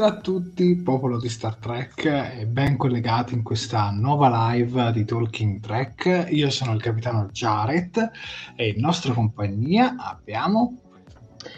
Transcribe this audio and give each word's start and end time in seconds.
Buonasera 0.00 0.18
a 0.18 0.22
tutti, 0.22 0.76
popolo 0.76 1.18
di 1.18 1.28
Star 1.28 1.56
Trek, 1.56 2.06
e 2.06 2.46
ben 2.46 2.78
collegati 2.78 3.34
in 3.34 3.42
questa 3.42 3.90
nuova 3.90 4.50
live 4.50 4.92
di 4.92 5.04
Talking 5.04 5.60
Trek. 5.60 6.28
Io 6.30 6.48
sono 6.48 6.72
il 6.72 6.80
capitano 6.80 7.28
Jared 7.30 8.10
e 8.56 8.68
in 8.68 8.80
nostra 8.80 9.12
compagnia 9.12 9.96
abbiamo 9.98 10.78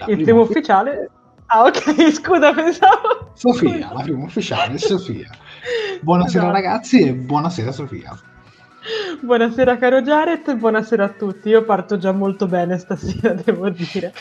il 0.09 0.23
primo 0.25 0.41
ufficiale. 0.41 1.09
Ah, 1.47 1.63
ok, 1.67 2.11
scusa, 2.11 2.53
pensavo. 2.53 3.31
Sofia, 3.35 3.93
la 3.93 4.03
prima 4.03 4.25
ufficiale, 4.25 4.77
Sofia. 4.77 5.31
Buonasera 6.01 6.43
esatto. 6.43 6.53
ragazzi 6.53 7.01
e 7.01 7.15
buonasera 7.15 7.71
Sofia. 7.71 8.19
Buonasera 9.21 9.79
caro 9.79 10.03
Jared 10.03 10.49
e 10.49 10.57
buonasera 10.57 11.05
a 11.05 11.11
tutti. 11.11 11.49
Io 11.49 11.63
parto 11.63 11.97
già 11.97 12.11
molto 12.11 12.49
bene 12.49 12.77
stasera, 12.79 13.35
devo 13.39 13.71
dire. 13.71 14.13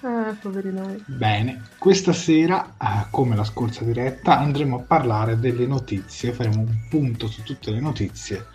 Ah, 0.00 0.36
poveri 0.40 0.72
noi. 0.72 1.02
Bene, 1.06 1.62
questa 1.76 2.12
sera, 2.12 2.74
eh, 2.80 3.06
come 3.10 3.34
la 3.34 3.44
scorsa 3.44 3.82
diretta, 3.82 4.38
andremo 4.38 4.76
a 4.76 4.82
parlare 4.82 5.38
delle 5.38 5.66
notizie, 5.66 6.32
faremo 6.32 6.60
un 6.60 6.86
punto 6.88 7.26
su 7.26 7.42
tutte 7.42 7.72
le 7.72 7.80
notizie 7.80 8.46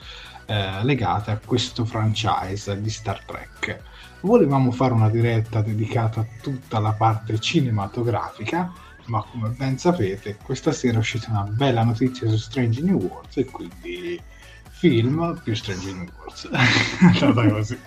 eh, 0.45 0.83
legate 0.83 1.31
a 1.31 1.39
questo 1.43 1.83
franchise 1.83 2.79
di 2.81 2.89
Star 2.89 3.23
Trek. 3.25 3.81
Volevamo 4.21 4.71
fare 4.71 4.93
una 4.93 5.09
diretta 5.09 5.61
dedicata 5.61 6.21
a 6.21 6.27
tutta 6.41 6.79
la 6.79 6.93
parte 6.93 7.37
cinematografica, 7.39 8.71
ma 9.07 9.21
come 9.29 9.49
ben 9.49 9.77
sapete, 9.77 10.37
questa 10.41 10.71
sera 10.71 10.95
è 10.95 10.99
uscita 10.99 11.29
una 11.29 11.43
bella 11.43 11.83
notizia 11.83 12.29
su 12.29 12.37
Strange 12.37 12.81
New 12.81 13.01
Worlds 13.01 13.35
e 13.35 13.45
quindi 13.45 14.21
film 14.69 15.37
più 15.43 15.53
Strange 15.55 15.91
New 15.91 16.07
Worlds. 16.17 16.49
Andata 17.21 17.51
così. 17.51 17.77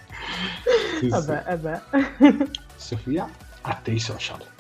Sì, 1.01 1.09
vabbè, 1.09 1.43
sì. 1.47 1.57
vabbè. 1.57 1.83
Sofia? 2.77 3.29
A 3.67 3.81
te 3.83 3.93
i 3.93 4.01
social. 4.01 4.56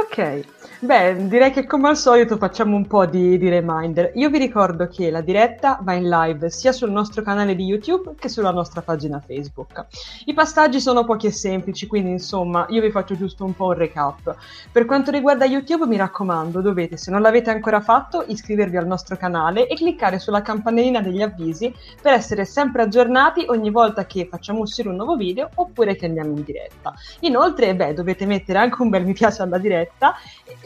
Ok, 0.00 0.44
beh, 0.78 1.26
direi 1.26 1.50
che 1.50 1.66
come 1.66 1.88
al 1.88 1.96
solito 1.96 2.36
facciamo 2.36 2.76
un 2.76 2.86
po' 2.86 3.04
di, 3.04 3.36
di, 3.36 3.48
reminder. 3.48 4.12
Io 4.14 4.30
vi 4.30 4.38
ricordo 4.38 4.86
che 4.86 5.10
la 5.10 5.22
diretta 5.22 5.80
va 5.82 5.94
in 5.94 6.08
live 6.08 6.50
sia 6.50 6.70
sul 6.70 6.92
nostro 6.92 7.22
canale 7.22 7.56
di 7.56 7.64
YouTube 7.64 8.14
che 8.16 8.28
sulla 8.28 8.52
nostra 8.52 8.80
pagina 8.80 9.18
Facebook. 9.18 9.86
I 10.26 10.34
passaggi 10.34 10.78
sono 10.80 11.04
pochi 11.04 11.26
e 11.26 11.32
semplici, 11.32 11.88
quindi 11.88 12.10
insomma 12.10 12.64
io 12.68 12.80
vi 12.80 12.92
faccio 12.92 13.16
giusto 13.16 13.44
un 13.44 13.56
po' 13.56 13.66
un 13.66 13.72
recap. 13.72 14.36
Per 14.70 14.84
quanto 14.84 15.10
riguarda 15.10 15.44
YouTube, 15.44 15.84
mi 15.86 15.96
raccomando, 15.96 16.60
dovete, 16.60 16.96
se 16.96 17.10
non 17.10 17.20
l'avete 17.20 17.50
ancora 17.50 17.80
fatto, 17.80 18.24
iscrivervi 18.24 18.76
al 18.76 18.86
nostro 18.86 19.16
canale 19.16 19.66
e 19.66 19.74
cliccare 19.74 20.20
sulla 20.20 20.42
campanellina 20.42 21.00
degli 21.00 21.22
avvisi 21.22 21.74
per 22.00 22.12
essere 22.12 22.44
sempre 22.44 22.82
aggiornati 22.82 23.46
ogni 23.48 23.70
volta 23.70 24.06
che 24.06 24.28
facciamo 24.30 24.60
uscire 24.60 24.90
un 24.90 24.94
nuovo 24.94 25.16
video 25.16 25.50
oppure 25.56 25.96
che 25.96 26.06
andiamo 26.06 26.36
in 26.36 26.44
diretta. 26.44 26.94
Inoltre, 27.20 27.74
beh, 27.74 27.94
dovete 27.94 28.26
mettere 28.26 28.60
anche 28.60 28.80
un 28.80 28.90
bel 28.90 29.04
mi 29.04 29.12
piace 29.12 29.42
alla 29.42 29.58
diretta 29.58 29.86
diretta, 29.88 30.14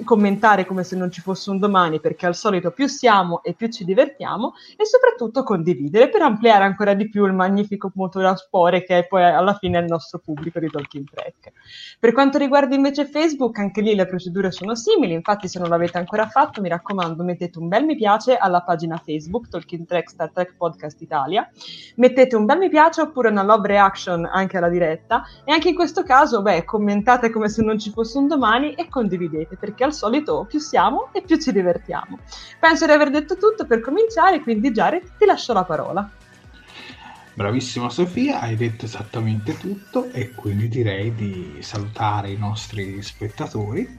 commentare 0.04 0.66
come 0.66 0.84
se 0.84 0.96
non 0.96 1.10
ci 1.10 1.20
fosse 1.20 1.50
un 1.50 1.58
domani, 1.58 2.00
perché 2.00 2.26
al 2.26 2.34
solito 2.34 2.70
più 2.72 2.86
siamo 2.86 3.42
e 3.42 3.54
più 3.54 3.68
ci 3.68 3.84
divertiamo, 3.84 4.54
e 4.76 4.84
soprattutto 4.84 5.42
condividere 5.42 6.08
per 6.08 6.22
ampliare 6.22 6.64
ancora 6.64 6.94
di 6.94 7.08
più 7.08 7.24
il 7.24 7.32
magnifico 7.32 7.90
motore 7.94 8.26
a 8.28 8.36
spore 8.36 8.84
che 8.84 8.98
è 8.98 9.06
poi 9.06 9.22
alla 9.22 9.54
fine 9.54 9.78
il 9.78 9.86
nostro 9.86 10.18
pubblico 10.18 10.58
di 10.58 10.68
Talking 10.68 11.08
Track. 11.08 11.52
Per 11.98 12.12
quanto 12.12 12.38
riguarda 12.38 12.74
invece 12.74 13.06
Facebook, 13.06 13.58
anche 13.58 13.80
lì 13.80 13.94
le 13.94 14.06
procedure 14.06 14.50
sono 14.50 14.74
simili, 14.74 15.12
infatti 15.14 15.48
se 15.48 15.58
non 15.58 15.68
l'avete 15.68 15.98
ancora 15.98 16.26
fatto, 16.26 16.60
mi 16.60 16.68
raccomando, 16.68 17.22
mettete 17.22 17.58
un 17.58 17.68
bel 17.68 17.84
mi 17.84 17.96
piace 17.96 18.36
alla 18.36 18.62
pagina 18.62 19.00
Facebook 19.04 19.48
Talking 19.48 19.86
Track 19.86 20.10
Star 20.10 20.30
Trek 20.32 20.54
Podcast 20.56 21.00
Italia, 21.00 21.48
mettete 21.96 22.36
un 22.36 22.44
bel 22.44 22.58
mi 22.58 22.68
piace 22.68 23.00
oppure 23.00 23.28
una 23.28 23.42
love 23.42 23.68
reaction 23.68 24.28
anche 24.30 24.56
alla 24.56 24.68
diretta, 24.68 25.24
e 25.44 25.52
anche 25.52 25.68
in 25.68 25.74
questo 25.74 26.02
caso, 26.02 26.42
beh, 26.42 26.64
commentate 26.64 27.30
come 27.30 27.48
se 27.48 27.62
non 27.62 27.78
ci 27.78 27.90
fosse 27.90 28.18
un 28.18 28.26
domani 28.26 28.74
e 28.74 28.88
condividete 28.88 29.11
condividete, 29.12 29.56
perché 29.56 29.84
al 29.84 29.92
solito 29.92 30.46
più 30.48 30.58
siamo 30.58 31.10
e 31.12 31.22
più 31.22 31.36
ci 31.36 31.52
divertiamo. 31.52 32.18
Penso 32.58 32.86
di 32.86 32.92
aver 32.92 33.10
detto 33.10 33.36
tutto 33.36 33.66
per 33.66 33.80
cominciare, 33.80 34.40
quindi 34.40 34.70
Jared 34.70 35.16
ti 35.18 35.24
lascio 35.26 35.52
la 35.52 35.64
parola. 35.64 36.10
Bravissima 37.34 37.88
Sofia, 37.88 38.40
hai 38.40 38.56
detto 38.56 38.84
esattamente 38.84 39.56
tutto 39.56 40.10
e 40.12 40.32
quindi 40.32 40.68
direi 40.68 41.14
di 41.14 41.58
salutare 41.60 42.30
i 42.30 42.36
nostri 42.36 43.00
spettatori 43.02 43.98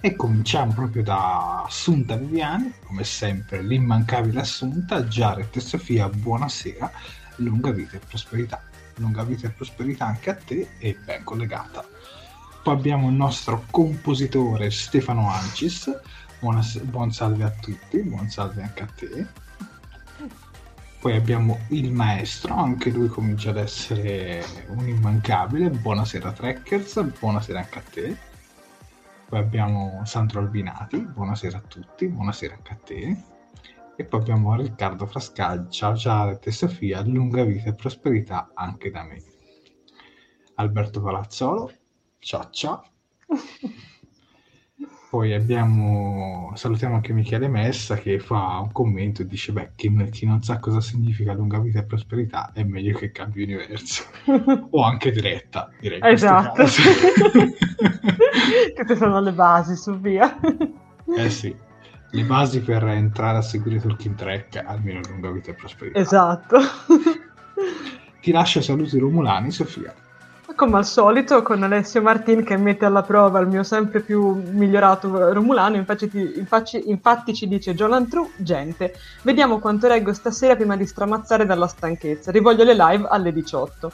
e 0.00 0.16
cominciamo 0.16 0.74
proprio 0.74 1.02
da 1.02 1.62
Assunta 1.62 2.16
Viviani, 2.16 2.74
come 2.84 3.04
sempre 3.04 3.62
l'immancabile 3.62 4.40
Assunta, 4.40 5.02
Jared 5.04 5.48
e 5.52 5.60
Sofia, 5.60 6.10
buonasera, 6.10 6.90
lunga 7.36 7.70
vita 7.70 7.96
e 7.96 8.00
prosperità. 8.06 8.62
Lunga 8.98 9.24
vita 9.24 9.48
e 9.48 9.50
prosperità 9.50 10.06
anche 10.06 10.30
a 10.30 10.34
te 10.34 10.68
e 10.78 10.96
ben 11.04 11.24
collegata. 11.24 11.84
Poi 12.64 12.72
abbiamo 12.72 13.10
il 13.10 13.14
nostro 13.14 13.66
compositore 13.70 14.70
Stefano 14.70 15.28
Ancis. 15.28 16.00
Buona, 16.40 16.62
buon 16.84 17.12
salve 17.12 17.44
a 17.44 17.50
tutti, 17.50 18.00
buon 18.00 18.30
salve 18.30 18.62
anche 18.62 18.82
a 18.82 18.86
te. 18.86 19.26
Poi 20.98 21.14
abbiamo 21.14 21.58
il 21.68 21.92
maestro, 21.92 22.54
anche 22.54 22.88
lui 22.88 23.08
comincia 23.08 23.50
ad 23.50 23.58
essere 23.58 24.42
un 24.68 24.88
immancabile. 24.88 25.68
Buonasera 25.68 26.32
Trekkers, 26.32 27.02
buonasera 27.18 27.58
anche 27.58 27.78
a 27.78 27.82
te. 27.82 28.16
Poi 29.28 29.38
abbiamo 29.38 30.00
Sandro 30.06 30.40
Albinati, 30.40 31.00
buonasera 31.00 31.58
a 31.58 31.62
tutti, 31.68 32.08
buonasera 32.08 32.54
anche 32.54 32.72
a 32.72 32.78
te. 32.82 33.24
E 33.94 34.04
poi 34.06 34.20
abbiamo 34.20 34.56
Riccardo 34.56 35.04
Frascaglia, 35.04 35.68
ciao 35.68 35.92
Jared 35.92 36.40
e 36.42 36.50
Sofia, 36.50 37.02
lunga 37.02 37.44
vita 37.44 37.68
e 37.68 37.74
prosperità 37.74 38.52
anche 38.54 38.90
da 38.90 39.02
me. 39.04 39.22
Alberto 40.54 41.02
Palazzolo, 41.02 41.70
ciao 42.24 42.48
ciao. 42.50 42.84
Poi 45.10 45.32
abbiamo, 45.32 46.50
salutiamo 46.54 46.96
anche 46.96 47.12
Michele 47.12 47.46
Messa 47.46 47.94
che 47.96 48.18
fa 48.18 48.58
un 48.58 48.72
commento 48.72 49.22
e 49.22 49.26
dice: 49.26 49.52
Beh, 49.52 49.70
chi, 49.76 49.94
chi, 50.10 50.26
non 50.26 50.42
sa 50.42 50.58
cosa 50.58 50.80
significa 50.80 51.34
lunga 51.34 51.60
vita 51.60 51.78
e 51.78 51.84
prosperità 51.84 52.50
è 52.52 52.64
meglio 52.64 52.98
che 52.98 53.12
cambi 53.12 53.44
universo 53.44 54.02
o 54.70 54.82
anche 54.82 55.12
diretta, 55.12 55.70
direi. 55.78 56.00
Esatto. 56.02 56.64
Queste 58.74 58.96
sono 58.96 59.20
le 59.20 59.32
basi, 59.32 59.76
su 59.76 59.96
via. 60.00 60.36
eh 61.16 61.30
sì, 61.30 61.54
le 62.10 62.24
basi 62.24 62.60
per 62.60 62.82
entrare 62.84 63.38
a 63.38 63.42
seguire 63.42 63.78
Talking 63.78 64.16
Track, 64.16 64.64
almeno 64.66 65.00
lunga 65.08 65.30
vita 65.30 65.52
e 65.52 65.54
prosperità. 65.54 66.00
Esatto. 66.00 66.58
Ti 68.20 68.32
lascio 68.32 68.60
saluti 68.60 68.98
romulani, 68.98 69.52
Sofia. 69.52 69.94
Come 70.56 70.76
al 70.76 70.86
solito 70.86 71.42
con 71.42 71.64
Alessio 71.64 72.00
Martin 72.00 72.44
che 72.44 72.56
mette 72.56 72.84
alla 72.84 73.02
prova 73.02 73.40
il 73.40 73.48
mio 73.48 73.64
sempre 73.64 74.00
più 74.00 74.40
migliorato 74.52 75.32
Romulano, 75.32 75.74
infatti, 75.74 76.08
infatti, 76.36 76.88
infatti 76.88 77.34
ci 77.34 77.48
dice 77.48 77.74
Jolan 77.74 78.08
True, 78.08 78.30
gente, 78.36 78.94
vediamo 79.22 79.58
quanto 79.58 79.88
reggo 79.88 80.12
stasera 80.12 80.54
prima 80.54 80.76
di 80.76 80.86
stramazzare 80.86 81.44
dalla 81.44 81.66
stanchezza, 81.66 82.30
rivoglio 82.30 82.62
le 82.62 82.74
live 82.74 83.06
alle 83.08 83.32
18. 83.32 83.92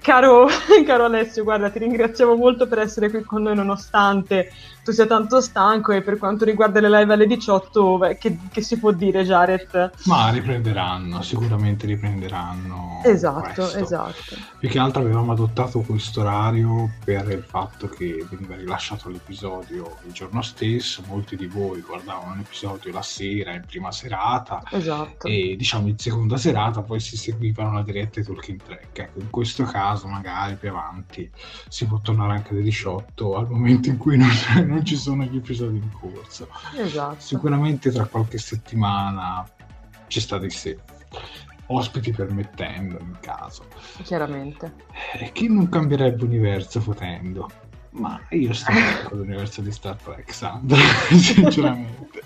Caro, 0.00 0.46
caro 0.84 1.04
Alessio, 1.04 1.44
guarda, 1.44 1.70
ti 1.70 1.78
ringraziamo 1.78 2.34
molto 2.34 2.66
per 2.66 2.78
essere 2.78 3.10
qui 3.10 3.22
con 3.22 3.42
noi 3.42 3.54
nonostante 3.54 4.50
tu 4.84 4.92
sia 4.92 5.06
tanto 5.06 5.40
stanco 5.40 5.92
e 5.92 6.02
per 6.02 6.18
quanto 6.18 6.44
riguarda 6.44 6.78
le 6.78 6.90
live 6.90 7.14
alle 7.14 7.26
18, 7.26 7.98
beh, 7.98 8.18
che, 8.18 8.36
che, 8.52 8.60
si 8.60 8.78
può 8.78 8.92
dire 8.92 9.24
Jared? 9.24 9.92
Ma 10.04 10.28
riprenderanno, 10.28 11.22
sicuramente 11.22 11.86
riprenderanno. 11.86 13.00
Esatto, 13.02 13.62
questo. 13.62 13.78
esatto. 13.78 14.36
Più 14.58 14.68
che 14.68 14.78
altro 14.78 15.00
avevamo 15.00 15.32
adottato 15.32 15.80
questo 15.80 16.20
orario 16.20 16.90
per 17.02 17.30
il 17.30 17.42
fatto 17.42 17.88
che 17.88 18.26
veniva 18.28 18.56
rilasciato 18.56 19.08
l'episodio 19.08 19.96
il 20.06 20.12
giorno 20.12 20.42
stesso, 20.42 21.02
molti 21.06 21.36
di 21.36 21.46
voi 21.46 21.80
guardavano 21.80 22.34
l'episodio 22.36 22.92
la 22.92 23.02
sera, 23.02 23.54
in 23.54 23.64
prima 23.66 23.90
serata, 23.90 24.62
esatto. 24.70 25.26
e 25.26 25.54
diciamo 25.56 25.88
in 25.88 25.98
seconda 25.98 26.36
serata 26.36 26.82
poi 26.82 27.00
si 27.00 27.16
seguivano 27.16 27.72
la 27.72 27.82
diretta 27.82 28.20
ai 28.20 28.26
Talking 28.26 28.60
Track. 28.62 28.98
Ecco, 28.98 29.20
in 29.20 29.30
questo 29.30 29.64
caso 29.64 29.83
magari 30.06 30.56
più 30.56 30.70
avanti 30.70 31.30
si 31.68 31.86
può 31.86 32.00
tornare 32.00 32.32
anche 32.32 32.52
alle 32.52 32.62
18 32.62 33.36
al 33.36 33.48
momento 33.48 33.88
in 33.88 33.96
cui 33.96 34.16
non 34.16 34.30
non 34.66 34.84
ci 34.84 34.96
sono 34.96 35.24
gli 35.24 35.36
episodi 35.36 35.76
in 35.76 35.90
corso. 35.92 36.48
Esatto. 36.76 37.20
Sicuramente 37.20 37.90
tra 37.90 38.06
qualche 38.06 38.38
settimana 38.38 39.46
ci 40.06 40.20
sta 40.20 40.38
di 40.38 40.50
sé. 40.50 40.78
Ospiti 41.66 42.12
permettendo, 42.12 42.98
in 43.00 43.16
caso. 43.20 43.64
Chiaramente. 44.02 44.74
E 45.14 45.32
chi 45.32 45.48
non 45.48 45.68
cambierebbe 45.68 46.24
universo 46.24 46.80
potendo? 46.80 47.50
Ma 47.90 48.20
io 48.30 48.52
sto 48.52 48.72
con 49.08 49.18
l'universo 49.18 49.62
di 49.62 49.70
Star 49.70 49.96
Trek, 49.96 50.32
Sandra, 50.32 50.76
sinceramente. 51.08 52.22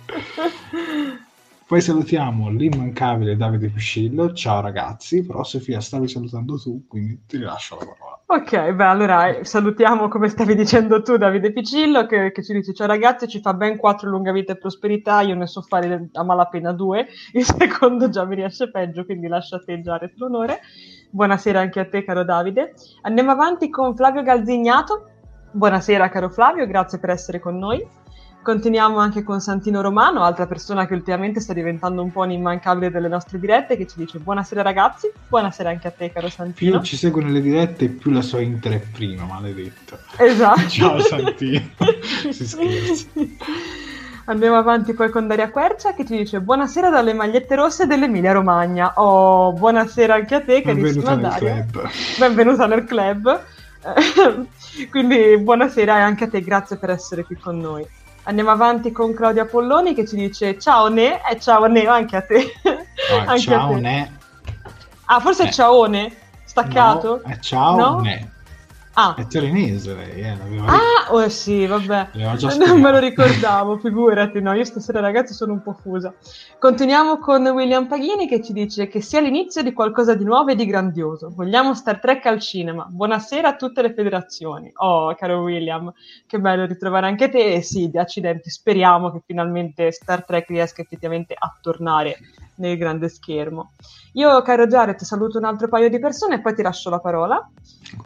Poi 1.69 1.83
salutiamo 1.83 2.49
l'immancabile 2.49 3.37
Davide 3.37 3.69
Piscillo. 3.69 4.33
Ciao 4.33 4.63
ragazzi, 4.63 5.23
però 5.23 5.45
Sofia 5.45 5.83
stavi 5.83 6.09
salutando 6.09 6.59
tu, 6.59 6.87
quindi 6.89 7.25
ti 7.27 7.37
rilascio 7.37 7.77
la 7.79 7.85
parola. 7.85 8.23
Ok, 8.25 8.73
beh, 8.73 8.85
allora 8.85 9.27
eh, 9.27 9.45
salutiamo 9.45 10.09
come 10.09 10.31
stavi 10.31 10.55
dicendo 10.55 11.03
tu 11.03 11.19
Davide 11.19 11.53
Picillo 11.53 12.07
che, 12.07 12.33
che, 12.33 12.43
ci 12.43 12.55
dice 12.55 12.73
ciao 12.73 12.87
ragazzi, 12.87 13.29
ci 13.29 13.43
fa 13.43 13.53
ben 13.53 13.77
quattro 13.77 14.09
lunga 14.09 14.33
vita 14.33 14.55
e 14.55 14.57
prosperità, 14.57 15.21
io 15.21 15.35
ne 15.35 15.47
so 15.47 15.61
fare 15.61 16.09
a 16.11 16.23
malapena 16.23 16.73
due, 16.73 17.07
il 17.35 17.45
secondo 17.45 18.09
già 18.09 18.25
mi 18.25 18.37
riesce 18.37 18.71
peggio, 18.71 19.05
quindi 19.05 19.29
lascia 19.29 19.57
a 19.57 19.63
te 19.63 19.79
già 19.83 20.01
l'onore. 20.15 20.61
Buonasera 21.11 21.61
anche 21.61 21.81
a 21.81 21.87
te 21.87 22.03
caro 22.03 22.25
Davide. 22.25 22.73
Andiamo 23.03 23.33
avanti 23.33 23.69
con 23.69 23.95
Flavio 23.95 24.23
Galzignato. 24.23 25.07
Buonasera 25.51 26.09
caro 26.09 26.31
Flavio, 26.31 26.67
grazie 26.67 26.99
per 26.99 27.11
essere 27.11 27.41
con 27.41 27.59
noi. 27.59 27.87
Continuiamo 28.43 28.99
anche 28.99 29.23
con 29.25 29.41
Santino 29.41 29.83
Romano, 29.83 30.23
altra 30.23 30.47
persona 30.47 30.87
che 30.87 30.95
ultimamente 30.95 31.39
sta 31.39 31.53
diventando 31.53 32.03
un 32.03 32.11
po' 32.11 32.23
un 32.23 32.31
immancabile 32.31 32.91
delle 32.91 33.09
nostre 33.09 33.39
dirette, 33.39 33.77
che 33.77 33.87
ci 33.87 33.99
dice 33.99 34.19
buonasera 34.19 34.63
ragazzi, 34.63 35.13
buonasera 35.29 35.69
anche 35.69 35.89
a 35.89 35.91
te 35.91 36.11
caro 36.11 36.31
Santino. 36.31 36.79
Più 36.79 36.87
ci 36.87 36.97
seguono 36.97 37.29
le 37.29 37.43
dirette 37.43 37.89
più 37.89 38.11
la 38.11 38.23
sua 38.23 38.41
Inter 38.41 38.75
è 38.75 38.79
prima, 38.79 39.25
maledetto. 39.25 39.99
Esatto. 40.17 40.61
Ciao 40.69 40.99
Santino, 41.01 41.69
si 42.31 42.47
scherza. 42.47 43.07
Andiamo 44.27 44.57
avanti 44.57 44.95
poi 44.95 45.11
con 45.11 45.27
Daria 45.27 45.51
Quercia 45.51 45.95
che 45.95 46.07
ci 46.07 46.17
dice 46.17 46.41
buonasera 46.41 46.91
dalle 46.91 47.15
magliette 47.15 47.55
rosse 47.55 47.87
dell'Emilia 47.87 48.33
Romagna. 48.33 48.93
Oh, 48.97 49.53
buonasera 49.53 50.15
anche 50.15 50.35
a 50.35 50.41
te 50.41 50.63
carissima 50.63 51.17
Daria. 51.17 51.67
club. 51.67 51.89
Benvenuta 52.19 52.67
nel 52.67 52.85
club. 52.85 53.43
Quindi 54.91 55.39
buonasera 55.39 55.95
anche 55.95 56.25
a 56.25 56.29
te, 56.29 56.41
grazie 56.41 56.77
per 56.77 56.91
essere 56.91 57.25
qui 57.25 57.37
con 57.37 57.59
noi. 57.59 57.87
Andiamo 58.29 58.51
avanti 58.51 58.93
con 58.93 59.15
Claudia 59.15 59.47
Polloni 59.47 59.95
che 59.95 60.07
ci 60.07 60.15
dice 60.15 60.59
ciao 60.59 60.89
Ne 60.89 61.19
e 61.31 61.41
ciao 61.41 61.65
Neo 61.67 61.91
anche 61.91 62.15
a 62.17 62.21
te. 62.21 62.53
No, 62.63 63.19
Anche 63.27 63.41
ciao 63.41 63.71
a 63.71 63.75
te. 63.75 63.81
ne. 63.81 64.17
Ah, 65.07 65.19
forse 65.19 65.45
è 65.45 65.47
Eh. 65.47 65.51
ciaone? 65.51 66.17
Staccato? 66.45 67.23
No, 67.25 67.33
è 67.33 67.39
ciao 67.39 67.77
No? 67.77 68.01
ne. 68.01 68.33
Ah. 69.01 69.15
È 69.15 69.29
torinese 69.29 69.95
lei, 69.95 70.23
eh, 70.23 70.37
Ah, 70.67 71.13
oh 71.13 71.29
sì, 71.29 71.67
vabbè. 71.67 72.09
Non 72.67 72.81
me 72.81 72.91
lo 72.91 72.99
ricordavo, 72.99 73.79
figurati, 73.79 74.41
no, 74.41 74.53
io 74.55 74.65
stasera 74.65 74.99
ragazzi 74.99 75.35
sono 75.35 75.53
un 75.53 75.63
po' 75.63 75.73
fusa. 75.73 76.13
Continuiamo 76.59 77.19
con 77.19 77.47
William 77.47 77.87
Paghini 77.87 78.27
che 78.27 78.43
ci 78.43 78.53
dice 78.53 78.89
che 78.89 79.01
sia 79.01 79.21
l'inizio 79.21 79.63
di 79.63 79.73
qualcosa 79.73 80.17
di 80.17 80.25
nuovo 80.25 80.51
e 80.51 80.57
di 80.57 80.67
grandioso. 80.67 81.31
Vogliamo 81.33 81.75
Star 81.75 82.01
Trek 82.01 82.27
al 82.27 82.41
cinema. 82.41 82.89
Buonasera 82.91 83.51
a 83.51 83.55
tutte 83.55 83.83
le 83.83 83.95
federazioni. 83.95 84.69
Oh, 84.75 85.15
caro 85.15 85.43
William, 85.43 85.93
che 86.27 86.41
bello 86.41 86.67
ritrovare 86.67 87.07
anche 87.07 87.29
te. 87.29 87.55
E 87.55 87.63
sì, 87.63 87.91
di 87.91 87.99
accidenti, 87.99 88.51
speriamo 88.51 89.13
che 89.13 89.23
finalmente 89.25 89.93
Star 89.93 90.25
Trek 90.25 90.49
riesca 90.49 90.83
effettivamente 90.83 91.37
a 91.39 91.57
tornare 91.61 92.19
nel 92.59 92.77
grande 92.77 93.09
schermo. 93.09 93.73
Io, 94.13 94.41
caro 94.43 94.67
Jared, 94.67 95.01
saluto 95.01 95.39
un 95.39 95.45
altro 95.45 95.69
paio 95.69 95.89
di 95.89 95.99
persone 95.99 96.37
e 96.37 96.41
poi 96.41 96.55
ti 96.55 96.63
lascio 96.63 96.91
la 96.91 97.01
parola. 97.01 97.51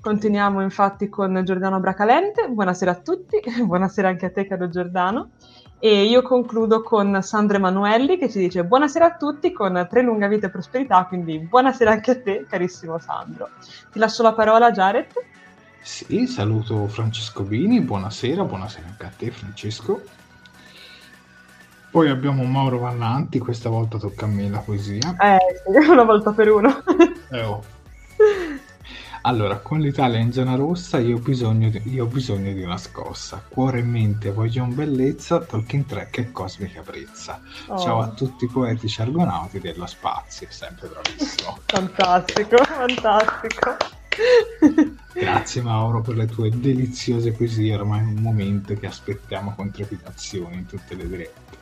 Continuiamo 0.00 0.62
infatti 0.62 1.08
con 1.08 1.42
Giordano 1.44 1.80
Bracalente. 1.80 2.48
Buonasera 2.48 2.90
a 2.90 2.96
tutti, 2.96 3.40
buonasera 3.64 4.08
anche 4.08 4.26
a 4.26 4.30
te, 4.30 4.46
caro 4.46 4.68
Giordano. 4.68 5.30
E 5.78 6.04
io 6.04 6.22
concludo 6.22 6.80
con 6.82 7.20
Sandro 7.22 7.56
Emanuelli 7.56 8.16
che 8.16 8.30
ci 8.30 8.38
dice 8.38 8.62
buonasera 8.62 9.04
a 9.04 9.16
tutti 9.16 9.50
con 9.50 9.84
tre 9.90 10.02
lunga 10.02 10.28
vita 10.28 10.46
e 10.46 10.50
prosperità, 10.50 11.04
quindi 11.06 11.40
buonasera 11.40 11.90
anche 11.90 12.10
a 12.12 12.20
te, 12.20 12.46
carissimo 12.48 12.98
Sandro. 12.98 13.48
Ti 13.90 13.98
lascio 13.98 14.22
la 14.22 14.32
parola, 14.32 14.70
Jared. 14.70 15.06
Sì, 15.80 16.28
saluto 16.28 16.86
Francesco 16.86 17.42
Bini, 17.42 17.80
buonasera, 17.80 18.44
buonasera 18.44 18.86
anche 18.86 19.06
a 19.06 19.10
te 19.16 19.32
Francesco. 19.32 20.02
Poi 21.92 22.08
abbiamo 22.08 22.42
Mauro 22.44 22.78
Vallanti, 22.78 23.38
questa 23.38 23.68
volta 23.68 23.98
tocca 23.98 24.24
a 24.24 24.28
me 24.28 24.48
la 24.48 24.60
poesia. 24.60 25.14
Eh, 25.20 25.38
una 25.90 26.04
volta 26.04 26.32
per 26.32 26.50
uno. 26.50 26.82
Eh, 27.30 27.42
oh. 27.42 27.62
Allora, 29.20 29.58
con 29.58 29.78
l'Italia 29.78 30.18
in 30.18 30.32
zona 30.32 30.54
rossa 30.54 30.98
io 30.98 31.16
ho 31.16 31.20
bisogno 31.20 31.68
di, 31.68 31.82
io 31.84 32.04
ho 32.04 32.06
bisogno 32.06 32.50
di 32.54 32.62
una 32.62 32.78
scossa. 32.78 33.44
Cuore 33.46 33.80
e 33.80 33.82
mente 33.82 34.32
vogliono 34.32 34.72
bellezza, 34.72 35.40
Tolkien 35.40 35.84
Trek 35.84 36.16
e 36.16 36.32
cosmica 36.32 36.80
brezza. 36.80 37.42
Oh, 37.66 37.78
Ciao 37.78 38.00
a 38.00 38.08
tutti 38.08 38.46
i 38.46 38.48
poetici 38.48 39.02
argonauti 39.02 39.60
dello 39.60 39.84
spazio, 39.84 40.46
sempre 40.48 40.88
bravissimo. 40.88 41.58
Fantastico, 41.68 42.56
fantastico. 42.56 43.76
Grazie 45.12 45.60
Mauro 45.60 46.00
per 46.00 46.16
le 46.16 46.26
tue 46.26 46.48
deliziose 46.48 47.32
poesie, 47.32 47.74
ormai 47.74 48.00
è 48.00 48.04
un 48.04 48.14
momento 48.14 48.72
che 48.72 48.86
aspettiamo 48.86 49.52
con 49.54 49.70
trepidazione 49.70 50.54
in 50.54 50.64
tutte 50.64 50.94
le 50.94 51.06
dirette. 51.06 51.61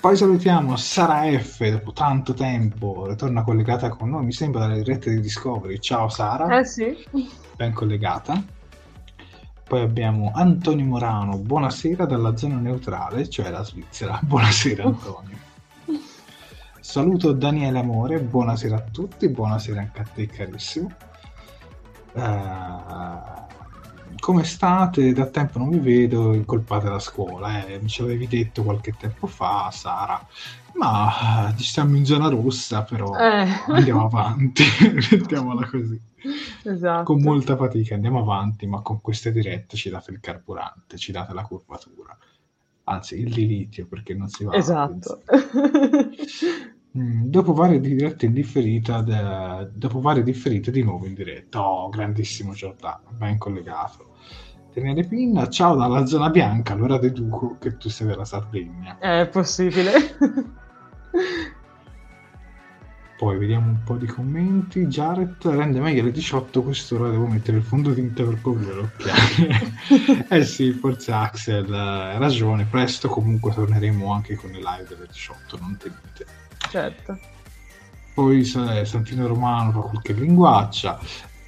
Poi 0.00 0.16
salutiamo 0.16 0.76
Sara 0.76 1.38
F, 1.38 1.68
dopo 1.68 1.92
tanto 1.92 2.32
tempo, 2.32 3.06
ritorna 3.06 3.42
collegata 3.42 3.90
con 3.90 4.08
noi, 4.08 4.24
mi 4.24 4.32
sembra 4.32 4.60
dalle 4.60 4.78
dirette 4.82 5.10
di 5.10 5.20
Discovery. 5.20 5.78
Ciao 5.78 6.08
Sara, 6.08 6.58
Eh 6.58 6.64
sì. 6.64 6.96
ben 7.54 7.72
collegata. 7.74 8.42
Poi 9.68 9.80
abbiamo 9.82 10.32
Antonio 10.34 10.86
Morano, 10.86 11.36
buonasera 11.38 12.06
dalla 12.06 12.34
zona 12.36 12.56
neutrale, 12.56 13.28
cioè 13.28 13.50
la 13.50 13.62
Svizzera. 13.62 14.18
Buonasera 14.24 14.84
Antonio. 14.84 15.36
Saluto 16.80 17.32
Daniele 17.32 17.78
Amore, 17.78 18.20
buonasera 18.20 18.76
a 18.76 18.80
tutti, 18.90 19.28
buonasera 19.28 19.80
anche 19.80 20.00
a 20.00 20.04
te 20.14 20.26
carissimo. 20.26 20.90
Eh, 22.14 22.20
come 24.20 24.44
state? 24.44 25.12
Da 25.12 25.26
tempo 25.26 25.58
non 25.58 25.70
vi 25.70 25.78
vedo, 25.78 26.32
incolpate 26.34 26.88
la 26.88 26.98
scuola, 26.98 27.66
eh? 27.66 27.80
mi 27.80 27.88
ci 27.88 28.02
avevi 28.02 28.28
detto 28.28 28.62
qualche 28.62 28.94
tempo 28.96 29.26
fa, 29.26 29.70
Sara. 29.72 30.24
Ma 30.74 31.52
ci 31.56 31.64
stiamo 31.64 31.96
in 31.96 32.04
zona 32.04 32.28
rossa, 32.28 32.82
però 32.84 33.16
Eh. 33.16 33.46
andiamo 33.66 34.04
avanti, 34.04 34.62
mettiamola 35.10 35.66
così. 35.68 36.00
Esatto. 36.64 37.02
Con 37.04 37.22
molta 37.22 37.56
fatica 37.56 37.94
andiamo 37.94 38.20
avanti, 38.20 38.66
ma 38.66 38.80
con 38.80 39.00
queste 39.00 39.32
dirette 39.32 39.76
ci 39.76 39.90
date 39.90 40.12
il 40.12 40.20
carburante, 40.20 40.96
ci 40.96 41.10
date 41.12 41.32
la 41.34 41.42
curvatura, 41.42 42.16
anzi 42.84 43.18
il 43.18 43.32
dilitio 43.32 43.86
perché 43.86 44.14
non 44.14 44.28
si 44.28 44.44
va. 44.44 44.54
Esatto. 44.54 45.22
Mm, 46.98 47.26
dopo 47.26 47.52
varie 47.52 47.78
dirette 47.78 48.26
in 48.26 48.32
differita, 48.32 49.00
de- 49.02 49.70
dopo 49.72 50.00
varie 50.00 50.24
differite 50.24 50.72
di 50.72 50.82
nuovo 50.82 51.06
in 51.06 51.14
diretta. 51.14 51.62
Oh, 51.62 51.88
grandissimo 51.88 52.52
Giordano, 52.52 53.10
ben 53.16 53.38
collegato. 53.38 54.08
Tenere 54.72 55.04
pinna, 55.04 55.48
ciao 55.48 55.76
dalla 55.76 56.04
zona 56.06 56.30
bianca, 56.30 56.72
allora 56.72 56.98
deduco 56.98 57.56
che 57.58 57.76
tu 57.76 57.88
sei 57.88 58.08
della 58.08 58.24
Sardegna. 58.24 58.98
È 58.98 59.28
possibile. 59.28 59.92
Poi 63.16 63.36
vediamo 63.36 63.68
un 63.68 63.82
po' 63.84 63.96
di 63.96 64.06
commenti. 64.06 64.86
Jared 64.86 65.36
rende 65.42 65.78
meglio 65.78 66.02
le 66.04 66.10
18, 66.10 66.62
quest'ora 66.62 67.10
devo 67.10 67.26
mettere 67.26 67.58
il 67.58 67.62
fondotinta 67.62 68.24
per 68.24 68.40
coprire 68.40 68.74
l'occhiale. 68.74 70.26
eh 70.28 70.44
sì, 70.44 70.72
forse 70.72 71.12
Axel 71.12 71.70
ha 71.72 72.16
ragione. 72.16 72.64
Presto 72.64 73.08
comunque 73.08 73.52
torneremo 73.52 74.10
anche 74.10 74.36
con 74.36 74.50
le 74.50 74.58
live 74.58 74.86
delle 74.88 75.06
18, 75.06 75.58
non 75.60 75.76
temete. 75.76 76.39
Certo. 76.68 77.18
Poi 78.14 78.40
eh, 78.40 78.84
Santino 78.84 79.26
Romano 79.26 79.72
fa 79.72 79.80
qualche 79.88 80.12
linguaccia. 80.12 80.98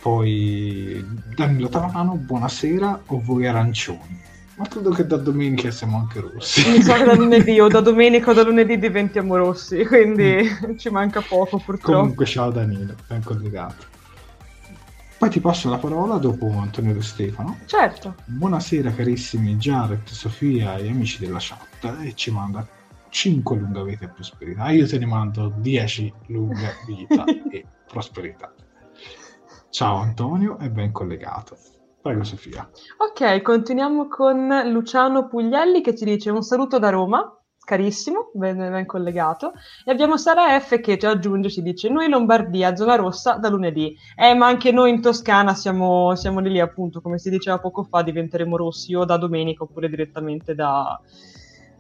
Poi 0.00 1.04
Danilo 1.37 1.69
Tavano, 1.69 2.14
buonasera, 2.14 3.02
o 3.07 3.21
voi 3.21 3.47
arancioni? 3.47 4.21
Ma 4.57 4.66
credo 4.66 4.90
che 4.90 5.07
da 5.07 5.16
domenica 5.16 5.71
siamo 5.71 5.99
anche 5.99 6.21
rossi. 6.21 6.69
Mi 6.69 6.83
sa 6.83 6.97
che 6.97 7.04
da 7.04 7.14
lunedì 7.14 7.59
o 7.61 7.69
da 7.69 7.81
domenica 7.83 8.31
o 8.31 8.35
da 8.35 8.42
lunedì 8.42 8.78
diventiamo 8.78 9.37
rossi, 9.37 9.85
quindi 9.85 10.49
ci 10.76 10.88
manca 10.90 11.21
poco 11.21 11.59
purtroppo. 11.59 11.99
Comunque 11.99 12.26
ciao 12.26 12.50
Danilo, 12.50 12.95
ben 13.07 13.23
collegato. 13.23 13.90
Poi 15.19 15.31
ti 15.31 15.40
passo 15.40 15.71
la 15.71 15.78
parola 15.78 16.16
dopo 16.16 16.49
Antonio 16.59 16.95
De 16.95 17.02
Stefano. 17.02 17.59
Certo. 17.66 18.16
Buonasera 18.25 18.92
carissimi 18.92 19.54
Jared, 19.57 20.07
Sofia 20.07 20.76
e 20.76 20.88
amici 20.88 21.19
della 21.21 21.38
chat 21.40 22.00
e 22.02 22.12
ci 22.14 22.31
manda 22.31 22.66
5 23.12 23.57
lunga 23.57 23.83
vita 23.83 24.07
e 24.07 24.09
prosperità. 24.09 24.71
Io 24.71 24.87
te 24.87 24.99
ne 24.99 25.04
mando 25.04 25.52
10 25.59 26.14
lunga 26.28 26.71
vita 26.87 27.25
e 27.50 27.64
prosperità. 27.87 28.52
Ciao 29.69 29.97
Antonio 29.97 30.59
e 30.59 30.71
ben 30.71 30.92
collegato. 30.92 31.57
Prego 32.00 32.25
Sofia. 32.25 32.69
Ok, 32.97 33.42
continuiamo 33.42 34.09
con 34.09 34.49
Luciano 34.71 35.28
Puglielli 35.28 35.83
che 35.83 35.95
ci 35.95 36.07
dice 36.07 36.31
un 36.31 36.42
saluto 36.42 36.78
da 36.78 36.88
Roma, 36.88 37.38
carissimo, 37.62 38.31
ben, 38.33 38.57
ben 38.57 38.87
collegato. 38.87 39.52
E 39.85 39.92
abbiamo 39.92 40.16
Sara 40.16 40.59
F 40.59 40.81
che 40.81 40.99
ci 40.99 41.04
aggiunge, 41.04 41.50
ci 41.50 41.61
dice 41.61 41.90
noi 41.90 42.09
Lombardia, 42.09 42.75
zona 42.75 42.97
rossa 42.97 43.35
da 43.35 43.50
lunedì. 43.50 43.95
Eh, 44.16 44.35
ma 44.35 44.47
anche 44.47 44.73
noi 44.73 44.88
in 44.88 45.02
Toscana 45.02 45.52
siamo, 45.54 46.16
siamo 46.16 46.40
lì 46.40 46.50
lì 46.50 46.61
appunto, 46.61 47.02
come 47.02 47.19
si 47.19 47.28
diceva 47.28 47.59
poco 47.59 47.85
fa, 47.85 48.02
diventeremo 48.02 48.57
rossi 48.57 48.95
o 48.95 49.04
da 49.04 49.19
domenica 49.19 49.64
oppure 49.64 49.90
direttamente 49.90 50.54
da, 50.54 50.99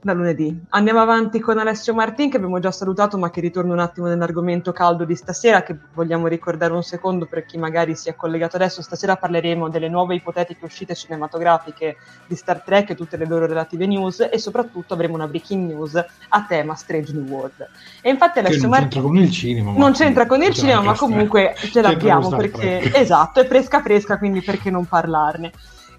da 0.02 0.12
lunedì. 0.12 0.64
Andiamo 0.70 1.00
avanti 1.00 1.38
con 1.38 1.58
Alessio 1.58 1.94
Martin 1.94 2.28
che 2.28 2.36
abbiamo 2.36 2.58
già 2.58 2.72
salutato 2.72 3.16
ma 3.18 3.30
che 3.30 3.40
ritorna 3.40 3.72
un 3.72 3.78
attimo 3.78 4.08
nell'argomento 4.08 4.72
caldo 4.72 5.04
di 5.04 5.14
stasera 5.14 5.62
che 5.62 5.76
vogliamo 5.94 6.26
ricordare 6.26 6.72
un 6.72 6.82
secondo 6.82 7.26
per 7.26 7.46
chi 7.46 7.56
magari 7.56 7.94
si 7.94 8.08
è 8.08 8.16
collegato 8.16 8.56
adesso. 8.56 8.82
Stasera 8.82 9.16
parleremo 9.16 9.68
delle 9.68 9.88
nuove 9.88 10.16
ipotetiche 10.16 10.64
uscite 10.64 10.96
cinematografiche 10.96 11.96
di 12.26 12.34
Star 12.34 12.62
Trek 12.62 12.90
e 12.90 12.94
tutte 12.96 13.16
le 13.16 13.26
loro 13.26 13.46
relative 13.46 13.86
news 13.86 14.28
e 14.28 14.38
soprattutto 14.38 14.94
avremo 14.94 15.14
una 15.14 15.28
breaking 15.28 15.68
news 15.68 15.94
a 15.94 16.44
tema 16.48 16.74
Strange 16.74 17.12
New 17.12 17.24
World. 17.26 17.68
E 18.00 18.10
infatti 18.10 18.40
Alessio 18.40 18.62
non 18.62 18.70
Martin 18.70 18.88
c'entra 18.88 19.08
con 19.08 19.16
il 19.16 19.30
cinema. 19.30 19.70
ma 19.70 19.78
non 19.78 19.92
c'entra 19.92 20.26
con 20.26 20.42
il 20.42 20.52
cinema, 20.52 20.80
ma 20.82 20.94
comunque 20.96 21.54
ce 21.56 21.80
l'abbiamo 21.80 22.28
perché 22.30 22.92
esatto, 22.92 23.38
è 23.38 23.46
fresca 23.46 23.80
fresca, 23.80 24.18
quindi 24.18 24.42
perché 24.42 24.68
non 24.68 24.84
parlarne? 24.84 25.52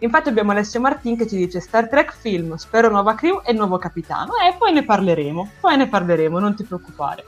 Infatti 0.04 0.28
abbiamo 0.28 0.52
Alessio 0.52 0.82
Martin 0.82 1.16
che 1.16 1.26
ci 1.28 1.38
dice 1.38 1.62
Star 1.62 1.88
Trek 1.88 2.14
film, 2.14 2.56
spero 2.56 2.90
nuova 2.90 3.16
crew 3.16 3.42
e 3.46 3.54
nuovo 3.54 3.78
capitano 3.78 4.34
e 4.46 4.54
poi 4.58 4.74
ne 4.74 4.84
parleremo, 4.84 5.52
poi 5.62 5.78
ne 5.78 5.88
parleremo, 5.88 6.40
non 6.40 6.56
ti 6.56 6.64
preoccupare. 6.66 7.24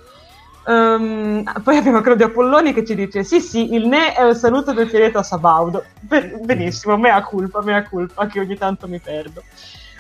Ehm, 0.68 1.44
poi 1.64 1.78
abbiamo 1.78 2.02
Claudio 2.02 2.26
Apolloni 2.26 2.74
che 2.74 2.84
ci 2.84 2.94
dice 2.94 3.24
sì 3.24 3.40
sì, 3.40 3.74
il 3.74 3.88
ne 3.88 4.14
è 4.14 4.24
un 4.24 4.36
saluto 4.36 4.74
del 4.74 4.90
pianeta 4.90 5.24
Sabaudo. 5.24 5.86
Be- 6.02 6.38
benissimo, 6.44 6.98
mea 6.98 7.24
culpa, 7.24 7.62
mea 7.62 7.82
culpa, 7.88 8.28
che 8.28 8.42
ogni 8.42 8.58
tanto 8.58 8.90
mi 8.90 9.00
perdo. 9.00 9.42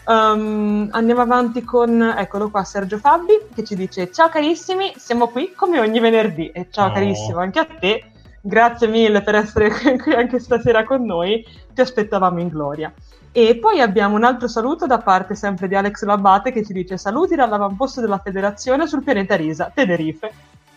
Ehm, 0.07 0.89
andiamo 0.91 1.21
avanti 1.21 1.63
con, 1.63 2.01
eccolo 2.17 2.49
qua, 2.49 2.65
Sergio 2.65 2.97
Fabbi 2.97 3.39
che 3.55 3.63
ci 3.63 3.75
dice 3.75 4.11
ciao 4.11 4.27
carissimi, 4.27 4.91
siamo 4.97 5.29
qui 5.29 5.53
come 5.55 5.79
ogni 5.79 6.01
venerdì 6.01 6.49
e 6.49 6.67
ciao 6.69 6.89
Oh. 6.89 6.91
carissimo 6.91 7.39
anche 7.39 7.59
a 7.59 7.65
te, 7.65 8.11
grazie 8.45 8.87
mille 8.87 9.23
per 9.23 9.35
essere 9.35 9.69
qui 9.97 10.13
anche 10.13 10.39
stasera 10.39 10.83
con 10.83 11.03
noi, 11.03 11.45
ti 11.73 11.81
aspettavamo 11.81 12.39
in 12.39 12.47
gloria. 12.47 12.93
E 13.31 13.57
poi 13.57 13.81
abbiamo 13.81 14.15
un 14.15 14.23
altro 14.23 14.47
saluto 14.47 14.85
da 14.85 14.99
parte 14.99 15.35
sempre 15.35 15.67
di 15.67 15.75
Alex 15.75 16.03
Labate 16.03 16.51
che 16.53 16.63
ci 16.63 16.71
dice 16.71 16.97
saluti 16.97 17.35
dall'avamposto 17.35 17.99
della 17.99 18.19
federazione 18.19 18.87
sul 18.87 19.03
pianeta 19.03 19.35
Risa, 19.35 19.71
Tenerife. 19.73 20.31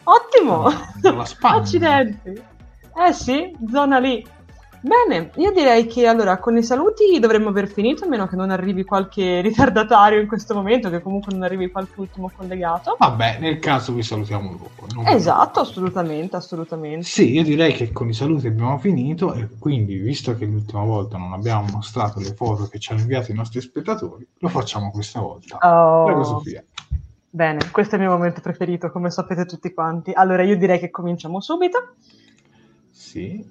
Ottimo! 0.05 0.69
Spagna. 1.25 1.57
Accidenti! 1.57 2.31
Eh 2.31 3.13
sì, 3.13 3.57
zona 3.71 3.99
lì. 3.99 4.27
Bene, 4.81 5.31
io 5.37 5.53
direi 5.53 5.87
che 5.87 6.07
allora 6.07 6.39
con 6.39 6.57
i 6.57 6.63
saluti 6.63 7.19
dovremmo 7.19 7.49
aver 7.49 7.67
finito, 7.69 8.05
a 8.05 8.09
meno 8.09 8.27
che 8.27 8.37
non 8.37 8.51
arrivi 8.51 8.85
qualche 8.85 9.41
ritardatario 9.43 10.21
in 10.21 10.27
questo 10.27 10.55
momento, 10.55 10.91
che 10.91 11.01
comunque 11.01 11.33
non 11.33 11.43
arrivi 11.43 11.71
qualche 11.71 12.01
ultimo 12.01 12.31
collegato. 12.35 12.97
Vabbè, 12.99 13.39
nel 13.41 13.59
caso 13.59 13.93
vi 13.93 14.03
salutiamo 14.03 14.51
dopo. 14.57 14.87
Esatto, 15.07 15.61
assolutamente, 15.61 16.37
assolutamente. 16.37 17.05
Sì, 17.05 17.33
io 17.33 17.43
direi 17.43 17.73
che 17.73 17.93
con 17.93 18.09
i 18.09 18.15
saluti 18.15 18.47
abbiamo 18.47 18.79
finito 18.79 19.35
e 19.35 19.49
quindi, 19.59 19.97
visto 19.97 20.35
che 20.37 20.45
l'ultima 20.45 20.85
volta 20.85 21.19
non 21.19 21.33
abbiamo 21.33 21.67
mostrato 21.73 22.21
le 22.21 22.35
foto 22.35 22.67
che 22.67 22.79
ci 22.79 22.93
hanno 22.93 23.01
inviato 23.01 23.33
i 23.33 23.35
nostri 23.35 23.61
spettatori, 23.61 24.27
lo 24.39 24.49
facciamo 24.49 24.91
questa 24.91 25.21
volta. 25.21 25.59
Oh. 25.61 26.05
Prego 26.05 26.25
Sofia. 26.25 26.65
Bene, 27.31 27.71
questo 27.71 27.95
è 27.95 27.99
il 27.99 28.05
mio 28.05 28.13
momento 28.13 28.41
preferito, 28.41 28.91
come 28.91 29.11
sapete 29.11 29.45
tutti 29.45 29.73
quanti. 29.75 30.13
Allora, 30.15 30.43
io 30.43 30.57
direi 30.57 30.79
che 30.79 30.91
cominciamo 30.91 31.41
subito. 31.41 31.95
Sì, 32.91 33.45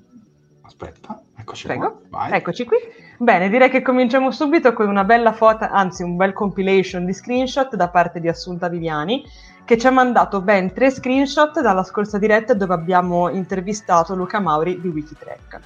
aspetta, 0.67 1.19
eccoci 1.35 1.65
Prego, 1.65 2.01
qua. 2.09 2.19
Vai. 2.19 2.33
eccoci 2.33 2.65
qui. 2.65 2.77
Bene, 3.17 3.49
direi 3.49 3.69
che 3.69 3.81
cominciamo 3.81 4.31
subito 4.31 4.73
con 4.73 4.87
una 4.87 5.03
bella 5.03 5.33
foto, 5.33 5.67
anzi 5.69 6.03
un 6.03 6.15
bel 6.15 6.33
compilation 6.33 7.05
di 7.05 7.13
screenshot 7.13 7.75
da 7.75 7.87
parte 7.89 8.19
di 8.19 8.27
Assunta 8.27 8.67
Viviani, 8.67 9.23
che 9.65 9.77
ci 9.77 9.87
ha 9.87 9.91
mandato 9.91 10.41
ben 10.41 10.71
tre 10.73 10.91
screenshot 10.91 11.59
dalla 11.61 11.83
scorsa 11.83 12.17
diretta 12.17 12.53
dove 12.53 12.73
abbiamo 12.73 13.29
intervistato 13.29 14.13
Luca 14.15 14.39
Mauri 14.39 14.79
di 14.79 14.87
Wikitrack. 14.87 15.59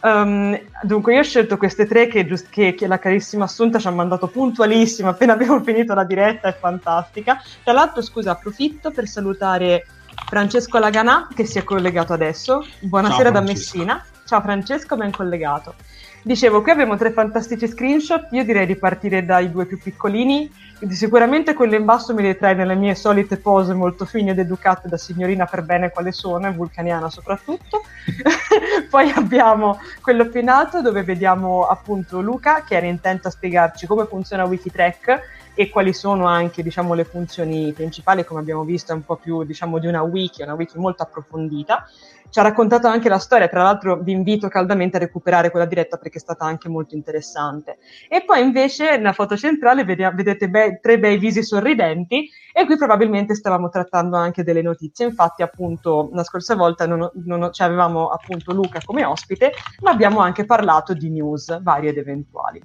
Um, 0.00 0.58
dunque, 0.82 1.14
io 1.14 1.20
ho 1.20 1.24
scelto 1.24 1.56
queste 1.56 1.86
tre 1.86 2.08
che, 2.08 2.26
giust- 2.26 2.50
che- 2.50 2.74
che 2.74 2.86
la 2.86 2.98
carissima 2.98 3.44
Assunta 3.44 3.78
ci 3.78 3.86
ha 3.86 3.90
mandato 3.90 4.26
puntualissima 4.28 5.10
appena 5.10 5.32
abbiamo 5.32 5.60
finito 5.62 5.94
la 5.94 6.04
diretta, 6.04 6.48
è 6.48 6.54
fantastica. 6.54 7.40
Tra 7.62 7.72
l'altro, 7.72 8.02
scusa, 8.02 8.32
approfitto 8.32 8.90
per 8.90 9.06
salutare 9.06 9.86
Francesco 10.26 10.78
Laganà 10.78 11.28
che 11.34 11.46
si 11.46 11.58
è 11.58 11.64
collegato 11.64 12.12
adesso. 12.12 12.64
Buonasera 12.80 13.30
Ciao, 13.30 13.32
da 13.32 13.42
Francesco. 13.42 13.76
Messina. 13.78 14.04
Ciao 14.26 14.40
Francesco, 14.40 14.96
ben 14.96 15.10
collegato. 15.10 15.74
Dicevo, 16.22 16.62
qui 16.62 16.70
abbiamo 16.70 16.96
tre 16.96 17.10
fantastici 17.12 17.68
screenshot. 17.68 18.28
Io 18.30 18.42
direi 18.42 18.64
di 18.64 18.76
partire 18.76 19.22
dai 19.22 19.50
due 19.50 19.66
più 19.66 19.78
piccolini. 19.78 20.50
Sicuramente 20.88 21.52
quello 21.52 21.74
in 21.74 21.84
basso 21.84 22.14
mi 22.14 22.22
ritrae 22.22 22.54
nelle 22.54 22.74
mie 22.74 22.94
solite 22.94 23.36
pose 23.36 23.74
molto 23.74 24.06
fini 24.06 24.30
ed 24.30 24.38
educate 24.38 24.88
da 24.88 24.96
signorina 24.96 25.44
per 25.44 25.62
bene 25.62 25.90
quale 25.90 26.12
sono, 26.12 26.46
e 26.46 26.52
vulcaniana 26.52 27.10
soprattutto. 27.10 27.82
Poi 28.88 29.10
abbiamo 29.10 29.78
quello 30.00 30.26
più 30.30 30.40
in 30.40 30.48
alto 30.48 30.80
dove 30.80 31.02
vediamo 31.02 31.66
appunto 31.66 32.22
Luca 32.22 32.64
che 32.64 32.76
era 32.76 32.86
intento 32.86 33.28
a 33.28 33.30
spiegarci 33.30 33.86
come 33.86 34.06
funziona 34.06 34.44
Wikitrack 34.44 35.20
e 35.54 35.68
quali 35.68 35.92
sono 35.92 36.26
anche 36.26 36.62
diciamo, 36.62 36.94
le 36.94 37.04
funzioni 37.04 37.72
principali, 37.72 38.24
come 38.24 38.40
abbiamo 38.40 38.64
visto 38.64 38.92
è 38.92 38.94
un 38.94 39.04
po' 39.04 39.16
più 39.16 39.44
diciamo, 39.44 39.78
di 39.78 39.86
una 39.86 40.02
wiki, 40.02 40.42
una 40.42 40.54
wiki 40.54 40.78
molto 40.78 41.02
approfondita. 41.02 41.86
Ci 42.30 42.40
ha 42.40 42.42
raccontato 42.42 42.88
anche 42.88 43.08
la 43.08 43.18
storia, 43.18 43.46
tra 43.48 43.62
l'altro 43.62 44.02
vi 44.02 44.10
invito 44.10 44.48
caldamente 44.48 44.96
a 44.96 45.00
recuperare 45.00 45.50
quella 45.50 45.66
diretta 45.66 45.98
perché 45.98 46.18
è 46.18 46.20
stata 46.20 46.44
anche 46.44 46.68
molto 46.68 46.96
interessante. 46.96 47.78
E 48.08 48.24
poi 48.24 48.42
invece 48.42 48.96
nella 48.96 49.12
foto 49.12 49.36
centrale 49.36 49.84
vede- 49.84 50.10
vedete 50.10 50.48
be- 50.48 50.80
tre 50.82 50.98
bei 50.98 51.16
visi 51.16 51.44
sorridenti 51.44 52.28
e 52.52 52.66
qui 52.66 52.76
probabilmente 52.76 53.34
stavamo 53.34 53.68
trattando 53.68 54.16
anche 54.16 54.42
delle 54.42 54.62
notizie. 54.62 55.06
Infatti 55.06 55.42
appunto 55.42 56.10
la 56.12 56.24
scorsa 56.24 56.56
volta 56.56 56.86
non, 56.86 57.08
non, 57.24 57.52
cioè, 57.52 57.68
avevamo 57.68 58.08
appunto 58.08 58.52
Luca 58.52 58.80
come 58.84 59.04
ospite, 59.04 59.52
ma 59.82 59.90
abbiamo 59.90 60.18
anche 60.18 60.44
parlato 60.44 60.92
di 60.92 61.10
news 61.10 61.62
varie 61.62 61.90
ed 61.90 61.98
eventuali. 61.98 62.60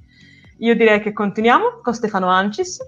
Io 0.60 0.76
direi 0.76 1.00
che 1.00 1.14
continuiamo 1.14 1.80
con 1.82 1.94
Stefano 1.94 2.28
Ancis. 2.28 2.80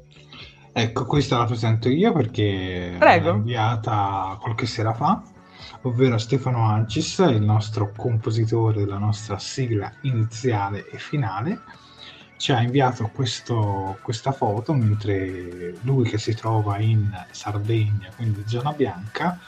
Ecco, 0.73 1.05
questa 1.05 1.37
la 1.37 1.45
presento 1.45 1.89
io 1.89 2.11
perché 2.11 2.95
Prego. 2.97 3.29
l'ho 3.29 3.35
inviata 3.35 4.37
qualche 4.41 4.65
sera 4.65 4.93
fa. 4.93 5.21
Ovvero 5.81 6.17
Stefano 6.17 6.65
Ancis, 6.65 7.19
il 7.19 7.41
nostro 7.41 7.91
compositore 7.95 8.81
della 8.81 8.97
nostra 8.97 9.37
sigla 9.39 9.91
iniziale 10.01 10.89
e 10.89 10.97
finale, 10.97 11.61
ci 12.37 12.51
ha 12.51 12.61
inviato 12.61 13.09
questo, 13.13 13.97
questa 14.01 14.31
foto 14.31 14.73
mentre 14.73 15.75
lui 15.81 16.09
che 16.09 16.17
si 16.17 16.33
trova 16.33 16.79
in 16.79 17.09
Sardegna, 17.29 18.09
quindi 18.15 18.43
zona 18.47 18.71
bianca, 18.71 19.39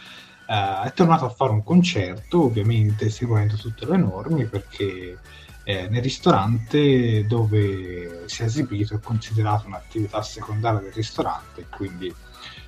eh, 0.47 0.87
è 0.87 0.93
tornato 0.93 1.25
a 1.25 1.29
fare 1.29 1.51
un 1.51 1.63
concerto, 1.63 2.43
ovviamente 2.43 3.09
seguendo 3.09 3.55
tutte 3.55 3.85
le 3.87 3.97
norme 3.97 4.45
perché 4.45 5.17
eh, 5.63 5.87
nel 5.89 6.01
ristorante 6.01 7.25
dove 7.25 8.23
si 8.27 8.41
è 8.41 8.45
esibito 8.45 8.95
è 8.95 8.99
considerato 8.99 9.67
un'attività 9.67 10.21
secondaria 10.21 10.79
del 10.79 10.93
ristorante, 10.93 11.65
quindi 11.69 12.13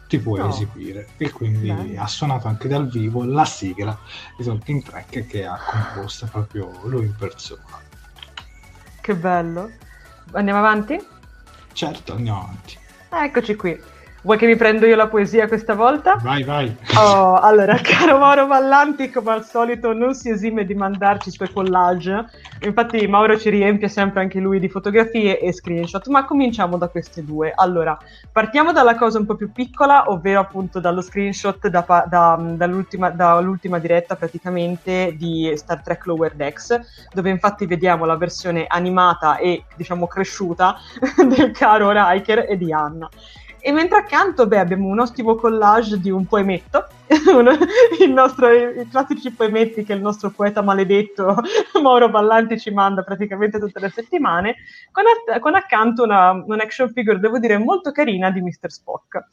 ti 0.08 0.20
puoi 0.20 0.40
no. 0.40 0.50
esibire 0.50 1.10
e 1.18 1.32
quindi 1.32 1.72
Beh. 1.72 1.98
ha 1.98 2.08
suonato 2.08 2.48
anche 2.48 2.68
dal 2.68 2.88
vivo 2.88 3.24
la 3.24 3.46
sigla 3.46 3.98
di 4.38 4.44
Talking 4.44 4.84
Track 4.84 5.26
che 5.28 5.46
ha 5.46 5.58
composto 5.58 6.28
proprio 6.28 6.72
lui 6.84 7.06
in 7.06 7.16
persona. 7.16 7.82
Che 9.02 9.16
bello. 9.16 9.72
Andiamo 10.32 10.60
avanti? 10.60 11.04
Certo, 11.74 12.14
andiamo 12.14 12.42
avanti. 12.42 12.78
Eccoci 13.10 13.56
qui. 13.56 13.94
Vuoi 14.26 14.40
che 14.40 14.48
mi 14.48 14.56
prendo 14.56 14.88
io 14.88 14.96
la 14.96 15.08
poesia 15.08 15.48
questa 15.48 15.76
volta? 15.76 16.16
Vai, 16.16 16.42
vai. 16.42 16.76
Oh, 16.98 17.36
allora, 17.36 17.76
caro 17.84 18.18
Mauro 18.18 18.48
Vallanti, 18.48 19.12
come 19.12 19.34
al 19.34 19.46
solito, 19.46 19.94
non 19.94 20.16
si 20.16 20.32
esime 20.32 20.66
di 20.66 20.74
mandarci 20.74 21.30
i 21.30 21.32
suoi 21.32 21.52
collage. 21.54 22.26
Infatti, 22.62 23.06
Mauro 23.06 23.38
ci 23.38 23.52
riempie 23.52 23.88
sempre 23.88 24.22
anche 24.22 24.40
lui 24.40 24.60
di 24.60 24.68
fotografie 24.68 25.40
e 25.40 25.54
screenshot. 25.54 26.08
Ma 26.08 26.26
cominciamo 26.26 26.76
da 26.80 26.88
queste 26.88 27.24
due. 27.24 27.54
Allora, 27.56 27.96
partiamo 28.32 28.72
dalla 28.72 28.96
cosa 28.96 29.20
un 29.20 29.28
po' 29.28 29.36
più 29.36 29.52
piccola, 29.52 30.10
ovvero 30.10 30.40
appunto 30.40 30.80
dallo 30.80 31.02
screenshot 31.02 31.68
da, 31.68 31.86
da, 32.10 32.36
dall'ultima, 32.40 33.12
dall'ultima 33.12 33.78
diretta 33.78 34.16
praticamente 34.16 35.14
di 35.16 35.54
Star 35.56 35.84
Trek 35.84 36.04
Lower 36.08 36.34
Decks, 36.34 36.80
dove 37.14 37.30
infatti 37.30 37.68
vediamo 37.68 38.06
la 38.06 38.18
versione 38.18 38.66
animata 38.68 39.38
e 39.38 39.66
diciamo 39.76 40.08
cresciuta 40.08 40.78
del 41.30 41.52
caro 41.52 41.92
Riker 41.92 42.48
e 42.50 42.58
di 42.58 42.74
Anna. 42.74 43.08
E 43.68 43.72
mentre 43.72 43.98
accanto 43.98 44.46
beh, 44.46 44.60
abbiamo 44.60 44.86
un 44.90 45.00
ottimo 45.00 45.34
collage 45.34 46.00
di 46.00 46.12
un 46.12 46.28
poemetto, 46.28 46.86
il 48.00 48.14
nostro, 48.14 48.52
i 48.52 48.88
classici 48.88 49.32
poemetti 49.32 49.84
che 49.84 49.94
il 49.94 50.02
nostro 50.02 50.30
poeta 50.30 50.62
maledetto 50.62 51.36
Mauro 51.82 52.08
Ballanti 52.08 52.60
ci 52.60 52.70
manda 52.70 53.02
praticamente 53.02 53.58
tutte 53.58 53.80
le 53.80 53.90
settimane, 53.90 54.58
con, 54.92 55.06
con 55.40 55.56
accanto 55.56 56.04
una, 56.04 56.30
un 56.34 56.60
action 56.60 56.92
figure, 56.92 57.18
devo 57.18 57.40
dire, 57.40 57.58
molto 57.58 57.92
carina 57.92 58.30
di 58.30 58.40
Mr. 58.40 58.70
Spock. 58.70 59.24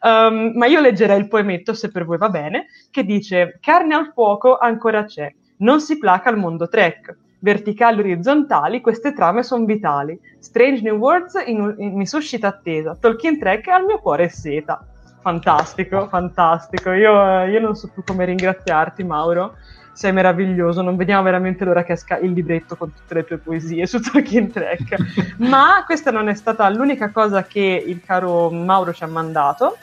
Um, 0.00 0.52
ma 0.54 0.64
io 0.64 0.80
leggerei 0.80 1.18
il 1.18 1.28
poemetto, 1.28 1.74
se 1.74 1.90
per 1.90 2.06
voi 2.06 2.16
va 2.16 2.30
bene, 2.30 2.68
che 2.90 3.04
dice 3.04 3.58
«Carne 3.60 3.94
al 3.94 4.12
fuoco 4.14 4.56
ancora 4.56 5.04
c'è, 5.04 5.30
non 5.58 5.82
si 5.82 5.98
placa 5.98 6.30
al 6.30 6.38
mondo 6.38 6.66
Trek» 6.66 7.14
verticali 7.42 7.98
e 7.98 8.12
orizzontali, 8.12 8.80
queste 8.80 9.12
trame 9.12 9.42
sono 9.42 9.64
vitali. 9.64 10.18
Strange 10.38 10.82
New 10.82 10.96
Worlds 10.96 11.42
in, 11.44 11.74
in, 11.78 11.96
mi 11.96 12.06
suscita 12.06 12.48
attesa. 12.48 12.96
Tolkien 12.98 13.38
Trek 13.38 13.68
al 13.68 13.84
mio 13.84 13.98
cuore 13.98 14.24
è 14.24 14.28
seta. 14.28 14.84
Fantastico, 15.20 16.08
fantastico. 16.08 16.92
Io, 16.92 17.44
io, 17.44 17.60
non 17.60 17.74
so 17.74 17.90
più 17.92 18.02
come 18.04 18.24
ringraziarti, 18.24 19.02
Mauro. 19.02 19.56
Sei 19.92 20.12
meraviglioso. 20.12 20.82
Non 20.82 20.96
vediamo 20.96 21.22
veramente 21.22 21.64
l'ora 21.64 21.82
che 21.82 21.92
esca 21.92 22.16
il 22.18 22.32
libretto 22.32 22.76
con 22.76 22.92
tutte 22.94 23.14
le 23.14 23.24
tue 23.24 23.38
poesie 23.38 23.86
su 23.86 24.00
Tolkien 24.00 24.50
Trek. 24.50 24.96
Ma 25.38 25.82
questa 25.84 26.10
non 26.10 26.28
è 26.28 26.34
stata 26.34 26.68
l'unica 26.70 27.10
cosa 27.10 27.44
che 27.44 27.84
il 27.84 28.00
caro 28.04 28.50
Mauro 28.50 28.92
ci 28.92 29.02
ha 29.02 29.08
mandato 29.08 29.76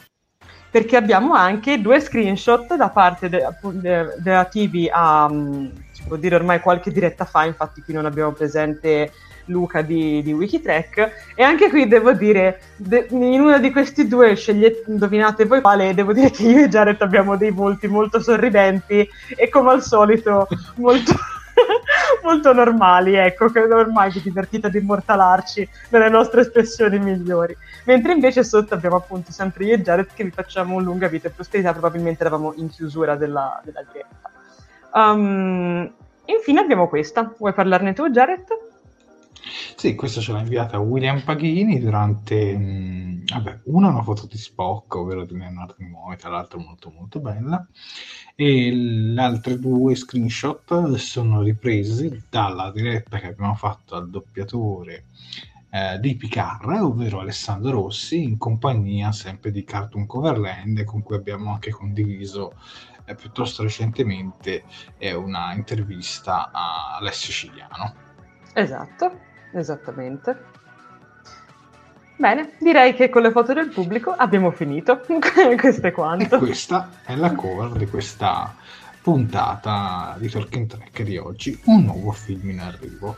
perché 0.71 0.95
abbiamo 0.95 1.33
anche 1.33 1.81
due 1.81 1.99
screenshot 1.99 2.75
da 2.75 2.89
parte 2.89 3.27
de- 3.27 3.43
de- 3.73 4.21
relativi 4.21 4.87
a, 4.91 5.27
può 6.09 6.17
dire 6.17 6.35
ormai 6.35 6.59
qualche 6.59 6.91
diretta 6.91 7.23
fa, 7.23 7.45
infatti 7.45 7.81
qui 7.81 7.93
non 7.93 8.05
abbiamo 8.05 8.33
presente 8.33 9.13
Luca 9.45 9.81
di, 9.81 10.21
di 10.21 10.33
Wikitrack 10.33 11.33
e 11.33 11.43
anche 11.43 11.69
qui 11.69 11.87
devo 11.87 12.11
dire 12.11 12.59
de- 12.75 13.07
in 13.09 13.39
uno 13.39 13.57
di 13.59 13.71
questi 13.71 14.07
due 14.07 14.35
scegliete 14.35 14.83
indovinate 14.87 15.45
voi 15.45 15.61
quale 15.61 15.93
devo 15.93 16.13
dire 16.13 16.29
che 16.29 16.43
io 16.43 16.65
e 16.65 16.67
Jared 16.67 17.01
abbiamo 17.01 17.35
dei 17.35 17.51
volti 17.51 17.87
molto 17.87 18.21
sorridenti 18.21 19.07
e 19.35 19.49
come 19.49 19.71
al 19.71 19.81
solito 19.81 20.47
molto 20.77 21.13
molto 22.23 22.53
normali, 22.53 23.15
ecco, 23.15 23.47
che 23.47 23.59
ormai 23.61 24.11
vi 24.11 24.21
divertite 24.21 24.67
ad 24.67 24.75
immortalarci 24.75 25.67
nelle 25.89 26.09
nostre 26.09 26.41
espressioni 26.41 26.99
migliori. 26.99 27.55
Mentre 27.85 28.13
invece 28.13 28.43
sotto 28.43 28.73
abbiamo 28.73 28.97
appunto 28.97 29.31
sempre 29.31 29.65
io 29.65 29.75
e 29.75 29.81
Jared 29.81 30.09
che 30.13 30.23
vi 30.23 30.31
facciamo 30.31 30.75
un 30.75 30.83
lunga 30.83 31.07
vita 31.07 31.27
e 31.27 31.31
prosperità, 31.31 31.71
probabilmente 31.71 32.21
eravamo 32.21 32.53
in 32.55 32.69
chiusura 32.69 33.15
della, 33.15 33.59
della 33.63 33.83
diretta. 33.91 34.28
Um, 34.93 35.91
infine 36.25 36.59
abbiamo 36.59 36.87
questa, 36.87 37.33
vuoi 37.37 37.53
parlarne 37.53 37.93
tu 37.93 38.09
Jared? 38.09 38.45
Sì, 39.75 39.95
questa 39.95 40.19
ce 40.19 40.33
l'ha 40.33 40.39
inviata 40.39 40.79
William 40.79 41.21
Paghini 41.21 41.79
durante, 41.79 42.57
mh, 42.57 42.63
mm, 42.63 43.21
vabbè, 43.27 43.59
una 43.65 43.87
è 43.87 43.91
una 43.91 44.03
foto 44.03 44.27
di 44.27 44.37
Spock, 44.37 44.95
ovvero 44.95 45.23
di 45.23 45.37
Leonardo 45.37 45.75
Nimoy, 45.77 46.17
tra 46.17 46.29
l'altro 46.29 46.59
molto 46.59 46.91
molto 46.91 47.19
bella, 47.19 47.65
e 48.35 48.71
le 48.71 49.21
altre 49.21 49.57
due 49.57 49.95
screenshot 49.95 50.95
sono 50.95 51.41
ripresi 51.41 52.25
dalla 52.29 52.71
diretta 52.71 53.19
che 53.19 53.27
abbiamo 53.27 53.55
fatto 53.55 53.95
al 53.95 54.09
doppiatore 54.09 55.05
eh, 55.71 55.99
di 55.99 56.15
Picard, 56.15 56.81
ovvero 56.81 57.19
Alessandro 57.19 57.71
Rossi, 57.71 58.21
in 58.21 58.37
compagnia 58.37 59.11
sempre 59.11 59.51
di 59.51 59.63
Cartoon 59.63 60.05
Coverland, 60.05 60.83
con 60.83 61.03
cui 61.03 61.15
abbiamo 61.15 61.53
anche 61.53 61.71
condiviso 61.71 62.53
piuttosto 63.15 63.63
recentemente 63.63 64.63
eh, 64.97 65.13
una 65.13 65.53
intervista 65.53 66.49
a 66.51 66.97
Alessio 66.97 67.31
Siciliano. 67.31 67.93
Esatto, 68.53 69.19
esattamente. 69.53 70.57
Bene, 72.17 72.51
direi 72.59 72.93
che 72.93 73.07
con 73.07 73.21
le 73.21 73.31
foto 73.31 73.53
del 73.53 73.69
pubblico 73.69 74.11
abbiamo 74.11 74.51
finito. 74.51 74.99
Questo 75.57 75.87
è 75.87 75.91
quanto. 75.91 76.35
E 76.35 76.39
questa 76.39 76.89
è 77.05 77.15
la 77.15 77.33
cover 77.33 77.77
di 77.77 77.87
questa 77.87 78.53
puntata 79.01 80.17
di 80.19 80.29
Talking 80.29 80.67
Track 80.67 81.01
di 81.03 81.17
oggi, 81.17 81.57
un 81.65 81.85
nuovo 81.85 82.11
film 82.11 82.49
in 82.49 82.59
arrivo. 82.59 83.15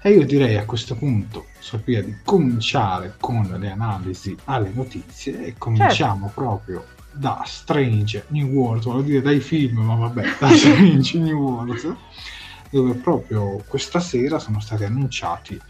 E 0.00 0.10
io 0.10 0.24
direi 0.24 0.56
a 0.56 0.64
questo 0.64 0.96
punto, 0.96 1.46
Sofia, 1.58 2.02
di 2.02 2.16
cominciare 2.24 3.14
con 3.20 3.54
le 3.58 3.70
analisi 3.70 4.36
alle 4.44 4.70
notizie 4.72 5.44
e 5.44 5.54
cominciamo 5.58 6.26
certo. 6.26 6.40
proprio 6.40 6.84
da 7.14 7.42
Strange 7.46 8.26
New 8.28 8.48
World, 8.48 8.84
voglio 8.84 9.02
dire 9.02 9.22
dai 9.22 9.40
film, 9.40 9.78
ma 9.78 9.94
vabbè, 9.94 10.36
da 10.38 10.48
Strange 10.50 11.18
New 11.18 11.38
World, 11.38 11.96
dove 12.70 12.94
proprio 12.94 13.62
questa 13.68 14.00
sera 14.00 14.38
sono 14.38 14.60
stati 14.60 14.84
annunciati 14.84 15.60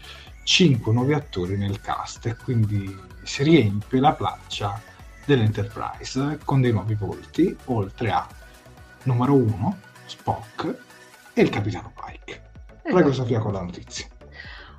5 0.43 0.93
nuovi 0.93 1.13
attori 1.13 1.57
nel 1.57 1.81
cast 1.81 2.25
e 2.25 2.35
quindi 2.35 2.95
si 3.23 3.43
riempie 3.43 3.99
la 3.99 4.13
placcia 4.13 4.81
dell'Enterprise 5.25 6.39
con 6.43 6.61
dei 6.61 6.71
nuovi 6.71 6.95
volti, 6.95 7.55
oltre 7.65 8.11
a 8.11 8.27
numero 9.03 9.33
1, 9.33 9.77
Spock 10.05 10.77
e 11.33 11.41
il 11.41 11.49
capitano 11.49 11.91
Pike. 11.93 12.41
Prego 12.83 13.09
esatto. 13.09 13.13
Sofia 13.13 13.39
con 13.39 13.53
la 13.53 13.61
notizia. 13.61 14.07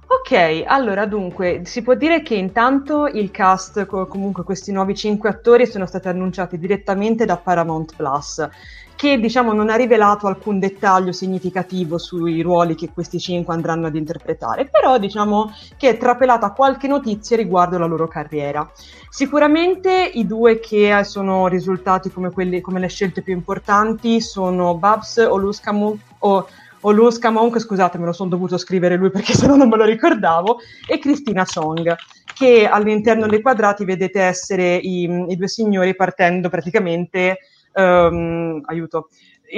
Ok, 0.08 0.62
allora 0.66 1.04
dunque 1.04 1.62
si 1.64 1.82
può 1.82 1.94
dire 1.94 2.22
che 2.22 2.36
intanto 2.36 3.06
il 3.06 3.30
cast, 3.30 3.86
comunque 3.86 4.44
questi 4.44 4.70
nuovi 4.70 4.94
cinque 4.94 5.28
attori 5.28 5.66
sono 5.66 5.84
stati 5.84 6.06
annunciati 6.08 6.58
direttamente 6.58 7.24
da 7.24 7.36
Paramount 7.36 7.96
Plus 7.96 8.48
che 8.96 9.20
diciamo 9.20 9.52
non 9.52 9.68
ha 9.68 9.76
rivelato 9.76 10.26
alcun 10.26 10.58
dettaglio 10.58 11.12
significativo 11.12 11.98
sui 11.98 12.40
ruoli 12.40 12.74
che 12.74 12.90
questi 12.92 13.20
cinque 13.20 13.52
andranno 13.52 13.86
ad 13.86 13.94
interpretare, 13.94 14.68
però 14.70 14.96
diciamo 14.98 15.52
che 15.76 15.90
è 15.90 15.96
trapelata 15.98 16.52
qualche 16.52 16.88
notizia 16.88 17.36
riguardo 17.36 17.76
la 17.76 17.84
loro 17.84 18.08
carriera. 18.08 18.68
Sicuramente 19.10 20.10
i 20.14 20.26
due 20.26 20.60
che 20.60 20.98
sono 21.04 21.46
risultati 21.46 22.10
come, 22.10 22.30
quelli, 22.30 22.62
come 22.62 22.80
le 22.80 22.88
scelte 22.88 23.20
più 23.20 23.34
importanti 23.34 24.20
sono 24.20 24.74
Babs 24.76 25.18
Oluskamu 25.18 25.98
o 26.20 26.46
Oluska 26.80 27.32
scusate, 27.58 27.98
me 27.98 28.06
lo 28.06 28.12
sono 28.12 28.30
dovuto 28.30 28.58
scrivere 28.58 28.96
lui 28.96 29.10
perché 29.10 29.32
se 29.34 29.46
no 29.46 29.56
non 29.56 29.68
me 29.68 29.76
lo 29.76 29.84
ricordavo, 29.84 30.58
e 30.88 30.98
Cristina 30.98 31.44
Song, 31.44 31.94
che 32.34 32.66
all'interno 32.66 33.26
dei 33.26 33.40
quadrati 33.40 33.84
vedete 33.84 34.20
essere 34.20 34.76
i, 34.76 35.04
i 35.28 35.36
due 35.36 35.48
signori 35.48 35.94
partendo 35.94 36.48
praticamente 36.48 37.38
um, 37.74 38.60
aiuto, 38.66 39.08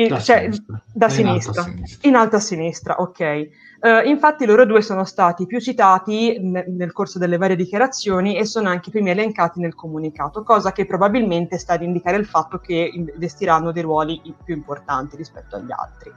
da, 0.08 0.20
cioè, 0.20 0.40
sinistra. 0.40 0.82
da 0.92 1.08
sinistra, 1.08 1.62
in 1.62 1.72
sinistra. 1.72 2.08
In 2.08 2.14
alta 2.14 2.36
a 2.36 2.40
sinistra, 2.40 3.00
ok. 3.00 3.48
Uh, 3.80 4.08
infatti 4.08 4.44
loro 4.44 4.66
due 4.66 4.82
sono 4.82 5.04
stati 5.04 5.46
più 5.46 5.60
citati 5.60 6.36
ne- 6.40 6.66
nel 6.66 6.92
corso 6.92 7.20
delle 7.20 7.36
varie 7.36 7.54
dichiarazioni 7.54 8.36
e 8.36 8.44
sono 8.44 8.68
anche 8.68 8.90
primi 8.90 9.10
elencati 9.10 9.60
nel 9.60 9.74
comunicato, 9.74 10.42
cosa 10.42 10.72
che 10.72 10.84
probabilmente 10.84 11.58
sta 11.58 11.74
ad 11.74 11.82
indicare 11.82 12.16
il 12.16 12.26
fatto 12.26 12.58
che 12.58 12.90
investiranno 12.92 13.70
dei 13.70 13.82
ruoli 13.82 14.20
più 14.44 14.54
importanti 14.54 15.16
rispetto 15.16 15.56
agli 15.56 15.70
altri. 15.70 16.12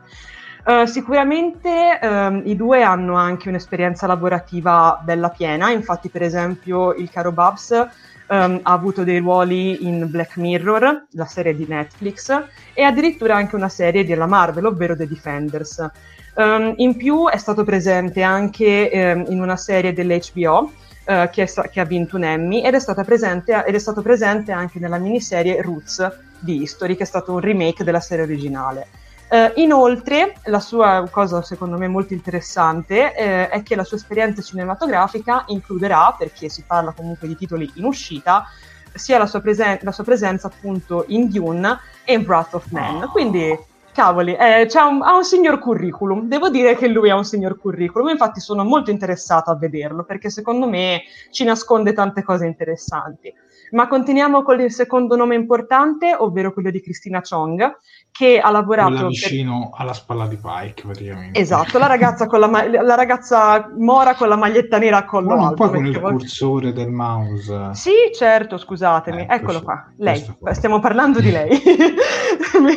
Uh, 0.63 0.85
sicuramente 0.85 1.99
um, 2.03 2.43
i 2.45 2.55
due 2.55 2.83
hanno 2.83 3.15
anche 3.15 3.49
un'esperienza 3.49 4.05
lavorativa 4.05 5.01
bella 5.03 5.29
piena, 5.29 5.71
infatti 5.71 6.09
per 6.09 6.21
esempio 6.21 6.93
il 6.93 7.09
caro 7.09 7.31
Babs 7.31 7.71
um, 8.27 8.59
ha 8.61 8.71
avuto 8.71 9.03
dei 9.03 9.17
ruoli 9.17 9.87
in 9.87 10.07
Black 10.07 10.37
Mirror, 10.37 11.05
la 11.13 11.25
serie 11.25 11.55
di 11.55 11.65
Netflix, 11.67 12.43
e 12.73 12.83
addirittura 12.83 13.35
anche 13.35 13.55
una 13.55 13.69
serie 13.69 14.05
della 14.05 14.27
Marvel, 14.27 14.65
ovvero 14.65 14.95
The 14.95 15.07
Defenders. 15.07 15.89
Um, 16.35 16.73
in 16.77 16.95
più 16.95 17.27
è 17.27 17.37
stato 17.37 17.63
presente 17.63 18.21
anche 18.21 19.25
in 19.27 19.41
una 19.41 19.57
serie 19.57 19.93
dell'HBO 19.93 20.71
uh, 21.05 21.29
che, 21.29 21.45
sta- 21.47 21.67
che, 21.69 21.79
ha 21.79 21.85
vinto 21.85 22.15
un 22.17 22.23
Emmy 22.23 22.61
ed 22.61 22.75
è, 22.75 23.03
presente, 23.03 23.65
ed 23.65 23.73
è 23.73 23.79
stato 23.79 24.03
presente 24.03 24.51
anche 24.51 24.77
nella 24.79 24.99
miniserie 24.99 25.59
Roots 25.59 26.19
di 26.39 26.61
History, 26.61 26.95
che 26.95 27.03
è 27.03 27.07
stato 27.07 27.33
un 27.33 27.39
remake 27.39 27.83
della 27.83 27.99
serie 27.99 28.23
originale. 28.23 28.87
Uh, 29.31 29.49
inoltre, 29.61 30.35
la 30.47 30.59
sua 30.59 31.07
cosa 31.09 31.41
secondo 31.41 31.77
me 31.77 31.87
molto 31.87 32.11
interessante 32.11 33.15
eh, 33.15 33.47
è 33.47 33.63
che 33.63 33.77
la 33.77 33.85
sua 33.85 33.95
esperienza 33.95 34.41
cinematografica 34.41 35.45
includerà, 35.47 36.13
perché 36.17 36.49
si 36.49 36.65
parla 36.67 36.91
comunque 36.91 37.29
di 37.29 37.37
titoli 37.37 37.71
in 37.75 37.85
uscita, 37.85 38.43
sia 38.93 39.17
la 39.17 39.25
sua, 39.25 39.39
presen- 39.39 39.79
la 39.83 39.93
sua 39.93 40.03
presenza 40.03 40.47
appunto 40.47 41.05
in 41.07 41.29
Dune 41.29 41.79
e 42.03 42.15
in 42.15 42.25
Wrath 42.27 42.55
of 42.55 42.71
Man. 42.71 43.07
Quindi, 43.07 43.57
cavoli, 43.93 44.35
eh, 44.35 44.67
un, 44.73 45.01
ha 45.01 45.15
un 45.15 45.23
signor 45.23 45.59
curriculum. 45.59 46.27
Devo 46.27 46.49
dire 46.49 46.75
che 46.75 46.89
lui 46.89 47.09
ha 47.09 47.15
un 47.15 47.23
signor 47.23 47.57
curriculum, 47.57 48.09
infatti 48.09 48.41
sono 48.41 48.65
molto 48.65 48.91
interessata 48.91 49.51
a 49.51 49.55
vederlo, 49.55 50.03
perché 50.03 50.29
secondo 50.29 50.67
me 50.67 51.03
ci 51.29 51.45
nasconde 51.45 51.93
tante 51.93 52.21
cose 52.21 52.45
interessanti. 52.45 53.33
Ma 53.71 53.87
continuiamo 53.87 54.43
con 54.43 54.59
il 54.59 54.69
secondo 54.69 55.15
nome 55.15 55.35
importante, 55.35 56.13
ovvero 56.13 56.51
quello 56.51 56.69
di 56.69 56.81
Cristina 56.81 57.21
Chong, 57.21 57.77
che 58.11 58.39
ha 58.39 58.51
lavorato... 58.51 58.91
Quella 58.91 59.07
vicino 59.07 59.69
per... 59.71 59.81
alla 59.81 59.93
spalla 59.93 60.27
di 60.27 60.37
Pike, 60.37 60.83
praticamente. 60.83 61.39
Esatto, 61.39 61.77
la 61.77 61.87
ragazza, 61.87 62.27
con 62.27 62.39
la, 62.39 62.47
ma... 62.47 62.67
la 62.67 62.95
ragazza 62.95 63.71
mora 63.77 64.15
con 64.15 64.27
la 64.27 64.35
maglietta 64.35 64.77
nera 64.77 64.97
a 64.97 65.05
collo 65.05 65.33
oh, 65.33 65.45
alto. 65.45 65.55
poi 65.55 65.69
con 65.69 65.85
il 65.85 65.99
volte... 65.99 66.17
cursore 66.17 66.73
del 66.73 66.89
mouse. 66.89 67.73
Sì, 67.73 67.91
certo, 68.13 68.57
scusatemi. 68.57 69.21
Ecco, 69.23 69.33
Eccolo 69.33 69.61
qua. 69.61 69.91
Lei, 69.97 70.23
stiamo 70.51 70.79
parlando 70.79 71.19
di 71.19 71.31
lei. 71.31 71.49
mi, 72.61 72.75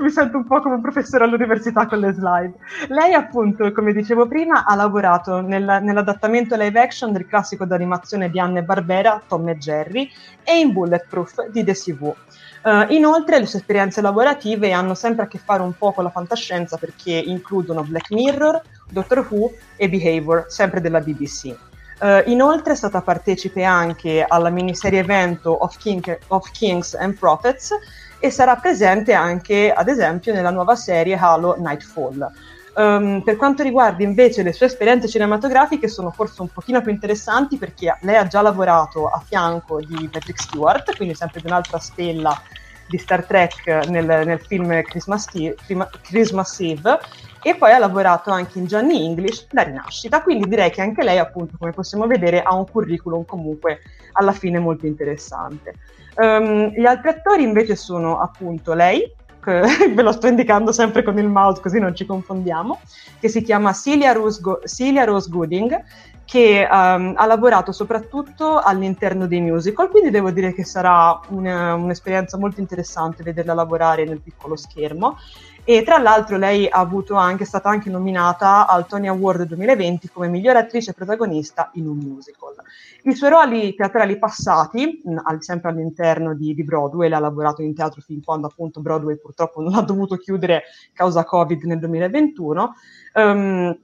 mi 0.00 0.10
sento 0.10 0.36
un 0.36 0.46
po' 0.46 0.60
come 0.60 0.76
un 0.76 0.80
professore 0.80 1.24
all'università 1.24 1.86
con 1.86 1.98
le 1.98 2.12
slide. 2.12 2.54
Lei 2.88 3.12
appunto, 3.12 3.70
come 3.72 3.92
dicevo 3.92 4.26
prima, 4.26 4.64
ha 4.64 4.74
lavorato 4.74 5.40
nel, 5.40 5.80
nell'adattamento 5.82 6.56
live 6.56 6.80
action 6.80 7.12
del 7.12 7.26
classico 7.26 7.64
d'animazione 7.64 8.30
di 8.30 8.38
Anne 8.38 8.62
Barbera, 8.62 9.20
Tom 9.26 9.48
e 9.48 9.56
Jerry, 9.58 10.08
e 10.42 10.58
in 10.58 10.72
Bulletproof 10.72 11.48
di 11.48 11.64
The 11.64 11.74
CV. 11.74 12.14
Uh, 12.62 12.92
inoltre 12.92 13.38
le 13.38 13.46
sue 13.46 13.60
esperienze 13.60 14.02
lavorative 14.02 14.72
hanno 14.72 14.94
sempre 14.94 15.24
a 15.24 15.28
che 15.28 15.38
fare 15.38 15.62
un 15.62 15.72
po' 15.72 15.92
con 15.92 16.04
la 16.04 16.10
fantascienza 16.10 16.76
perché 16.76 17.12
includono 17.12 17.82
Black 17.82 18.10
Mirror, 18.10 18.60
Doctor 18.90 19.26
Who 19.30 19.52
e 19.76 19.88
Behavior, 19.88 20.44
sempre 20.48 20.82
della 20.82 21.00
BBC. 21.00 21.56
Uh, 22.00 22.22
inoltre 22.26 22.74
è 22.74 22.76
stata 22.76 23.00
partecipe 23.00 23.64
anche 23.64 24.24
alla 24.26 24.50
miniserie 24.50 25.00
evento 25.00 25.50
of, 25.50 25.78
King, 25.78 26.18
of, 26.28 26.50
Kings 26.50 26.94
and 26.94 27.18
Prophets 27.18 27.70
e 28.18 28.30
sarà 28.30 28.56
presente 28.56 29.14
anche, 29.14 29.72
ad 29.72 29.88
esempio, 29.88 30.34
nella 30.34 30.50
nuova 30.50 30.76
serie 30.76 31.16
Halo 31.16 31.56
Nightfall. 31.58 32.30
Um, 32.76 33.22
per 33.22 33.36
quanto 33.36 33.64
riguarda 33.64 34.04
invece 34.04 34.44
le 34.44 34.52
sue 34.52 34.66
esperienze 34.66 35.08
cinematografiche 35.08 35.88
sono 35.88 36.10
forse 36.10 36.40
un 36.40 36.48
pochino 36.48 36.80
più 36.80 36.92
interessanti 36.92 37.56
perché 37.56 37.98
lei 38.02 38.16
ha 38.16 38.26
già 38.28 38.40
lavorato 38.42 39.08
a 39.08 39.20
fianco 39.26 39.80
di 39.80 40.08
Patrick 40.08 40.40
Stewart, 40.40 40.94
quindi 40.96 41.14
sempre 41.14 41.40
di 41.40 41.46
un'altra 41.48 41.78
stella 41.78 42.40
di 42.86 42.98
Star 42.98 43.24
Trek 43.24 43.86
nel, 43.88 44.04
nel 44.26 44.40
film 44.40 44.82
Christmas 44.82 45.26
Eve, 45.32 45.56
Christmas 46.02 46.60
Eve, 46.60 46.98
e 47.42 47.54
poi 47.54 47.72
ha 47.72 47.78
lavorato 47.78 48.30
anche 48.30 48.58
in 48.58 48.66
Johnny 48.66 49.04
English, 49.04 49.46
La 49.50 49.62
Rinascita, 49.62 50.22
quindi 50.22 50.48
direi 50.48 50.70
che 50.70 50.82
anche 50.82 51.02
lei 51.02 51.18
appunto 51.18 51.56
come 51.58 51.72
possiamo 51.72 52.06
vedere 52.06 52.42
ha 52.42 52.54
un 52.54 52.68
curriculum 52.68 53.24
comunque 53.24 53.80
alla 54.12 54.32
fine 54.32 54.58
molto 54.58 54.86
interessante. 54.86 55.74
Um, 56.16 56.68
gli 56.76 56.84
altri 56.84 57.10
attori 57.10 57.44
invece 57.44 57.76
sono 57.76 58.20
appunto 58.20 58.74
lei, 58.74 59.10
ve 59.44 60.02
lo 60.02 60.12
sto 60.12 60.26
indicando 60.26 60.72
sempre 60.72 61.02
con 61.02 61.18
il 61.18 61.28
mouse 61.28 61.60
così 61.60 61.78
non 61.78 61.94
ci 61.94 62.06
confondiamo, 62.06 62.80
che 63.18 63.28
si 63.28 63.42
chiama 63.42 63.72
Celia 63.72 64.12
Rose, 64.12 64.40
Go- 64.40 64.60
Celia 64.64 65.04
Rose 65.04 65.28
Gooding, 65.28 65.84
che 66.24 66.68
um, 66.70 67.14
ha 67.16 67.26
lavorato 67.26 67.72
soprattutto 67.72 68.60
all'interno 68.60 69.26
dei 69.26 69.40
musical, 69.40 69.88
quindi 69.88 70.10
devo 70.10 70.30
dire 70.30 70.54
che 70.54 70.64
sarà 70.64 71.18
una, 71.30 71.74
un'esperienza 71.74 72.38
molto 72.38 72.60
interessante 72.60 73.24
vederla 73.24 73.52
lavorare 73.52 74.04
nel 74.04 74.20
piccolo 74.20 74.54
schermo. 74.54 75.18
E 75.64 75.82
tra 75.82 75.98
l'altro 75.98 76.36
lei 76.36 76.68
ha 76.68 76.78
avuto 76.78 77.14
anche, 77.14 77.42
è 77.42 77.46
stata 77.46 77.68
anche 77.68 77.90
nominata 77.90 78.66
al 78.66 78.86
Tony 78.86 79.08
Award 79.08 79.42
2020 79.42 80.08
come 80.10 80.28
miglior 80.28 80.56
attrice 80.56 80.94
protagonista 80.94 81.70
in 81.74 81.86
un 81.86 81.98
musical. 81.98 82.54
I 83.04 83.14
suoi 83.14 83.30
ruoli 83.30 83.74
teatrali 83.74 84.18
passati, 84.18 85.02
sempre 85.38 85.70
all'interno 85.70 86.34
di, 86.34 86.54
di 86.54 86.64
Broadway, 86.64 87.10
ha 87.10 87.18
lavorato 87.18 87.62
in 87.62 87.74
teatro 87.74 88.00
fin 88.02 88.22
quando 88.22 88.46
appunto 88.46 88.80
Broadway 88.80 89.16
purtroppo 89.16 89.60
non 89.62 89.74
ha 89.78 89.82
dovuto 89.82 90.16
chiudere 90.16 90.64
causa 90.92 91.24
Covid 91.24 91.62
nel 91.62 91.78
2021. 91.78 92.74
Um, 93.14 93.22
ehm, 93.22 93.78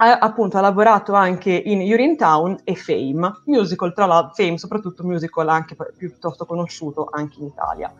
ha, 0.00 0.18
appunto 0.18 0.58
ha 0.58 0.60
lavorato 0.60 1.12
anche 1.12 1.50
in 1.50 1.80
Urinetown 1.80 2.60
e 2.64 2.74
Fame, 2.74 3.40
musical 3.44 3.92
tra 3.92 4.06
l'altro, 4.06 4.34
Fame 4.34 4.58
soprattutto 4.58 5.04
musical 5.04 5.48
anche 5.48 5.76
piuttosto 5.96 6.44
conosciuto 6.44 7.08
anche 7.10 7.40
in 7.40 7.46
Italia. 7.46 7.92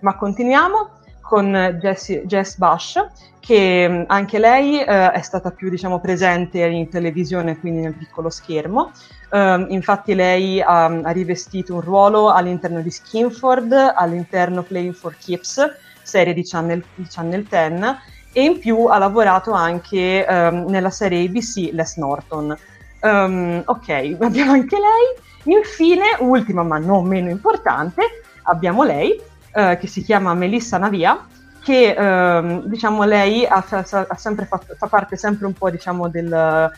Ma 0.00 0.16
continuiamo 0.16 1.02
con 1.24 1.78
Jessie, 1.80 2.26
Jess 2.26 2.56
Bush, 2.56 3.02
che 3.40 4.04
anche 4.06 4.38
lei 4.38 4.80
eh, 4.80 5.10
è 5.10 5.20
stata 5.22 5.50
più 5.50 5.68
diciamo, 5.68 5.98
presente 5.98 6.64
in 6.64 6.88
televisione, 6.88 7.58
quindi 7.58 7.80
nel 7.80 7.94
piccolo 7.94 8.30
schermo. 8.30 8.92
Um, 9.30 9.66
infatti 9.70 10.14
lei 10.14 10.58
um, 10.58 11.00
ha 11.02 11.10
rivestito 11.10 11.74
un 11.74 11.80
ruolo 11.80 12.30
all'interno 12.30 12.80
di 12.80 12.90
Skinford, 12.90 13.72
all'interno 13.72 14.62
Playing 14.62 14.94
for 14.94 15.16
Keeps, 15.18 15.76
serie 16.02 16.34
di 16.34 16.44
Channel, 16.44 16.84
di 16.94 17.06
Channel 17.08 17.42
10, 17.42 17.96
e 18.32 18.42
in 18.42 18.58
più 18.58 18.84
ha 18.84 18.98
lavorato 18.98 19.52
anche 19.52 20.24
um, 20.28 20.66
nella 20.68 20.90
serie 20.90 21.26
ABC 21.26 21.70
Les 21.72 21.96
Norton. 21.96 22.56
ok, 23.00 24.16
abbiamo 24.20 24.52
anche 24.52 24.76
lei. 24.76 25.54
Infine, 25.54 26.16
ultima 26.20 26.62
ma 26.62 26.78
non 26.78 27.06
meno 27.06 27.28
importante, 27.28 28.02
abbiamo 28.44 28.84
lei, 28.84 29.20
uh, 29.54 29.78
che 29.78 29.86
si 29.86 30.02
chiama 30.02 30.34
Melissa 30.34 30.78
Navia, 30.78 31.26
che 31.62 31.94
ehm, 31.96 32.64
diciamo 32.64 33.04
lei 33.04 33.46
ha, 33.46 33.64
ha 33.66 34.16
sempre 34.16 34.44
fatto, 34.44 34.74
fa 34.76 34.86
parte 34.86 35.16
sempre 35.16 35.46
un 35.46 35.54
po' 35.54 35.70
diciamo 35.70 36.08
del 36.08 36.70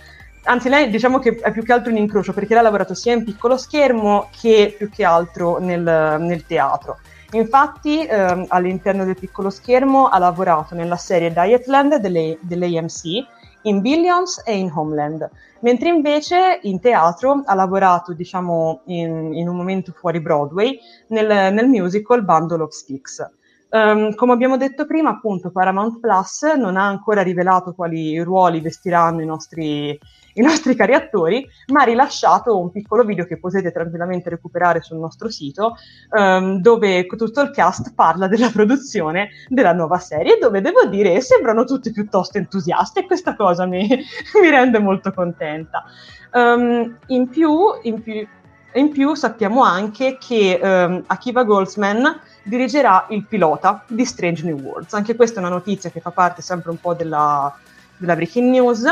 anzi 0.47 0.69
lei 0.69 0.89
diciamo 0.91 1.19
che 1.19 1.39
è 1.43 1.51
più 1.51 1.65
che 1.65 1.73
altro 1.73 1.91
un 1.91 1.99
incrocio 1.99 2.33
perché 2.33 2.51
lei 2.51 2.61
ha 2.61 2.62
lavorato 2.62 2.95
sia 2.95 3.12
in 3.12 3.25
piccolo 3.25 3.57
schermo 3.57 4.29
che 4.39 4.75
più 4.79 4.89
che 4.89 5.05
altro 5.05 5.59
nel, 5.59 5.83
nel 5.83 6.47
teatro. 6.47 6.99
Infatti 7.33 8.07
ehm, 8.07 8.47
all'interno 8.49 9.05
del 9.05 9.19
piccolo 9.19 9.51
schermo 9.51 10.07
ha 10.07 10.19
lavorato 10.19 10.75
nella 10.77 10.97
serie 10.97 11.33
Dietland 11.33 11.97
delle, 11.97 12.39
dell'AMC, 12.41 13.27
in 13.67 13.81
Billions 13.81 14.43
e 14.45 14.57
in 14.57 14.71
Homeland, 14.73 15.29
mentre 15.61 15.89
invece 15.89 16.61
in 16.63 16.81
teatro 16.81 17.43
ha 17.45 17.55
lavorato 17.55 18.13
diciamo 18.13 18.83
in, 18.87 19.35
in 19.35 19.49
un 19.49 19.57
momento 19.57 19.93
fuori 19.93 20.21
Broadway 20.21 20.79
nel, 21.09 21.53
nel 21.53 21.69
musical 21.69 22.25
Bundle 22.25 22.63
of 22.63 22.71
Sticks. 22.71 23.25
Um, 23.69 24.15
come 24.15 24.33
abbiamo 24.33 24.57
detto 24.57 24.87
prima, 24.87 25.11
appunto, 25.11 25.51
Paramount 25.51 25.99
Plus 25.99 26.43
non 26.57 26.77
ha 26.77 26.87
ancora 26.87 27.23
rivelato 27.23 27.75
quali 27.75 28.23
ruoli 28.23 28.61
vestiranno 28.61 29.21
i 29.23 29.27
nostri, 29.27 29.99
i 30.37 30.42
nostri 30.42 30.75
cari 30.75 30.94
attori, 30.94 31.46
ma 31.68 31.83
ha 31.83 31.85
rilasciato 31.85 32.59
un 32.59 32.70
piccolo 32.70 33.05
video 33.05 33.25
che 33.27 33.38
potete 33.38 33.72
tranquillamente 33.72 34.31
recuperare 34.31 34.83
sul 34.83 34.99
nostro 34.99 35.31
sito, 35.31 35.77
um, 36.11 36.61
dove 36.61 37.07
tutto 37.07 37.40
il 37.40 37.51
cast 37.51 37.94
parla 37.94 38.29
della 38.29 38.51
produzione 38.51 39.31
della 39.49 39.72
nuova 39.72 39.99
serie, 39.99 40.38
dove 40.38 40.61
devo 40.61 40.87
dire 40.87 41.20
sembrano 41.20 41.64
tutti 41.64 41.90
piuttosto 41.90 42.38
entusiasti 42.38 43.01
e 43.01 43.07
questa 43.07 43.35
cosa 43.35 43.66
mi, 43.66 43.87
mi 44.40 44.51
rende 44.51 44.79
molto 44.79 45.12
contenta. 45.12 45.85
Um, 46.33 46.99
in, 47.07 47.29
più, 47.29 47.51
in, 47.83 48.03
più, 48.03 48.27
in, 48.75 48.90
più, 48.90 49.14
sappiamo 49.14 49.62
anche 49.62 50.18
che 50.20 50.61
Akiva 51.07 51.44
Goldsman 51.44 52.20
dirigerà 52.42 53.07
il 53.09 53.25
pilota 53.27 53.85
di 53.88 54.05
Strange 54.05 54.44
New 54.44 54.59
Worlds. 54.59 54.92
Anche 54.92 55.16
questa 55.16 55.37
è 55.37 55.38
una 55.38 55.49
notizia 55.49 55.88
che 55.88 56.01
fa 56.01 56.11
parte 56.11 56.42
sempre 56.42 56.70
un 56.70 56.79
po' 56.79 56.92
della, 56.92 57.57
della 57.96 58.14
breaking 58.14 58.51
news. 58.51 58.85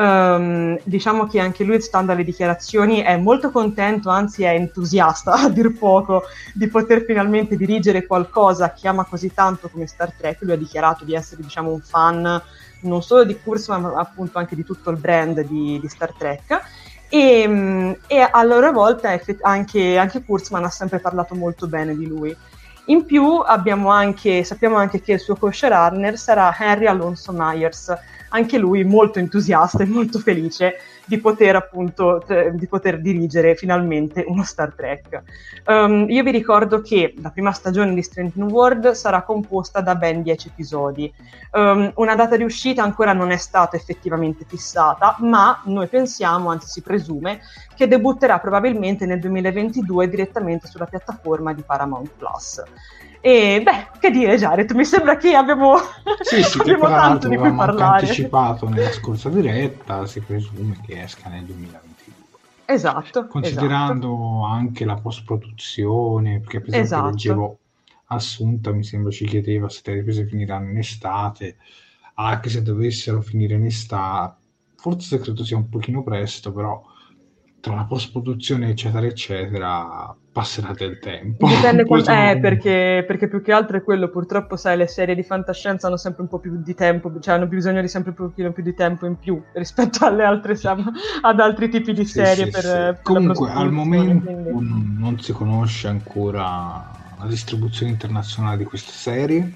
Um, 0.00 0.78
diciamo 0.82 1.26
che 1.26 1.40
anche 1.40 1.62
lui, 1.62 1.78
stando 1.82 2.12
alle 2.12 2.24
dichiarazioni, 2.24 3.00
è 3.00 3.18
molto 3.18 3.50
contento, 3.50 4.08
anzi 4.08 4.44
è 4.44 4.54
entusiasta 4.54 5.34
a 5.44 5.50
dir 5.50 5.76
poco, 5.76 6.22
di 6.54 6.68
poter 6.68 7.04
finalmente 7.04 7.54
dirigere 7.54 8.06
qualcosa 8.06 8.72
che 8.72 8.88
ama 8.88 9.04
così 9.04 9.34
tanto 9.34 9.68
come 9.68 9.86
Star 9.86 10.10
Trek. 10.14 10.40
Lui 10.40 10.52
ha 10.52 10.56
dichiarato 10.56 11.04
di 11.04 11.14
essere 11.14 11.42
diciamo, 11.42 11.70
un 11.70 11.82
fan 11.82 12.42
non 12.80 13.02
solo 13.02 13.24
di 13.24 13.38
Kurzman, 13.38 13.82
ma 13.82 14.00
appunto 14.00 14.38
anche 14.38 14.56
di 14.56 14.64
tutto 14.64 14.88
il 14.88 14.96
brand 14.96 15.38
di, 15.42 15.78
di 15.78 15.88
Star 15.88 16.14
Trek. 16.16 16.60
E, 17.10 17.98
e, 18.06 18.20
a 18.20 18.42
loro 18.42 18.72
volta 18.72 19.14
anche, 19.42 19.98
anche 19.98 20.24
Kurzman 20.24 20.64
ha 20.64 20.70
sempre 20.70 21.00
parlato 21.00 21.34
molto 21.34 21.66
bene 21.66 21.94
di 21.94 22.06
lui. 22.06 22.34
In 22.86 23.04
più 23.04 23.42
anche, 23.42 24.44
sappiamo 24.44 24.76
anche 24.76 25.02
che 25.02 25.12
il 25.12 25.20
suo 25.20 25.36
co-showrunner 25.36 26.16
sarà 26.16 26.56
Henry 26.58 26.86
Alonso 26.86 27.32
Myers, 27.32 27.94
anche 28.30 28.58
lui 28.58 28.84
molto 28.84 29.18
entusiasta 29.18 29.82
e 29.82 29.86
molto 29.86 30.18
felice 30.18 30.76
di 31.10 31.18
poter 31.18 31.56
appunto 31.56 32.22
t- 32.24 32.50
di 32.50 32.66
poter 32.68 33.00
dirigere 33.00 33.56
finalmente 33.56 34.24
uno 34.26 34.44
Star 34.44 34.72
Trek. 34.74 35.22
Um, 35.66 36.06
io 36.08 36.22
vi 36.22 36.30
ricordo 36.30 36.80
che 36.80 37.14
la 37.20 37.30
prima 37.30 37.52
stagione 37.52 37.94
di 37.94 38.02
Strange 38.02 38.34
New 38.36 38.48
World 38.48 38.92
sarà 38.92 39.22
composta 39.22 39.80
da 39.80 39.96
ben 39.96 40.22
10 40.22 40.48
episodi. 40.48 41.12
Um, 41.52 41.90
una 41.96 42.14
data 42.14 42.36
di 42.36 42.44
uscita 42.44 42.82
ancora 42.82 43.12
non 43.12 43.32
è 43.32 43.36
stata 43.36 43.76
effettivamente 43.76 44.44
fissata, 44.46 45.16
ma 45.18 45.60
noi 45.64 45.88
pensiamo, 45.88 46.50
anzi 46.50 46.68
si 46.68 46.80
presume, 46.80 47.40
che 47.74 47.88
debutterà 47.88 48.38
probabilmente 48.38 49.04
nel 49.04 49.18
2022 49.18 50.08
direttamente 50.08 50.68
sulla 50.68 50.86
piattaforma 50.86 51.52
di 51.52 51.62
Paramount 51.62 52.10
Plus. 52.16 52.62
E 53.20 53.60
beh, 53.62 53.98
che 53.98 54.10
dire 54.10 54.36
Jared, 54.36 54.70
mi 54.72 54.84
sembra 54.84 55.16
che 55.16 55.34
abbiamo, 55.34 55.76
sì, 56.22 56.42
sì, 56.42 56.58
abbiamo 56.60 56.86
che 56.86 56.90
tanto 56.90 57.28
di 57.28 57.36
cui 57.36 57.52
parlare. 57.52 58.00
anticipato 58.00 58.68
nella 58.68 58.90
scorsa 58.92 59.28
diretta, 59.28 60.06
si 60.06 60.20
presume 60.20 60.80
che 60.86 61.02
esca 61.02 61.28
nel 61.28 61.44
2022. 61.44 62.14
Esatto. 62.64 63.26
Considerando 63.26 64.12
esatto. 64.12 64.44
anche 64.44 64.84
la 64.84 64.94
post-produzione, 64.94 66.40
perché 66.40 66.60
per 66.60 66.68
esempio 66.68 66.82
esatto. 66.84 67.06
leggevo 67.06 67.58
Assunta, 68.12 68.72
mi 68.72 68.82
sembra 68.82 69.12
ci 69.12 69.24
chiedeva 69.24 69.68
se 69.68 69.82
le 69.84 69.94
riprese 69.94 70.26
finiranno 70.26 70.70
in 70.70 70.78
estate, 70.78 71.58
anche 72.14 72.48
se 72.48 72.60
dovessero 72.60 73.20
finire 73.22 73.54
in 73.54 73.66
estate, 73.66 74.34
forse 74.74 75.20
credo 75.20 75.44
sia 75.44 75.56
un 75.56 75.68
pochino 75.68 76.02
presto, 76.02 76.52
però 76.52 76.82
tra 77.60 77.76
la 77.76 77.84
post-produzione 77.84 78.70
eccetera 78.70 79.06
eccetera 79.06 80.16
passerà 80.32 80.72
del 80.72 80.98
tempo. 80.98 81.46
Dipende 81.46 81.84
quanto... 81.86 82.10
Eh, 82.10 82.38
perché, 82.40 83.04
perché, 83.06 83.28
più 83.28 83.42
che 83.42 83.52
altro 83.52 83.76
è 83.76 83.82
quello, 83.82 84.08
purtroppo 84.08 84.56
sai, 84.56 84.76
le 84.76 84.86
serie 84.86 85.14
di 85.14 85.22
fantascienza 85.22 85.86
hanno 85.86 85.96
sempre 85.96 86.22
un 86.22 86.28
po' 86.28 86.38
più 86.38 86.60
di 86.62 86.74
tempo, 86.74 87.12
cioè 87.20 87.34
hanno 87.34 87.46
bisogno 87.46 87.80
di 87.80 87.88
sempre 87.88 88.14
un 88.16 88.28
pochino 88.28 88.52
più 88.52 88.62
di 88.62 88.74
tempo 88.74 89.06
in 89.06 89.18
più 89.18 89.42
rispetto 89.54 90.04
alle 90.04 90.24
altre, 90.24 90.56
ad 91.22 91.40
altri 91.40 91.68
tipi 91.68 91.92
di 91.92 92.04
serie 92.04 92.44
sì, 92.44 92.50
per, 92.50 92.62
sì. 92.62 92.68
per 92.68 93.00
Comunque 93.02 93.50
al 93.50 93.72
momento 93.72 94.30
quindi... 94.30 94.98
non 94.98 95.18
si 95.20 95.32
conosce 95.32 95.88
ancora 95.88 96.98
la 97.18 97.26
distribuzione 97.26 97.92
internazionale 97.92 98.58
di 98.58 98.64
queste 98.64 98.92
serie, 98.92 99.52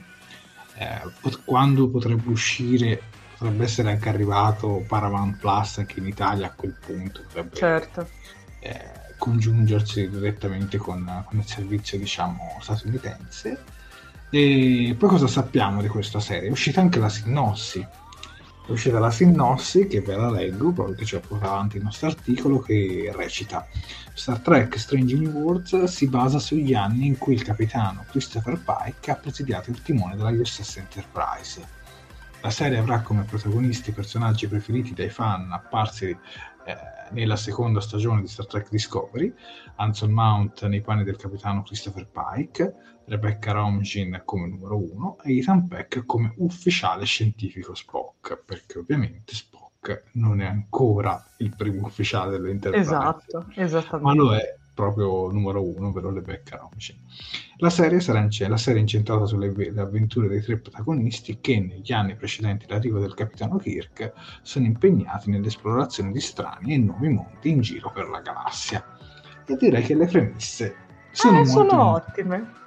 eh, 0.77 1.01
quando 1.45 1.89
potrebbe 1.89 2.31
uscire 2.31 3.01
potrebbe 3.37 3.65
essere 3.65 3.91
anche 3.91 4.09
arrivato 4.09 4.85
Paramount 4.87 5.39
Plus 5.39 5.79
anche 5.79 5.99
in 5.99 6.07
Italia 6.07 6.47
a 6.47 6.53
quel 6.55 6.77
punto 6.85 7.23
potrebbe 7.27 7.57
certo. 7.57 8.09
eh, 8.61 9.04
congiungersi 9.25 10.11
direttamente 10.11 10.77
con, 10.77 11.25
con, 11.25 11.39
il 11.39 11.47
servizio 11.47 11.97
diciamo 11.97 12.59
statunitense. 12.61 13.59
E 14.29 14.95
poi 14.99 15.09
cosa 15.09 15.27
sappiamo 15.27 15.81
di 15.81 15.89
questa 15.89 16.21
serie? 16.21 16.49
è 16.49 16.51
uscita 16.51 16.83
anche 16.83 16.99
la 16.99 17.09
sinossi. 17.09 17.81
È 17.81 18.71
uscita 18.71 18.99
la 18.99 19.11
sinossi 19.11 19.87
che 19.87 20.03
ve 20.03 20.17
la 20.17 20.31
leggo 20.31 20.73
proprio 20.73 20.95
che 20.95 21.07
ci 21.07 21.17
ha 21.17 21.21
portato 21.21 21.53
avanti 21.53 21.79
il 21.79 21.85
nostro 21.85 22.09
articolo 22.09 22.61
che 22.61 23.11
recita 23.15 23.67
Star 24.13 24.41
Trek 24.41 24.79
Strange 24.79 25.17
New 25.17 25.31
Worlds 25.31 25.85
si 25.85 26.07
basa 26.07 26.39
sugli 26.39 26.75
anni 26.75 27.07
in 27.07 27.17
cui 27.17 27.33
il 27.33 27.43
capitano 27.43 28.05
Christopher 28.11 28.59
Pike 28.59 29.11
ha 29.11 29.17
presidiato 29.17 29.71
il 29.71 29.81
timone 29.81 30.17
della 30.17 30.31
USS 30.31 30.77
Enterprise. 30.77 31.67
La 32.43 32.51
serie 32.51 32.77
avrà 32.77 33.01
come 33.01 33.23
protagonisti 33.23 33.91
personaggi 33.93 34.49
preferiti 34.49 34.93
dai 34.93 35.09
fan 35.09 35.51
apparsi 35.51 36.15
eh, 36.67 36.77
nella 37.15 37.37
seconda 37.37 37.81
stagione 37.81 38.21
di 38.21 38.27
Star 38.27 38.47
Trek 38.47 38.69
Discovery, 38.69 39.33
Anson 39.77 40.11
Mount 40.11 40.67
nei 40.67 40.83
panni 40.83 41.05
del 41.05 41.17
capitano 41.17 41.63
Christopher 41.63 42.09
Pike, 42.09 42.75
Rebecca 43.07 43.53
Romijn 43.53 44.23
come 44.25 44.49
numero 44.49 44.77
uno 44.77 45.19
e 45.23 45.39
Ethan 45.39 45.67
Peck 45.69 46.05
come 46.05 46.35
ufficiale 46.39 47.05
scientifico 47.05 47.75
Spock, 47.75 48.43
perché 48.45 48.79
ovviamente 48.79 49.35
Spock 49.35 50.05
non 50.15 50.41
è 50.41 50.47
ancora 50.47 51.25
il 51.39 51.55
primo 51.57 51.87
ufficiale 51.87 52.33
dell'Enterprise. 52.33 52.85
Esatto, 52.85 53.47
esattamente. 53.55 54.03
Ma 54.07 54.15
lo 54.15 54.35
è 54.35 54.63
proprio 54.75 55.31
numero 55.31 55.63
uno, 55.63 55.89
ovvero 55.89 56.13
Rebecca 56.13 56.57
Romijn. 56.57 56.99
La 57.59 57.71
serie 57.71 58.01
sarà 58.01 58.21
inc- 58.21 58.47
la 58.49 58.57
serie 58.57 58.81
incentrata 58.81 59.25
sulle 59.25 59.47
avventure 59.77 60.29
dei 60.29 60.43
tre 60.43 60.59
protagonisti 60.59 61.39
che 61.41 61.61
negli 61.61 61.93
anni 61.93 62.17
precedenti 62.17 62.67
l'arrivo 62.69 62.99
del 62.99 63.15
capitano 63.15 63.57
Kirk 63.57 64.13
sono 64.43 64.67
impegnati 64.67 65.31
nell'esplorazione 65.31 66.11
di 66.11 66.21
strani 66.21 66.75
e 66.75 66.79
nuovi 66.79 67.09
mondi 67.09 67.51
in 67.51 67.61
giro 67.61 67.91
per 67.93 68.09
la 68.09 68.21
galassia. 68.21 68.85
E 69.47 69.57
direi 69.57 69.83
che 69.83 69.95
le 69.95 70.07
premesse 70.07 70.75
sono, 71.13 71.41
eh, 71.41 71.47
sono 71.47 71.91
ottime. 71.93 72.63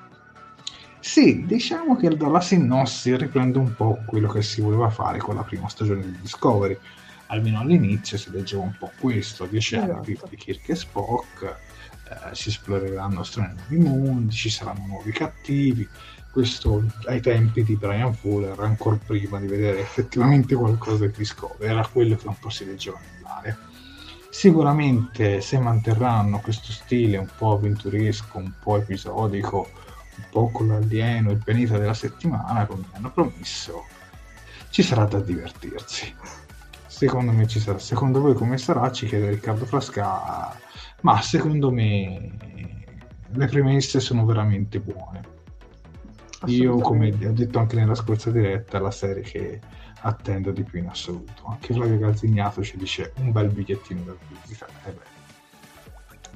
Sì, 0.99 1.45
diciamo 1.45 1.95
che 1.95 2.09
dalla 2.15 2.41
sinossi 2.41 3.15
riprende 3.15 3.57
un 3.57 3.73
po' 3.75 3.99
quello 4.05 4.27
che 4.27 4.41
si 4.41 4.61
voleva 4.61 4.89
fare 4.89 5.19
con 5.19 5.35
la 5.35 5.43
prima 5.43 5.67
stagione 5.69 6.01
di 6.01 6.17
Discovery. 6.21 6.77
Almeno 7.27 7.59
all'inizio 7.59 8.17
si 8.17 8.31
leggeva 8.31 8.63
un 8.63 8.75
po' 8.77 8.91
questo, 8.99 9.45
dieci 9.45 9.75
esatto. 9.75 9.91
anni 9.91 10.17
di 10.29 10.35
Kirk 10.35 10.69
e 10.69 10.75
Spock, 10.75 11.55
eh, 12.09 12.35
si 12.35 12.49
esploreranno 12.49 13.23
strani 13.23 13.55
nuovi 13.69 13.77
mondi, 13.77 14.33
ci 14.33 14.49
saranno 14.49 14.85
nuovi 14.87 15.11
cattivi. 15.11 15.87
Questo 16.31 16.83
ai 17.05 17.19
tempi 17.19 17.63
di 17.63 17.75
Brian 17.75 18.13
Fuller, 18.13 18.59
ancora 18.59 18.97
prima 19.03 19.39
di 19.39 19.47
vedere 19.47 19.79
effettivamente 19.79 20.53
qualcosa 20.53 21.07
di 21.07 21.13
Discovery, 21.15 21.71
era 21.71 21.87
quello 21.87 22.15
che 22.15 22.27
un 22.27 22.37
po' 22.37 22.49
si 22.49 22.65
leggeva 22.65 22.99
nell'aria. 22.99 23.57
Sicuramente 24.29 25.41
se 25.41 25.57
manterranno 25.57 26.39
questo 26.39 26.71
stile 26.71 27.17
un 27.17 27.29
po' 27.35 27.53
avventuresco, 27.53 28.37
un 28.37 28.51
po' 28.61 28.77
episodico, 28.77 29.67
un 30.17 30.23
po' 30.29 30.49
con 30.49 30.67
l'alieno, 30.67 31.31
il 31.31 31.41
pianeta 31.43 31.79
della 31.79 31.95
settimana, 31.95 32.67
come 32.67 32.83
hanno 32.91 33.09
promesso, 33.11 33.85
ci 34.69 34.83
sarà 34.83 35.05
da 35.05 35.19
divertirsi. 35.19 36.13
Secondo 36.85 37.31
me 37.31 37.47
ci 37.47 37.59
sarà. 37.59 37.79
Secondo 37.79 38.19
voi 38.19 38.35
come 38.35 38.59
sarà? 38.59 38.91
Ci 38.91 39.07
chiede 39.07 39.29
Riccardo 39.29 39.65
Frasca 39.65 40.55
ma 41.01 41.21
secondo 41.21 41.71
me 41.71 42.31
le 43.29 43.47
premesse 43.47 43.99
sono 43.99 44.25
veramente 44.25 44.79
buone. 44.79 45.35
Io, 46.45 46.77
come 46.77 47.09
ho 47.09 47.31
detto 47.31 47.59
anche 47.59 47.75
nella 47.75 47.95
scorsa 47.95 48.29
diretta, 48.29 48.77
è 48.77 48.81
la 48.81 48.91
serie 48.91 49.23
che 49.23 49.59
attendo 50.01 50.51
di 50.51 50.63
più 50.63 50.79
in 50.79 50.87
assoluto. 50.87 51.45
Anche 51.45 51.73
Flavio 51.73 51.99
Calzignato 51.99 52.63
ci 52.63 52.77
dice 52.77 53.13
un 53.17 53.31
bel 53.31 53.49
bigliettino 53.49 54.03
da 54.03 54.13
visita. 54.43 54.67
Eh 54.85 54.95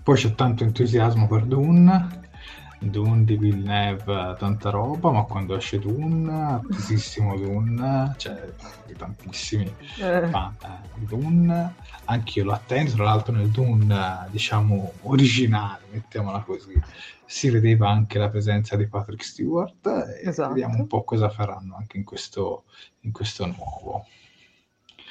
Poi 0.01 0.15
c'è 0.15 0.33
tanto 0.33 0.63
entusiasmo 0.63 1.27
per 1.27 1.43
Dune, 1.45 2.19
Dune 2.79 3.23
di 3.23 3.37
Villeneuve 3.37 4.35
tanta 4.39 4.71
roba, 4.71 5.11
ma 5.11 5.23
quando 5.23 5.55
esce 5.55 5.77
Dune, 5.77 6.53
attesissimo 6.53 7.37
Dune, 7.37 8.15
cioè 8.17 8.53
tantissimi 8.97 9.73
eh. 9.99 10.27
fan 10.27 10.55
di 10.95 11.05
Dune, 11.05 11.75
anch'io 12.11 12.43
lo 12.43 12.53
attendo, 12.53 12.91
tra 12.91 13.03
l'altro 13.03 13.33
nel 13.33 13.49
Dune 13.49 14.27
diciamo 14.29 14.93
originale, 15.03 15.85
mettiamola 15.91 16.41
così, 16.41 16.79
si 17.25 17.49
vedeva 17.49 17.89
anche 17.89 18.19
la 18.19 18.29
presenza 18.29 18.75
di 18.75 18.87
Patrick 18.87 19.23
Stewart 19.23 19.85
e 20.21 20.27
esatto. 20.27 20.49
vediamo 20.49 20.77
un 20.77 20.87
po' 20.87 21.03
cosa 21.03 21.29
faranno 21.29 21.75
anche 21.75 21.97
in 21.97 22.03
questo, 22.03 22.65
in 23.01 23.11
questo 23.11 23.45
nuovo. 23.45 24.05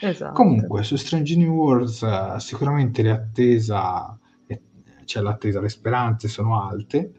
Esatto. 0.00 0.32
Comunque, 0.32 0.82
su 0.82 0.96
Strange 0.96 1.36
New 1.36 1.52
Worlds 1.52 2.36
sicuramente 2.36 3.02
le 3.02 3.10
attesa, 3.10 4.18
cioè 5.04 5.22
l'attesa, 5.22 5.60
le 5.60 5.68
speranze 5.68 6.28
sono 6.28 6.66
alte, 6.66 7.12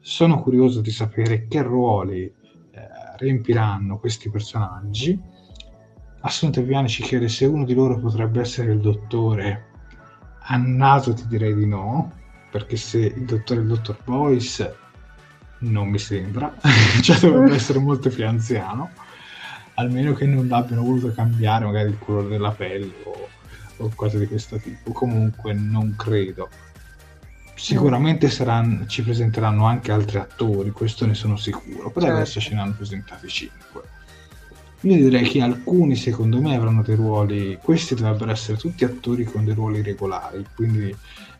sono 0.00 0.40
curioso 0.40 0.80
di 0.80 0.90
sapere 0.90 1.46
che 1.46 1.62
ruoli 1.62 2.24
eh, 2.24 2.32
riempiranno 3.16 3.98
questi 3.98 4.30
personaggi. 4.30 5.18
Assunta 6.26 6.60
Viviani 6.60 6.88
ci 6.88 7.04
chiede 7.04 7.28
se 7.28 7.44
uno 7.44 7.64
di 7.64 7.72
loro 7.72 8.00
potrebbe 8.00 8.40
essere 8.40 8.72
il 8.72 8.80
dottore. 8.80 9.64
A 10.40 10.56
naso 10.56 11.14
ti 11.14 11.24
direi 11.28 11.54
di 11.54 11.66
no, 11.66 12.12
perché 12.50 12.76
se 12.76 12.98
il 12.98 13.24
dottore 13.24 13.60
è 13.60 13.62
il 13.62 13.68
dottor 13.68 13.96
Boyce 14.02 14.76
non 15.58 15.88
mi 15.88 16.00
sembra, 16.00 16.52
cioè 17.00 17.16
dovrebbe 17.20 17.54
essere 17.54 17.78
molto 17.78 18.08
più 18.08 18.26
anziano, 18.26 18.90
almeno 19.74 20.14
che 20.14 20.26
non 20.26 20.48
l'abbiano 20.48 20.82
voluto 20.82 21.12
cambiare 21.12 21.64
magari 21.64 21.90
il 21.90 21.98
colore 22.00 22.26
della 22.26 22.50
pelle 22.50 22.92
o, 23.04 23.28
o 23.76 23.92
cose 23.94 24.18
di 24.18 24.26
questo 24.26 24.56
tipo. 24.56 24.90
Comunque 24.90 25.52
non 25.52 25.94
credo 25.96 26.48
Sicuramente 27.54 28.28
saranno, 28.28 28.84
ci 28.86 29.02
presenteranno 29.02 29.64
anche 29.64 29.90
altri 29.90 30.18
attori, 30.18 30.72
questo 30.72 31.06
ne 31.06 31.14
sono 31.14 31.36
sicuro, 31.36 31.90
però 31.90 32.06
certo. 32.06 32.20
adesso 32.20 32.40
ce 32.40 32.54
ne 32.54 32.60
hanno 32.60 32.74
presentati 32.74 33.28
5. 33.28 33.82
Io 34.80 34.96
direi 34.96 35.24
che 35.24 35.40
alcuni 35.40 35.96
secondo 35.96 36.40
me 36.40 36.54
avranno 36.54 36.82
dei 36.82 36.94
ruoli, 36.94 37.58
questi 37.62 37.94
dovrebbero 37.94 38.30
essere 38.30 38.58
tutti 38.58 38.84
attori 38.84 39.24
con 39.24 39.44
dei 39.44 39.54
ruoli 39.54 39.82
regolari, 39.82 40.44
quindi 40.54 40.94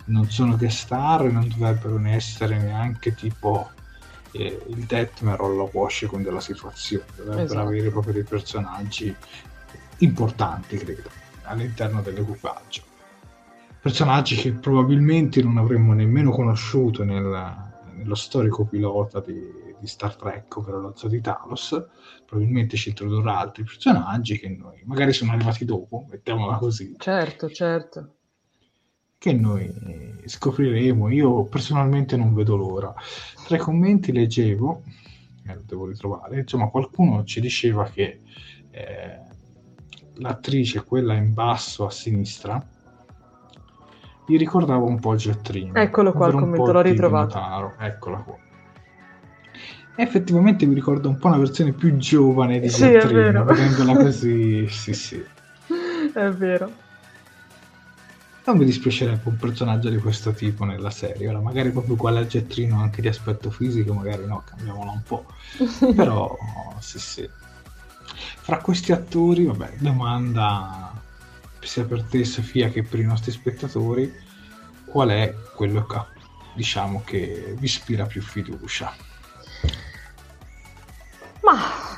non 0.07 0.29
sono 0.31 0.57
che 0.57 0.69
star 0.71 1.25
non 1.31 1.49
dovrebbero 1.49 2.01
essere 2.07 2.59
neanche 2.59 3.15
tipo 3.15 3.71
eh, 4.33 4.61
il 4.69 4.85
Deathmer 4.85 5.41
o 5.41 5.55
la 5.55 5.69
Wash 5.71 6.07
con 6.09 6.23
della 6.23 6.41
situazione, 6.41 7.05
dovrebbero 7.17 7.45
esatto. 7.45 7.61
avere 7.61 7.91
proprio 7.91 8.13
dei 8.15 8.25
personaggi 8.25 9.15
importanti, 9.99 10.77
credo, 10.79 11.11
all'interno 11.43 12.01
dell'equipaggio 12.03 12.95
personaggi 13.87 14.35
che 14.35 14.51
probabilmente 14.51 15.41
non 15.43 15.59
avremmo 15.59 15.93
nemmeno 15.93 16.33
conosciuto 16.33 17.05
nel, 17.05 17.55
nello 17.93 18.15
storico 18.17 18.65
pilota 18.65 19.21
di, 19.21 19.41
di 19.79 19.87
Star 19.87 20.17
Trek, 20.17 20.57
ovvero 20.57 20.81
lo 20.81 20.93
zoo 20.97 21.09
di 21.09 21.21
Talos, 21.21 21.87
probabilmente 22.27 22.77
ci 22.77 22.91
introdurrà 22.91 23.39
altri 23.39 23.63
personaggi 23.63 24.39
che 24.39 24.49
noi 24.49 24.83
magari 24.85 25.13
sono 25.13 25.33
arrivati 25.33 25.65
dopo, 25.65 26.07
mettiamola 26.11 26.57
così. 26.59 26.95
Certo, 26.99 27.49
certo. 27.49 28.15
Che 29.17 29.33
noi 29.33 29.73
scopriremo. 30.25 31.09
Io 31.11 31.45
personalmente 31.45 32.17
non 32.17 32.35
vedo 32.35 32.57
l'ora. 32.57 32.93
Tra 33.47 33.57
i 33.57 33.61
commenti 33.61 34.13
leggevo, 34.13 34.83
eh, 35.47 35.55
lo 35.55 35.63
devo 35.65 35.87
ritrovare, 35.87 36.41
insomma 36.41 36.69
qualcuno 36.69 37.25
ci 37.25 37.41
diceva 37.41 37.85
che 37.85 38.21
eh, 38.71 39.21
l'attrice, 40.17 40.85
quella 40.85 41.15
in 41.15 41.33
basso 41.33 41.87
a 41.87 41.91
sinistra, 41.91 42.63
gli 44.27 44.37
ricordava 44.37 44.85
un 44.85 44.99
po' 44.99 45.15
Gettrino. 45.15 45.75
Eccolo 45.75 46.13
qua 46.13 46.27
il 46.27 46.35
commento, 46.35 46.73
l'ho 46.73 46.83
ritrovato. 46.83 47.75
Eccola 47.79 48.19
qua. 48.19 48.37
Effettivamente 49.99 50.67
mi 50.67 50.75
ricorda 50.75 51.09
un 51.09 51.17
po' 51.17 51.29
una 51.29 51.39
versione 51.39 51.73
più 51.73 51.97
giovane 51.97 52.61
di 52.61 52.69
sì, 52.69 52.83
Gettrino, 52.83 53.45
vedendola 53.45 53.97
così, 53.97 54.69
sì 54.71 54.93
sì. 54.93 55.25
È 56.13 56.29
vero. 56.31 56.85
Non 58.45 58.59
mi 58.59 58.65
dispiacerebbe 58.65 59.29
un 59.29 59.37
personaggio 59.37 59.89
di 59.89 59.97
questo 59.97 60.33
tipo 60.33 60.65
nella 60.65 60.91
serie. 60.91 61.29
Ora, 61.29 61.41
magari 61.41 61.71
proprio 61.71 61.95
uguale 61.95 62.21
a 62.21 62.27
Gettrino 62.27 62.81
anche 62.81 63.01
di 63.01 63.09
aspetto 63.09 63.51
fisico, 63.51 63.93
magari 63.93 64.25
no, 64.27 64.45
cambiamola 64.45 64.91
un 64.91 65.03
po'. 65.03 65.25
Però, 65.97 66.37
sì, 66.79 66.99
sì. 66.99 67.29
Fra 68.41 68.59
questi 68.59 68.93
attori, 68.93 69.47
vabbè, 69.47 69.77
domanda 69.79 70.93
sia 71.59 71.85
per 71.85 72.05
te 72.05 72.25
Sofia 72.25 72.69
che 72.69 72.85
per 72.85 73.01
i 73.01 73.05
nostri 73.05 73.33
spettatori, 73.33 74.13
qual 74.85 75.09
è 75.09 75.35
quello 75.55 75.85
che 75.85 76.01
diciamo 76.55 77.03
che 77.05 77.55
vi 77.59 77.65
ispira 77.65 78.07
più 78.07 78.23
fiducia? 78.23 78.95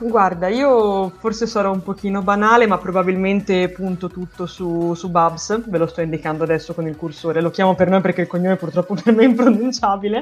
Guarda, 0.01 0.47
io 0.47 1.09
forse 1.09 1.49
sarò 1.49 1.73
un 1.73 1.83
pochino 1.83 2.23
banale, 2.23 2.69
ma 2.69 2.79
probabilmente 2.79 3.69
punto 3.69 4.09
tutto 4.09 4.47
su, 4.47 4.95
su 4.95 5.11
Babs, 5.11 5.69
ve 5.69 5.77
lo 5.77 5.89
sto 5.89 6.03
indicando 6.03 6.45
adesso 6.45 6.73
con 6.73 6.87
il 6.87 6.95
cursore, 6.95 7.41
lo 7.41 7.51
chiamo 7.51 7.75
per 7.75 7.89
noi 7.89 8.01
perché 8.01 8.21
il 8.21 8.29
cognome 8.29 8.55
purtroppo 8.55 8.95
per 9.03 9.13
me 9.13 9.25
è 9.25 9.27
impronunciabile, 9.27 10.19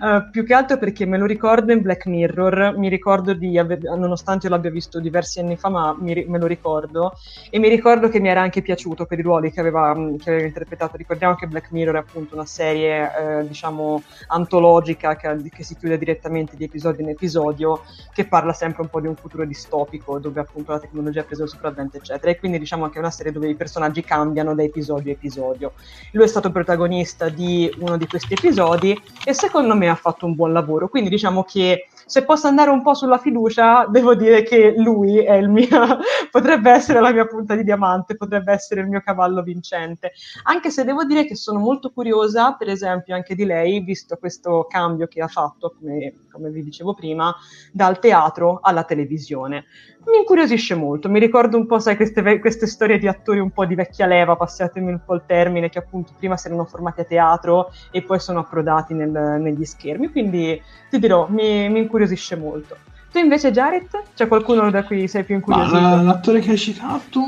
uh, 0.00 0.30
più 0.32 0.44
che 0.44 0.52
altro 0.52 0.78
perché 0.78 1.06
me 1.06 1.16
lo 1.16 1.26
ricordo 1.26 1.70
in 1.70 1.80
Black 1.80 2.06
Mirror, 2.06 2.74
mi 2.76 2.88
ricordo 2.88 3.32
di, 3.32 3.56
aver, 3.56 3.80
nonostante 3.82 4.48
io 4.48 4.52
l'abbia 4.52 4.70
visto 4.72 4.98
diversi 4.98 5.38
anni 5.38 5.56
fa, 5.56 5.68
ma 5.68 5.94
mi, 5.96 6.24
me 6.26 6.38
lo 6.38 6.46
ricordo, 6.46 7.12
e 7.50 7.60
mi 7.60 7.68
ricordo 7.68 8.08
che 8.08 8.18
mi 8.18 8.30
era 8.30 8.40
anche 8.40 8.62
piaciuto 8.62 9.06
per 9.06 9.20
i 9.20 9.22
ruoli 9.22 9.52
che 9.52 9.60
aveva, 9.60 9.94
che 10.18 10.30
aveva 10.30 10.46
interpretato, 10.46 10.96
ricordiamo 10.96 11.36
che 11.36 11.46
Black 11.46 11.70
Mirror 11.70 11.94
è 11.94 11.98
appunto 11.98 12.34
una 12.34 12.46
serie, 12.46 13.10
eh, 13.16 13.46
diciamo, 13.46 14.02
antologica 14.26 15.14
che, 15.14 15.40
che 15.54 15.62
si 15.62 15.76
chiude 15.76 15.98
direttamente 15.98 16.56
di 16.56 16.64
episodio 16.64 17.04
in 17.04 17.10
episodio, 17.10 17.82
che 18.12 18.24
parla 18.24 18.52
sempre 18.52 18.82
un 18.82 18.88
po' 18.88 19.00
di 19.00 19.06
un 19.06 19.18
futuro 19.20 19.44
distopico 19.44 20.18
dove 20.18 20.40
appunto 20.40 20.72
la 20.72 20.80
tecnologia 20.80 21.20
ha 21.20 21.24
preso 21.24 21.44
il 21.44 21.48
sopravvento 21.48 21.96
eccetera. 21.96 22.32
E 22.32 22.38
quindi 22.38 22.58
diciamo 22.58 22.88
che 22.88 22.96
è 22.96 22.98
una 22.98 23.10
serie 23.10 23.32
dove 23.32 23.48
i 23.48 23.54
personaggi 23.54 24.02
cambiano 24.02 24.54
da 24.54 24.62
episodio 24.62 25.12
a 25.12 25.14
episodio. 25.14 25.72
Lui 26.12 26.24
è 26.24 26.28
stato 26.28 26.50
protagonista 26.50 27.28
di 27.28 27.72
uno 27.78 27.96
di 27.96 28.06
questi 28.06 28.34
episodi 28.34 28.98
e 29.24 29.32
secondo 29.32 29.76
me 29.76 29.88
ha 29.88 29.94
fatto 29.94 30.26
un 30.26 30.34
buon 30.34 30.52
lavoro. 30.52 30.88
Quindi 30.88 31.10
diciamo 31.10 31.44
che 31.44 31.86
se 32.10 32.24
posso 32.24 32.48
andare 32.48 32.70
un 32.70 32.82
po' 32.82 32.92
sulla 32.92 33.18
fiducia, 33.18 33.86
devo 33.88 34.16
dire 34.16 34.42
che 34.42 34.74
lui 34.76 35.24
mio, 35.46 35.68
potrebbe 36.28 36.72
essere 36.72 36.98
la 36.98 37.12
mia 37.12 37.24
punta 37.24 37.54
di 37.54 37.62
diamante, 37.62 38.16
potrebbe 38.16 38.52
essere 38.52 38.80
il 38.80 38.88
mio 38.88 39.00
cavallo 39.00 39.44
vincente. 39.44 40.10
Anche 40.42 40.70
se 40.70 40.82
devo 40.82 41.04
dire 41.04 41.24
che 41.24 41.36
sono 41.36 41.60
molto 41.60 41.92
curiosa, 41.92 42.54
per 42.54 42.68
esempio, 42.68 43.14
anche 43.14 43.36
di 43.36 43.44
lei, 43.44 43.78
visto 43.78 44.16
questo 44.16 44.66
cambio 44.68 45.06
che 45.06 45.22
ha 45.22 45.28
fatto, 45.28 45.72
come, 45.78 46.26
come 46.32 46.50
vi 46.50 46.64
dicevo 46.64 46.94
prima, 46.94 47.32
dal 47.70 48.00
teatro 48.00 48.58
alla 48.60 48.82
televisione 48.82 49.66
mi 50.06 50.18
incuriosisce 50.18 50.74
molto. 50.74 51.08
Mi 51.08 51.18
ricordo 51.18 51.56
un 51.56 51.66
po', 51.66 51.78
sai, 51.78 51.96
queste, 51.96 52.38
queste, 52.40 52.66
storie 52.66 52.98
di 52.98 53.06
attori 53.06 53.38
un 53.38 53.50
po' 53.50 53.66
di 53.66 53.74
vecchia 53.74 54.06
leva, 54.06 54.36
passatemi 54.36 54.90
un 54.90 55.00
po' 55.04 55.14
il 55.14 55.22
termine, 55.26 55.68
che 55.68 55.78
appunto 55.78 56.12
prima 56.16 56.36
si 56.36 56.46
erano 56.46 56.64
formati 56.64 57.00
a 57.00 57.04
teatro 57.04 57.70
e 57.90 58.02
poi 58.02 58.18
sono 58.18 58.40
approdati 58.40 58.94
nel, 58.94 59.10
negli 59.10 59.64
schermi. 59.64 60.10
Quindi 60.10 60.60
ti 60.88 60.98
dirò, 60.98 61.26
mi, 61.28 61.68
mi, 61.68 61.80
incuriosisce 61.80 62.36
molto. 62.36 62.76
Tu 63.12 63.18
invece, 63.18 63.50
Jared, 63.50 63.88
c'è 64.14 64.26
qualcuno 64.26 64.70
da 64.70 64.84
cui 64.84 65.06
sei 65.08 65.24
più 65.24 65.34
incuriosito? 65.34 65.78
Ma 65.78 66.00
l'attore 66.02 66.40
che 66.40 66.50
hai 66.50 66.58
citato, 66.58 67.20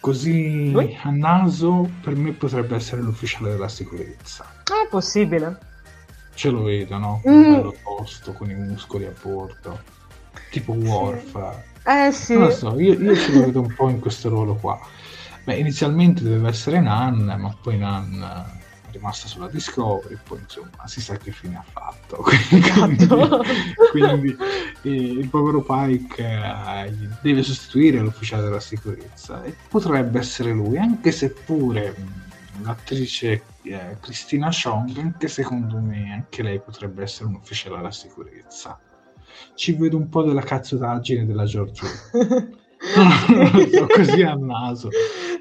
così 0.00 0.72
Lui? 0.72 0.98
a 1.02 1.10
naso, 1.10 1.88
per 2.02 2.16
me 2.16 2.32
potrebbe 2.32 2.74
essere 2.74 3.00
l'ufficiale 3.00 3.50
della 3.50 3.68
sicurezza. 3.68 4.44
È 4.64 4.88
possibile. 4.88 5.58
Ce 6.34 6.50
lo 6.50 6.62
vedo, 6.62 6.98
no? 6.98 7.22
Mm. 7.28 7.42
Bello 7.42 7.74
tosto, 7.82 8.32
con 8.32 8.50
i 8.50 8.54
muscoli 8.54 9.06
a 9.06 9.12
bordo. 9.22 9.96
Tipo 10.50 10.72
Worf. 10.72 11.66
Eh 11.88 12.12
sì. 12.12 12.34
Non 12.34 12.48
lo 12.48 12.50
so, 12.50 12.78
io, 12.78 13.00
io 13.00 13.16
ce 13.16 13.32
lo 13.32 13.40
vedo 13.46 13.60
un 13.62 13.74
po' 13.74 13.88
in 13.88 13.98
questo 13.98 14.28
ruolo 14.28 14.54
qua. 14.56 14.78
Beh, 15.44 15.56
inizialmente 15.56 16.22
doveva 16.22 16.48
essere 16.48 16.80
Nan, 16.80 17.34
ma 17.38 17.56
poi 17.62 17.78
Nan 17.78 18.46
è 18.86 18.90
rimasta 18.90 19.26
sulla 19.26 19.48
Discovery, 19.48 20.18
poi 20.22 20.40
insomma 20.40 20.86
si 20.86 21.00
sa 21.00 21.16
che 21.16 21.32
fine 21.32 21.56
ha 21.56 21.64
fatto. 21.66 22.18
quindi, 22.28 23.06
quindi 23.90 24.36
eh, 24.82 24.90
il 24.90 25.28
povero 25.30 25.62
Pike 25.62 26.22
eh, 26.22 26.92
deve 27.22 27.42
sostituire 27.42 28.00
l'ufficiale 28.00 28.42
della 28.42 28.60
sicurezza 28.60 29.42
e 29.44 29.56
potrebbe 29.70 30.18
essere 30.18 30.52
lui, 30.52 30.76
anche 30.76 31.10
se 31.10 31.30
pure 31.30 31.94
l'attrice 32.60 33.44
eh, 33.62 33.96
Cristina 33.98 34.50
Chong, 34.50 34.98
anche 34.98 35.28
secondo 35.28 35.78
me 35.78 36.12
anche 36.12 36.42
lei 36.42 36.60
potrebbe 36.60 37.04
essere 37.04 37.30
un 37.30 37.36
ufficiale 37.36 37.76
della 37.76 37.92
sicurezza 37.92 38.78
ci 39.54 39.72
vedo 39.72 39.96
un 39.96 40.08
po' 40.08 40.22
della 40.22 40.42
cazzotaggine 40.42 41.26
della 41.26 41.44
Giorgio. 41.44 41.86
so, 43.72 43.86
così 43.86 44.22
a 44.22 44.34
naso. 44.34 44.88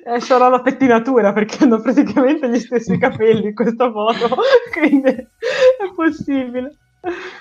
Eh, 0.04 0.20
sarà 0.20 0.50
la 0.50 0.62
pettinatura 0.62 1.34
perché 1.34 1.64
hanno 1.64 1.80
praticamente 1.80 2.50
gli 2.50 2.60
stessi 2.60 2.98
capelli 3.00 3.48
in 3.48 3.54
questa 3.54 3.92
foto, 3.92 4.36
quindi 4.72 5.10
è 5.10 5.28
possibile. 5.96 6.78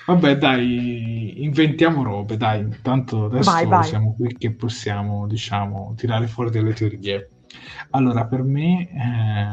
Vabbè, 0.05 0.37
dai, 0.37 1.43
inventiamo 1.43 2.03
robe, 2.03 2.37
dai. 2.37 2.61
Intanto 2.61 3.25
adesso 3.25 3.51
vai, 3.51 3.65
vai. 3.65 3.83
siamo 3.83 4.13
qui 4.15 4.35
che 4.37 4.53
possiamo, 4.53 5.27
diciamo, 5.27 5.93
tirare 5.97 6.27
fuori 6.27 6.51
delle 6.51 6.73
teorie. 6.73 7.31
Allora, 7.91 8.25
per 8.25 8.43
me, 8.43 8.87
eh, 8.89 9.47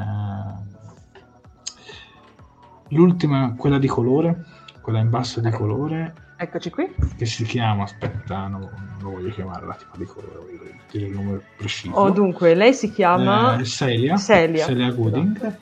l'ultima, 2.91 3.55
quella 3.57 3.79
di 3.79 3.89
colore, 3.89 4.45
quella 4.83 5.01
in 5.01 5.11
basso 5.11 5.41
di 5.41 5.51
colore, 5.51 6.15
Eccoci 6.37 6.71
qui. 6.71 6.93
Che 7.17 7.27
si 7.27 7.45
chiama, 7.45 7.85
aspetta, 7.85 8.49
non, 8.49 8.69
non 9.01 9.13
voglio 9.13 9.31
chiamare 9.31 9.67
la 9.67 9.75
tipa 9.75 9.97
di 9.97 10.05
colore, 10.05 10.37
voglio 10.37 10.75
dire 10.91 11.07
il 11.07 11.13
nome 11.13 11.41
preciso. 11.57 11.95
Oh, 11.95 12.11
dunque, 12.11 12.55
lei 12.55 12.75
si 12.75 12.91
chiama... 12.91 13.57
Eh, 13.57 13.65
Celia. 13.65 14.17
Celia. 14.17 14.65
Celia 14.67 14.91
Gooding. 14.91 15.57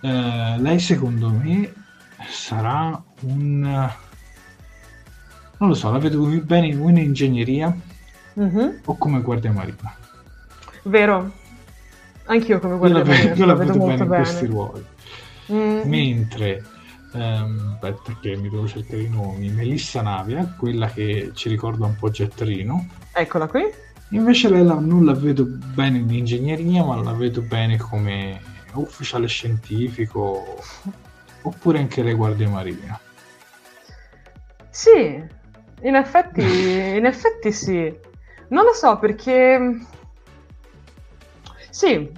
Eh, 0.00 0.56
lei 0.58 0.78
secondo 0.78 1.30
me 1.30 1.72
sarà 2.28 3.02
un... 3.20 3.60
Non 5.58 5.68
lo 5.68 5.74
so, 5.74 5.90
la 5.90 5.98
vedo 5.98 6.24
bene 6.42 6.66
in 6.66 6.96
ingegneria 6.98 7.74
mm-hmm. 8.38 8.68
o 8.84 8.96
come 8.98 9.22
guardia 9.22 9.52
marina. 9.52 9.94
Vero, 10.82 11.30
anch'io 12.24 12.58
come 12.58 12.76
guardia 12.76 13.04
marina. 13.04 13.34
Io 13.34 13.46
la, 13.46 13.54
vedo, 13.54 13.72
vedo 13.72 13.86
bene 13.86 14.02
in 14.02 14.08
questi 14.08 14.46
ruoli. 14.46 14.84
Mm. 15.52 15.80
Mentre 15.84 16.64
Um, 17.14 17.72
aspetta 17.74 18.16
che 18.20 18.36
mi 18.36 18.48
devo 18.48 18.66
cercare 18.66 19.02
i 19.02 19.08
nomi. 19.08 19.50
Melissa 19.50 20.00
Navia, 20.00 20.54
quella 20.58 20.88
che 20.88 21.32
ci 21.34 21.48
ricorda 21.48 21.86
un 21.86 21.96
po' 21.96 22.10
Gettrino. 22.10 22.86
Eccola 23.12 23.46
qui. 23.46 23.62
Invece 24.10 24.48
lei 24.48 24.64
la, 24.64 24.78
non 24.78 25.04
la 25.04 25.14
vedo 25.14 25.44
bene 25.44 25.98
in 25.98 26.10
ingegneria, 26.10 26.84
ma 26.84 26.96
la 26.96 27.12
vedo 27.12 27.42
bene 27.42 27.76
come 27.78 28.40
ufficiale 28.74 29.26
scientifico 29.26 30.62
oppure 31.42 31.78
anche 31.78 32.02
le 32.02 32.14
guardie 32.14 32.46
marine. 32.46 32.98
Sì, 34.70 35.22
in 35.82 35.94
effetti, 35.94 36.40
in 36.96 37.04
effetti 37.04 37.52
sì. 37.52 37.94
Non 38.48 38.64
lo 38.64 38.72
so 38.72 38.98
perché... 38.98 39.78
Sì, 41.70 42.10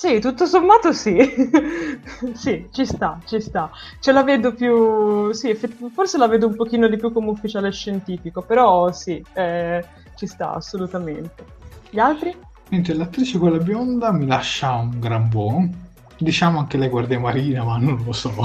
sì, 0.00 0.18
tutto 0.18 0.46
sommato 0.46 0.94
sì. 0.94 1.14
sì, 2.32 2.66
ci 2.72 2.86
sta, 2.86 3.20
ci 3.26 3.38
sta. 3.38 3.70
Ce 4.00 4.12
la 4.12 4.22
vedo 4.22 4.54
più... 4.54 5.30
Sì, 5.32 5.54
forse 5.92 6.16
la 6.16 6.26
vedo 6.26 6.46
un 6.46 6.56
pochino 6.56 6.88
di 6.88 6.96
più 6.96 7.12
come 7.12 7.28
ufficiale 7.28 7.70
scientifico, 7.70 8.40
però 8.40 8.90
sì, 8.92 9.22
eh, 9.34 9.84
ci 10.16 10.26
sta 10.26 10.54
assolutamente. 10.54 11.44
Gli 11.90 11.98
altri? 11.98 12.34
Mentre 12.70 12.94
l'attrice 12.94 13.36
quella 13.36 13.58
bionda 13.58 14.10
mi 14.10 14.26
lascia 14.26 14.72
un 14.72 14.98
gran 14.98 15.28
buon 15.28 15.89
Diciamo 16.22 16.58
anche 16.58 16.76
le 16.76 16.90
guardie 16.90 17.18
marine, 17.18 17.62
ma 17.62 17.78
non 17.78 18.02
lo 18.04 18.12
so. 18.12 18.30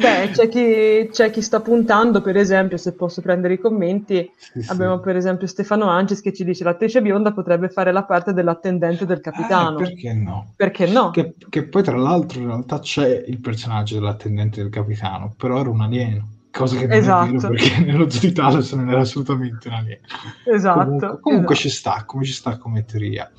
Beh, 0.00 0.30
c'è 0.32 0.48
chi, 0.48 1.10
c'è 1.12 1.30
chi, 1.30 1.42
sta 1.42 1.60
puntando, 1.60 2.22
per 2.22 2.38
esempio, 2.38 2.78
se 2.78 2.94
posso 2.94 3.20
prendere 3.20 3.54
i 3.54 3.58
commenti, 3.58 4.30
sì, 4.36 4.64
abbiamo 4.68 4.96
sì. 4.96 5.02
per 5.02 5.16
esempio 5.16 5.46
Stefano 5.46 5.90
Anges 5.90 6.22
che 6.22 6.32
ci 6.32 6.42
dice 6.44 6.64
l'attrice 6.64 7.02
bionda 7.02 7.32
potrebbe 7.32 7.68
fare 7.68 7.92
la 7.92 8.04
parte 8.04 8.32
dell'attendente 8.32 9.04
del 9.04 9.20
capitano. 9.20 9.78
Eh, 9.80 9.82
perché 9.82 10.14
no? 10.14 10.52
Perché 10.56 10.86
no? 10.86 11.10
Che, 11.10 11.34
che, 11.50 11.64
poi 11.64 11.82
tra 11.82 11.96
l'altro 11.96 12.40
in 12.40 12.46
realtà 12.46 12.78
c'è 12.78 13.22
il 13.26 13.40
personaggio 13.40 13.96
dell'attendente 13.96 14.62
del 14.62 14.70
capitano, 14.70 15.34
però 15.36 15.60
era 15.60 15.68
un 15.68 15.82
alieno. 15.82 16.28
cosa 16.50 16.78
che 16.78 16.86
non 16.86 16.96
esatto. 16.96 17.48
perché 17.48 17.80
nello 17.84 18.06
Talos 18.06 18.72
non 18.72 18.88
era 18.88 19.00
assolutamente 19.00 19.68
una 19.68 19.76
aliena. 19.76 20.06
Esatto. 20.46 20.84
Comunque, 20.84 21.20
comunque 21.20 21.54
esatto. 21.54 21.68
ci 21.68 21.76
sta, 21.76 22.04
come 22.06 22.24
ci 22.24 22.32
sta 22.32 22.56
come 22.56 22.82
teoria. 22.86 23.30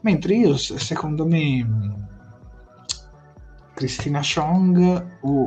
Mentre 0.00 0.34
io, 0.34 0.56
secondo 0.56 1.26
me, 1.26 1.66
Cristina 3.74 4.20
Chong 4.22 5.18
o 5.20 5.42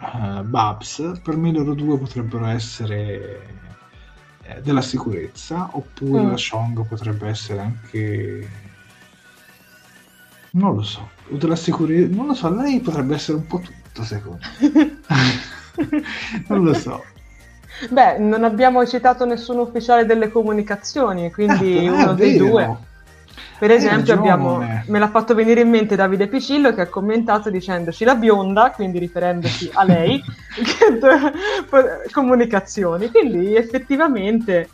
uh, 0.00 0.42
Babs, 0.42 1.20
per 1.22 1.36
me 1.36 1.52
loro 1.52 1.74
due 1.74 1.98
potrebbero 1.98 2.46
essere 2.46 3.54
eh, 4.42 4.60
della 4.62 4.82
sicurezza, 4.82 5.68
oppure 5.72 6.22
mm. 6.22 6.28
la 6.28 6.36
Chong 6.36 6.86
potrebbe 6.86 7.28
essere 7.28 7.60
anche... 7.60 8.48
Non 10.52 10.74
lo 10.74 10.82
so, 10.82 11.10
della 11.28 11.56
sicurezza, 11.56 12.14
non 12.14 12.28
lo 12.28 12.34
so, 12.34 12.52
lei 12.54 12.80
potrebbe 12.80 13.14
essere 13.14 13.36
un 13.36 13.46
po' 13.46 13.58
tutto 13.58 14.02
secondo 14.02 14.38
me. 14.60 15.00
non 16.48 16.64
lo 16.64 16.72
so. 16.74 17.04
Beh, 17.90 18.18
non 18.18 18.42
abbiamo 18.42 18.86
citato 18.86 19.26
nessun 19.26 19.58
ufficiale 19.58 20.06
delle 20.06 20.30
comunicazioni, 20.30 21.30
quindi 21.30 21.84
eh, 21.84 21.90
uno 21.90 22.14
dei 22.14 22.38
vero. 22.38 22.46
due. 22.46 22.78
Per 23.58 23.70
esempio, 23.70 24.14
abbiamo, 24.14 24.58
me 24.86 24.98
l'ha 24.98 25.08
fatto 25.08 25.34
venire 25.34 25.62
in 25.62 25.70
mente 25.70 25.96
Davide 25.96 26.26
Picillo 26.28 26.74
che 26.74 26.82
ha 26.82 26.88
commentato 26.88 27.50
dicendoci 27.50 28.04
la 28.04 28.14
bionda, 28.14 28.70
quindi 28.70 28.98
riferendosi 28.98 29.70
a 29.72 29.84
lei, 29.84 30.22
comunicazioni. 32.12 33.10
Quindi 33.10 33.54
effettivamente. 33.54 34.68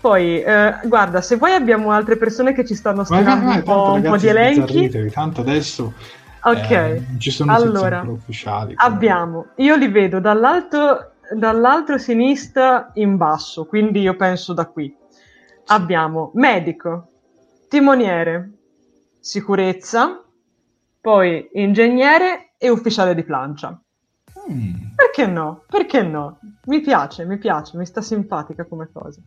Poi, 0.00 0.40
eh, 0.40 0.78
guarda, 0.84 1.20
se 1.20 1.36
vuoi 1.36 1.52
abbiamo 1.52 1.90
altre 1.90 2.16
persone 2.16 2.54
che 2.54 2.64
ci 2.64 2.74
stanno 2.74 3.04
scrivendo 3.04 3.50
un, 3.50 3.62
po', 3.62 3.92
un 3.92 4.02
po' 4.02 4.16
di 4.16 4.28
elenchi. 4.28 5.10
Tanto 5.10 5.42
adesso 5.42 5.92
Ok, 6.42 6.70
eh, 6.70 7.02
ci 7.18 7.30
sono 7.30 7.52
allora, 7.52 8.02
ufficiali. 8.06 8.72
Abbiamo, 8.76 9.48
io 9.56 9.76
li 9.76 9.88
vedo 9.88 10.20
dall'alto, 10.20 11.12
dall'altro 11.34 11.98
sinistra 11.98 12.90
in 12.94 13.16
basso, 13.16 13.66
quindi 13.66 14.00
io 14.00 14.16
penso 14.16 14.54
da 14.54 14.66
qui. 14.66 14.94
Abbiamo 15.66 16.30
medico, 16.34 17.09
timoniere, 17.70 18.50
sicurezza, 19.20 20.24
poi 21.00 21.50
ingegnere 21.52 22.54
e 22.58 22.68
ufficiale 22.68 23.14
di 23.14 23.22
plancia. 23.22 23.80
Mm. 24.50 24.94
Perché 24.96 25.26
no? 25.28 25.62
Perché 25.68 26.02
no? 26.02 26.40
Mi 26.64 26.80
piace, 26.80 27.24
mi 27.24 27.38
piace, 27.38 27.76
mi 27.76 27.86
sta 27.86 28.02
simpatica 28.02 28.66
come 28.66 28.90
cosa. 28.92 29.20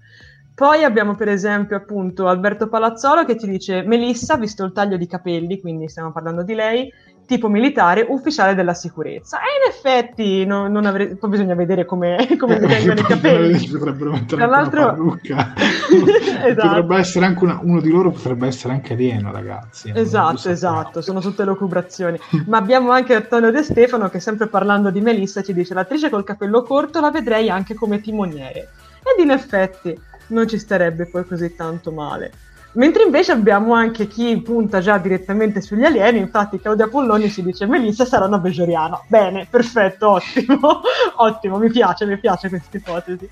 Poi 0.53 0.83
abbiamo 0.83 1.15
per 1.15 1.29
esempio 1.29 1.77
appunto 1.77 2.27
Alberto 2.27 2.67
Palazzolo 2.67 3.23
che 3.23 3.39
ci 3.39 3.47
dice 3.47 3.81
Melissa, 3.83 4.35
visto 4.35 4.65
il 4.65 4.73
taglio 4.73 4.97
di 4.97 5.07
capelli, 5.07 5.61
quindi 5.61 5.87
stiamo 5.87 6.11
parlando 6.11 6.43
di 6.43 6.53
lei, 6.53 6.91
tipo 7.25 7.47
militare, 7.47 8.05
ufficiale 8.07 8.55
della 8.55 8.73
sicurezza. 8.73 9.39
E 9.39 9.41
in 9.41 9.71
effetti 9.71 10.45
no, 10.45 10.67
non 10.67 10.85
avre... 10.85 11.15
poi 11.15 11.29
bisogna 11.29 11.55
vedere 11.55 11.85
come, 11.85 12.27
come 12.37 12.59
mi 12.59 12.67
vengono 12.67 12.99
i 12.99 13.03
capelli. 13.03 13.67
Potrebbero 13.67 14.11
mettere 14.11 14.37
Tra 14.37 14.45
l'altro... 14.45 15.17
esatto. 15.23 16.67
Potrebbe 16.67 16.97
essere 16.97 17.25
anche 17.25 17.43
una... 17.43 17.59
uno 17.61 17.81
di 17.81 17.89
loro 17.89 18.11
potrebbe 18.11 18.47
essere 18.47 18.73
anche 18.73 18.93
alieno, 18.93 19.31
ragazzi. 19.31 19.91
Esatto, 19.93 20.49
esatto, 20.49 21.01
sono 21.01 21.19
tutte 21.19 21.43
locubrazioni. 21.43 22.19
Ma 22.47 22.57
abbiamo 22.57 22.91
anche 22.91 23.15
Antonio 23.15 23.51
De 23.51 23.63
Stefano 23.63 24.09
che 24.09 24.19
sempre 24.19 24.47
parlando 24.47 24.89
di 24.89 25.01
Melissa 25.01 25.41
ci 25.41 25.53
dice 25.53 25.73
l'attrice 25.73 26.09
col 26.09 26.23
capello 26.23 26.63
corto 26.63 26.99
la 26.99 27.11
vedrei 27.11 27.49
anche 27.49 27.73
come 27.73 28.01
timoniere. 28.01 28.69
Ed 29.03 29.23
in 29.23 29.31
effetti 29.31 29.97
non 30.27 30.47
ci 30.47 30.57
starebbe 30.57 31.07
poi 31.07 31.25
così 31.25 31.55
tanto 31.55 31.91
male. 31.91 32.31
Mentre 32.73 33.03
invece 33.03 33.31
abbiamo 33.31 33.73
anche 33.73 34.07
chi 34.07 34.35
punta 34.41 34.79
già 34.79 34.97
direttamente 34.97 35.61
sugli 35.61 35.83
alieni, 35.83 36.17
infatti 36.17 36.59
Claudia 36.59 36.87
Polloni 36.87 37.29
si 37.29 37.43
dice 37.43 37.67
Melissa 37.67 38.05
sarà 38.05 38.25
una 38.25 38.39
bejoriana. 38.39 38.99
Bene, 39.07 39.45
perfetto, 39.49 40.11
ottimo, 40.11 40.81
ottimo, 41.17 41.57
mi 41.59 41.69
piace, 41.69 42.05
mi 42.05 42.17
piace 42.17 42.49
questa 42.49 42.77
ipotesi. 42.77 43.29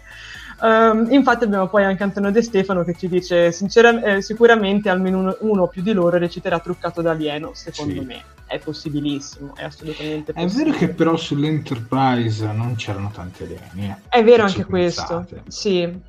Um, 0.62 1.08
infatti 1.10 1.46
abbiamo 1.46 1.68
poi 1.68 1.86
anche 1.86 2.04
Antonio 2.04 2.30
De 2.30 2.44
Stefano 2.44 2.84
che 2.84 2.96
ci 2.96 3.08
dice 3.08 3.48
eh, 3.48 4.22
sicuramente 4.22 4.89
almeno 4.89 5.18
uno, 5.18 5.36
uno, 5.39 5.64
o 5.64 5.68
più 5.68 5.82
di 5.82 5.92
loro 5.92 6.18
reciterà 6.18 6.60
truccato 6.60 7.02
da 7.02 7.12
alieno, 7.12 7.52
secondo 7.56 8.00
sì. 8.02 8.06
me. 8.06 8.24
È 8.46 8.60
possibilissimo, 8.60 9.56
è 9.56 9.64
assolutamente 9.64 10.34
possibile. 10.34 10.62
È 10.62 10.66
vero 10.66 10.78
che 10.78 10.88
però 10.89 11.16
sull'Enterprise 11.16 12.52
non 12.52 12.76
c'erano 12.76 13.10
tanti 13.12 13.44
alieni. 13.44 13.89
Eh. 13.89 13.96
È 14.08 14.24
vero 14.24 14.44
anche 14.44 14.66
questo, 14.66 15.26
sì. 15.48 16.00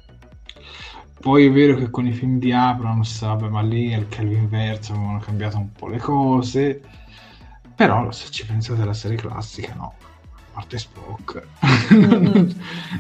Poi 1.22 1.46
è 1.46 1.52
vero 1.52 1.76
che 1.76 1.88
con 1.88 2.04
i 2.04 2.10
film 2.10 2.40
di 2.40 2.50
Abrams, 2.50 3.20
vabbè, 3.20 3.48
ma 3.48 3.60
lì 3.62 3.94
al 3.94 4.08
Calvin 4.08 4.48
Verso 4.48 4.92
avevano 4.92 5.20
cambiato 5.20 5.56
un 5.56 5.70
po' 5.70 5.86
le 5.86 5.98
cose, 5.98 6.80
però 7.76 8.10
se 8.10 8.28
ci 8.30 8.44
pensate 8.44 8.82
alla 8.82 8.92
serie 8.92 9.16
classica, 9.18 9.72
no, 9.74 9.94
a 10.00 10.38
parte 10.54 10.78
Spock, 10.78 11.46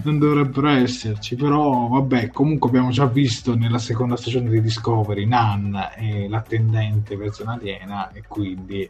non 0.04 0.18
dovrebbero 0.20 0.68
esserci, 0.68 1.34
però 1.34 1.88
vabbè, 1.88 2.30
comunque 2.30 2.68
abbiamo 2.68 2.90
già 2.90 3.06
visto 3.06 3.56
nella 3.56 3.78
seconda 3.78 4.14
stagione 4.14 4.50
di 4.50 4.60
Discovery 4.60 5.26
Nan 5.26 5.90
e 5.96 6.28
l'attendente 6.28 7.16
versione 7.16 7.54
aliena 7.54 8.12
e 8.12 8.22
quindi 8.28 8.88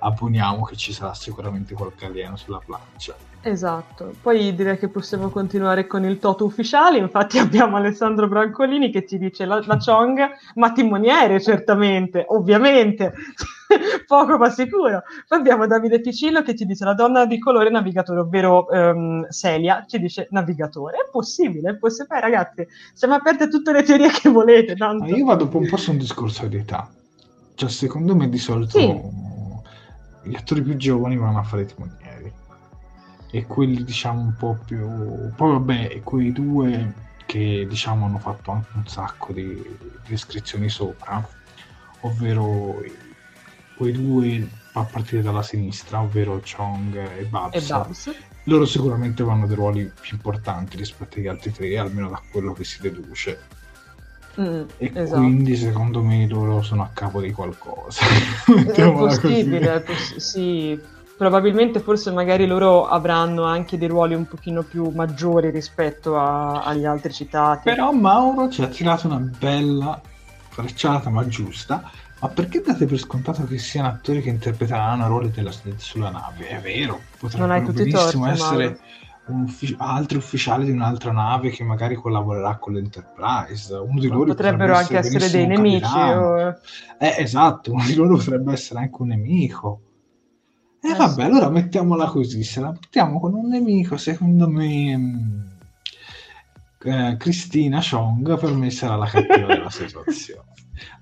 abboniamo 0.00 0.64
che 0.64 0.74
ci 0.74 0.92
sarà 0.92 1.14
sicuramente 1.14 1.74
qualche 1.74 2.06
alieno 2.06 2.34
sulla 2.34 2.58
plancia. 2.58 3.14
Esatto, 3.44 4.14
poi 4.22 4.54
direi 4.54 4.78
che 4.78 4.88
possiamo 4.88 5.28
continuare 5.28 5.88
con 5.88 6.04
il 6.04 6.20
toto 6.20 6.44
ufficiale, 6.44 6.98
infatti 6.98 7.38
abbiamo 7.42 7.76
Alessandro 7.76 8.28
Brancolini 8.28 8.90
che 8.90 9.04
ci 9.04 9.18
dice 9.18 9.44
la, 9.44 9.60
la 9.66 9.78
Chong, 9.78 10.20
ma 10.54 10.70
timoniere 10.70 11.40
certamente, 11.40 12.24
ovviamente, 12.28 13.12
poco 14.06 14.38
ma 14.38 14.48
sicuro. 14.48 15.02
Poi 15.26 15.38
abbiamo 15.38 15.66
Davide 15.66 16.00
Ficillo 16.00 16.42
che 16.42 16.54
ci 16.54 16.64
dice 16.64 16.84
la 16.84 16.94
donna 16.94 17.26
di 17.26 17.40
colore 17.40 17.68
navigatore, 17.68 18.20
ovvero 18.20 18.66
um, 18.70 19.28
Celia 19.28 19.84
ci 19.88 19.98
dice 19.98 20.28
navigatore, 20.30 20.98
è 20.98 21.10
possibile, 21.10 21.70
è 21.70 21.76
possibile, 21.76 22.20
ragazzi, 22.20 22.64
siamo 22.94 23.14
aperti 23.14 23.42
a 23.42 23.48
tutte 23.48 23.72
le 23.72 23.82
teorie 23.82 24.10
che 24.10 24.28
volete. 24.28 24.76
Tanto. 24.76 25.04
io 25.06 25.24
vado 25.24 25.48
un 25.52 25.66
po' 25.68 25.76
su 25.76 25.90
un 25.90 25.98
discorso 25.98 26.46
di 26.46 26.58
età, 26.58 26.88
cioè 27.54 27.68
secondo 27.68 28.14
me 28.14 28.28
di 28.28 28.38
solito 28.38 28.78
sì. 28.78 29.00
gli 30.28 30.36
attori 30.36 30.62
più 30.62 30.76
giovani 30.76 31.16
vanno 31.16 31.40
a 31.40 31.42
fare 31.42 31.64
timoniere 31.64 32.01
e 33.34 33.46
quelli 33.46 33.82
diciamo 33.82 34.20
un 34.20 34.34
po' 34.36 34.58
più 34.62 34.86
poi 35.34 35.52
vabbè 35.52 36.00
quei 36.04 36.32
due 36.32 36.92
che 37.24 37.64
diciamo 37.66 38.04
hanno 38.04 38.18
fatto 38.18 38.50
anche 38.50 38.68
un 38.74 38.86
sacco 38.86 39.32
di, 39.32 39.58
descrizioni 40.06 40.68
sopra 40.68 41.26
ovvero 42.00 42.82
quei 43.74 43.92
due 43.92 44.46
a 44.74 44.84
partire 44.84 45.22
dalla 45.22 45.42
sinistra 45.42 46.02
ovvero 46.02 46.42
Chong 46.44 46.94
e 46.94 47.24
Babs, 47.24 47.56
e 47.56 47.66
Babs. 47.72 48.14
loro 48.44 48.66
sicuramente 48.66 49.22
vanno 49.24 49.46
dei 49.46 49.56
ruoli 49.56 49.90
più 49.98 50.16
importanti 50.16 50.76
rispetto 50.76 51.18
agli 51.18 51.26
altri 51.26 51.52
tre 51.52 51.78
almeno 51.78 52.10
da 52.10 52.20
quello 52.30 52.52
che 52.52 52.64
si 52.64 52.82
deduce 52.82 53.60
Mm, 54.40 54.62
e 54.78 54.90
esatto. 54.94 55.20
quindi 55.20 55.56
secondo 55.56 56.02
me 56.02 56.26
loro 56.26 56.62
sono 56.62 56.82
a 56.82 56.90
capo 56.94 57.20
di 57.20 57.30
qualcosa. 57.32 58.00
è 58.46 58.92
possibile, 58.92 59.74
è 59.74 59.82
poss- 59.82 60.16
sì, 60.16 60.80
probabilmente 61.22 61.78
forse 61.78 62.10
magari 62.10 62.48
loro 62.48 62.88
avranno 62.88 63.44
anche 63.44 63.78
dei 63.78 63.86
ruoli 63.86 64.14
un 64.14 64.26
pochino 64.26 64.64
più 64.64 64.88
maggiori 64.88 65.50
rispetto 65.50 66.18
a, 66.18 66.64
agli 66.64 66.84
altri 66.84 67.12
citati. 67.12 67.62
Però 67.62 67.92
Mauro 67.92 68.50
ci 68.50 68.60
ha 68.60 68.66
tirato 68.66 69.06
una 69.06 69.18
bella 69.18 70.00
frecciata 70.48 71.10
ma 71.10 71.24
giusta. 71.28 71.88
Ma 72.18 72.28
perché 72.28 72.60
date 72.60 72.86
per 72.86 72.98
scontato 72.98 73.44
che 73.44 73.58
siano 73.58 73.86
attori 73.86 74.20
che 74.20 74.30
interpreteranno 74.30 75.06
ruoli 75.06 75.30
della, 75.30 75.52
sulla 75.76 76.10
nave? 76.10 76.48
È 76.48 76.60
vero, 76.60 77.00
potrebbero 77.18 77.70
benissimo 77.70 78.26
torti, 78.26 78.40
essere 78.40 78.78
uffic- 79.26 79.76
altri 79.78 80.16
ufficiali 80.16 80.64
di 80.64 80.72
un'altra 80.72 81.12
nave 81.12 81.50
che 81.50 81.62
magari 81.62 81.94
collaborerà 81.94 82.56
con 82.56 82.72
l'Enterprise. 82.72 83.74
Uno 83.74 84.00
di 84.00 84.08
loro 84.08 84.24
potrebbero 84.24 84.74
anche 84.74 84.98
essere, 84.98 85.24
essere 85.24 85.46
dei 85.46 85.46
nemici. 85.46 85.98
O... 85.98 86.56
Eh, 86.98 87.14
esatto, 87.18 87.72
uno 87.72 87.84
di 87.84 87.94
loro 87.94 88.16
potrebbe 88.16 88.52
essere 88.52 88.80
anche 88.80 89.02
un 89.02 89.08
nemico. 89.08 89.80
E 90.84 90.88
eh, 90.88 90.94
vabbè, 90.96 91.22
allora 91.22 91.48
mettiamola 91.48 92.06
così, 92.06 92.42
se 92.42 92.58
la 92.60 92.72
mettiamo 92.72 93.20
con 93.20 93.34
un 93.34 93.48
nemico, 93.48 93.96
secondo 93.96 94.48
me 94.48 94.96
mm, 94.96 95.40
eh, 96.84 97.16
Cristina 97.16 97.80
Chong 97.80 98.36
per 98.36 98.52
me 98.52 98.68
sarà 98.70 98.96
la 98.96 99.06
cattiva 99.06 99.46
della 99.46 99.70
situazione. 99.70 100.50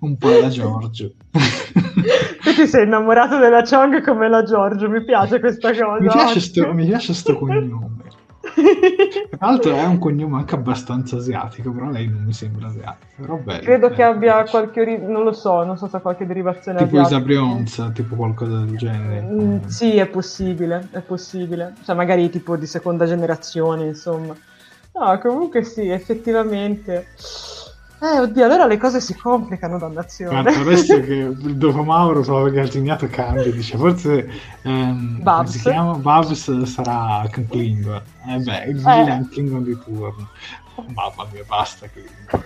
Un 0.00 0.18
po' 0.18 0.38
da 0.38 0.48
Giorgio. 0.48 1.14
tu 1.32 2.54
ti 2.54 2.66
sei 2.66 2.84
innamorato 2.84 3.38
della 3.38 3.62
Chong 3.62 4.02
come 4.04 4.28
la 4.28 4.42
Giorgio, 4.42 4.90
mi 4.90 5.02
piace 5.02 5.40
questa 5.40 5.70
cosa. 5.70 5.98
Mi 5.98 6.08
piace 6.08 6.40
sto, 6.40 6.74
mi 6.74 6.84
piace 6.84 7.14
sto 7.14 7.38
cognome. 7.38 8.02
Tra 8.40 9.46
l'altro 9.46 9.74
è 9.74 9.84
un 9.84 9.98
cognome 10.00 10.38
anche 10.38 10.54
abbastanza 10.54 11.16
asiatico, 11.16 11.72
però 11.72 11.90
lei 11.90 12.08
non 12.08 12.22
mi 12.24 12.32
sembra 12.32 12.68
asiatica. 12.68 13.06
Bello, 13.16 13.60
Credo 13.60 13.88
bello, 13.88 13.94
che 13.94 14.02
abbia 14.02 14.44
qualche 14.44 14.80
ori- 14.80 14.98
non 14.98 15.24
lo 15.24 15.32
so, 15.32 15.62
non 15.64 15.76
so 15.76 15.88
se 15.88 15.96
ha 15.96 16.00
qualche 16.00 16.26
derivazione 16.26 16.78
tipo 16.78 16.98
asiatica. 16.98 17.30
Isabrionza, 17.32 17.90
tipo 17.90 18.16
qualcosa 18.16 18.58
del 18.64 18.76
genere. 18.76 19.20
Mm, 19.22 19.66
sì, 19.66 19.96
è 19.96 20.06
possibile, 20.06 20.88
è 20.92 21.00
possibile. 21.00 21.74
Cioè 21.84 21.94
magari 21.94 22.30
tipo 22.30 22.56
di 22.56 22.66
seconda 22.66 23.06
generazione, 23.06 23.86
insomma. 23.86 24.34
No, 24.92 25.18
comunque 25.18 25.62
sì, 25.62 25.88
effettivamente. 25.88 27.06
Eh, 28.02 28.18
oddio, 28.18 28.44
allora 28.46 28.64
le 28.64 28.78
cose 28.78 28.98
si 28.98 29.14
complicano, 29.14 29.78
dannazione. 29.78 30.40
Guarda, 30.40 30.60
adesso 30.60 30.98
che 31.04 31.30
dopo 31.34 31.82
Mauro 31.82 32.22
solo 32.22 32.44
perché 32.44 32.60
il 32.60 32.70
segnato 32.70 33.06
cambia, 33.08 33.50
dice 33.52 33.76
forse 33.76 34.30
ehm, 34.62 35.22
Babs. 35.22 35.50
si 35.50 35.60
chiama 35.60 35.94
Babs 35.94 36.62
sarà 36.62 37.28
Klingon. 37.30 38.02
Eh 38.26 38.38
beh, 38.38 38.64
il 38.68 38.76
villain 38.76 39.28
Klingon 39.28 39.64
di 39.64 39.78
turno. 39.84 40.30
Oh, 40.76 40.86
mamma 40.94 41.26
mia, 41.30 41.44
basta 41.46 41.88
Klingon. 41.88 42.42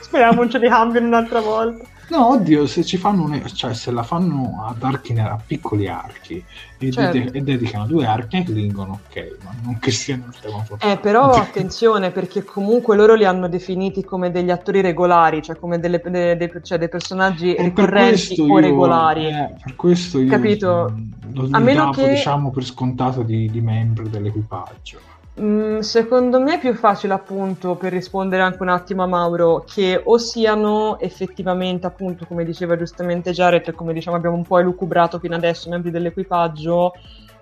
Speriamo 0.00 0.34
non 0.34 0.50
ce 0.50 0.58
li 0.58 0.68
cambino 0.68 1.06
un'altra 1.06 1.40
volta. 1.40 1.84
No, 2.08 2.28
oddio, 2.28 2.66
se 2.66 2.84
ci 2.84 2.96
fanno 2.98 3.24
un... 3.24 3.46
cioè 3.54 3.72
se 3.74 3.90
la 3.90 4.02
fanno 4.02 4.64
ad 4.66 4.82
archi 4.82 5.12
a 5.18 5.42
piccoli 5.44 5.88
archi 5.88 6.44
e, 6.78 6.90
Certo. 6.92 7.18
de- 7.18 7.30
e 7.38 7.40
dedicano 7.40 7.86
due 7.86 8.04
archi 8.06 8.36
ai 8.36 8.44
Klingon, 8.44 8.90
ok, 8.90 9.38
ma 9.42 9.52
non 9.62 9.78
che 9.78 9.90
siano 9.90 10.26
il 10.26 10.38
tema 10.38 10.64
Eh, 10.80 10.98
però 10.98 11.32
attenzione 11.40 12.10
perché 12.12 12.44
comunque 12.44 12.94
loro 12.96 13.14
li 13.14 13.24
hanno 13.24 13.48
definiti 13.48 14.04
come 14.04 14.30
degli 14.30 14.50
attori 14.50 14.80
regolari, 14.82 15.40
cioè 15.42 15.56
come 15.56 15.78
delle, 15.78 16.00
de- 16.04 16.36
de- 16.36 16.60
cioè 16.62 16.78
dei 16.78 16.88
personaggi 16.88 17.54
E 17.54 17.62
ricorrenti 17.62 18.40
o 18.40 18.46
io- 18.46 18.58
regolari. 18.60 19.26
eh, 19.26 19.56
per 19.62 19.74
questo 19.74 20.20
io 20.20 20.28
Capito? 20.28 20.90
mm, 20.92 21.12
lo 21.34 21.48
A 21.52 21.58
meno 21.58 21.80
davo, 21.84 21.92
che- 21.92 22.08
diciamo, 22.10 22.50
per 22.50 22.64
scontato 22.64 23.22
di, 23.22 23.50
di 23.50 23.60
membri 23.60 24.08
dell'equipaggio. 24.10 24.98
Mm, 25.40 25.80
secondo 25.80 26.38
me 26.40 26.54
è 26.54 26.58
più 26.60 26.74
facile 26.74 27.12
appunto 27.12 27.74
per 27.76 27.90
rispondere 27.92 28.40
anche 28.42 28.62
un 28.62 28.68
attimo 28.68 29.02
a 29.02 29.06
Mauro 29.08 29.64
che 29.66 30.00
o 30.04 30.16
siano 30.16 30.96
effettivamente 31.00 31.86
appunto 31.88 32.24
come 32.24 32.44
diceva 32.44 32.76
giustamente 32.76 33.32
Jared 33.32 33.66
e 33.66 33.74
come 33.74 33.92
diciamo 33.92 34.16
abbiamo 34.16 34.36
un 34.36 34.46
po' 34.46 34.58
elucubrato 34.60 35.18
fino 35.18 35.34
adesso 35.34 35.68
membri 35.68 35.90
dell'equipaggio 35.90 36.92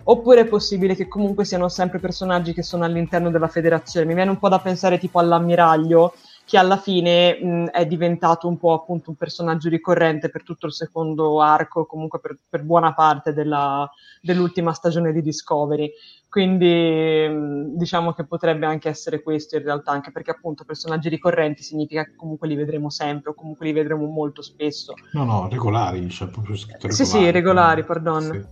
oppure 0.04 0.40
è 0.40 0.46
possibile 0.46 0.94
che 0.94 1.06
comunque 1.06 1.44
siano 1.44 1.68
sempre 1.68 1.98
personaggi 1.98 2.54
che 2.54 2.62
sono 2.62 2.84
all'interno 2.84 3.30
della 3.30 3.46
federazione. 3.46 4.06
Mi 4.06 4.14
viene 4.14 4.30
un 4.30 4.38
po' 4.38 4.48
da 4.48 4.58
pensare 4.58 4.98
tipo 4.98 5.18
all'ammiraglio 5.18 6.14
che 6.44 6.56
alla 6.58 6.76
fine 6.78 7.38
mh, 7.40 7.66
è 7.66 7.86
diventato 7.86 8.48
un 8.48 8.56
po' 8.56 8.72
appunto 8.72 9.10
un 9.10 9.16
personaggio 9.16 9.68
ricorrente 9.68 10.30
per 10.30 10.42
tutto 10.42 10.66
il 10.66 10.72
secondo 10.72 11.40
arco 11.42 11.84
comunque 11.86 12.20
per, 12.20 12.38
per 12.48 12.62
buona 12.62 12.94
parte 12.94 13.32
della- 13.34 13.88
dell'ultima 14.20 14.72
stagione 14.72 15.12
di 15.12 15.22
Discovery 15.22 15.90
quindi 16.32 17.28
mh, 17.28 17.76
diciamo 17.76 18.14
che 18.14 18.24
potrebbe 18.24 18.64
anche 18.64 18.88
essere 18.88 19.22
questo 19.22 19.56
in 19.58 19.64
realtà, 19.64 19.92
anche 19.92 20.10
perché 20.10 20.30
appunto 20.30 20.64
personaggi 20.64 21.10
ricorrenti 21.10 21.62
significa 21.62 22.06
che 22.06 22.14
comunque 22.16 22.48
li 22.48 22.54
vedremo 22.54 22.88
sempre 22.88 23.32
o 23.32 23.34
comunque 23.34 23.66
li 23.66 23.72
vedremo 23.72 24.06
molto 24.06 24.40
spesso. 24.40 24.94
No, 25.12 25.24
no, 25.24 25.46
regolari, 25.50 26.06
c'è 26.06 26.28
proprio 26.28 26.56
scritto 26.56 26.86
regolari. 26.86 26.94
Sì, 26.94 27.04
sì, 27.04 27.30
regolari, 27.30 27.84
pardon. 27.84 28.22
Sì. 28.22 28.44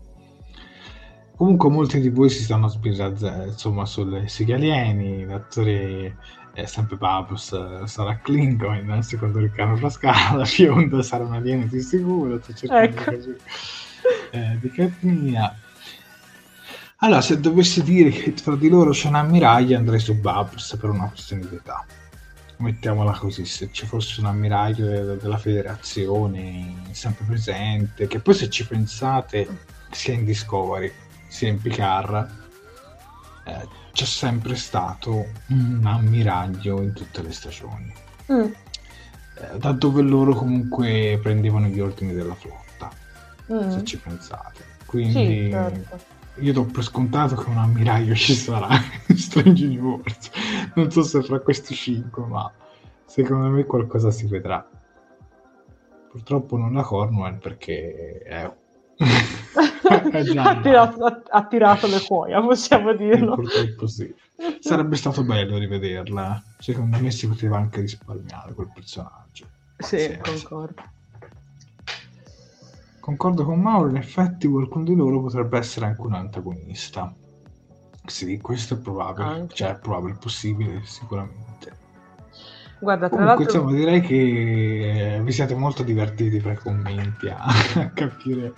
Comunque 1.37 1.71
molti 1.71 2.01
di 2.01 2.11
voi 2.11 2.29
si 2.29 2.43
stanno 2.43 2.69
spirando 2.69 3.27
insomma 3.47 3.87
sulle 3.87 4.29
sighe 4.29 4.53
alieni, 4.53 5.25
l'attore 5.25 6.19
è 6.53 6.67
sempre 6.67 6.97
Babus, 6.99 7.53
eh, 7.53 7.87
sarà 7.87 8.19
Klingon, 8.19 9.03
secondo 9.03 9.39
Riccardo 9.39 9.77
Frascala, 9.77 10.45
Fionda 10.45 11.01
sarà 11.01 11.25
un 11.25 11.33
alieno 11.33 11.65
di 11.65 11.81
sicuro, 11.81 12.39
sto 12.43 12.53
cercando 12.53 12.85
Ecco. 12.85 13.11
di 13.11 13.17
capire, 13.17 13.39
eh, 14.33 14.59
di 14.61 14.73
etnia. 14.77 15.57
Allora, 17.03 17.23
se 17.23 17.41
dovessi 17.41 17.83
dire 17.83 18.11
che 18.11 18.35
tra 18.35 18.55
di 18.57 18.69
loro 18.69 18.91
c'è 18.91 19.09
un 19.09 19.15
ammiraglio, 19.15 19.77
andrei 19.77 19.99
su 19.99 20.15
Babus 20.21 20.77
per 20.79 20.91
una 20.91 21.09
questione 21.09 21.47
di 21.49 21.55
età. 21.55 21.83
Mettiamola 22.59 23.13
così, 23.13 23.47
se 23.47 23.71
ci 23.73 23.87
fosse 23.87 24.21
un 24.21 24.27
ammiraglio 24.27 24.87
de- 24.87 25.17
della 25.17 25.39
federazione 25.39 26.75
sempre 26.91 27.25
presente, 27.25 28.07
che 28.07 28.21
poi 28.21 28.35
se 28.35 28.51
ci 28.51 28.67
pensate, 28.67 29.49
sia 29.91 30.13
in 30.13 30.27
Discovery 30.27 30.93
sia 31.27 31.49
in 31.49 31.59
Picard, 31.59 32.29
eh, 33.47 33.69
c'è 33.93 34.05
sempre 34.05 34.55
stato 34.55 35.27
un 35.47 35.81
ammiraglio 35.83 36.83
in 36.83 36.93
tutte 36.93 37.23
le 37.23 37.33
stagioni, 37.33 37.95
Mm, 38.31 38.43
eh, 38.43 39.59
da 39.59 39.73
dove 39.73 40.03
loro 40.03 40.35
comunque 40.35 41.19
prendevano 41.23 41.67
gli 41.67 41.81
ordini 41.81 42.13
della 42.13 42.35
flotta, 42.35 42.91
mm. 43.53 43.71
se 43.71 43.85
ci 43.85 43.97
pensate. 43.97 44.65
Quindi 44.85 45.45
Sì, 45.47 45.51
certo. 45.51 46.20
Io 46.41 46.53
do 46.53 46.65
per 46.65 46.83
scontato 46.83 47.35
che 47.37 47.49
un 47.49 47.59
ammiraglio 47.59 48.15
ci 48.15 48.35
sarà 48.35 48.69
in 49.09 49.17
Strange 49.19 49.65
Universe. 49.65 50.31
Non 50.75 50.91
so 50.91 51.03
se 51.03 51.23
fra 51.23 51.39
questi 51.41 51.75
cinque, 51.75 52.25
ma 52.25 52.51
secondo 53.05 53.49
me 53.49 53.65
qualcosa 53.65 54.11
si 54.11 54.27
vedrà. 54.27 54.67
Purtroppo 56.11 56.57
non 56.57 56.73
la 56.73 56.83
Cornwell 56.83 57.39
perché 57.39 58.19
è... 58.25 58.53
ha, 59.89 60.61
tirato, 60.61 61.05
ha- 61.31 61.45
tirato 61.47 61.87
le 61.87 62.01
cuoia, 62.01 62.41
possiamo 62.41 62.91
Sì, 62.91 62.97
dirlo. 62.97 63.35
purtroppo 63.37 63.87
sì. 63.87 64.13
Sarebbe 64.59 64.97
stato 64.97 65.23
bello 65.23 65.57
rivederla. 65.59 66.43
Secondo 66.59 66.99
me 66.99 67.11
si 67.11 67.29
poteva 67.29 67.59
anche 67.59 67.81
risparmiare 67.81 68.53
quel 68.55 68.71
personaggio. 68.75 69.47
Sì, 69.79 69.97
Pazienza. 69.97 70.31
concordo. 70.33 70.83
Concordo 73.11 73.45
con 73.45 73.61
Mauro, 73.61 73.89
in 73.89 73.97
effetti 73.97 74.47
qualcuno 74.47 74.85
di 74.85 74.95
loro 74.95 75.21
potrebbe 75.21 75.59
essere 75.59 75.87
anche 75.87 76.01
un 76.01 76.15
antagonista. 76.15 77.13
Sì, 78.07 78.39
questo 78.39 78.75
è 78.75 78.77
probabile. 78.79 79.27
Anche. 79.27 79.55
Cioè, 79.57 79.71
è 79.71 79.79
probabile, 79.81 80.17
possibile, 80.21 80.81
sicuramente. 80.85 81.73
Guarda, 82.79 83.09
tra 83.09 83.19
Comunque, 83.19 83.45
l'altro... 83.45 83.63
insomma, 83.63 83.77
direi 83.77 84.01
che 84.01 85.17
eh, 85.17 85.23
vi 85.23 85.33
siete 85.33 85.57
molto 85.57 85.83
divertiti 85.83 86.39
fra 86.39 86.53
i 86.53 86.57
commenti 86.57 87.29
a, 87.29 87.39
a 87.75 87.91
capire 87.93 88.55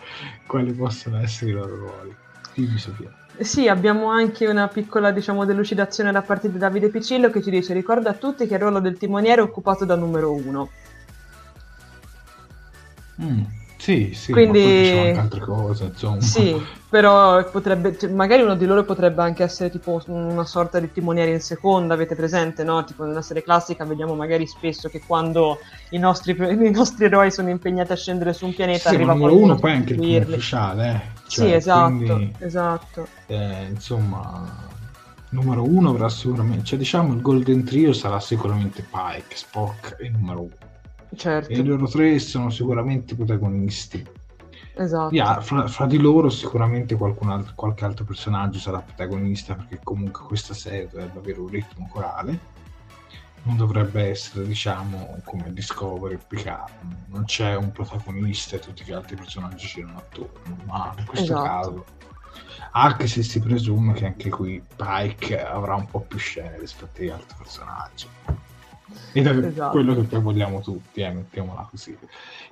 quali 0.46 0.72
possono 0.74 1.18
essere 1.20 1.50
i 1.52 1.54
loro 1.54 1.74
ruoli. 1.74 2.14
Dimmi, 2.54 2.76
Sofia. 2.76 3.10
Sì, 3.38 3.68
abbiamo 3.68 4.10
anche 4.10 4.46
una 4.46 4.68
piccola, 4.68 5.12
diciamo, 5.12 5.46
delucidazione 5.46 6.12
da 6.12 6.20
parte 6.20 6.52
di 6.52 6.58
Davide 6.58 6.90
Piccillo 6.90 7.30
che 7.30 7.42
ci 7.42 7.48
dice 7.48 7.72
ricorda 7.72 8.10
a 8.10 8.14
tutti 8.14 8.46
che 8.46 8.52
il 8.52 8.60
ruolo 8.60 8.80
del 8.80 8.98
timoniere 8.98 9.40
è 9.40 9.44
occupato 9.44 9.86
da 9.86 9.96
numero 9.96 10.30
uno. 10.30 10.68
Mm, 13.22 13.44
sì, 13.82 14.12
sì, 14.14 14.30
Quindi- 14.30 14.84
facciamo 14.84 15.02
anche 15.02 15.18
altre 15.18 15.40
cose, 15.40 15.84
insomma. 15.86 16.20
Sì, 16.20 16.54
però 16.88 17.50
potrebbe, 17.50 17.98
cioè, 17.98 18.10
magari 18.10 18.42
uno 18.42 18.54
di 18.54 18.64
loro 18.64 18.84
potrebbe 18.84 19.22
anche 19.22 19.42
essere 19.42 19.70
tipo 19.70 20.00
una 20.06 20.44
sorta 20.44 20.78
di 20.78 20.92
timoniere 20.92 21.32
in 21.32 21.40
seconda, 21.40 21.94
avete 21.94 22.14
presente, 22.14 22.62
no? 22.62 22.84
Tipo 22.84 23.02
nella 23.02 23.22
serie 23.22 23.42
classica 23.42 23.84
vediamo 23.84 24.14
magari 24.14 24.46
spesso 24.46 24.88
che 24.88 25.02
quando 25.04 25.58
i 25.90 25.98
nostri, 25.98 26.30
i 26.64 26.70
nostri 26.70 27.06
eroi 27.06 27.32
sono 27.32 27.48
impegnati 27.48 27.90
a 27.90 27.96
scendere 27.96 28.32
su 28.34 28.46
un 28.46 28.54
pianeta 28.54 28.90
Sì, 28.90 28.94
arriva 28.94 29.16
qualcuno 29.16 29.42
uno 29.42 29.58
poi 29.58 29.72
anche 29.72 29.94
il 29.94 30.26
ufficiale, 30.28 30.88
eh. 30.92 31.20
Sì, 31.26 31.40
Cioè, 31.40 31.54
esatto, 31.54 31.88
quindi, 31.96 32.34
esatto. 32.38 33.08
eh, 33.26 33.66
insomma, 33.68 34.48
numero 35.30 35.64
uno 35.64 35.90
avrà 35.90 36.08
sicuramente, 36.08 36.62
cioè 36.62 36.78
diciamo 36.78 37.14
il 37.14 37.20
Golden 37.20 37.64
Trio 37.64 37.92
sarà 37.92 38.20
sicuramente 38.20 38.86
Pike, 38.88 39.34
Spock 39.34 39.96
e 39.98 40.08
numero 40.08 40.42
uno. 40.42 40.71
Certo, 41.14 41.52
E 41.52 41.58
i 41.58 41.64
loro 41.64 41.86
tre 41.86 42.18
sono 42.18 42.50
sicuramente 42.50 43.14
protagonisti. 43.14 44.04
esatto. 44.74 45.14
Ya, 45.14 45.40
fra, 45.40 45.66
fra 45.68 45.86
di 45.86 45.98
loro 45.98 46.30
sicuramente 46.30 46.94
qualcun 46.96 47.30
altro, 47.30 47.52
qualche 47.54 47.84
altro 47.84 48.04
personaggio 48.04 48.58
sarà 48.58 48.80
protagonista 48.80 49.54
perché 49.54 49.80
comunque 49.82 50.24
questa 50.24 50.54
serie 50.54 50.88
dovrebbe 50.88 51.18
avere 51.18 51.40
un 51.40 51.48
ritmo 51.48 51.86
corale. 51.88 52.50
Non 53.44 53.56
dovrebbe 53.56 54.08
essere, 54.08 54.46
diciamo, 54.46 55.20
come 55.24 55.52
Discovery 55.52 56.18
Picard. 56.26 56.70
Non 57.08 57.24
c'è 57.24 57.56
un 57.56 57.72
protagonista 57.72 58.56
e 58.56 58.60
tutti 58.60 58.84
gli 58.84 58.92
altri 58.92 59.16
personaggi 59.16 59.66
girano 59.66 59.98
attorno, 59.98 60.56
ma 60.64 60.94
in 60.96 61.04
questo 61.06 61.32
Esatto. 61.32 61.42
caso, 61.42 61.84
anche 62.72 63.06
se 63.08 63.22
si 63.22 63.40
presume 63.40 63.92
che 63.94 64.06
anche 64.06 64.30
qui 64.30 64.62
Pike 64.76 65.44
avrà 65.44 65.74
un 65.74 65.86
po' 65.86 66.00
più 66.00 66.18
scene 66.18 66.56
rispetto 66.58 67.00
agli 67.02 67.08
altri 67.10 67.36
personaggi. 67.36 68.06
Ed 69.12 69.26
è 69.26 69.30
Esatto. 69.46 69.70
quello 69.70 69.94
che 69.94 70.04
poi 70.04 70.20
vogliamo 70.20 70.60
tutti, 70.60 71.00
eh, 71.00 71.12
mettiamola 71.12 71.66
così. 71.70 71.96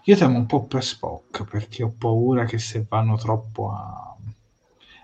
Io 0.04 0.16
temo 0.16 0.36
un 0.38 0.46
po' 0.46 0.64
per 0.66 0.84
Spock 0.84 1.44
perché 1.44 1.82
ho 1.82 1.90
paura 1.96 2.44
che 2.44 2.58
se 2.58 2.84
vanno 2.88 3.16
troppo 3.16 3.70
a, 3.70 4.16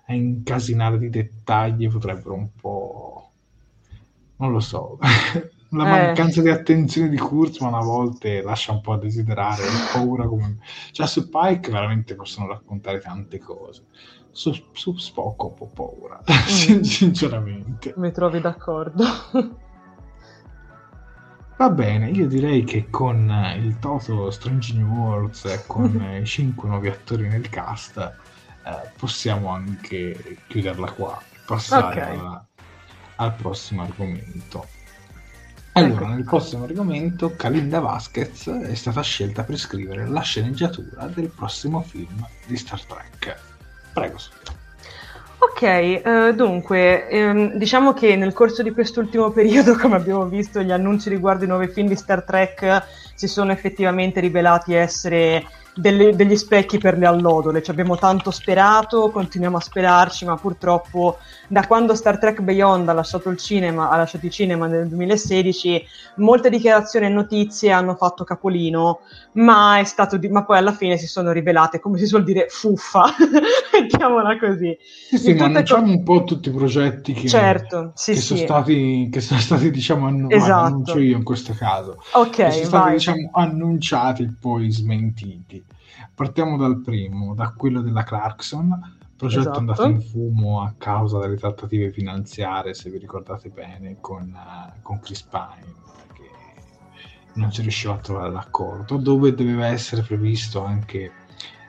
a 0.07 0.13
incasinare 0.15 0.99
di 0.99 1.11
dettagli 1.11 1.89
potrebbero 1.89 2.35
un 2.35 2.49
po'. 2.55 3.31
non 4.37 4.53
lo 4.53 4.61
so. 4.61 4.99
La 5.71 5.85
Eh. 5.85 5.89
mancanza 5.89 6.43
di 6.43 6.49
attenzione 6.49 7.09
di 7.09 7.17
Kurtzman 7.19 7.75
a 7.75 7.81
volte 7.81 8.41
lascia 8.41 8.73
un 8.73 8.81
po' 8.81 8.93
a 8.93 8.99
desiderare. 8.99 9.63
Ho 9.67 9.89
paura 9.93 10.27
come. 10.27 10.59
Cioè, 10.93 11.07
su 11.07 11.29
Pike 11.29 11.71
veramente 11.71 12.15
possono 12.15 12.47
raccontare 12.47 13.01
tante 13.01 13.39
cose. 13.39 13.85
Su, 14.31 14.53
su 14.73 14.97
Spock 14.97 15.43
ho 15.43 15.49
un 15.49 15.55
po' 15.55 15.67
paura, 15.67 16.23
Mm. 16.71 16.83
sinceramente. 16.83 17.95
Mi 17.97 18.13
trovi 18.13 18.41
d'accordo. 18.41 19.05
Va 21.57 21.71
bene, 21.71 22.11
io 22.11 22.27
direi 22.27 22.65
che 22.65 22.91
con 22.91 23.31
il 23.57 23.79
Toto 23.79 24.31
Strange 24.31 24.75
New 24.75 24.87
Worlds 24.89 25.45
e 25.47 25.65
con 25.67 25.95
i 26.21 26.27
cinque 26.27 26.69
nuovi 26.69 26.89
attori 26.89 27.29
nel 27.29 27.49
cast 27.49 27.97
eh, 27.99 28.91
possiamo 28.99 29.49
anche 29.49 30.39
chiuderla 30.49 30.91
qua 30.91 31.19
e 31.19 31.37
passare 31.47 32.03
Ok. 32.03 32.09
alla- 32.09 32.47
al 33.19 33.35
prossimo 33.35 33.83
argomento. 33.83 34.67
Allora, 35.73 36.01
Ecco. 36.03 36.07
nel 36.07 36.25
prossimo 36.25 36.65
argomento, 36.65 37.35
Kalinda 37.37 37.81
Vasquez 37.81 38.49
è 38.49 38.75
stata 38.75 39.01
scelta 39.03 39.43
per 39.43 39.57
scrivere 39.59 40.07
la 40.07 40.21
sceneggiatura 40.21 41.07
del 41.07 41.29
prossimo 41.29 41.81
film 41.83 42.27
di 42.47 42.57
Star 42.59 42.83
Trek. 42.83 43.39
Prego, 43.95 44.19
Sofia. 44.19 44.53
Ok, 45.39 45.63
eh, 45.63 46.33
dunque, 46.35 47.09
ehm, 47.09 47.55
diciamo 47.55 47.93
che 47.93 48.17
nel 48.17 48.33
corso 48.33 48.63
di 48.63 48.73
quest'ultimo 48.73 49.31
periodo, 49.33 49.77
come 49.77 49.97
abbiamo 49.97 50.27
visto, 50.27 50.63
gli 50.63 50.73
annunci 50.73 51.09
riguardo 51.09 51.45
i 51.45 51.49
nuovi 51.49 51.69
film 51.69 51.89
di 51.89 51.97
Star 51.97 52.25
Trek 52.25 52.85
si 53.15 53.29
sono 53.29 53.53
effettivamente 53.53 54.21
rivelati 54.21 54.75
essere 54.75 55.45
delle, 55.75 56.17
degli 56.17 56.37
specchi 56.37 56.79
per 56.79 56.99
le 56.99 57.07
allodole. 57.07 57.63
Ci 57.63 57.71
abbiamo 57.71 57.97
tanto 57.97 58.31
sperato, 58.31 59.11
continuiamo 59.11 59.59
a 59.59 59.61
sperarci, 59.61 60.25
ma 60.25 60.37
purtroppo 60.37 61.19
da 61.49 61.67
quando 61.67 61.95
Star 61.95 62.19
Trek 62.19 62.41
Beyond 62.41 62.89
ha 62.89 62.93
lasciato 62.93 63.29
il 63.29 63.37
cinema, 63.39 63.91
ha 63.91 63.97
lasciato 63.97 64.27
il 64.27 64.33
cinema 64.33 64.67
nel 64.67 64.89
2016, 64.89 65.85
molte 66.17 66.51
dichiarazioni 66.51 67.07
e 67.07 67.09
notizie 67.09 67.71
hanno 67.73 67.95
fatto 67.95 68.25
capolino, 68.25 69.01
ma, 69.33 69.79
è 69.79 69.85
stato 69.85 70.17
di- 70.17 70.29
ma 70.29 70.45
poi 70.45 70.59
alla 70.59 70.73
fine 70.73 70.97
si 70.97 71.07
sono 71.07 71.33
rivelate, 71.33 71.79
come 71.81 71.99
si 71.99 72.07
suol 72.07 72.25
dire, 72.25 72.47
fuffa, 72.49 73.05
mettiamola 73.73 74.39
così. 74.39 74.77
Sì, 74.81 75.19
sì, 75.19 75.35
ma 75.35 75.45
annunciamo 75.45 75.85
co- 75.85 75.91
un 75.91 76.03
po' 76.03 76.25
tutti 76.25 76.49
i 76.49 76.53
progetti 76.53 77.13
che, 77.13 77.29
certo, 77.29 77.93
sì, 77.95 78.13
che, 78.13 78.19
sì. 78.19 78.27
Sono, 78.27 78.41
stati, 78.41 79.09
che 79.11 79.21
sono 79.21 79.41
stati, 79.41 79.71
diciamo, 79.71 80.07
annu- 80.07 80.33
esatto. 80.33 80.67
annuncio 80.67 80.99
io 80.99 81.17
in 81.17 81.23
questo 81.23 81.53
caso. 81.55 81.99
Ok, 82.13 82.31
che 82.31 82.51
sono 82.51 82.65
stati, 82.67 82.85
vai. 82.85 82.93
diciamo, 82.95 83.31
annunciati 83.33 84.23
e 84.23 84.33
poi 84.39 84.71
smentiti. 84.71 85.65
Partiamo 86.15 86.57
dal 86.57 86.81
primo, 86.81 87.35
da 87.35 87.53
quello 87.57 87.81
della 87.83 88.03
Clarkson, 88.03 88.96
progetto 89.17 89.41
Esatto. 89.41 89.59
andato 89.59 89.85
in 89.87 90.01
fumo 90.01 90.63
a 90.63 90.75
causa 90.77 91.19
delle 91.19 91.37
trattative 91.37 91.91
finanziarie, 91.91 92.75
se 92.75 92.91
vi 92.91 92.99
ricordate 92.99 93.49
bene, 93.49 93.97
con, 94.01 94.35
eh, 94.35 94.81
con 94.83 95.01
Chris 95.01 95.23
Pine, 95.23 95.75
che 96.13 96.31
non 97.35 97.51
si 97.53 97.63
riusciva 97.63 97.95
a 97.95 97.99
trovare 97.99 98.31
l'accordo, 98.31 98.97
dove 98.99 99.35
doveva 99.35 99.67
essere 99.67 100.03
previsto 100.03 100.63
anche 100.63 101.13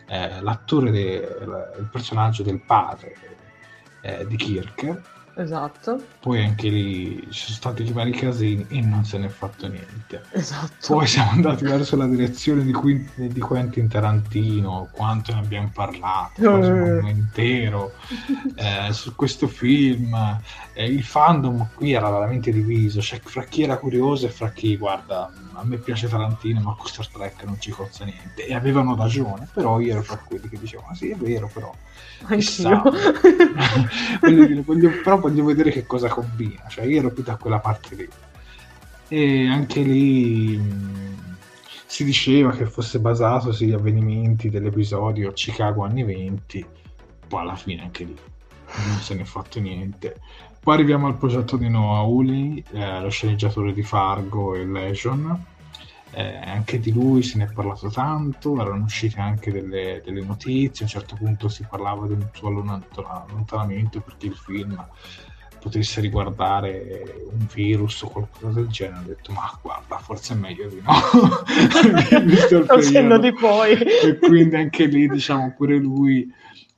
eh, 0.07 0.41
l'attore, 0.41 0.91
de- 0.91 1.37
il 1.79 1.89
personaggio 1.91 2.43
del 2.43 2.61
padre 2.61 3.15
eh, 4.01 4.25
di 4.27 4.35
Kirk, 4.35 5.01
Esatto, 5.39 6.03
poi 6.19 6.43
anche 6.43 6.67
lì 6.67 7.21
ci 7.29 7.43
sono 7.43 7.55
stati 7.57 7.83
i 7.83 7.91
vari 7.91 8.11
casini 8.11 8.65
e 8.69 8.81
non 8.81 9.05
se 9.05 9.19
n'è 9.19 9.27
fatto 9.27 9.67
niente. 9.67 10.23
esatto. 10.31 10.95
Poi 10.95 11.05
siamo 11.05 11.29
andati 11.29 11.63
verso 11.63 11.95
la 11.95 12.07
direzione 12.07 12.63
di, 12.63 12.73
Quin- 12.73 13.07
di 13.15 13.39
Quentin 13.39 13.87
Tarantino, 13.87 14.89
quanto 14.91 15.33
ne 15.33 15.39
abbiamo 15.39 15.69
parlato, 15.71 16.41
quasi 16.41 16.71
un 16.71 16.81
anno 16.81 17.09
intero 17.09 17.93
eh, 18.55 18.91
su 18.93 19.13
questo 19.13 19.47
film. 19.47 20.15
Eh, 20.73 20.85
il 20.85 21.03
fandom 21.03 21.69
qui 21.75 21.93
era 21.93 22.09
veramente 22.09 22.51
diviso, 22.51 22.99
cioè 22.99 23.19
fra 23.23 23.43
chi 23.43 23.61
era 23.61 23.77
curioso 23.77 24.25
e 24.25 24.29
fra 24.29 24.51
chi, 24.51 24.75
guarda, 24.75 25.31
a 25.57 25.63
me 25.63 25.77
piace 25.77 26.07
Tarantino, 26.07 26.61
ma 26.61 26.75
con 26.77 26.87
Star 26.87 27.07
Trek 27.07 27.43
non 27.43 27.59
ci 27.59 27.71
cozza 27.71 28.05
niente. 28.05 28.45
E 28.45 28.53
avevano 28.53 28.95
ragione, 28.95 29.47
però 29.51 29.79
io 29.79 29.93
ero 29.93 30.03
fra 30.03 30.17
quelli 30.17 30.47
che 30.47 30.59
dicevano, 30.59 30.93
sì, 30.93 31.09
è 31.09 31.15
vero, 31.15 31.49
però 31.51 31.73
chissà. 32.29 32.81
Voglio 34.21 34.45
dire, 34.45 34.61
voglio- 34.61 34.91
però 35.03 35.19
voglio 35.19 35.43
vedere 35.45 35.71
che 35.71 35.85
cosa 35.85 36.07
combina, 36.09 36.67
cioè 36.67 36.85
io 36.85 36.99
ero 36.99 37.11
più 37.11 37.23
da 37.23 37.35
quella 37.37 37.59
parte 37.59 37.95
lì. 37.95 38.07
E 39.09 39.47
anche 39.47 39.81
lì 39.81 40.57
mh, 40.57 41.37
si 41.87 42.03
diceva 42.03 42.51
che 42.51 42.65
fosse 42.65 42.99
basato 42.99 43.51
sugli 43.51 43.73
avvenimenti 43.73 44.49
dell'episodio 44.49 45.31
Chicago 45.33 45.83
anni 45.83 46.03
20, 46.03 46.65
poi 47.27 47.41
alla 47.41 47.55
fine 47.55 47.81
anche 47.81 48.03
lì 48.03 48.15
non 48.85 48.99
se 48.99 49.15
ne 49.15 49.21
è 49.21 49.25
fatto 49.25 49.59
niente. 49.59 50.19
Poi 50.67 50.75
arriviamo 50.75 51.07
al 51.07 51.15
progetto 51.15 51.55
di 51.55 51.69
Noah 51.69 52.01
Uli, 52.01 52.61
eh, 52.73 52.99
lo 52.99 53.07
sceneggiatore 53.07 53.71
di 53.71 53.83
Fargo 53.83 54.53
e 54.53 54.65
Legion. 54.65 55.45
Eh, 56.11 56.39
anche 56.43 56.77
di 56.81 56.91
lui 56.91 57.23
se 57.23 57.37
ne 57.37 57.45
è 57.45 57.53
parlato 57.53 57.89
tanto, 57.89 58.59
erano 58.59 58.83
uscite 58.83 59.17
anche 59.21 59.49
delle, 59.49 60.01
delle 60.03 60.21
notizie, 60.25 60.81
a 60.81 60.83
un 60.83 60.87
certo 60.89 61.15
punto 61.15 61.47
si 61.47 61.65
parlava 61.69 62.01
un 62.01 62.27
suo 62.33 62.49
allontan- 62.49 63.05
allontanamento 63.29 64.01
perché 64.01 64.25
il 64.25 64.35
film 64.35 64.85
potesse 65.61 66.01
riguardare 66.01 67.29
un 67.31 67.47
virus 67.53 68.01
o 68.01 68.09
qualcosa 68.09 68.59
del 68.59 68.67
genere. 68.67 68.99
Ho 68.99 69.07
detto, 69.07 69.31
ma 69.31 69.57
guarda, 69.61 69.97
forse 69.99 70.33
è 70.33 70.35
meglio 70.35 70.67
di 70.67 70.81
no. 70.83 70.91
Col 72.67 72.83
senno 72.83 73.17
di 73.19 73.31
poi. 73.31 73.71
E 73.71 74.17
quindi 74.19 74.57
anche 74.57 74.85
lì, 74.87 75.07
diciamo, 75.07 75.53
pure 75.55 75.77
lui, 75.77 76.29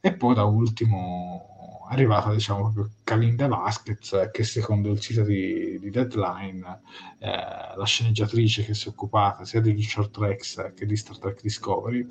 E 0.00 0.14
poi 0.14 0.34
da 0.34 0.44
ultimo 0.44 1.56
è 1.88 1.92
arrivata, 1.92 2.32
diciamo, 2.32 2.62
proprio 2.62 2.90
Kalinda 3.04 3.46
Vasquez, 3.48 4.30
che 4.32 4.44
secondo 4.44 4.90
il 4.90 5.00
sito 5.00 5.22
di, 5.22 5.78
di 5.78 5.90
Deadline, 5.90 6.80
eh, 7.18 7.30
la 7.76 7.84
sceneggiatrice 7.84 8.64
che 8.64 8.74
si 8.74 8.86
è 8.86 8.90
occupata 8.90 9.44
sia 9.44 9.60
di 9.60 9.80
Short 9.82 10.10
Tracks 10.12 10.72
che 10.74 10.86
di 10.86 10.96
Star 10.96 11.18
Trek 11.18 11.40
Discovery, 11.42 12.08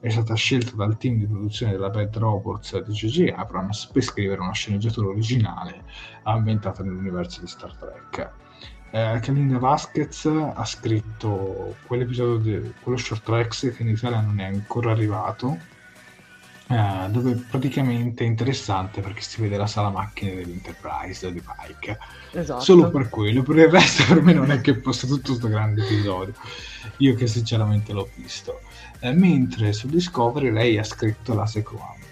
è 0.00 0.08
stata 0.08 0.34
scelta 0.34 0.76
dal 0.76 0.96
team 0.96 1.18
di 1.18 1.26
produzione 1.26 1.72
della 1.72 1.90
Bad 1.90 2.16
Robots 2.16 2.78
di 2.82 2.92
J.J. 2.92 3.32
Abrams 3.36 3.86
per 3.86 4.02
scrivere 4.02 4.40
una 4.40 4.52
sceneggiatura 4.52 5.08
originale 5.08 5.84
ambientata 6.22 6.82
nell'universo 6.82 7.40
di 7.40 7.46
Star 7.46 7.74
Trek. 7.76 8.32
Eh, 8.92 9.20
Kalinda 9.22 9.58
Vasquez 9.58 10.24
ha 10.26 10.64
scritto 10.64 11.76
quell'episodio, 11.86 12.38
di, 12.38 12.72
quello 12.82 12.98
short 12.98 13.22
tracks 13.22 13.72
che 13.76 13.82
in 13.82 13.90
Italia 13.90 14.20
non 14.20 14.40
è 14.40 14.44
ancora 14.44 14.90
arrivato, 14.90 15.58
eh, 16.70 17.08
dove 17.10 17.34
praticamente 17.34 18.22
è 18.22 18.26
interessante 18.28 19.00
perché 19.00 19.22
si 19.22 19.40
vede 19.40 19.56
la 19.56 19.66
sala 19.66 19.90
macchine 19.90 20.36
dell'Enterprise 20.36 21.32
di 21.32 21.42
Pike. 21.42 21.98
Esatto. 22.32 22.60
Solo 22.60 22.90
per 22.90 23.08
quello, 23.08 23.42
per 23.42 23.56
il 23.56 23.68
resto 23.68 24.04
per 24.06 24.22
me 24.22 24.32
non 24.32 24.52
è 24.52 24.60
che 24.60 24.80
fosse 24.80 25.08
tutto 25.08 25.30
questo 25.30 25.48
grande 25.48 25.82
episodio. 25.84 26.32
Io 26.98 27.14
che 27.16 27.26
sinceramente 27.26 27.92
l'ho 27.92 28.08
visto. 28.14 28.60
Eh, 29.00 29.12
mentre 29.12 29.72
su 29.72 29.88
Discovery 29.88 30.52
lei 30.52 30.78
ha 30.78 30.84
scritto 30.84 31.34
la 31.34 31.46
seconda, 31.46 32.06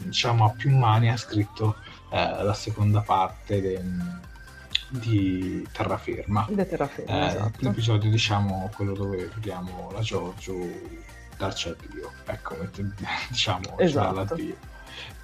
diciamo 0.00 0.44
a 0.44 0.50
più 0.50 0.76
mani 0.76 1.08
ha 1.10 1.16
scritto 1.16 1.76
eh, 2.10 2.42
la 2.42 2.54
seconda 2.54 3.00
parte 3.00 3.60
de- 3.62 3.82
di 4.88 5.66
Terraferma. 5.72 6.46
Terraferma, 6.54 7.24
Eh, 7.24 7.26
esatto. 7.28 7.58
L'episodio, 7.60 8.10
diciamo, 8.10 8.70
quello 8.74 8.94
dove 8.94 9.30
vediamo 9.34 9.90
la 9.92 10.00
Giorgio 10.00 10.54
darci 11.36 11.68
addio, 11.68 12.12
ecco, 12.24 12.56
diciamo, 13.28 13.78
Esatto. 13.78 14.36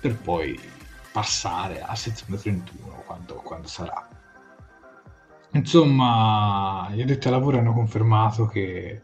per 0.01 0.17
poi 0.17 0.59
passare 1.13 1.83
a 1.83 1.95
sezione 1.95 2.39
31 2.39 3.03
quando, 3.07 3.35
quando 3.37 3.69
sarà. 3.69 4.09
Insomma, 5.55 6.89
gli 6.93 7.03
addetti 7.03 7.27
ai 7.27 7.33
lavori 7.35 7.59
hanno 7.59 7.75
confermato 7.75 8.47
che, 8.47 9.03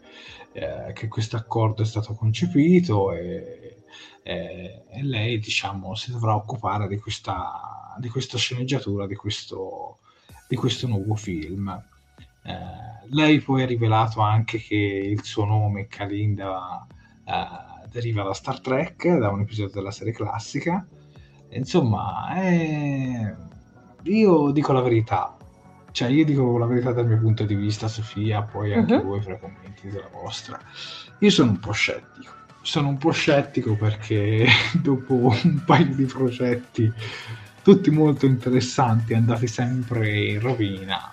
eh, 0.53 0.93
che 0.95 1.09
questo 1.09 1.37
accordo 1.37 1.83
è 1.83 1.85
stato 1.85 2.15
concepito 2.15 3.13
e, 3.13 3.83
e- 4.23 4.85
e 4.89 5.03
lei, 5.03 5.39
diciamo, 5.39 5.95
si 5.95 6.11
dovrà 6.11 6.35
occupare 6.35 6.89
di 6.89 6.99
questa, 6.99 7.95
di 7.99 8.09
questa 8.09 8.39
sceneggiatura, 8.39 9.07
di 9.07 9.15
questo, 9.15 9.99
di 10.49 10.57
questo 10.57 10.87
nuovo 10.87 11.15
film. 11.15 11.69
Eh, 12.43 13.07
lei 13.11 13.41
poi 13.41 13.63
ha 13.63 13.67
rivelato 13.67 14.21
anche 14.21 14.59
che 14.59 14.75
il 14.75 15.23
suo 15.23 15.45
nome, 15.45 15.87
Kalinda, 15.87 16.87
eh, 17.29 17.89
deriva 17.91 18.23
da 18.23 18.33
Star 18.33 18.61
Trek, 18.61 19.07
da 19.19 19.29
un 19.31 19.41
episodio 19.41 19.73
della 19.75 19.91
serie 19.91 20.13
classica. 20.13 20.87
Insomma, 21.51 22.35
eh, 22.43 23.35
io 24.03 24.51
dico 24.51 24.73
la 24.73 24.81
verità, 24.83 25.37
cioè 25.93 26.09
io 26.09 26.25
dico 26.25 26.59
la 26.59 26.67
verità 26.67 26.93
dal 26.93 27.07
mio 27.07 27.19
punto 27.19 27.45
di 27.45 27.55
vista, 27.55 27.89
Sofia, 27.89 28.43
poi 28.43 28.75
anche 28.75 28.97
Mhm. 28.97 29.03
voi 29.03 29.21
fra 29.23 29.35
i 29.35 29.41
commenti 29.41 29.89
della 29.89 30.09
vostra. 30.13 30.59
Io 31.21 31.31
sono 31.31 31.51
un 31.51 31.59
po' 31.59 31.73
scettico. 31.73 32.37
Sono 32.61 32.89
un 32.89 32.99
po' 32.99 33.13
scettico 33.13 33.75
perché 33.77 34.47
dopo 34.83 35.15
un 35.43 35.63
paio 35.65 35.95
di 35.95 36.05
progetti, 36.05 36.93
tutti 37.63 37.91
molto 37.91 38.27
interessanti, 38.27 39.15
andati 39.15 39.47
sempre 39.47 40.27
in 40.33 40.41
rovina, 40.41 41.13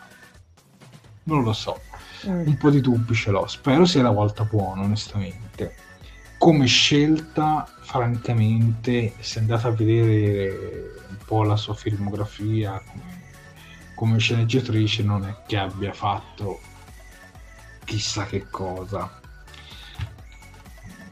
non 1.23 1.43
lo 1.43 1.53
so 1.53 1.79
Mm. 2.27 2.47
un 2.47 2.57
po' 2.57 2.71
di 2.71 2.81
dubbi 2.81 3.13
ce 3.13 3.29
l'ho. 3.29 3.45
Spero 3.45 3.85
sia 3.85 4.01
la 4.01 4.09
volta 4.09 4.45
buona, 4.45 4.81
onestamente. 4.81 5.75
Come 6.45 6.67
scelta, 6.67 7.67
francamente, 7.79 9.13
se 9.17 9.39
andate 9.39 9.65
a 9.65 9.71
vedere 9.71 10.93
un 11.09 11.17
po' 11.25 11.41
la 11.41 11.55
sua 11.55 11.73
filmografia 11.73 12.79
come, 12.85 13.23
come 13.95 14.19
sceneggiatrice, 14.19 15.01
non 15.01 15.25
è 15.25 15.37
che 15.47 15.57
abbia 15.57 15.91
fatto 15.91 16.59
chissà 17.83 18.25
che 18.25 18.45
cosa. 18.47 19.19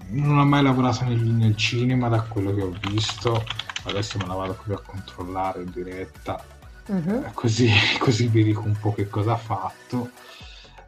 Non 0.10 0.38
ha 0.38 0.44
mai 0.44 0.62
lavorato 0.62 1.04
nel, 1.06 1.18
nel 1.18 1.58
cinema, 1.58 2.10
da 2.10 2.22
quello 2.22 2.54
che 2.54 2.62
ho 2.62 2.78
visto. 2.92 3.44
Adesso 3.86 4.20
me 4.20 4.28
la 4.28 4.36
vado 4.36 4.54
proprio 4.54 4.76
a 4.76 4.82
controllare 4.82 5.64
in 5.64 5.72
diretta 5.72 6.46
eh, 6.86 7.32
così, 7.34 7.72
così 7.98 8.28
vi 8.28 8.44
dico 8.44 8.62
un 8.62 8.78
po' 8.80 8.94
che 8.94 9.10
cosa 9.10 9.32
ha 9.32 9.38
fatto. 9.38 10.12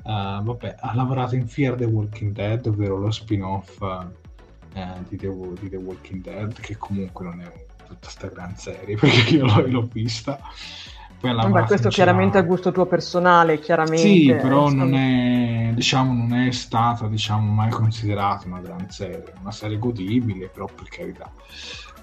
Eh, 0.04 0.40
vabbè, 0.44 0.76
ha 0.82 0.94
lavorato 0.94 1.34
in 1.34 1.48
Fear 1.48 1.78
the 1.78 1.86
Walking 1.86 2.32
Dead, 2.32 2.64
ovvero 2.68 3.00
lo 3.00 3.10
spin-off 3.10 3.82
eh, 4.76 4.88
di, 5.08 5.16
The, 5.16 5.34
di 5.60 5.70
The 5.70 5.78
Walking 5.78 6.22
Dead, 6.22 6.54
che 6.60 6.76
comunque 6.78 7.26
non 7.26 7.42
è 7.42 7.66
tutta 7.88 8.10
sta 8.10 8.28
gran 8.28 8.56
serie 8.58 8.96
perché 9.00 9.36
io 9.36 9.46
l'ho, 9.46 9.66
l'ho 9.68 9.90
vista. 9.92 10.40
Vabbè, 11.22 11.64
questo 11.64 11.90
chiaramente 11.90 12.38
a 12.38 12.42
gusto 12.42 12.72
tuo 12.72 12.86
personale, 12.86 13.60
chiaramente. 13.60 14.08
Sì, 14.08 14.36
però 14.40 14.70
non 14.70 14.94
è, 14.94 15.72
diciamo, 15.74 16.14
non 16.14 16.38
è 16.38 16.52
stata 16.52 17.08
diciamo, 17.08 17.52
mai 17.52 17.72
considerata 17.72 18.46
una 18.46 18.60
gran 18.60 18.92
serie, 18.92 19.34
una 19.40 19.52
serie 19.52 19.80
godibile, 19.80 20.50
però 20.50 20.68
per 20.68 20.88
carità. 20.88 21.32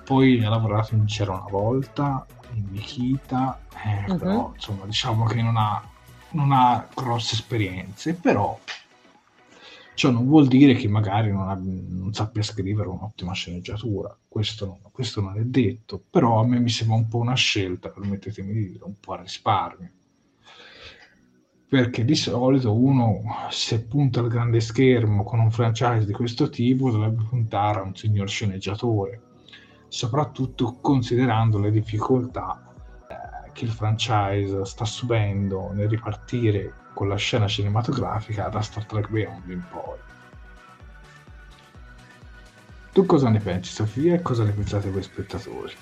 Poi 0.02 0.44
ha 0.44 0.48
lavorato 0.48 0.94
in 0.94 1.04
C'era 1.04 1.32
una 1.32 1.46
volta, 1.48 2.26
in 2.54 2.64
Nikita, 2.70 3.60
eh, 3.84 4.10
uh-huh. 4.10 4.18
però 4.18 4.50
insomma 4.54 4.86
diciamo 4.86 5.24
che 5.24 5.40
non 5.40 5.56
ha, 5.56 5.80
non 6.30 6.50
ha 6.50 6.84
grosse 6.92 7.34
esperienze, 7.34 8.14
però 8.14 8.58
Ciò 10.02 10.10
non 10.10 10.26
vuol 10.26 10.48
dire 10.48 10.74
che 10.74 10.88
magari 10.88 11.30
non, 11.30 11.48
ha, 11.48 11.54
non 11.54 12.12
sappia 12.12 12.42
scrivere 12.42 12.88
un'ottima 12.88 13.34
sceneggiatura, 13.34 14.18
questo, 14.26 14.80
questo, 14.90 15.20
non 15.20 15.38
è 15.38 15.44
detto, 15.44 16.02
però 16.10 16.40
a 16.40 16.44
me 16.44 16.58
mi 16.58 16.70
sembra 16.70 16.96
un 16.96 17.06
po' 17.06 17.18
una 17.18 17.36
scelta, 17.36 17.88
permettetemi 17.88 18.52
di 18.52 18.70
dire, 18.70 18.82
un 18.82 18.98
po' 18.98 19.12
a 19.12 19.20
risparmio. 19.20 19.92
Perché 21.68 22.04
di 22.04 22.16
solito 22.16 22.74
uno, 22.74 23.22
se 23.50 23.84
punta 23.84 24.18
al 24.18 24.26
grande 24.26 24.58
schermo 24.58 25.22
con 25.22 25.38
un 25.38 25.52
franchise 25.52 26.04
di 26.04 26.12
questo 26.12 26.48
tipo, 26.48 26.90
dovrebbe 26.90 27.22
puntare 27.22 27.78
a 27.78 27.82
un 27.82 27.94
signor 27.94 28.28
sceneggiatore, 28.28 29.22
soprattutto 29.86 30.80
considerando 30.80 31.60
le 31.60 31.70
difficoltà 31.70 32.74
eh, 33.08 33.52
che 33.52 33.66
il 33.66 33.70
franchise 33.70 34.64
sta 34.64 34.84
subendo 34.84 35.70
nel 35.72 35.88
ripartire 35.88 36.80
con 36.92 37.08
la 37.08 37.16
scena 37.16 37.46
cinematografica 37.46 38.48
da 38.48 38.60
Star 38.60 38.84
Trek 38.84 39.08
Beyond 39.08 39.48
in 39.48 39.62
poi. 39.70 39.98
Tu 42.92 43.06
cosa 43.06 43.28
ne 43.30 43.38
pensi, 43.38 43.72
Sofia, 43.72 44.14
e 44.14 44.22
cosa 44.22 44.44
ne 44.44 44.50
pensate 44.52 44.90
voi 44.90 45.02
spettatori? 45.02 45.72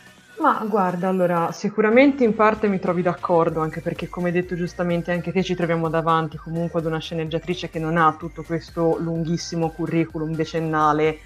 Ma 0.40 0.64
guarda, 0.66 1.08
allora, 1.08 1.52
sicuramente 1.52 2.24
in 2.24 2.34
parte 2.34 2.66
mi 2.66 2.78
trovi 2.78 3.02
d'accordo, 3.02 3.60
anche 3.60 3.80
perché 3.82 4.08
come 4.08 4.32
detto 4.32 4.54
giustamente 4.54 5.12
anche 5.12 5.32
te 5.32 5.42
ci 5.42 5.54
troviamo 5.54 5.90
davanti 5.90 6.38
comunque 6.38 6.80
ad 6.80 6.86
una 6.86 6.98
sceneggiatrice 6.98 7.68
che 7.68 7.78
non 7.78 7.98
ha 7.98 8.16
tutto 8.18 8.42
questo 8.42 8.96
lunghissimo 8.98 9.68
curriculum 9.70 10.34
decennale 10.34 11.18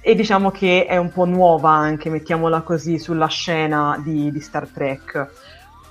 e 0.00 0.14
diciamo 0.14 0.50
che 0.50 0.84
è 0.84 0.96
un 0.96 1.10
po' 1.12 1.26
nuova 1.26 1.70
anche, 1.70 2.10
mettiamola 2.10 2.62
così, 2.62 2.98
sulla 2.98 3.28
scena 3.28 4.00
di, 4.02 4.32
di 4.32 4.40
Star 4.40 4.68
Trek. 4.68 5.30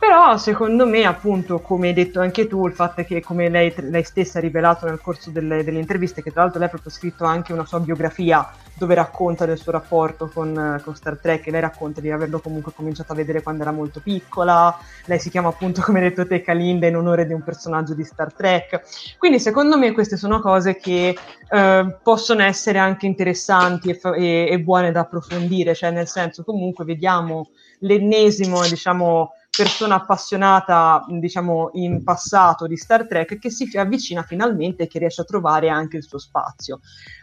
Però 0.05 0.35
secondo 0.35 0.85
me, 0.85 1.05
appunto, 1.05 1.61
come 1.61 1.87
hai 1.87 1.93
detto 1.93 2.19
anche 2.19 2.45
tu, 2.45 2.67
il 2.67 2.73
fatto 2.73 2.99
è 2.99 3.05
che 3.05 3.21
come 3.21 3.47
lei, 3.47 3.73
lei 3.77 4.03
stessa 4.03 4.39
ha 4.39 4.41
rivelato 4.41 4.85
nel 4.85 4.99
corso 4.99 5.29
delle, 5.29 5.63
delle, 5.63 5.79
interviste, 5.79 6.21
che 6.21 6.29
tra 6.29 6.41
l'altro 6.41 6.59
lei 6.59 6.67
ha 6.67 6.71
proprio 6.71 6.91
scritto 6.91 7.23
anche 7.23 7.53
una 7.53 7.65
sua 7.65 7.79
biografia 7.79 8.51
dove 8.73 8.95
racconta 8.95 9.45
del 9.45 9.57
suo 9.57 9.71
rapporto 9.71 10.27
con, 10.27 10.81
con 10.83 10.93
Star 10.93 11.17
Trek 11.19 11.47
e 11.47 11.51
lei 11.51 11.61
racconta 11.61 12.01
di 12.01 12.11
averlo 12.11 12.41
comunque 12.41 12.73
cominciato 12.75 13.13
a 13.13 13.15
vedere 13.15 13.41
quando 13.41 13.61
era 13.61 13.71
molto 13.71 14.01
piccola, 14.01 14.77
lei 15.05 15.19
si 15.19 15.29
chiama 15.29 15.47
appunto, 15.47 15.79
come 15.81 15.99
hai 15.99 16.09
detto 16.09 16.27
te, 16.27 16.41
Kalinda 16.41 16.85
in 16.85 16.97
onore 16.97 17.25
di 17.25 17.31
un 17.31 17.41
personaggio 17.41 17.93
di 17.93 18.03
Star 18.03 18.33
Trek. 18.33 18.81
Quindi 19.17 19.39
secondo 19.39 19.77
me 19.77 19.93
queste 19.93 20.17
sono 20.17 20.41
cose 20.41 20.75
che 20.75 21.17
eh, 21.49 21.97
possono 22.03 22.43
essere 22.43 22.77
anche 22.77 23.05
interessanti 23.05 23.89
e, 23.89 23.99
e, 24.17 24.47
e 24.51 24.59
buone 24.59 24.91
da 24.91 24.99
approfondire, 24.99 25.73
cioè 25.73 25.91
nel 25.91 26.07
senso 26.07 26.43
comunque 26.43 26.83
vediamo 26.83 27.51
l'ennesimo, 27.79 28.61
diciamo, 28.67 29.31
persona 29.55 29.95
appassionata, 29.95 31.05
diciamo, 31.07 31.69
in 31.73 32.03
passato 32.03 32.65
di 32.65 32.75
Star 32.75 33.07
Trek 33.07 33.37
che 33.37 33.51
si 33.51 33.69
avvicina 33.77 34.23
finalmente 34.23 34.83
e 34.83 34.87
che 34.87 34.97
riesce 34.97 35.21
a 35.21 35.25
trovare 35.25 35.69
anche 35.69 35.97
il 35.97 36.03
suo 36.03 36.17
spazio. 36.17 36.79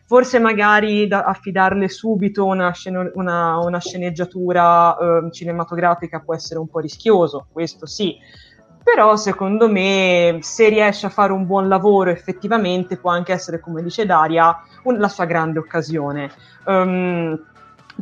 Forse 0.06 0.38
magari 0.38 1.08
da 1.08 1.24
affidarle 1.24 1.88
subito 1.88 2.44
una, 2.44 2.70
sceno- 2.72 3.10
una, 3.14 3.58
una 3.58 3.80
sceneggiatura 3.80 4.96
eh, 4.96 5.32
cinematografica 5.32 6.20
può 6.20 6.34
essere 6.34 6.60
un 6.60 6.68
po' 6.68 6.78
rischioso, 6.78 7.46
questo 7.50 7.86
sì. 7.86 8.16
Però 8.82 9.16
secondo 9.16 9.68
me 9.68 10.38
se 10.40 10.68
riesce 10.68 11.06
a 11.06 11.10
fare 11.10 11.32
un 11.32 11.46
buon 11.46 11.68
lavoro 11.68 12.10
effettivamente 12.10 12.96
può 12.96 13.10
anche 13.10 13.32
essere, 13.32 13.58
come 13.58 13.82
dice 13.82 14.06
Daria, 14.06 14.56
un- 14.84 14.98
la 14.98 15.08
sua 15.08 15.24
grande 15.24 15.58
occasione. 15.58 16.30
Um, 16.64 17.38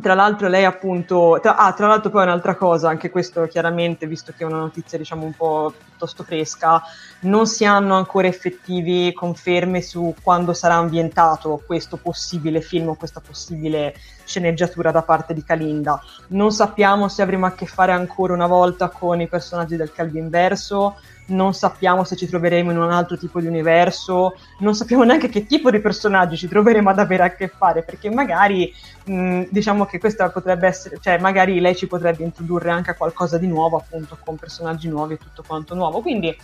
tra 0.01 0.13
l'altro 0.13 0.47
lei 0.47 0.65
appunto, 0.65 1.39
tra, 1.41 1.55
ah, 1.55 1.73
tra 1.73 1.87
l'altro 1.87 2.09
poi 2.09 2.23
un'altra 2.23 2.55
cosa, 2.55 2.89
anche 2.89 3.09
questo 3.09 3.47
chiaramente, 3.47 4.07
visto 4.07 4.33
che 4.35 4.43
è 4.43 4.47
una 4.47 4.59
notizia 4.59 4.97
diciamo 4.97 5.25
un 5.25 5.33
po' 5.33 5.73
piuttosto 5.77 6.23
fresca, 6.23 6.81
non 7.21 7.47
si 7.47 7.65
hanno 7.65 7.95
ancora 7.95 8.27
effettivi 8.27 9.11
conferme 9.13 9.81
su 9.81 10.15
quando 10.21 10.53
sarà 10.53 10.75
ambientato 10.75 11.61
questo 11.65 11.97
possibile 11.97 12.61
film 12.61 12.89
o 12.89 12.95
questa 12.95 13.19
possibile 13.19 13.95
sceneggiatura 14.23 14.91
da 14.91 15.01
parte 15.01 15.33
di 15.33 15.43
Kalinda. 15.43 16.01
Non 16.27 16.51
sappiamo 16.51 17.07
se 17.07 17.21
avremo 17.21 17.45
a 17.45 17.51
che 17.51 17.65
fare 17.65 17.91
ancora 17.91 18.33
una 18.33 18.47
volta 18.47 18.89
con 18.89 19.19
i 19.19 19.27
personaggi 19.27 19.75
del 19.75 19.91
Calvin 19.91 20.29
Verso, 20.29 20.97
non 21.29 21.53
sappiamo 21.53 22.03
se 22.03 22.15
ci 22.15 22.27
troveremo 22.27 22.71
in 22.71 22.77
un 22.77 22.91
altro 22.91 23.17
tipo 23.17 23.39
di 23.39 23.47
universo, 23.47 24.35
non 24.59 24.75
sappiamo 24.75 25.03
neanche 25.03 25.29
che 25.29 25.45
tipo 25.45 25.71
di 25.71 25.79
personaggi 25.79 26.37
ci 26.37 26.47
troveremo 26.47 26.89
ad 26.89 26.99
avere 26.99 27.23
a 27.23 27.29
che 27.31 27.47
fare, 27.47 27.83
perché 27.83 28.09
magari 28.09 28.73
mh, 29.05 29.43
diciamo 29.49 29.85
che 29.85 29.99
questa 29.99 30.29
potrebbe 30.29 30.67
essere, 30.67 30.97
cioè 31.01 31.17
magari 31.19 31.59
lei 31.59 31.75
ci 31.75 31.87
potrebbe 31.87 32.23
introdurre 32.23 32.71
anche 32.71 32.91
a 32.91 32.95
qualcosa 32.95 33.37
di 33.37 33.47
nuovo, 33.47 33.77
appunto, 33.77 34.17
con 34.23 34.35
personaggi 34.35 34.87
nuovi 34.87 35.15
e 35.15 35.17
tutto 35.17 35.43
quanto 35.45 35.75
nuovo. 35.75 36.01
Quindi 36.01 36.35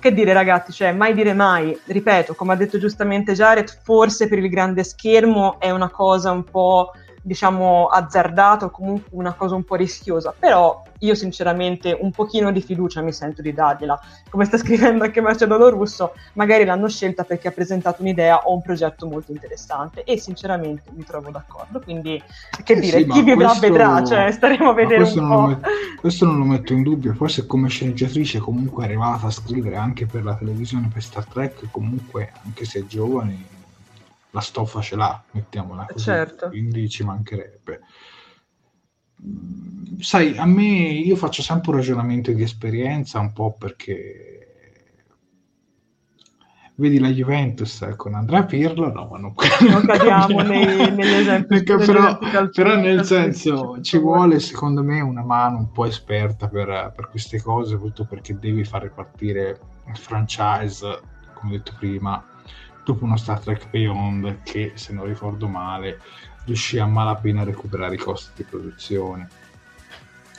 che 0.00 0.12
dire 0.12 0.32
ragazzi, 0.32 0.72
cioè 0.72 0.92
mai 0.92 1.12
dire 1.12 1.34
mai, 1.34 1.76
ripeto, 1.86 2.34
come 2.34 2.52
ha 2.52 2.56
detto 2.56 2.78
giustamente 2.78 3.32
Jared, 3.32 3.80
forse 3.82 4.28
per 4.28 4.38
il 4.38 4.48
grande 4.48 4.84
schermo 4.84 5.58
è 5.58 5.70
una 5.70 5.88
cosa 5.88 6.30
un 6.30 6.44
po' 6.44 6.92
diciamo 7.28 7.86
azzardato, 7.86 8.70
comunque 8.70 9.10
una 9.12 9.34
cosa 9.34 9.54
un 9.54 9.62
po' 9.62 9.76
rischiosa, 9.76 10.34
però 10.36 10.82
io 11.00 11.14
sinceramente 11.14 11.96
un 12.00 12.10
pochino 12.10 12.50
di 12.50 12.62
fiducia 12.62 13.02
mi 13.02 13.12
sento 13.12 13.42
di 13.42 13.52
dargliela. 13.52 14.00
Come 14.30 14.46
sta 14.46 14.56
scrivendo 14.58 15.04
anche 15.04 15.20
Marcello 15.20 15.68
Russo, 15.68 16.14
magari 16.32 16.64
l'hanno 16.64 16.88
scelta 16.88 17.24
perché 17.24 17.48
ha 17.48 17.52
presentato 17.52 18.00
un'idea 18.00 18.46
o 18.46 18.54
un 18.54 18.62
progetto 18.62 19.06
molto 19.06 19.30
interessante 19.30 20.02
e 20.04 20.18
sinceramente 20.18 20.84
mi 20.94 21.04
trovo 21.04 21.30
d'accordo, 21.30 21.80
quindi 21.80 22.20
che 22.64 22.72
eh 22.72 22.80
dire, 22.80 22.98
sì, 23.00 23.06
chi 23.06 23.22
vivrà 23.22 23.48
questo... 23.48 23.68
vedrà, 23.68 24.04
cioè 24.04 24.32
staremo 24.32 24.70
a 24.70 24.74
vedere 24.74 25.02
questo 25.02 25.20
un 25.20 25.28
po'. 25.28 25.40
Met... 25.42 25.66
questo 26.00 26.24
non 26.24 26.38
lo 26.38 26.44
metto 26.44 26.72
in 26.72 26.82
dubbio, 26.82 27.12
forse 27.12 27.46
come 27.46 27.68
sceneggiatrice 27.68 28.38
comunque 28.38 28.84
è 28.84 28.86
arrivata 28.86 29.26
a 29.26 29.30
scrivere 29.30 29.76
anche 29.76 30.06
per 30.06 30.24
la 30.24 30.34
televisione, 30.34 30.88
per 30.90 31.02
Star 31.02 31.26
Trek, 31.26 31.68
comunque 31.70 32.32
anche 32.42 32.64
se 32.64 32.80
è 32.80 32.86
giovane 32.86 33.56
la 34.30 34.40
stoffa 34.40 34.80
ce 34.80 34.96
l'ha, 34.96 35.22
mettiamola 35.32 35.86
così, 35.90 36.04
certo. 36.04 36.48
quindi 36.48 36.88
ci 36.88 37.04
mancherebbe. 37.04 37.80
Sai, 39.98 40.36
a 40.36 40.46
me 40.46 40.62
io 40.62 41.16
faccio 41.16 41.42
sempre 41.42 41.70
un 41.70 41.76
ragionamento 41.76 42.30
di 42.32 42.42
esperienza, 42.42 43.18
un 43.18 43.32
po' 43.32 43.54
perché 43.54 44.38
vedi 46.78 47.00
la 47.00 47.08
Juventus 47.08 47.86
con 47.96 48.14
Andrea 48.14 48.44
Pirlo, 48.44 48.92
no, 48.92 49.08
non, 49.16 49.34
non 49.68 49.82
cadiamo 49.86 50.42
nei, 50.42 50.90
negli 50.92 51.14
esempi. 51.14 51.62
però, 51.64 52.18
però 52.52 52.76
nel 52.76 53.04
senso 53.04 53.80
ci 53.80 53.98
vuole 53.98 54.38
secondo 54.38 54.84
me 54.84 55.00
una 55.00 55.24
mano 55.24 55.58
un 55.58 55.72
po' 55.72 55.86
esperta 55.86 56.48
per, 56.48 56.92
per 56.94 57.08
queste 57.10 57.42
cose, 57.42 57.72
soprattutto 57.72 58.04
perché 58.04 58.38
devi 58.38 58.64
far 58.64 58.82
ripartire 58.82 59.58
il 59.88 59.96
franchise, 59.96 61.00
come 61.34 61.52
detto 61.52 61.72
prima, 61.78 62.24
dopo 62.88 63.04
uno 63.04 63.18
Star 63.18 63.38
Trek 63.40 63.68
Beyond 63.68 64.42
che, 64.42 64.72
se 64.76 64.94
non 64.94 65.04
ricordo 65.04 65.46
male, 65.46 66.00
riuscì 66.46 66.78
a 66.78 66.86
malapena 66.86 67.42
a 67.42 67.44
recuperare 67.44 67.96
i 67.96 67.98
costi 67.98 68.30
di 68.36 68.44
produzione. 68.44 69.28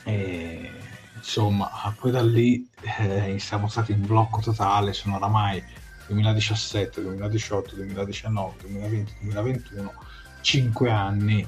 E, 0.03 0.71
insomma, 1.15 1.69
poi 1.99 2.09
da 2.09 2.23
lì 2.23 2.67
eh, 2.97 3.37
siamo 3.37 3.67
stati 3.67 3.91
in 3.91 4.03
blocco 4.03 4.41
totale, 4.41 4.93
sono 4.93 5.17
oramai 5.17 5.63
2017, 6.07 7.01
2018, 7.03 7.75
2019, 7.75 8.53
2020, 8.61 9.13
2021, 9.21 9.93
5 10.41 10.89
anni 10.89 11.45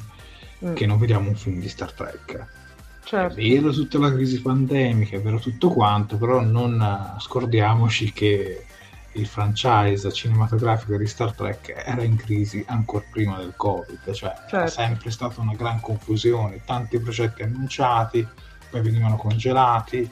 mm. 0.63 0.73
che 0.75 0.85
non 0.85 0.99
vediamo 0.99 1.29
un 1.29 1.35
film 1.35 1.59
di 1.59 1.67
Star 1.69 1.91
Trek. 1.93 2.59
Certo. 3.03 3.39
È 3.39 3.49
vero 3.49 3.71
tutta 3.71 3.97
la 3.97 4.13
crisi 4.13 4.39
pandemica, 4.39 5.17
è 5.17 5.21
vero 5.21 5.39
tutto 5.39 5.69
quanto, 5.69 6.17
però 6.17 6.41
non 6.41 7.15
scordiamoci 7.17 8.13
che 8.13 8.67
il 9.13 9.27
franchise 9.27 10.11
cinematografico 10.11 10.97
di 10.97 11.07
Star 11.07 11.33
Trek 11.33 11.73
era 11.85 12.03
in 12.03 12.15
crisi 12.15 12.63
ancora 12.67 13.03
prima 13.11 13.37
del 13.37 13.53
Covid, 13.55 14.11
cioè 14.11 14.33
certo. 14.33 14.55
era 14.55 14.67
sempre 14.67 15.11
stata 15.11 15.41
una 15.41 15.53
gran 15.53 15.79
confusione, 15.79 16.61
tanti 16.65 16.99
progetti 16.99 17.43
annunciati, 17.43 18.25
poi 18.69 18.81
venivano 18.81 19.17
congelati. 19.17 20.09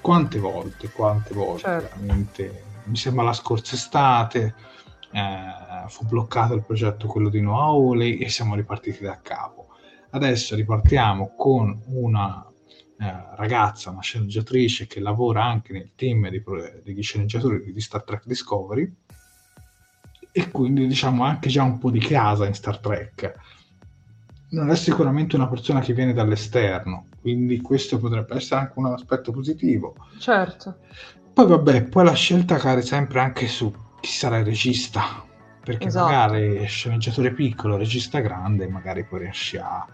Quante 0.00 0.38
volte, 0.38 0.90
quante 0.90 1.32
volte, 1.32 1.62
certo. 1.62 1.96
veramente. 2.00 2.62
Mi 2.84 2.96
sembra 2.96 3.24
la 3.24 3.32
scorsa 3.32 3.74
estate 3.74 4.54
eh, 5.14 5.88
fu 5.88 6.04
bloccato 6.06 6.54
il 6.54 6.64
progetto 6.64 7.06
quello 7.06 7.28
di 7.28 7.38
Hawley 7.38 8.18
e 8.18 8.28
siamo 8.28 8.56
ripartiti 8.56 9.04
da 9.04 9.20
capo. 9.22 9.68
Adesso 10.10 10.56
ripartiamo 10.56 11.34
con 11.36 11.80
una 11.86 12.44
eh, 12.98 13.36
ragazza, 13.36 13.90
una 13.90 14.02
sceneggiatrice 14.02 14.86
che 14.86 15.00
lavora 15.00 15.44
anche 15.44 15.72
nel 15.72 15.90
team 15.96 16.28
di, 16.28 16.42
degli 16.82 17.02
sceneggiatori 17.02 17.72
di 17.72 17.80
Star 17.80 18.04
Trek 18.04 18.24
Discovery 18.26 18.92
e 20.30 20.50
quindi 20.50 20.86
diciamo 20.86 21.24
anche 21.24 21.48
già 21.48 21.62
un 21.62 21.78
po' 21.78 21.90
di 21.90 22.00
casa 22.00 22.46
in 22.46 22.54
Star 22.54 22.78
Trek. 22.78 23.34
Non 24.50 24.70
è 24.70 24.76
sicuramente 24.76 25.36
una 25.36 25.48
persona 25.48 25.80
che 25.80 25.92
viene 25.92 26.12
dall'esterno, 26.12 27.06
quindi 27.20 27.60
questo 27.60 27.98
potrebbe 27.98 28.36
essere 28.36 28.60
anche 28.60 28.72
un 28.76 28.86
aspetto 28.86 29.32
positivo. 29.32 29.94
Certo. 30.18 30.78
Poi 31.32 31.46
vabbè, 31.46 31.84
poi 31.84 32.04
la 32.04 32.14
scelta 32.14 32.56
cade 32.56 32.82
sempre 32.82 33.20
anche 33.20 33.48
su 33.48 33.72
chi 34.00 34.10
sarà 34.10 34.38
il 34.38 34.44
regista, 34.44 35.24
perché 35.62 35.86
esatto. 35.86 36.06
magari 36.06 36.64
sceneggiatore 36.66 37.32
piccolo, 37.32 37.76
regista 37.76 38.20
grande, 38.20 38.68
magari 38.68 39.04
poi 39.04 39.20
riesci 39.20 39.56
a, 39.56 39.84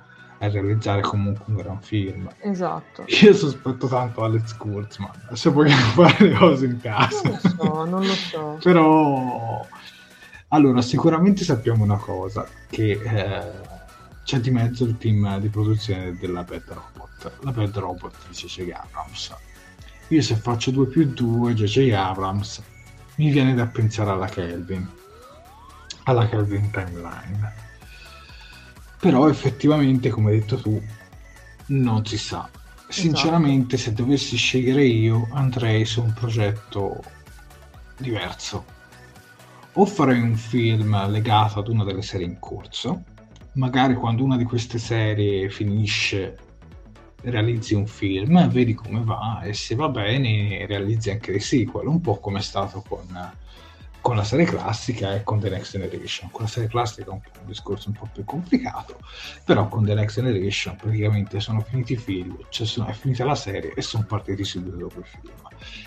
a, 0.41 0.49
realizzare 0.49 1.01
comunque 1.01 1.45
un 1.49 1.57
gran 1.57 1.81
film. 1.81 2.29
Esatto. 2.41 3.05
Io 3.07 3.35
sospetto 3.35 3.87
tanto 3.87 4.23
Alex 4.23 4.57
Kurtzman, 4.57 5.31
se 5.33 5.51
vogliamo 5.51 5.83
fare 6.05 6.29
le 6.29 6.35
cose 6.35 6.67
in 6.67 6.81
casa. 6.81 7.23
Non 7.23 7.39
lo 7.41 7.49
so, 7.49 7.85
non 7.85 8.07
lo 8.07 8.15
so. 8.15 8.59
Però, 8.63 9.67
allora, 10.49 10.83
sicuramente 10.83 11.45
sappiamo 11.45 11.85
una 11.85 11.99
cosa, 11.99 12.47
che 12.69 13.01
eh, 13.03 13.51
c'è 14.25 14.41
di 14.41 14.51
mezzo 14.51 14.85
il 14.85 14.99
team 14.99 15.39
di 15.39 15.49
produzione 15.49 16.17
della 16.19 16.43
Bad 16.43 16.65
Robot. 16.67 17.33
La 17.43 17.53
Bad 17.53 17.77
Robot 17.77 18.15
di 18.29 18.35
J.J. 18.35 18.71
Abrams. 18.73 19.35
Io 20.09 20.23
se 20.23 20.35
faccio 20.35 20.71
2 20.71 20.87
più 20.87 21.07
2, 21.07 21.55
J.J. 21.55 21.93
Abrams, 21.93 22.63
mi 23.17 23.31
viene 23.31 23.55
da 23.55 23.67
pensare 23.67 24.11
alla 24.11 24.27
Kelvin 24.27 24.99
alla 26.05 26.29
Calvin 26.29 26.71
Timeline. 26.71 27.69
Però 29.01 29.29
effettivamente, 29.29 30.11
come 30.11 30.31
hai 30.31 30.41
detto 30.41 30.57
tu, 30.61 30.81
non 31.69 32.05
si 32.05 32.19
sa. 32.19 32.49
Sinceramente, 32.89 33.77
esatto. 33.77 33.91
se 33.91 34.03
dovessi 34.03 34.37
scegliere 34.37 34.85
io, 34.85 35.29
andrei 35.33 35.85
su 35.85 36.03
un 36.03 36.13
progetto 36.13 37.03
diverso. 37.97 38.65
O 39.75 39.87
farei 39.87 40.21
un 40.21 40.37
film 40.37 41.09
legato 41.09 41.61
ad 41.61 41.69
una 41.69 41.85
delle 41.85 42.03
serie 42.03 42.27
in 42.27 42.39
corso, 42.39 43.05
magari 43.53 43.95
quando 43.95 44.25
una 44.25 44.37
di 44.37 44.45
queste 44.45 44.79
serie 44.79 45.49
finisce 45.49 46.37
realizzi 47.23 47.75
un 47.75 47.87
film, 47.87 48.49
vedi 48.49 48.75
come 48.75 49.03
va 49.03 49.43
e 49.43 49.53
se 49.53 49.75
va 49.75 49.89
bene 49.89 50.67
realizzi 50.67 51.11
anche 51.11 51.31
dei 51.31 51.41
sequel, 51.41 51.87
un 51.87 52.01
po' 52.01 52.19
come 52.19 52.39
è 52.39 52.43
stato 52.43 52.83
con 52.87 53.07
con 54.01 54.17
la 54.17 54.25
serie 54.25 54.47
classica 54.47 55.15
e 55.15 55.23
con 55.23 55.41
The 55.41 55.51
Next 55.51 55.73
Generation. 55.73 56.31
Con 56.31 56.43
la 56.43 56.49
serie 56.49 56.69
classica 56.69 57.11
è 57.11 57.13
un, 57.13 57.21
un, 57.41 57.47
discorso 57.47 57.89
un 57.89 57.95
po' 57.95 58.09
più 58.13 58.25
complicato, 58.25 58.99
però 59.45 59.69
con 59.69 59.85
The 59.85 59.95
Next 59.95 60.17
Generation 60.21 60.77
praticamente 60.77 61.41
sono 61.41 61.61
finiti 61.61 61.93
i 61.95 61.97
film, 61.97 62.37
cioè 62.49 62.67
sono, 62.67 62.87
è 62.87 62.93
finita 62.93 63.25
la 63.25 63.35
serie 63.35 63.75
e 63.75 63.83
sono 63.83 64.05
partiti 64.05 64.45
subito 64.45 64.77
dopo 64.77 64.99
il 65.01 65.05
film. 65.05 65.33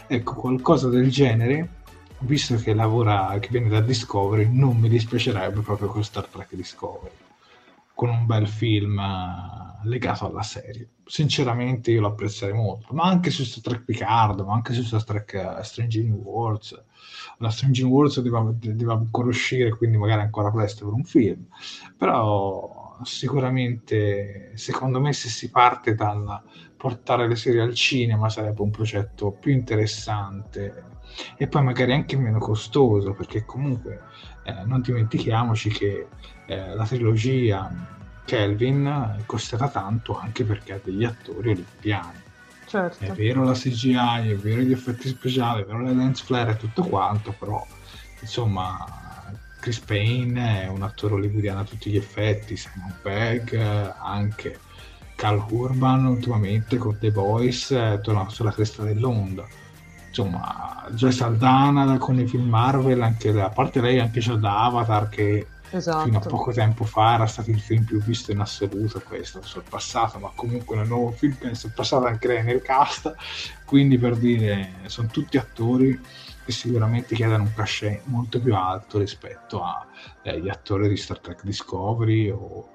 Ecco, 0.07 0.35
qualcosa 0.35 0.89
del 0.89 1.09
genere, 1.09 1.81
visto 2.19 2.55
che 2.55 2.73
lavora, 2.73 3.37
che 3.39 3.49
viene 3.49 3.69
da 3.69 3.81
Discovery, 3.81 4.47
non 4.49 4.77
mi 4.77 4.89
dispiacerebbe 4.89 5.61
proprio 5.61 5.87
con 5.87 6.03
Star 6.03 6.27
Trek 6.27 6.53
Discovery, 6.53 7.15
con 7.95 8.09
un 8.09 8.25
bel 8.25 8.47
film 8.47 8.97
uh, 8.97 9.87
legato 9.87 10.27
alla 10.29 10.43
serie. 10.43 10.89
Sinceramente 11.05 11.91
io 11.91 12.01
lo 12.01 12.07
apprezzerei 12.07 12.55
molto, 12.55 12.93
ma 12.93 13.03
anche 13.05 13.31
su 13.31 13.43
Star 13.43 13.63
Trek 13.63 13.85
Picard, 13.85 14.39
ma 14.41 14.53
anche 14.53 14.73
su 14.73 14.83
Star 14.83 15.03
Trek 15.03 15.57
uh, 15.57 15.63
Strange 15.63 16.03
New 16.03 16.17
Worlds 16.17 16.81
la 17.37 17.49
Strange 17.49 17.83
Worlds 17.83 18.21
deve, 18.21 18.55
deve 18.59 18.91
ancora 18.91 19.27
uscire, 19.27 19.75
quindi 19.75 19.97
magari 19.97 20.21
ancora 20.21 20.51
presto 20.51 20.85
per 20.85 20.93
un 20.93 21.03
film, 21.03 21.45
però 21.97 22.97
sicuramente 23.03 24.51
secondo 24.55 24.99
me 24.99 25.13
se 25.13 25.29
si 25.29 25.49
parte 25.49 25.95
dal 25.95 26.41
portare 26.77 27.27
le 27.27 27.35
serie 27.35 27.61
al 27.61 27.73
cinema 27.73 28.29
sarebbe 28.29 28.61
un 28.61 28.69
progetto 28.69 29.31
più 29.31 29.51
interessante 29.51 30.91
e 31.37 31.47
poi 31.47 31.63
magari 31.63 31.93
anche 31.93 32.17
meno 32.17 32.39
costoso 32.39 33.13
perché 33.13 33.45
comunque 33.45 34.01
eh, 34.43 34.63
non 34.65 34.81
dimentichiamoci 34.81 35.69
che 35.69 36.07
eh, 36.45 36.75
la 36.75 36.85
trilogia 36.85 37.71
Kelvin 38.25 39.15
è 39.19 39.25
costata 39.25 39.69
tanto 39.69 40.17
anche 40.17 40.43
perché 40.43 40.73
ha 40.73 40.79
degli 40.83 41.03
attori 41.03 41.51
olimpiani 41.51 42.22
Certo. 42.73 43.03
È 43.03 43.11
vero 43.11 43.43
la 43.43 43.53
CGI, 43.53 44.31
è 44.31 44.35
vero 44.35 44.61
gli 44.61 44.71
effetti 44.71 45.07
speciali, 45.07 45.61
è 45.61 45.65
vero 45.65 45.83
le 45.83 45.93
lens 45.93 46.21
flare 46.21 46.53
e 46.53 46.57
tutto 46.57 46.81
quanto, 46.81 47.35
però 47.37 47.63
insomma 48.19 48.83
Chris 49.59 49.77
Payne 49.77 50.63
è 50.63 50.67
un 50.69 50.81
attore 50.81 51.13
hollywoodiano 51.13 51.59
a 51.59 51.65
tutti 51.65 51.91
gli 51.91 51.97
effetti, 51.97 52.57
Simon 52.57 52.95
Pegg 52.99 53.53
anche, 53.53 54.57
Carl 55.13 55.45
Urban 55.49 56.07
ultimamente 56.07 56.77
con 56.77 56.97
The 56.97 57.11
Boys 57.11 57.71
è 57.71 57.99
tornato 58.01 58.31
sulla 58.31 58.51
cresta 58.51 58.81
dell'onda. 58.81 59.45
Insomma, 60.07 60.87
Joy 60.89 61.11
Saldana 61.11 61.99
con 61.99 62.19
i 62.19 62.25
film 62.25 62.49
Marvel, 62.49 63.03
anche, 63.03 63.39
a 63.39 63.49
parte 63.49 63.81
lei 63.81 63.99
anche 63.99 64.19
c'è 64.19 64.33
da 64.33 64.63
Avatar 64.63 65.09
che 65.09 65.45
esatto. 65.77 66.05
fino 66.05 66.17
a 66.17 66.21
poco 66.21 66.51
tempo 66.51 66.83
fa 66.83 67.15
era 67.15 67.25
stato 67.25 67.49
il 67.49 67.59
film 67.59 67.83
più 67.83 68.01
visto 68.01 68.31
in 68.31 68.39
assoluto, 68.39 69.01
stato 69.21 69.45
sorpassato, 69.45 70.19
ma 70.19 70.31
comunque 70.33 70.75
nel 70.75 70.87
nuovo 70.87 71.11
film 71.11 71.37
è 71.39 71.53
sorpassato 71.53 72.05
anche 72.05 72.27
lei 72.27 72.43
nel 72.43 72.61
cast, 72.61 73.13
quindi 73.65 73.97
per 73.97 74.15
dire, 74.15 74.73
sono 74.85 75.07
tutti 75.07 75.37
attori 75.37 75.99
che 76.45 76.51
sicuramente 76.51 77.15
chiedono 77.15 77.43
un 77.43 77.53
cachet 77.53 78.01
molto 78.05 78.39
più 78.39 78.55
alto 78.55 78.99
rispetto 78.99 79.63
agli 79.63 80.47
eh, 80.47 80.51
attori 80.51 80.89
di 80.89 80.97
Star 80.97 81.19
Trek 81.19 81.43
Discovery 81.43 82.29
o 82.29 82.69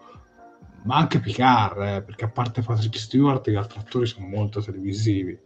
ma 0.85 0.97
anche 0.97 1.19
Picard, 1.19 1.81
eh, 1.83 2.03
perché 2.03 2.25
a 2.25 2.29
parte 2.29 2.63
Patrick 2.63 2.97
Stewart 2.99 3.51
gli 3.51 3.57
altri 3.57 3.81
attori 3.81 4.07
sono 4.07 4.27
molto 4.27 4.63
televisivi 4.63 5.39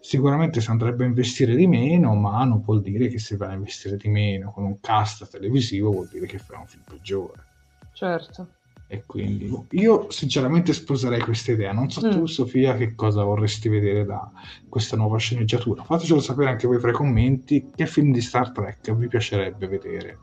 sicuramente 0.00 0.60
si 0.60 0.70
andrebbe 0.70 1.04
a 1.04 1.06
investire 1.06 1.54
di 1.54 1.66
meno, 1.66 2.14
ma 2.14 2.44
non 2.44 2.62
vuol 2.62 2.80
dire 2.80 3.08
che 3.08 3.18
se 3.18 3.36
vai 3.36 3.50
a 3.50 3.54
investire 3.54 3.96
di 3.96 4.08
meno 4.08 4.50
con 4.50 4.64
un 4.64 4.80
cast 4.80 5.28
televisivo 5.30 5.90
vuol 5.90 6.08
dire 6.08 6.26
che 6.26 6.38
fai 6.38 6.58
un 6.58 6.66
film 6.66 6.82
peggiore. 6.88 7.44
Certo. 7.92 8.48
E 8.92 9.04
quindi 9.06 9.54
io 9.70 10.10
sinceramente 10.10 10.72
sposerei 10.72 11.20
questa 11.20 11.52
idea. 11.52 11.72
Non 11.72 11.90
so 11.90 12.04
mm. 12.04 12.10
tu, 12.10 12.26
Sofia, 12.26 12.74
che 12.74 12.96
cosa 12.96 13.22
vorresti 13.22 13.68
vedere 13.68 14.04
da 14.04 14.32
questa 14.68 14.96
nuova 14.96 15.16
sceneggiatura. 15.16 15.84
Fatecelo 15.84 16.20
sapere 16.20 16.50
anche 16.50 16.66
voi 16.66 16.80
fra 16.80 16.90
i 16.90 16.94
commenti. 16.94 17.70
Che 17.72 17.86
film 17.86 18.10
di 18.10 18.20
Star 18.20 18.50
Trek 18.50 18.92
vi 18.94 19.06
piacerebbe 19.06 19.68
vedere? 19.68 20.18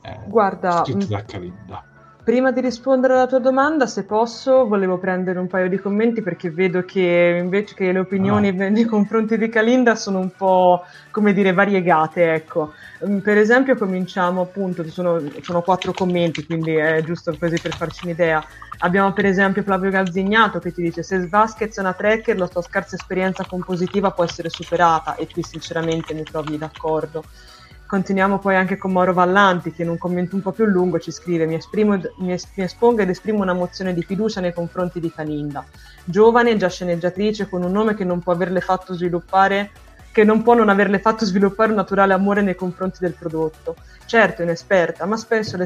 Eh, 0.00 0.20
Guarda, 0.28 0.82
scritto 0.82 1.06
da 1.06 1.24
Calinda. 1.24 1.95
Prima 2.26 2.50
di 2.50 2.60
rispondere 2.60 3.12
alla 3.12 3.28
tua 3.28 3.38
domanda, 3.38 3.86
se 3.86 4.02
posso, 4.02 4.66
volevo 4.66 4.98
prendere 4.98 5.38
un 5.38 5.46
paio 5.46 5.68
di 5.68 5.78
commenti 5.78 6.22
perché 6.22 6.50
vedo 6.50 6.84
che 6.84 7.38
invece 7.40 7.76
che 7.76 7.92
le 7.92 8.00
opinioni 8.00 8.50
no. 8.50 8.68
nei 8.68 8.84
confronti 8.84 9.38
di 9.38 9.48
Calinda 9.48 9.94
sono 9.94 10.18
un 10.18 10.34
po', 10.34 10.82
come 11.12 11.32
dire, 11.32 11.52
variegate, 11.52 12.32
ecco. 12.32 12.72
Mm, 13.06 13.18
per 13.18 13.38
esempio 13.38 13.76
cominciamo 13.76 14.40
appunto, 14.40 14.84
sono, 14.88 15.22
sono 15.40 15.62
quattro 15.62 15.92
commenti, 15.92 16.44
quindi 16.44 16.74
è 16.74 17.00
giusto 17.04 17.36
così 17.38 17.60
per 17.60 17.76
farci 17.76 18.06
un'idea. 18.06 18.44
Abbiamo 18.78 19.12
per 19.12 19.26
esempio 19.26 19.62
Flavio 19.62 19.90
Gazzignato 19.90 20.58
che 20.58 20.72
ti 20.72 20.82
dice 20.82 21.04
se 21.04 21.28
Vasquez 21.28 21.76
è 21.76 21.80
una 21.80 21.94
tracker 21.94 22.36
la 22.36 22.48
sua 22.50 22.62
scarsa 22.62 22.96
esperienza 22.96 23.44
compositiva 23.44 24.10
può 24.10 24.24
essere 24.24 24.50
superata 24.50 25.14
e 25.14 25.28
qui 25.30 25.44
sinceramente 25.44 26.12
mi 26.12 26.24
trovi 26.24 26.58
d'accordo. 26.58 27.22
Continuiamo 27.86 28.40
poi 28.40 28.56
anche 28.56 28.76
con 28.76 28.90
Mauro 28.90 29.12
Vallanti 29.12 29.72
che 29.72 29.82
in 29.82 29.90
un 29.90 29.96
commento 29.96 30.34
un 30.34 30.42
po' 30.42 30.50
più 30.50 30.64
lungo 30.64 30.98
ci 30.98 31.12
scrive 31.12 31.46
mi, 31.46 31.54
esprimo, 31.54 31.96
mi, 32.18 32.32
es- 32.32 32.48
mi 32.56 32.64
espongo 32.64 33.02
ed 33.02 33.10
esprimo 33.10 33.42
una 33.42 33.52
mozione 33.52 33.94
di 33.94 34.02
fiducia 34.02 34.40
nei 34.40 34.52
confronti 34.52 34.98
di 34.98 35.12
Caninda, 35.12 35.64
giovane, 36.04 36.56
già 36.56 36.68
sceneggiatrice, 36.68 37.48
con 37.48 37.62
un 37.62 37.70
nome 37.70 37.94
che 37.94 38.04
non 38.04 38.20
può 38.20 38.32
averle 38.32 38.60
fatto 38.60 38.92
sviluppare 38.94 39.70
che 40.16 40.24
non 40.24 40.42
può 40.42 40.54
non 40.54 40.70
averle 40.70 40.98
fatto 40.98 41.26
sviluppare 41.26 41.68
un 41.68 41.76
naturale 41.76 42.14
amore 42.14 42.40
nei 42.40 42.54
confronti 42.54 43.00
del 43.00 43.12
prodotto. 43.12 43.76
Certo, 44.06 44.40
inesperta, 44.40 45.04
ma 45.04 45.18
spesso, 45.18 45.58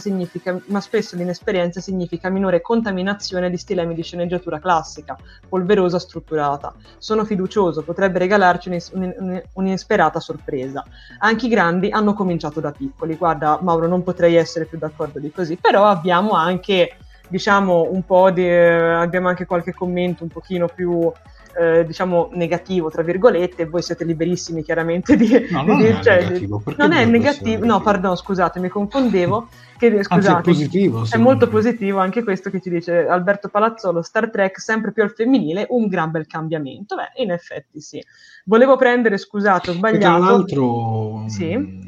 significa, 0.00 0.58
ma 0.66 0.80
spesso 0.80 1.14
l'inesperienza 1.14 1.80
significa 1.80 2.28
minore 2.28 2.62
contaminazione 2.62 3.48
di 3.48 3.56
stilemi 3.56 3.94
di 3.94 4.02
sceneggiatura 4.02 4.58
classica, 4.58 5.16
polverosa, 5.48 6.00
strutturata. 6.00 6.74
Sono 6.98 7.24
fiducioso, 7.24 7.82
potrebbe 7.82 8.18
regalarci 8.18 8.70
un, 8.94 9.14
un, 9.18 9.42
un'inesperata 9.52 10.18
sorpresa. 10.18 10.84
Anche 11.20 11.46
i 11.46 11.48
grandi 11.48 11.88
hanno 11.90 12.12
cominciato 12.12 12.58
da 12.58 12.72
piccoli. 12.72 13.14
Guarda, 13.14 13.60
Mauro, 13.62 13.86
non 13.86 14.02
potrei 14.02 14.34
essere 14.34 14.64
più 14.64 14.78
d'accordo 14.78 15.20
di 15.20 15.30
così, 15.30 15.54
però 15.54 15.86
abbiamo 15.86 16.32
anche 16.32 16.96
diciamo 17.28 17.86
un 17.88 18.04
po' 18.04 18.32
di 18.32 18.46
eh, 18.46 18.94
abbiamo 18.94 19.28
anche 19.28 19.46
qualche 19.46 19.72
commento 19.72 20.24
un 20.24 20.28
pochino 20.28 20.66
più 20.66 21.10
eh, 21.58 21.84
diciamo 21.84 22.30
negativo 22.32 22.90
tra 22.90 23.02
virgolette 23.02 23.66
voi 23.66 23.82
siete 23.82 24.04
liberissimi 24.04 24.62
chiaramente 24.62 25.16
di, 25.16 25.48
no, 25.50 25.62
non 25.62 25.78
di, 25.78 25.84
è 25.84 26.00
cioè, 26.00 26.22
negativo, 26.22 26.62
non 26.76 26.92
è 26.92 27.04
negativo 27.04 27.64
no 27.64 27.80
pardon 27.80 28.16
scusate 28.16 28.60
mi 28.60 28.68
confondevo 28.68 29.48
che, 29.76 30.04
scusate, 30.04 30.14
Anzi, 30.14 30.50
è 30.50 30.52
positivo 30.52 31.06
è 31.10 31.16
molto 31.16 31.46
me. 31.46 31.50
positivo 31.50 31.98
anche 31.98 32.22
questo 32.22 32.50
che 32.50 32.60
ci 32.60 32.70
dice 32.70 33.06
Alberto 33.06 33.48
Palazzolo 33.48 34.02
Star 34.02 34.30
Trek 34.30 34.60
sempre 34.60 34.92
più 34.92 35.02
al 35.02 35.10
femminile 35.10 35.66
un 35.70 35.88
gran 35.88 36.10
bel 36.10 36.26
cambiamento. 36.26 36.94
Beh 36.94 37.22
in 37.22 37.32
effetti 37.32 37.80
sì. 37.80 38.02
Volevo 38.44 38.76
prendere 38.76 39.18
scusate 39.18 39.70
ho 39.70 39.74
sbagliato 39.74 40.16
e 40.16 40.20
tra 40.20 40.30
l'altro 40.30 41.24
sì. 41.28 41.56
mm, 41.56 41.80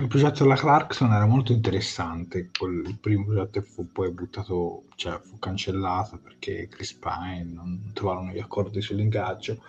il 0.00 0.06
progetto 0.06 0.42
della 0.42 0.54
Clarkson 0.54 1.12
era 1.12 1.26
molto 1.26 1.52
interessante, 1.52 2.50
il 2.60 2.98
primo 3.00 3.24
progetto 3.24 3.62
fu 3.62 3.90
poi 3.90 4.10
buttato, 4.10 4.84
cioè 4.94 5.18
fu 5.20 5.38
cancellato 5.38 6.18
perché 6.18 6.68
Chris 6.68 6.92
Pine 6.94 7.44
non 7.44 7.90
trovarono 7.94 8.30
gli 8.30 8.38
accordi 8.38 8.80
sull'ingaggio, 8.80 9.62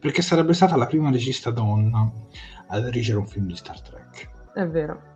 perché 0.00 0.22
sarebbe 0.22 0.54
stata 0.54 0.76
la 0.76 0.86
prima 0.86 1.10
regista 1.10 1.50
donna 1.50 2.10
a 2.68 2.80
dirigere 2.80 3.18
un 3.18 3.28
film 3.28 3.46
di 3.46 3.56
Star 3.56 3.80
Trek. 3.80 4.30
È 4.54 4.66
vero. 4.66 5.14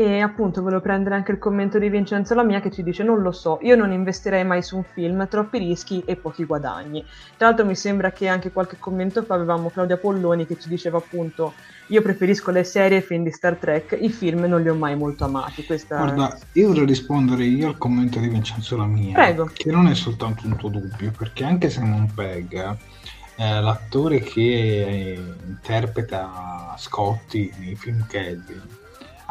E 0.00 0.22
appunto 0.22 0.62
volevo 0.62 0.80
prendere 0.80 1.14
anche 1.14 1.30
il 1.30 1.38
commento 1.38 1.78
di 1.78 1.90
Vincenzo 1.90 2.32
Lamia 2.34 2.62
che 2.62 2.70
ci 2.70 2.82
dice 2.82 3.02
non 3.02 3.20
lo 3.20 3.32
so, 3.32 3.58
io 3.60 3.76
non 3.76 3.92
investirei 3.92 4.46
mai 4.46 4.62
su 4.62 4.76
un 4.76 4.82
film, 4.82 5.28
troppi 5.28 5.58
rischi 5.58 6.02
e 6.06 6.16
pochi 6.16 6.46
guadagni. 6.46 7.04
Tra 7.36 7.48
l'altro 7.48 7.66
mi 7.66 7.74
sembra 7.74 8.10
che 8.10 8.26
anche 8.26 8.50
qualche 8.50 8.78
commento 8.78 9.22
fa 9.22 9.34
avevamo 9.34 9.68
Claudia 9.68 9.98
Polloni 9.98 10.46
che 10.46 10.58
ci 10.58 10.70
diceva 10.70 10.96
appunto 10.96 11.52
io 11.88 12.00
preferisco 12.00 12.50
le 12.50 12.64
serie 12.64 12.96
e 12.96 13.00
film 13.02 13.24
di 13.24 13.30
Star 13.30 13.56
Trek, 13.56 13.94
i 14.00 14.08
film 14.08 14.44
non 14.44 14.62
li 14.62 14.70
ho 14.70 14.74
mai 14.74 14.96
molto 14.96 15.24
amati. 15.24 15.66
Questa... 15.66 15.98
Guarda, 15.98 16.38
io 16.52 16.68
vorrei 16.68 16.86
rispondere 16.86 17.44
io 17.44 17.68
al 17.68 17.76
commento 17.76 18.20
di 18.20 18.28
Vincenzo 18.28 18.78
Lamia, 18.78 19.12
Prego. 19.12 19.50
che 19.52 19.70
non 19.70 19.86
è 19.86 19.94
soltanto 19.94 20.46
un 20.46 20.56
tuo 20.56 20.70
dubbio, 20.70 21.12
perché 21.14 21.44
anche 21.44 21.68
Simon 21.68 22.10
Pegg, 22.14 22.54
eh, 22.54 23.60
l'attore 23.60 24.20
che 24.20 25.34
interpreta 25.46 26.74
Scotty 26.78 27.52
nei 27.58 27.74
film 27.74 28.06
Kelvin, 28.08 28.62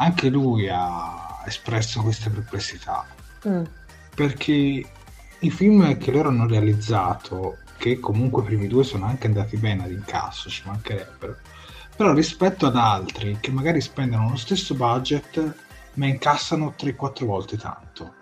anche 0.00 0.30
lui 0.30 0.66
ha 0.68 1.42
espresso 1.46 2.00
queste 2.00 2.30
perplessità. 2.30 3.06
Mm. 3.46 3.64
Perché 4.14 4.84
i 5.38 5.50
film 5.50 5.96
che 5.98 6.10
loro 6.10 6.30
hanno 6.30 6.46
realizzato, 6.46 7.58
che 7.76 8.00
comunque 8.00 8.42
i 8.42 8.46
primi 8.46 8.66
due 8.66 8.82
sono 8.82 9.06
anche 9.06 9.26
andati 9.26 9.56
bene 9.56 9.84
ad 9.84 9.90
incasso, 9.90 10.48
ci 10.48 10.62
mancherebbero, 10.64 11.36
però 11.94 12.12
rispetto 12.14 12.66
ad 12.66 12.76
altri 12.76 13.38
che 13.40 13.50
magari 13.50 13.80
spendono 13.80 14.30
lo 14.30 14.36
stesso 14.36 14.74
budget 14.74 15.54
ma 15.94 16.06
incassano 16.06 16.74
3-4 16.78 17.24
volte 17.24 17.56
tanto. 17.58 18.14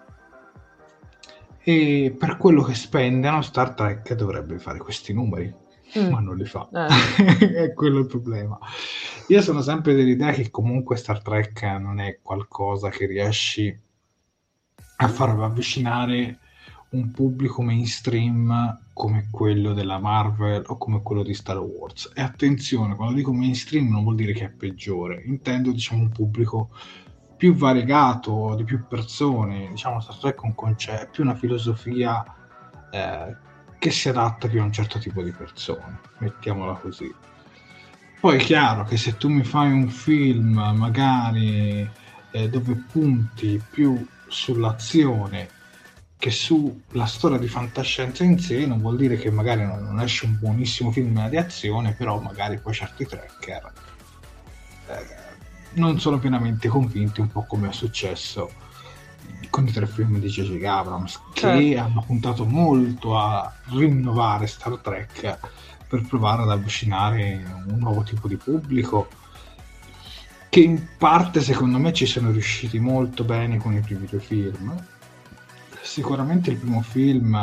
E 1.61 2.15
per 2.19 2.37
quello 2.39 2.63
che 2.63 2.75
spendono 2.75 3.43
Star 3.43 3.75
Trek 3.75 4.15
dovrebbe 4.15 4.59
fare 4.59 4.79
questi 4.79 5.13
numeri 5.13 5.55
mm. 5.97 6.11
ma 6.11 6.21
non 6.21 6.37
li 6.37 6.45
fa. 6.45 6.69
Eh. 6.73 7.55
è 7.65 7.73
quello 7.73 8.01
il 8.01 8.07
problema. 8.07 8.59
Io 9.29 9.43
sono 9.43 9.61
sempre 9.61 9.95
dell'idea 9.95 10.33
che 10.33 10.51
comunque 10.51 10.97
Star 10.97 11.23
Trek 11.23 11.63
non 11.79 12.01
è 12.01 12.19
qualcosa 12.23 12.89
che 12.89 13.07
riesci 13.07 13.79
a 15.01 15.09
far 15.09 15.39
avvicinare 15.41 16.41
un 16.91 17.11
pubblico 17.11 17.63
mainstream 17.63 18.81
come 18.95 19.29
quello 19.31 19.75
della 19.75 19.99
Marvel 19.99 20.65
o 20.67 20.79
come 20.79 21.03
quello 21.03 21.23
di 21.23 21.35
Star 21.35 21.59
Wars. 21.59 22.11
E 22.15 22.23
attenzione, 22.23 22.97
quando 22.97 23.15
dico 23.15 23.33
mainstream 23.33 23.89
non 23.89 24.03
vuol 24.03 24.17
dire 24.17 24.33
che 24.33 24.47
è 24.47 24.51
peggiore, 24.51 25.23
intendo 25.27 25.71
diciamo 25.71 26.03
un 26.03 26.09
pubblico 26.11 26.71
più 27.37 27.55
variegato, 27.55 28.55
di 28.57 28.65
più 28.65 28.87
persone, 28.89 29.69
diciamo 29.69 30.01
Star 30.01 30.17
Trek 30.17 30.43
è 30.43 30.47
un 30.47 30.55
concetto, 30.55 31.11
più 31.13 31.23
una 31.23 31.37
filosofia 31.37 32.25
eh, 32.91 33.37
che 33.79 33.91
si 33.91 34.09
adatta 34.09 34.49
più 34.49 34.61
a 34.61 34.65
un 34.65 34.73
certo 34.73 34.99
tipo 34.99 35.23
di 35.23 35.31
persone, 35.31 36.01
mettiamola 36.19 36.75
così. 36.75 37.13
Poi 38.21 38.37
è 38.37 38.41
chiaro 38.41 38.85
che 38.85 38.97
se 38.97 39.17
tu 39.17 39.29
mi 39.29 39.45
fai 39.45 39.71
un 39.71 39.89
film 39.89 40.61
magari 40.77 41.89
eh, 42.33 42.49
dove 42.49 42.75
punti 42.91 43.63
più 43.71 44.05
sull'azione 44.27 45.49
che 46.19 46.33
sulla 46.33 47.07
storia 47.07 47.39
di 47.39 47.47
fantascienza 47.47 48.25
in 48.25 48.41
sé, 48.41 48.67
non 48.67 48.81
vuol 48.81 48.97
dire 48.97 49.17
che 49.17 49.31
magari 49.31 49.65
non, 49.65 49.85
non 49.85 50.01
esce 50.01 50.27
un 50.27 50.37
buonissimo 50.37 50.91
film 50.91 51.29
di 51.29 51.37
azione, 51.37 51.93
però 51.93 52.21
magari 52.21 52.59
poi 52.59 52.75
certi 52.75 53.07
tracker 53.07 53.73
eh, 54.89 55.07
non 55.75 56.01
sono 56.01 56.19
pienamente 56.19 56.67
convinti, 56.67 57.21
un 57.21 57.29
po' 57.29 57.45
come 57.45 57.69
è 57.69 57.73
successo 57.73 58.51
con 59.51 59.67
i 59.67 59.73
tre 59.73 59.87
film 59.87 60.19
di 60.19 60.29
J.J. 60.29 60.65
Abrams 60.65 61.21
che 61.33 61.41
certo. 61.41 61.81
hanno 61.81 62.05
puntato 62.07 62.45
molto 62.45 63.17
a 63.17 63.53
rinnovare 63.71 64.47
Star 64.47 64.79
Trek 64.79 65.39
per 65.89 66.03
provare 66.07 66.43
ad 66.43 66.51
avvicinare 66.51 67.65
un 67.67 67.79
nuovo 67.79 68.03
tipo 68.03 68.29
di 68.29 68.37
pubblico 68.37 69.09
che 70.49 70.61
in 70.61 70.87
parte 70.97 71.41
secondo 71.41 71.79
me 71.79 71.93
ci 71.93 72.07
sono 72.07 72.31
riusciti 72.31 72.79
molto 72.79 73.25
bene 73.25 73.59
con 73.59 73.75
i 73.75 73.81
primi 73.81 74.07
due 74.07 74.21
film 74.21 74.75
sicuramente 75.83 76.51
il 76.51 76.57
primo 76.57 76.83
film 76.83 77.37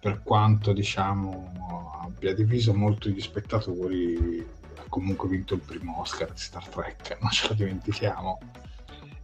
per 0.00 0.20
quanto 0.22 0.72
diciamo 0.72 2.00
abbia 2.02 2.34
diviso 2.34 2.74
molto 2.74 3.08
gli 3.08 3.20
spettatori 3.20 4.46
ha 4.76 4.84
comunque 4.88 5.28
vinto 5.28 5.54
il 5.54 5.60
primo 5.60 6.00
Oscar 6.00 6.32
di 6.32 6.40
Star 6.40 6.66
Trek 6.68 7.18
non 7.20 7.30
ce 7.30 7.48
lo 7.48 7.54
dimentichiamo 7.54 8.38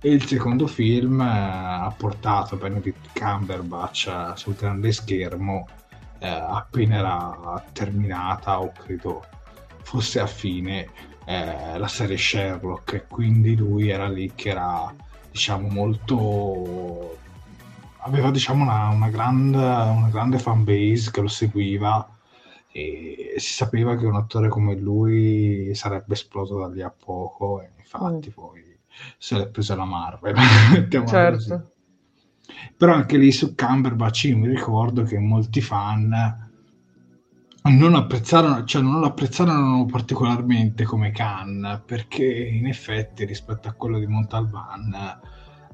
e 0.05 0.11
il 0.11 0.26
secondo 0.26 0.66
film 0.66 1.20
eh, 1.20 1.24
ha 1.24 1.94
portato 1.96 2.57
Benedict 2.57 3.16
Cumberbatch 3.16 4.32
sul 4.34 4.55
grande 4.55 4.90
schermo 4.90 5.68
eh, 6.18 6.26
appena 6.28 6.96
era 6.96 7.64
terminata 7.72 8.61
o 8.61 8.72
credo 8.72 9.24
fosse 9.82 10.18
a 10.18 10.26
fine 10.26 10.88
eh, 11.24 11.78
la 11.78 11.86
serie 11.86 12.18
Sherlock 12.18 12.92
e 12.94 13.07
quindi 13.07 13.55
lui 13.55 13.90
era 13.90 14.09
lì 14.09 14.32
che 14.34 14.48
era 14.48 14.92
diciamo 15.30 15.68
molto 15.68 17.16
aveva 17.98 18.32
diciamo 18.32 18.64
una, 18.64 18.88
una, 18.88 19.09
grande, 19.09 19.57
una 19.57 20.09
grande 20.11 20.40
fan 20.40 20.64
base 20.64 21.12
che 21.12 21.20
lo 21.20 21.28
seguiva 21.28 22.09
e 22.72 23.34
si 23.36 23.53
sapeva 23.53 23.96
che 23.96 24.07
un 24.07 24.16
attore 24.16 24.48
come 24.48 24.74
lui 24.74 25.72
sarebbe 25.74 26.14
esploso 26.14 26.59
da 26.59 26.66
lì 26.66 26.82
a 26.82 26.90
poco 26.90 27.61
e 27.61 27.70
infatti 27.78 28.30
mm. 28.30 28.32
poi 28.32 28.71
se 29.18 29.36
l'è 29.36 29.49
presa 29.49 29.74
la 29.74 29.84
Marvel. 29.84 30.34
certo. 31.07 31.72
Però 32.76 32.93
anche 32.93 33.16
lì 33.16 33.32
su 33.32 33.55
Cumberbatch 33.55 34.24
mi 34.34 34.49
ricordo 34.49 35.03
che 35.03 35.18
molti 35.18 35.61
fan 35.61 36.51
non 37.62 37.95
apprezzarono, 37.95 38.64
cioè 38.64 38.82
non 38.82 38.99
lo 38.99 39.07
apprezzarono 39.07 39.86
particolarmente 39.86 40.84
come 40.84 41.12
Khan, 41.12 41.82
perché 41.86 42.24
in 42.24 42.66
effetti 42.66 43.24
rispetto 43.24 43.68
a 43.68 43.72
quello 43.72 43.99
di 43.99 44.07
Montalban 44.07 45.20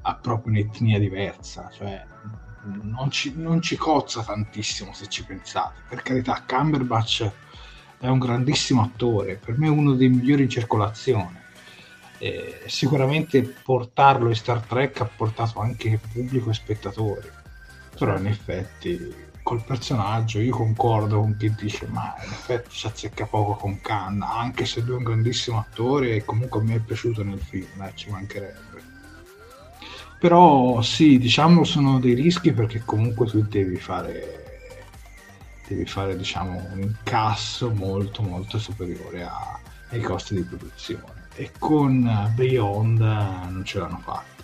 ha 0.01 0.15
proprio 0.15 0.53
un'etnia 0.53 0.99
diversa, 0.99 1.69
cioè 1.73 2.05
non 2.63 3.09
ci, 3.09 3.33
non 3.35 3.61
ci 3.61 3.75
cozza 3.75 4.21
tantissimo 4.21 4.93
se 4.93 5.07
ci 5.07 5.25
pensate. 5.25 5.81
Per 5.89 6.01
carità, 6.03 6.43
Cumberbatch 6.45 7.31
è 7.97 8.07
un 8.07 8.19
grandissimo 8.19 8.83
attore, 8.83 9.37
per 9.37 9.57
me 9.57 9.67
è 9.67 9.71
uno 9.71 9.93
dei 9.93 10.09
migliori 10.09 10.43
in 10.43 10.49
circolazione 10.49 11.38
eh, 12.19 12.61
sicuramente 12.67 13.41
portarlo 13.41 14.29
in 14.29 14.35
Star 14.35 14.61
Trek 14.61 15.01
ha 15.01 15.05
portato 15.05 15.59
anche 15.59 15.99
pubblico 16.11 16.49
e 16.49 16.53
spettatori 16.53 17.29
però 17.97 18.17
in 18.17 18.27
effetti 18.27 19.27
col 19.43 19.63
personaggio 19.63 20.39
io 20.39 20.55
concordo 20.55 21.19
con 21.19 21.35
chi 21.37 21.53
dice 21.55 21.87
ma 21.87 22.13
in 22.23 22.31
effetti 22.31 22.69
ci 22.69 22.87
azzecca 22.87 23.25
poco 23.25 23.55
con 23.55 23.81
Khan 23.81 24.21
anche 24.21 24.65
se 24.65 24.81
lui 24.81 24.93
è 24.93 24.97
un 24.97 25.03
grandissimo 25.03 25.59
attore 25.59 26.15
e 26.15 26.25
comunque 26.25 26.61
me 26.61 26.75
è 26.75 26.79
piaciuto 26.79 27.23
nel 27.23 27.39
film 27.39 27.81
eh, 27.81 27.91
ci 27.95 28.09
mancherebbe. 28.09 28.87
Però 30.19 30.81
sì 30.81 31.17
diciamo 31.17 31.63
sono 31.63 31.99
dei 31.99 32.13
rischi 32.13 32.51
perché 32.51 32.83
comunque 32.85 33.25
tu 33.25 33.41
devi 33.41 33.77
fare 33.77 34.67
devi 35.67 35.85
fare 35.85 36.15
diciamo 36.15 36.67
un 36.71 36.81
incasso 36.81 37.71
molto 37.71 38.21
molto 38.21 38.59
superiore 38.59 39.23
a, 39.23 39.59
ai 39.89 40.01
costi 40.01 40.35
di 40.35 40.43
produzione 40.43 41.18
e 41.39 41.51
con 41.57 42.33
Beyond 42.35 42.99
non 42.99 43.61
ce 43.63 43.79
l'hanno 43.79 43.99
fatta. 43.99 44.43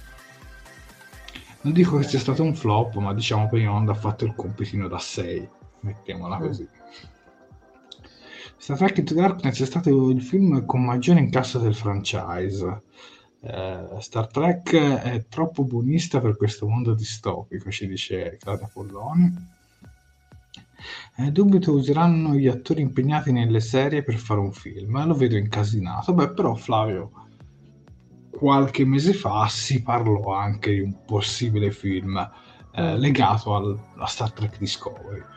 Non 1.61 1.73
dico 1.73 1.97
che 1.97 2.03
sia 2.03 2.19
stato 2.19 2.41
un 2.41 2.55
flop, 2.55 2.95
ma 2.95 3.13
diciamo 3.13 3.49
Beyond 3.49 3.89
ha 3.89 3.93
fatto 3.93 4.23
il 4.23 4.33
compitino 4.33 4.87
da 4.87 4.97
6, 4.97 5.49
mettiamola 5.81 6.37
così. 6.37 6.65
Star 8.55 8.77
Trek 8.77 8.97
Into 8.99 9.13
Darkness 9.13 9.61
è 9.61 9.65
stato 9.65 10.09
il 10.09 10.21
film 10.21 10.65
con 10.65 10.85
maggiore 10.85 11.19
incasso 11.19 11.59
del 11.59 11.75
franchise. 11.75 12.83
Uh, 13.41 13.99
Star 13.99 14.27
Trek 14.27 14.73
è 14.73 15.25
troppo 15.27 15.65
buonista 15.65 16.21
per 16.21 16.37
questo 16.37 16.65
mondo 16.65 16.93
distopico, 16.93 17.69
ci 17.71 17.87
dice 17.87 18.37
Claudia 18.39 18.69
Polloni. 18.71 19.33
Eh, 21.17 21.31
dubito 21.31 21.73
useranno 21.73 22.33
gli 22.35 22.47
attori 22.47 22.81
impegnati 22.81 23.31
nelle 23.31 23.59
serie 23.59 24.03
per 24.03 24.15
fare 24.15 24.39
un 24.39 24.51
film, 24.51 25.05
lo 25.05 25.13
vedo 25.13 25.35
incasinato. 25.37 26.13
Beh, 26.13 26.33
però 26.33 26.55
Flavio, 26.55 27.11
qualche 28.29 28.85
mese 28.85 29.13
fa 29.13 29.47
si 29.47 29.81
parlò 29.81 30.33
anche 30.33 30.71
di 30.71 30.79
un 30.79 31.05
possibile 31.05 31.71
film 31.71 32.17
eh, 32.73 32.97
legato 32.97 33.55
al, 33.55 33.79
a 33.97 34.05
Star 34.05 34.31
Trek 34.31 34.57
Discovery 34.57 35.33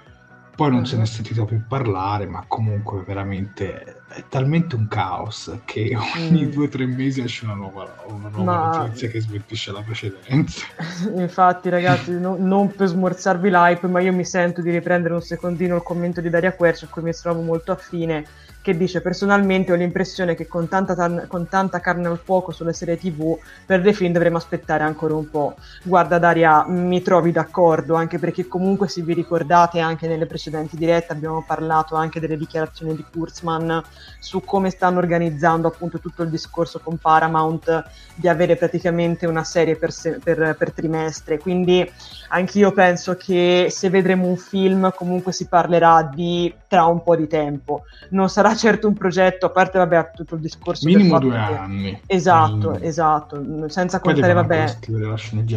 poi 0.58 0.72
non 0.72 0.86
se 0.86 0.96
ne 0.96 1.04
è 1.04 1.06
sentito 1.06 1.44
più 1.44 1.62
parlare, 1.68 2.26
ma 2.26 2.44
comunque 2.48 3.04
veramente 3.06 4.02
è 4.08 4.24
talmente 4.28 4.74
un 4.74 4.88
caos 4.88 5.56
che 5.64 5.96
ogni 6.16 6.46
mm. 6.46 6.50
due 6.50 6.64
o 6.64 6.68
tre 6.68 6.84
mesi 6.84 7.20
esce 7.20 7.44
una 7.44 7.54
nuova, 7.54 7.94
una 8.08 8.28
nuova 8.28 8.42
ma... 8.42 8.78
notizia 8.78 9.06
che 9.06 9.20
smentisce 9.20 9.70
la 9.70 9.82
precedente. 9.82 10.54
Infatti, 11.14 11.68
ragazzi, 11.68 12.18
no, 12.18 12.34
non 12.36 12.74
per 12.74 12.88
smorzarvi 12.88 13.48
l'hype, 13.48 13.86
ma 13.86 14.00
io 14.00 14.12
mi 14.12 14.24
sento 14.24 14.60
di 14.60 14.72
riprendere 14.72 15.14
un 15.14 15.22
secondino 15.22 15.76
il 15.76 15.82
commento 15.84 16.20
di 16.20 16.28
Daria 16.28 16.52
Quercia, 16.52 16.86
a 16.86 16.88
cui 16.88 17.02
mi 17.02 17.12
trovo 17.12 17.40
molto 17.40 17.70
affine 17.70 18.24
che 18.68 18.76
dice 18.76 19.00
personalmente 19.00 19.72
ho 19.72 19.76
l'impressione 19.76 20.34
che 20.34 20.46
con 20.46 20.68
tanta, 20.68 20.94
tar- 20.94 21.26
con 21.26 21.48
tanta, 21.48 21.80
carne 21.80 22.08
al 22.08 22.18
fuoco 22.18 22.52
sulle 22.52 22.74
serie 22.74 22.98
tv 22.98 23.38
per 23.64 23.80
dei 23.80 23.94
film 23.94 24.12
dovremo 24.12 24.36
aspettare 24.36 24.84
ancora 24.84 25.14
un 25.14 25.30
po'. 25.30 25.54
Guarda 25.82 26.18
Daria, 26.18 26.66
mi 26.68 27.00
trovi 27.00 27.32
d'accordo 27.32 27.94
anche 27.94 28.18
perché 28.18 28.46
comunque 28.46 28.86
se 28.88 29.00
vi 29.00 29.14
ricordate 29.14 29.80
anche 29.80 30.06
nelle 30.06 30.26
precedenti 30.26 30.76
dirette 30.76 31.14
abbiamo 31.14 31.42
parlato 31.46 31.96
anche 31.96 32.20
delle 32.20 32.36
dichiarazioni 32.36 32.94
di 32.94 33.06
Kurzman 33.10 33.82
su 34.18 34.44
come 34.44 34.68
stanno 34.68 34.98
organizzando 34.98 35.66
appunto 35.66 35.98
tutto 35.98 36.22
il 36.22 36.28
discorso 36.28 36.78
con 36.78 36.98
Paramount 36.98 37.84
di 38.16 38.28
avere 38.28 38.56
praticamente 38.56 39.24
una 39.24 39.44
serie 39.44 39.76
per, 39.76 39.92
se- 39.92 40.18
per, 40.22 40.56
per 40.58 40.72
trimestre, 40.72 41.38
quindi 41.38 41.90
anch'io 42.28 42.72
penso 42.72 43.16
che 43.16 43.68
se 43.70 43.88
vedremo 43.88 44.26
un 44.26 44.36
film 44.36 44.92
comunque 44.94 45.32
si 45.32 45.46
parlerà 45.46 46.02
di 46.02 46.52
tra 46.66 46.84
un 46.84 47.02
po' 47.02 47.16
di 47.16 47.26
tempo, 47.26 47.84
non 48.10 48.28
sarà 48.28 48.54
certo 48.58 48.86
un 48.86 48.92
progetto, 48.92 49.46
a 49.46 49.50
parte 49.50 49.78
vabbè 49.78 50.10
tutto 50.14 50.34
il 50.34 50.42
discorso 50.42 50.86
minimo 50.86 51.18
due 51.18 51.30
che... 51.30 51.36
anni. 51.36 52.00
Esatto, 52.06 52.70
minimo. 52.72 52.78
esatto, 52.80 53.68
senza 53.68 54.00
poi 54.00 54.12
contare 54.12 54.34
vabbè... 54.34 54.76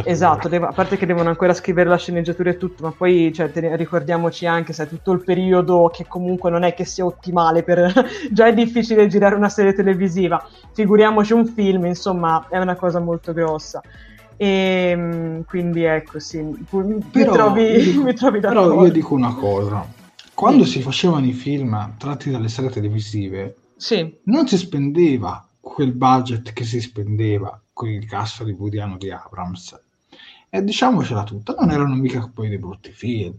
Esatto, 0.06 0.48
devo, 0.48 0.68
a 0.68 0.72
parte 0.72 0.96
che 0.96 1.06
devono 1.06 1.28
ancora 1.28 1.54
scrivere 1.54 1.90
la 1.90 1.98
sceneggiatura 1.98 2.52
e 2.52 2.58
tutto, 2.58 2.84
ma 2.84 2.94
poi 2.96 3.34
cioè, 3.34 3.52
te, 3.52 3.76
ricordiamoci 3.76 4.46
anche 4.46 4.72
se 4.72 4.88
tutto 4.88 5.12
il 5.12 5.24
periodo 5.24 5.92
che 5.94 6.06
comunque 6.08 6.50
non 6.50 6.64
è 6.64 6.74
che 6.74 6.86
sia 6.86 7.04
ottimale 7.04 7.64
per... 7.64 7.92
già 8.32 8.46
è 8.46 8.54
difficile 8.54 9.08
girare 9.08 9.36
una 9.36 9.50
serie 9.50 9.74
televisiva, 9.74 10.48
figuriamoci 10.72 11.34
un 11.34 11.46
film, 11.46 11.86
insomma 11.86 12.46
è 12.48 12.58
una 12.58 12.76
cosa 12.76 13.00
molto 13.00 13.34
grossa. 13.34 13.82
E 14.42 14.90
ehm, 14.92 15.44
quindi 15.46 15.84
ecco, 15.84 16.18
sì, 16.18 16.42
mi, 16.42 17.04
però, 17.12 17.32
trovi, 17.32 17.80
dico, 17.80 18.02
mi 18.04 18.14
trovi 18.16 18.40
d'accordo. 18.40 18.70
Però 18.70 18.86
io 18.86 18.92
dico 18.92 19.14
una 19.14 19.36
cosa, 19.36 19.86
quando 20.42 20.66
sì. 20.66 20.72
si 20.72 20.82
facevano 20.82 21.28
i 21.28 21.34
film 21.34 21.98
tratti 22.00 22.32
dalle 22.32 22.50
serie 22.50 22.72
televisive, 22.72 23.58
sì. 23.76 24.12
non 24.24 24.48
si 24.48 24.58
spendeva 24.58 25.48
quel 25.60 25.92
budget 25.92 26.52
che 26.52 26.64
si 26.64 26.82
spendeva 26.82 27.62
con 27.72 27.90
il 27.90 28.08
cast 28.08 28.44
di 28.44 28.56
Budiano 28.56 28.98
di 28.98 29.12
Abrams. 29.12 29.80
E 30.50 30.64
diciamocela 30.64 31.26
tutta, 31.26 31.54
non 31.60 31.70
erano 31.70 31.94
mica 31.94 32.28
poi 32.34 32.50
dei 32.50 32.58
brutti 32.58 32.92
film. 32.92 33.38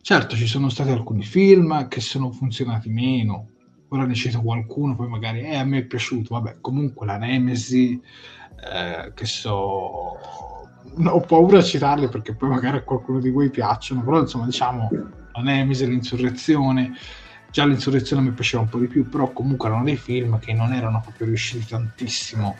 Certo, 0.00 0.36
ci 0.36 0.46
sono 0.46 0.70
stati 0.70 0.88
alcuni 0.88 1.22
film 1.22 1.86
che 1.88 2.00
sono 2.00 2.30
funzionati 2.30 2.88
meno, 2.88 3.50
ora 3.88 4.06
ne 4.06 4.14
cito 4.14 4.40
qualcuno, 4.40 4.96
poi 4.96 5.08
magari 5.08 5.40
eh, 5.40 5.56
a 5.56 5.64
me 5.64 5.80
è 5.80 5.84
piaciuto, 5.84 6.32
vabbè, 6.32 6.62
comunque 6.62 7.04
la 7.04 7.18
Nemesi, 7.18 8.00
eh, 8.72 9.12
che 9.12 9.26
so, 9.26 9.52
ho 9.52 11.20
paura 11.26 11.58
a 11.58 11.62
citarli 11.62 12.08
perché 12.08 12.34
poi 12.34 12.48
magari 12.48 12.78
a 12.78 12.84
qualcuno 12.84 13.20
di 13.20 13.28
voi 13.28 13.50
piacciono, 13.50 14.02
però 14.02 14.20
insomma 14.20 14.46
diciamo 14.46 14.88
la 15.36 15.42
Nemesi, 15.42 15.86
l'insurrezione, 15.86 16.92
già 17.50 17.64
l'insurrezione 17.64 18.22
mi 18.22 18.32
piaceva 18.32 18.62
un 18.62 18.68
po' 18.68 18.78
di 18.78 18.86
più, 18.86 19.08
però 19.08 19.32
comunque 19.32 19.68
erano 19.68 19.84
dei 19.84 19.96
film 19.96 20.38
che 20.38 20.52
non 20.52 20.72
erano 20.72 21.00
proprio 21.00 21.26
riusciti 21.26 21.66
tantissimo, 21.66 22.56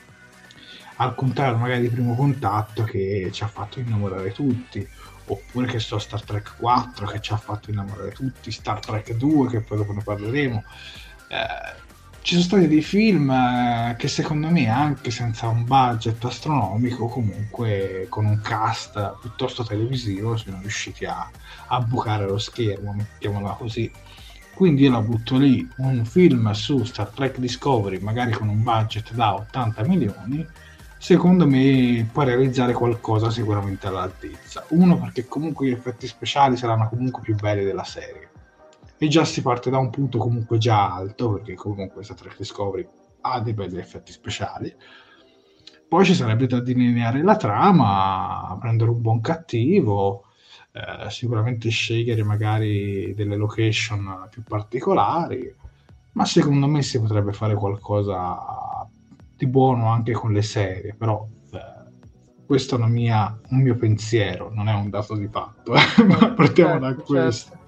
al 0.96 1.14
contrario 1.14 1.56
magari 1.56 1.82
di 1.82 1.88
primo 1.88 2.14
contatto 2.14 2.84
che 2.84 3.28
ci 3.32 3.42
ha 3.42 3.48
fatto 3.48 3.80
innamorare 3.80 4.32
tutti 4.32 4.86
oppure 5.28 5.66
che 5.66 5.78
so 5.78 5.98
Star 5.98 6.22
Trek 6.22 6.54
4 6.58 7.06
che 7.06 7.20
ci 7.20 7.32
ha 7.32 7.36
fatto 7.36 7.70
innamorare 7.70 8.12
tutti, 8.12 8.50
Star 8.50 8.78
Trek 8.80 9.12
2 9.12 9.48
che 9.48 9.60
poi 9.60 9.78
dopo 9.78 9.92
ne 9.92 10.02
parleremo, 10.02 10.64
eh, 11.28 11.85
ci 12.26 12.32
sono 12.32 12.44
stati 12.44 12.66
dei 12.66 12.82
film 12.82 13.30
eh, 13.30 13.94
che 13.96 14.08
secondo 14.08 14.48
me 14.48 14.68
anche 14.68 15.12
senza 15.12 15.46
un 15.46 15.64
budget 15.64 16.24
astronomico 16.24 17.06
comunque 17.06 18.08
con 18.08 18.24
un 18.24 18.40
cast 18.40 19.18
piuttosto 19.20 19.62
televisivo 19.62 20.36
sono 20.36 20.58
riusciti 20.60 21.04
a, 21.04 21.30
a 21.68 21.80
bucare 21.82 22.26
lo 22.26 22.38
schermo 22.38 22.92
mettiamola 22.94 23.50
così. 23.50 23.88
Quindi 24.52 24.82
io 24.82 24.90
la 24.90 25.02
butto 25.02 25.36
lì. 25.36 25.68
Un 25.76 26.04
film 26.04 26.50
su 26.50 26.82
Star 26.82 27.10
Trek 27.10 27.38
Discovery 27.38 28.00
magari 28.00 28.32
con 28.32 28.48
un 28.48 28.60
budget 28.60 29.12
da 29.12 29.34
80 29.34 29.84
milioni 29.84 30.44
secondo 30.98 31.46
me 31.46 32.08
può 32.10 32.24
realizzare 32.24 32.72
qualcosa 32.72 33.30
sicuramente 33.30 33.86
all'altezza. 33.86 34.64
Uno 34.70 34.98
perché 34.98 35.26
comunque 35.26 35.68
gli 35.68 35.72
effetti 35.72 36.08
speciali 36.08 36.56
saranno 36.56 36.88
comunque 36.88 37.22
più 37.22 37.36
belli 37.36 37.62
della 37.62 37.84
serie 37.84 38.30
e 38.98 39.08
già 39.08 39.24
si 39.24 39.42
parte 39.42 39.70
da 39.70 39.78
un 39.78 39.90
punto 39.90 40.18
comunque 40.18 40.58
già 40.58 40.94
alto 40.94 41.32
perché 41.32 41.54
comunque 41.54 42.02
Star 42.02 42.16
Trek 42.16 42.36
Discovery 42.36 42.88
ha 43.22 43.40
dei 43.40 43.52
belli 43.52 43.78
effetti 43.78 44.12
speciali 44.12 44.74
poi 45.88 46.04
ci 46.04 46.14
sarebbe 46.14 46.46
da 46.46 46.60
delineare 46.60 47.22
la 47.22 47.36
trama 47.36 48.56
prendere 48.60 48.90
un 48.90 49.00
buon 49.00 49.20
cattivo 49.20 50.24
eh, 50.72 51.10
sicuramente 51.10 51.68
scegliere 51.68 52.22
magari 52.22 53.14
delle 53.14 53.36
location 53.36 54.28
più 54.30 54.42
particolari 54.42 55.54
ma 56.12 56.24
secondo 56.24 56.66
me 56.66 56.82
si 56.82 57.00
potrebbe 57.00 57.32
fare 57.32 57.54
qualcosa 57.54 58.88
di 59.36 59.46
buono 59.46 59.88
anche 59.88 60.12
con 60.12 60.32
le 60.32 60.42
serie 60.42 60.94
però 60.94 61.26
eh, 61.52 62.44
questo 62.46 62.82
è 62.82 62.86
mia, 62.86 63.38
un 63.50 63.60
mio 63.60 63.74
pensiero 63.76 64.50
non 64.52 64.68
è 64.68 64.74
un 64.74 64.88
dato 64.88 65.14
di 65.14 65.28
fatto 65.28 65.74
eh. 65.74 66.04
ma 66.04 66.32
partiamo 66.32 66.80
certo, 66.80 66.86
da 66.86 66.94
questo 66.94 67.50
certo. 67.50 67.65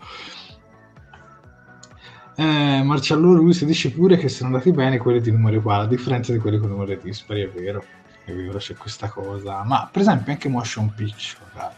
Eh, 2.41 2.83
Marcello 2.85 3.35
Russo 3.35 3.65
dice 3.65 3.91
pure 3.91 4.17
che 4.17 4.29
sono 4.29 4.51
andati 4.51 4.71
bene 4.71 4.99
quelli 4.99 5.21
di 5.21 5.33
numeri 5.33 5.57
uguali, 5.57 5.87
a 5.87 5.89
differenza 5.89 6.31
di 6.31 6.39
quelli 6.39 6.59
con 6.59 6.69
numeri 6.69 6.97
dispari, 7.03 7.43
è 7.43 7.51
vero, 7.51 7.83
è 8.25 8.33
vero, 8.33 8.59
c'è 8.59 8.77
questa 8.77 9.09
cosa. 9.09 9.65
Ma 9.65 9.89
per 9.91 10.03
esempio 10.03 10.31
anche 10.31 10.49
Motion 10.49 10.95
Picture, 10.95 11.73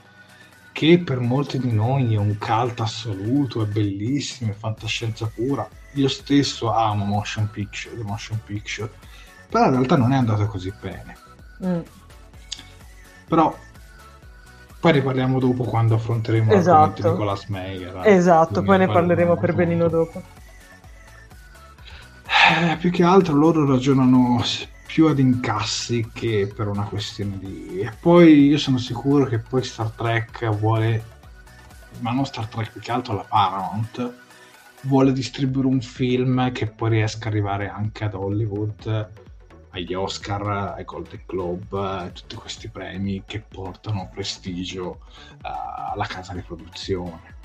che 0.70 0.98
per 0.98 1.18
molti 1.20 1.58
di 1.58 1.72
noi 1.72 2.12
è 2.12 2.18
un 2.18 2.36
cult 2.36 2.78
assoluto, 2.78 3.62
è 3.62 3.66
bellissimo, 3.68 4.50
è 4.50 4.54
fantascienza 4.54 5.30
pura. 5.34 5.66
Io 5.94 6.08
stesso 6.08 6.70
amo 6.70 7.06
Motion 7.06 7.48
Picture, 7.50 7.96
The 7.96 8.02
Motion 8.02 8.38
Picture, 8.44 8.90
però 9.48 9.64
in 9.64 9.70
realtà 9.70 9.96
non 9.96 10.12
è 10.12 10.16
andato 10.16 10.44
così 10.44 10.70
bene. 10.78 11.16
Mm. 11.64 11.80
Però 13.28 13.56
poi 14.78 14.92
ne 14.92 15.00
parliamo 15.00 15.38
dopo 15.38 15.64
quando 15.64 15.94
affronteremo 15.94 16.52
esatto. 16.52 16.70
l'argomento 16.70 17.02
di 17.02 17.08
Nicolas 17.08 17.44
Meyer. 17.46 18.00
Esatto, 18.04 18.62
poi 18.62 18.76
ne 18.76 18.88
parleremo 18.88 19.38
per 19.38 19.54
benino 19.54 19.88
dopo. 19.88 20.22
Eh, 22.52 22.76
più 22.78 22.90
che 22.90 23.04
altro 23.04 23.34
loro 23.36 23.64
ragionano 23.64 24.42
più 24.84 25.06
ad 25.06 25.20
incassi 25.20 26.10
che 26.12 26.52
per 26.52 26.66
una 26.66 26.82
questione 26.82 27.38
di... 27.38 27.78
E 27.78 27.92
poi 28.00 28.46
io 28.48 28.58
sono 28.58 28.76
sicuro 28.76 29.26
che 29.26 29.38
poi 29.38 29.62
Star 29.62 29.90
Trek 29.90 30.48
vuole, 30.56 31.04
ma 32.00 32.10
non 32.10 32.26
Star 32.26 32.48
Trek 32.48 32.72
più 32.72 32.80
che 32.80 32.90
altro 32.90 33.14
la 33.14 33.24
Paramount, 33.26 34.14
vuole 34.82 35.12
distribuire 35.12 35.68
un 35.68 35.80
film 35.80 36.50
che 36.50 36.66
poi 36.66 36.90
riesca 36.90 37.28
ad 37.28 37.34
arrivare 37.34 37.68
anche 37.68 38.02
ad 38.02 38.14
Hollywood, 38.14 39.10
agli 39.70 39.94
Oscar, 39.94 40.74
ai 40.76 40.84
Golden 40.84 41.22
Globe, 41.26 42.10
tutti 42.12 42.34
questi 42.34 42.68
premi 42.68 43.22
che 43.24 43.38
portano 43.46 44.10
prestigio 44.12 45.02
uh, 45.44 45.92
alla 45.92 46.06
casa 46.06 46.32
di 46.34 46.40
produzione. 46.40 47.38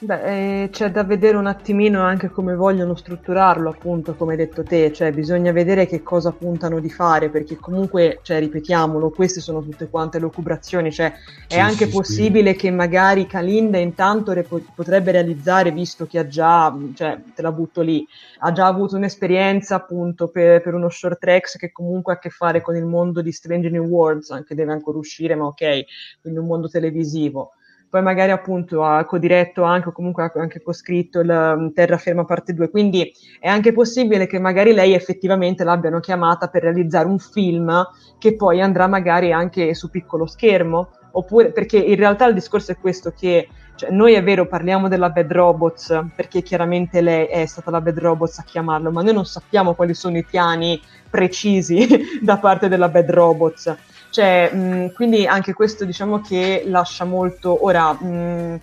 Beh, 0.00 0.62
eh, 0.62 0.68
c'è 0.70 0.92
da 0.92 1.02
vedere 1.02 1.36
un 1.36 1.48
attimino 1.48 2.02
anche 2.02 2.28
come 2.30 2.54
vogliono 2.54 2.94
strutturarlo, 2.94 3.68
appunto, 3.68 4.14
come 4.14 4.32
hai 4.32 4.38
detto 4.38 4.62
te, 4.62 4.92
cioè 4.92 5.10
bisogna 5.10 5.50
vedere 5.50 5.86
che 5.86 6.04
cosa 6.04 6.30
puntano 6.30 6.78
di 6.78 6.88
fare, 6.88 7.30
perché 7.30 7.56
comunque, 7.56 8.20
cioè, 8.22 8.38
ripetiamolo, 8.38 9.10
queste 9.10 9.40
sono 9.40 9.60
tutte 9.60 9.88
quante 9.88 10.20
lucubrazioni, 10.20 10.92
cioè 10.92 11.12
è 11.48 11.54
sì, 11.54 11.58
anche 11.58 11.86
sì, 11.86 11.90
possibile 11.90 12.52
sì. 12.52 12.58
che 12.58 12.70
magari 12.70 13.26
Kalinda 13.26 13.78
intanto 13.78 14.30
re- 14.30 14.46
potrebbe 14.72 15.10
realizzare, 15.10 15.72
visto 15.72 16.06
che 16.06 16.20
ha 16.20 16.28
già, 16.28 16.72
cioè, 16.94 17.20
te 17.34 17.42
la 17.42 17.50
butto 17.50 17.80
lì, 17.80 18.06
ha 18.38 18.52
già 18.52 18.66
avuto 18.66 18.94
un'esperienza 18.94 19.74
appunto 19.74 20.28
per, 20.28 20.62
per 20.62 20.74
uno 20.74 20.90
short 20.90 21.18
tracks 21.18 21.56
che 21.56 21.72
comunque 21.72 22.12
ha 22.12 22.16
a 22.16 22.20
che 22.20 22.30
fare 22.30 22.60
con 22.60 22.76
il 22.76 22.84
mondo 22.84 23.20
di 23.20 23.32
Strange 23.32 23.68
New 23.68 23.86
Worlds, 23.86 24.30
anche 24.30 24.54
deve 24.54 24.70
ancora 24.70 24.96
uscire, 24.96 25.34
ma 25.34 25.46
ok, 25.46 25.84
quindi 26.20 26.38
un 26.38 26.46
mondo 26.46 26.68
televisivo 26.68 27.54
poi 27.90 28.02
magari 28.02 28.30
appunto 28.30 28.84
ha 28.84 29.04
codiretto 29.04 29.62
anche 29.62 29.88
o 29.88 29.92
comunque 29.92 30.30
anche 30.34 30.62
coscritto 30.62 31.20
il 31.20 31.28
um, 31.30 31.72
Terraferma 31.72 32.24
parte 32.24 32.52
2, 32.52 32.70
quindi 32.70 33.10
è 33.40 33.48
anche 33.48 33.72
possibile 33.72 34.26
che 34.26 34.38
magari 34.38 34.72
lei 34.72 34.92
effettivamente 34.92 35.64
l'abbiano 35.64 36.00
chiamata 36.00 36.48
per 36.48 36.62
realizzare 36.62 37.08
un 37.08 37.18
film 37.18 37.86
che 38.18 38.36
poi 38.36 38.60
andrà 38.60 38.86
magari 38.86 39.32
anche 39.32 39.74
su 39.74 39.88
piccolo 39.90 40.26
schermo, 40.26 40.90
oppure 41.12 41.50
perché 41.52 41.78
in 41.78 41.96
realtà 41.96 42.26
il 42.26 42.34
discorso 42.34 42.72
è 42.72 42.78
questo 42.78 43.12
che 43.16 43.48
cioè, 43.74 43.90
noi 43.90 44.14
è 44.14 44.22
vero 44.24 44.46
parliamo 44.46 44.88
della 44.88 45.08
Bad 45.08 45.30
Robots 45.30 46.06
perché 46.14 46.42
chiaramente 46.42 47.00
lei 47.00 47.26
è 47.26 47.46
stata 47.46 47.70
la 47.70 47.80
Bad 47.80 47.98
Robots 47.98 48.38
a 48.38 48.42
chiamarlo, 48.42 48.90
ma 48.90 49.02
noi 49.02 49.14
non 49.14 49.24
sappiamo 49.24 49.74
quali 49.74 49.94
sono 49.94 50.18
i 50.18 50.24
piani 50.24 50.80
precisi 51.08 51.86
da 52.20 52.38
parte 52.38 52.68
della 52.68 52.88
Bad 52.88 53.10
Robots 53.10 53.76
cioè, 54.10 54.52
mh, 54.52 54.92
quindi 54.92 55.26
anche 55.26 55.52
questo 55.52 55.84
diciamo 55.84 56.20
che 56.20 56.64
lascia 56.66 57.04
molto... 57.04 57.64
Ora, 57.64 57.92
mh, 57.92 58.58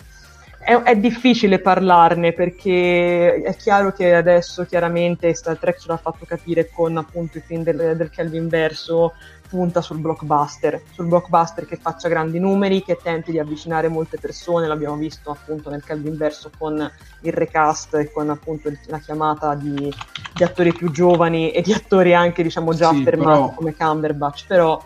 è, 0.58 0.74
è, 0.82 0.96
difficile 0.96 1.60
parlarne 1.60 2.32
perché 2.32 3.40
è 3.40 3.54
chiaro 3.54 3.92
che 3.92 4.14
adesso 4.14 4.64
chiaramente 4.64 5.32
Star 5.32 5.58
Trek 5.58 5.78
ce 5.78 5.86
l'ha 5.86 5.96
fatto 5.96 6.26
capire 6.26 6.68
con 6.68 6.96
appunto 6.96 7.38
i 7.38 7.40
film 7.40 7.62
del, 7.62 7.96
del 7.96 8.10
Kelvin 8.10 8.48
verso 8.48 9.12
punta 9.46 9.80
sul 9.80 9.98
blockbuster, 9.98 10.82
sul 10.92 11.06
blockbuster 11.06 11.66
che 11.66 11.76
faccia 11.76 12.08
grandi 12.08 12.38
numeri, 12.38 12.82
che 12.82 12.98
tenti 13.00 13.30
di 13.30 13.38
avvicinare 13.38 13.88
molte 13.88 14.18
persone, 14.18 14.66
l'abbiamo 14.66 14.96
visto 14.96 15.30
appunto 15.30 15.70
nel 15.70 15.84
Calvin 15.84 16.16
Verso 16.16 16.50
con 16.56 16.90
il 17.20 17.32
recast 17.32 17.94
e 17.94 18.10
con 18.10 18.28
appunto 18.28 18.70
la 18.86 18.98
chiamata 18.98 19.54
di, 19.54 19.92
di 20.34 20.42
attori 20.42 20.72
più 20.72 20.90
giovani 20.90 21.50
e 21.52 21.62
di 21.62 21.72
attori 21.72 22.14
anche 22.14 22.42
diciamo 22.42 22.74
già 22.74 22.90
sì, 22.90 23.00
affermati 23.00 23.38
però... 23.38 23.54
come 23.54 23.74
Cumberbatch, 23.74 24.46
però 24.46 24.82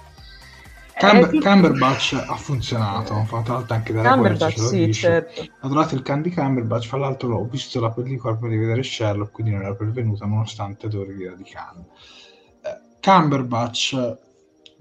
Camber- 1.00 1.34
eh, 1.34 1.40
Cumberbatch 1.40 2.12
ha 2.12 2.36
funzionato, 2.36 3.24
fra 3.24 3.42
l'altro 3.46 3.74
anche 3.74 3.92
da 3.94 4.12
Cumberbatch, 4.12 4.58
sì, 4.58 4.92
certo. 4.92 5.40
Ho 5.62 5.68
trovato 5.68 5.94
il 5.94 6.02
Candy 6.02 6.30
Cumberbatch, 6.30 6.86
fra 6.86 6.98
l'altro 6.98 7.36
ho 7.36 7.46
visto 7.46 7.80
la 7.80 7.90
pellicola 7.90 8.36
per 8.36 8.50
rivedere 8.50 8.82
Sherlock, 8.82 9.32
quindi 9.32 9.52
non 9.52 9.62
era 9.62 9.74
pervenuta 9.74 10.26
nonostante 10.26 10.88
Dori 10.88 11.14
di 11.14 11.44
Cannes. 11.44 11.86
Eh, 12.62 12.98
Cumberbatch, 13.00 14.18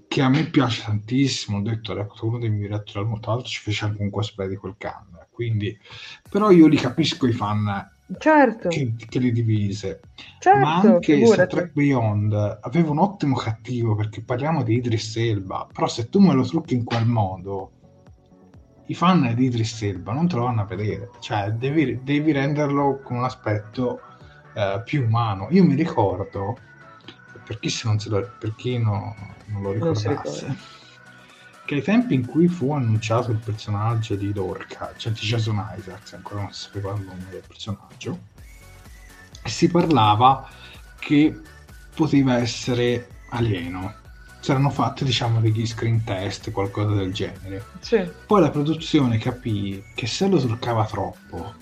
che 0.09 0.21
a 0.21 0.27
me 0.27 0.43
piace 0.45 0.83
tantissimo, 0.83 1.59
ho 1.59 1.61
detto, 1.61 1.97
è 1.97 2.05
uno 2.21 2.37
dei 2.37 2.49
miei 2.49 2.63
direttori 2.63 2.99
al 2.99 3.05
mondo, 3.05 3.21
tra 3.21 3.31
l'altro 3.31 3.49
ci 3.49 3.61
fece 3.61 3.85
anche 3.85 4.01
un 4.01 4.09
cosplay 4.09 4.49
di 4.49 4.57
quel 4.57 4.75
Cannes, 4.77 5.27
quindi... 5.31 5.79
Però 6.29 6.51
io 6.51 6.67
li 6.67 6.75
capisco 6.75 7.27
i 7.27 7.31
fan 7.31 7.97
certo. 8.17 8.69
che, 8.69 8.93
che 8.97 9.19
li 9.19 9.31
divise. 9.31 10.01
Certo, 10.39 10.59
ma 10.59 10.79
anche 10.79 11.13
figurati. 11.13 11.33
Star 11.33 11.47
Trek 11.47 11.71
Beyond 11.73 12.59
aveva 12.61 12.91
un 12.91 12.99
ottimo 12.99 13.35
cattivo 13.35 13.95
perché 13.95 14.21
parliamo 14.21 14.63
di 14.63 14.75
Idris 14.75 15.15
Elba, 15.17 15.67
però 15.71 15.87
se 15.87 16.09
tu 16.09 16.19
me 16.19 16.33
lo 16.33 16.43
trucchi 16.43 16.73
in 16.73 16.83
quel 16.83 17.05
modo, 17.05 17.71
i 18.87 18.95
fan 18.95 19.33
di 19.35 19.45
Idris 19.45 19.81
Elba 19.83 20.13
non 20.13 20.27
te 20.27 20.35
lo 20.35 20.43
vanno 20.43 20.61
a 20.61 20.65
vedere, 20.65 21.11
cioè 21.19 21.51
devi, 21.51 21.99
devi 22.03 22.31
renderlo 22.31 23.01
con 23.03 23.17
un 23.17 23.23
aspetto 23.23 24.01
eh, 24.53 24.81
più 24.83 25.03
umano. 25.03 25.47
Io 25.51 25.63
mi 25.63 25.75
ricordo, 25.75 26.57
per 27.45 27.59
chi, 27.59 27.69
se 27.69 27.87
non, 27.87 27.99
se 27.99 28.09
lo, 28.09 28.27
per 28.39 28.55
chi 28.55 28.77
no, 28.77 29.15
non 29.45 29.61
lo 29.61 29.69
Non 29.69 29.73
ricordasse, 29.73 30.09
ricorda. 30.09 30.55
Che 31.69 31.75
ai 31.75 31.81
tempi 31.83 32.15
in 32.15 32.25
cui 32.25 32.47
fu 32.47 32.71
annunciato 32.71 33.29
il 33.29 33.37
personaggio 33.37 34.15
di 34.15 34.33
Lorca, 34.33 34.91
cioè 34.97 35.11
di 35.11 35.19
Jason 35.19 35.63
Isaacs, 35.77 36.13
ancora 36.13 36.41
non 36.41 36.51
si 36.51 36.61
sapeva 36.61 36.95
il 36.95 37.03
nome 37.03 37.27
del 37.29 37.43
personaggio, 37.45 38.17
si 39.43 39.69
parlava 39.69 40.49
che 40.97 41.39
poteva 41.93 42.39
essere 42.39 43.07
alieno. 43.29 43.93
C'erano 44.41 44.71
fatti, 44.71 45.03
diciamo, 45.03 45.39
degli 45.39 45.63
screen 45.67 46.03
test, 46.03 46.49
qualcosa 46.49 46.95
del 46.95 47.13
genere. 47.13 47.63
Sì, 47.81 48.03
Poi 48.25 48.41
la 48.41 48.49
produzione 48.49 49.19
capì 49.19 49.83
che 49.93 50.07
se 50.07 50.27
lo 50.27 50.39
truccava 50.39 50.87
troppo, 50.87 51.53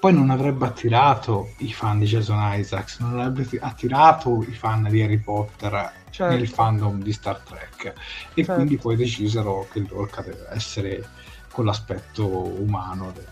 poi 0.00 0.12
non 0.12 0.30
avrebbe 0.30 0.66
attirato 0.66 1.50
i 1.58 1.72
fan 1.72 2.00
di 2.00 2.06
Jason 2.06 2.40
Isaacs, 2.58 2.98
non 2.98 3.20
avrebbe 3.20 3.48
attirato 3.60 4.44
i 4.48 4.52
fan 4.52 4.88
di 4.90 5.00
Harry 5.00 5.18
Potter 5.18 6.02
certo. 6.14 6.36
nel 6.36 6.48
fandom 6.48 7.02
di 7.02 7.12
Star 7.12 7.38
Trek. 7.40 7.86
E 7.86 7.92
Certo. 8.34 8.54
quindi 8.54 8.76
poi 8.78 8.94
decisero 8.96 9.66
che 9.72 9.84
Lorca 9.88 10.22
deve 10.22 10.46
essere 10.50 11.04
con 11.50 11.64
l'aspetto 11.64 12.26
umano, 12.26 13.10
del- 13.12 13.26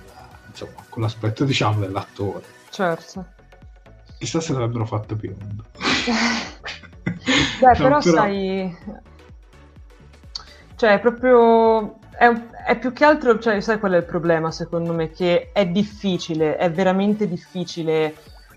insomma, 0.48 0.84
con 0.88 1.02
l'aspetto 1.02 1.44
diciamo 1.44 1.80
dell'attore. 1.80 2.44
certo. 2.70 3.24
Chissà 4.18 4.40
se 4.40 4.52
l'avrebbero 4.52 4.86
fatto 4.86 5.16
biondo. 5.16 5.64
Beh, 5.74 6.12
No, 6.12 7.72
però, 7.76 7.98
però- 7.98 8.00
sai, 8.00 8.76
cioè, 10.76 10.94
è 10.94 11.00
proprio, 11.00 11.98
è, 12.10 12.28
è 12.66 12.78
più 12.78 12.92
che 12.92 13.04
altro, 13.04 13.38
cioè, 13.38 13.60
sai 13.60 13.78
qual 13.78 13.92
è 13.92 13.96
il 13.96 14.04
problema 14.04 14.50
secondo 14.50 14.92
me? 14.92 15.10
Che 15.10 15.50
è 15.52 15.66
difficile, 15.66 16.56
è 16.56 16.70
veramente 16.70 17.26
difficile 17.28 18.14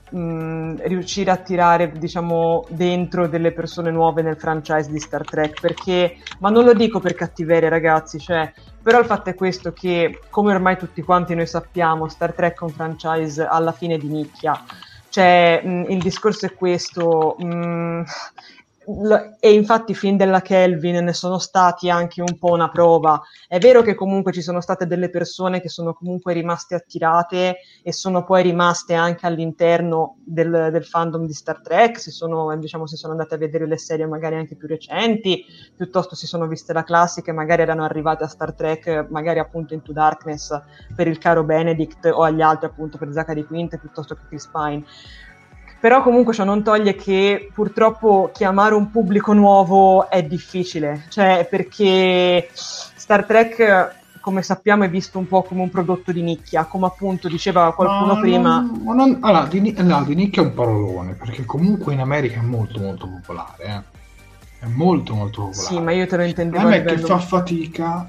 mh, 0.09 0.87
riuscire 0.87 1.31
a 1.31 1.37
tirare, 1.37 1.91
diciamo, 1.97 2.65
dentro 2.69 3.27
delle 3.27 3.51
persone 3.53 3.91
nuove 3.91 4.21
nel 4.21 4.37
franchise 4.37 4.89
di 4.89 4.99
Star 4.99 5.23
Trek, 5.23 5.59
perché, 5.59 6.17
ma 6.39 6.49
non 6.49 6.63
lo 6.65 6.73
dico 6.73 6.99
per 6.99 7.15
cattiveria, 7.15 7.69
ragazzi, 7.69 8.19
cioè, 8.19 8.51
però 8.81 8.99
il 8.99 9.05
fatto 9.05 9.29
è 9.29 9.35
questo 9.35 9.71
che, 9.73 10.19
come 10.29 10.53
ormai 10.53 10.77
tutti 10.77 11.01
quanti 11.01 11.33
noi 11.35 11.47
sappiamo, 11.47 12.07
Star 12.07 12.33
Trek 12.33 12.59
è 12.59 12.63
un 12.63 12.69
franchise 12.69 13.43
alla 13.45 13.71
fine 13.71 13.97
di 13.97 14.09
nicchia. 14.09 14.63
Cioè, 15.09 15.61
mh, 15.63 15.85
il 15.89 16.01
discorso 16.01 16.45
è 16.45 16.53
questo, 16.53 17.35
mh, 17.39 17.45
l- 18.01 18.05
e 19.39 19.53
infatti 19.53 19.91
i 19.91 19.95
film 19.95 20.17
della 20.17 20.41
Kelvin 20.41 21.03
ne 21.03 21.13
sono 21.13 21.39
stati 21.39 21.89
anche 21.89 22.21
un 22.21 22.37
po' 22.37 22.51
una 22.51 22.69
prova. 22.69 23.21
È 23.47 23.57
vero 23.57 23.81
che 23.81 23.95
comunque 23.95 24.31
ci 24.31 24.41
sono 24.41 24.61
state 24.61 24.85
delle 24.85 25.09
persone 25.09 25.61
che 25.61 25.69
sono 25.69 25.93
comunque 25.93 26.33
rimaste 26.33 26.75
attirate 26.75 27.57
e 27.81 27.91
sono 27.91 28.23
poi 28.23 28.43
rimaste 28.43 28.93
anche 28.93 29.25
all'interno 29.25 30.17
del, 30.23 30.69
del 30.71 30.85
fandom 30.85 31.25
di 31.25 31.33
Star 31.33 31.61
Trek, 31.61 31.99
si 31.99 32.11
sono, 32.11 32.55
diciamo, 32.57 32.85
si 32.85 32.95
sono 32.95 33.13
andate 33.13 33.35
a 33.35 33.37
vedere 33.37 33.67
le 33.67 33.77
serie 33.77 34.05
magari 34.05 34.35
anche 34.35 34.55
più 34.55 34.67
recenti, 34.67 35.43
piuttosto 35.75 36.15
si 36.15 36.27
sono 36.27 36.47
viste 36.47 36.73
la 36.73 36.83
classica 36.83 37.31
e 37.31 37.33
magari 37.33 37.63
erano 37.63 37.83
arrivate 37.83 38.23
a 38.23 38.27
Star 38.27 38.53
Trek, 38.53 39.07
magari 39.09 39.39
appunto 39.39 39.73
Into 39.73 39.93
Darkness 39.93 40.49
per 40.95 41.07
il 41.07 41.17
caro 41.17 41.43
Benedict 41.43 42.05
o 42.05 42.21
agli 42.21 42.41
altri 42.41 42.67
appunto 42.67 42.97
per 42.97 43.11
Zachary 43.11 43.43
Quint 43.43 43.77
piuttosto 43.77 44.15
che 44.15 44.21
Chris 44.27 44.47
Pine. 44.47 44.83
Però 45.85 46.01
comunque 46.01 46.33
ciò 46.33 46.43
non 46.45 46.63
toglie 46.63 46.95
che 46.95 47.51
purtroppo 47.53 48.31
chiamare 48.33 48.73
un 48.73 48.89
pubblico 48.89 49.33
nuovo 49.33 50.09
è 50.09 50.23
difficile, 50.23 51.05
cioè 51.09 51.47
perché 51.47 52.49
Star 52.51 53.23
Trek, 53.25 53.93
come 54.19 54.41
sappiamo, 54.41 54.85
è 54.85 54.89
visto 54.89 55.19
un 55.19 55.27
po' 55.27 55.43
come 55.43 55.61
un 55.61 55.69
prodotto 55.69 56.11
di 56.11 56.23
nicchia, 56.23 56.63
come 56.65 56.87
appunto 56.87 57.27
diceva 57.27 57.71
qualcuno 57.75 58.15
Ma 58.15 58.19
prima. 58.19 58.67
ma 58.83 58.93
non- 58.95 59.19
allora, 59.21 59.45
di, 59.45 59.75
no, 59.77 60.03
di 60.03 60.15
nicchia 60.15 60.41
è 60.41 60.45
un 60.45 60.55
parolone, 60.55 61.13
perché 61.13 61.45
comunque 61.45 61.93
in 61.93 61.99
America 61.99 62.39
è 62.39 62.43
molto 62.43 62.79
molto 62.79 63.07
popolare. 63.07 63.63
eh. 63.63 63.83
È 64.61 64.65
molto 64.65 65.13
molto 65.13 65.41
popolare. 65.43 65.67
Sì, 65.75 65.79
ma 65.79 65.91
io 65.91 66.07
te 66.07 66.17
lo 66.17 66.23
Il 66.23 66.29
intendevo 66.29 66.67
a 66.67 66.71
problema 66.71 66.89
è 66.89 66.95
che 66.95 67.01
fa 67.05 67.19
fatica 67.19 68.07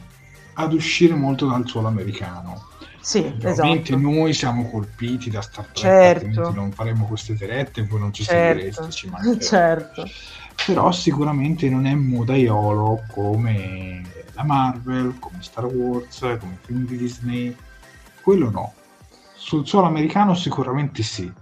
ad 0.55 0.73
uscire 0.73 1.15
molto 1.15 1.47
dal 1.47 1.67
suolo 1.69 1.89
americano. 1.89 2.63
Sì, 3.07 3.19
Ovviamente 3.19 3.93
esatto. 3.93 3.99
noi 4.01 4.33
siamo 4.35 4.69
colpiti 4.69 5.31
da 5.31 5.41
Star 5.41 5.67
Trek, 5.67 6.23
Certo. 6.33 6.51
non 6.53 6.73
faremo 6.73 7.07
queste 7.07 7.35
dirette 7.35 7.83
e 7.83 7.85
voi 7.85 8.01
non 8.01 8.13
ci 8.13 8.25
Certo, 8.25 8.59
seguireste, 8.59 8.91
ci 8.91 9.09
mancherebbe. 9.09 9.45
certo. 9.45 10.05
Però 10.67 10.91
sicuramente 10.91 11.69
non 11.71 11.87
è 11.87 11.95
modaiolo 11.95 13.05
come 13.13 14.03
la 14.33 14.43
Marvel, 14.43 15.21
come 15.21 15.41
Star 15.41 15.67
Wars, 15.67 16.19
come 16.19 16.55
i 16.55 16.67
film 16.67 16.85
di 16.85 16.97
Disney. 16.97 17.57
Quello 18.23 18.51
no. 18.51 18.73
Sul 19.37 19.65
suolo 19.65 19.87
americano 19.87 20.35
sicuramente 20.35 21.05
sì. 21.05 21.33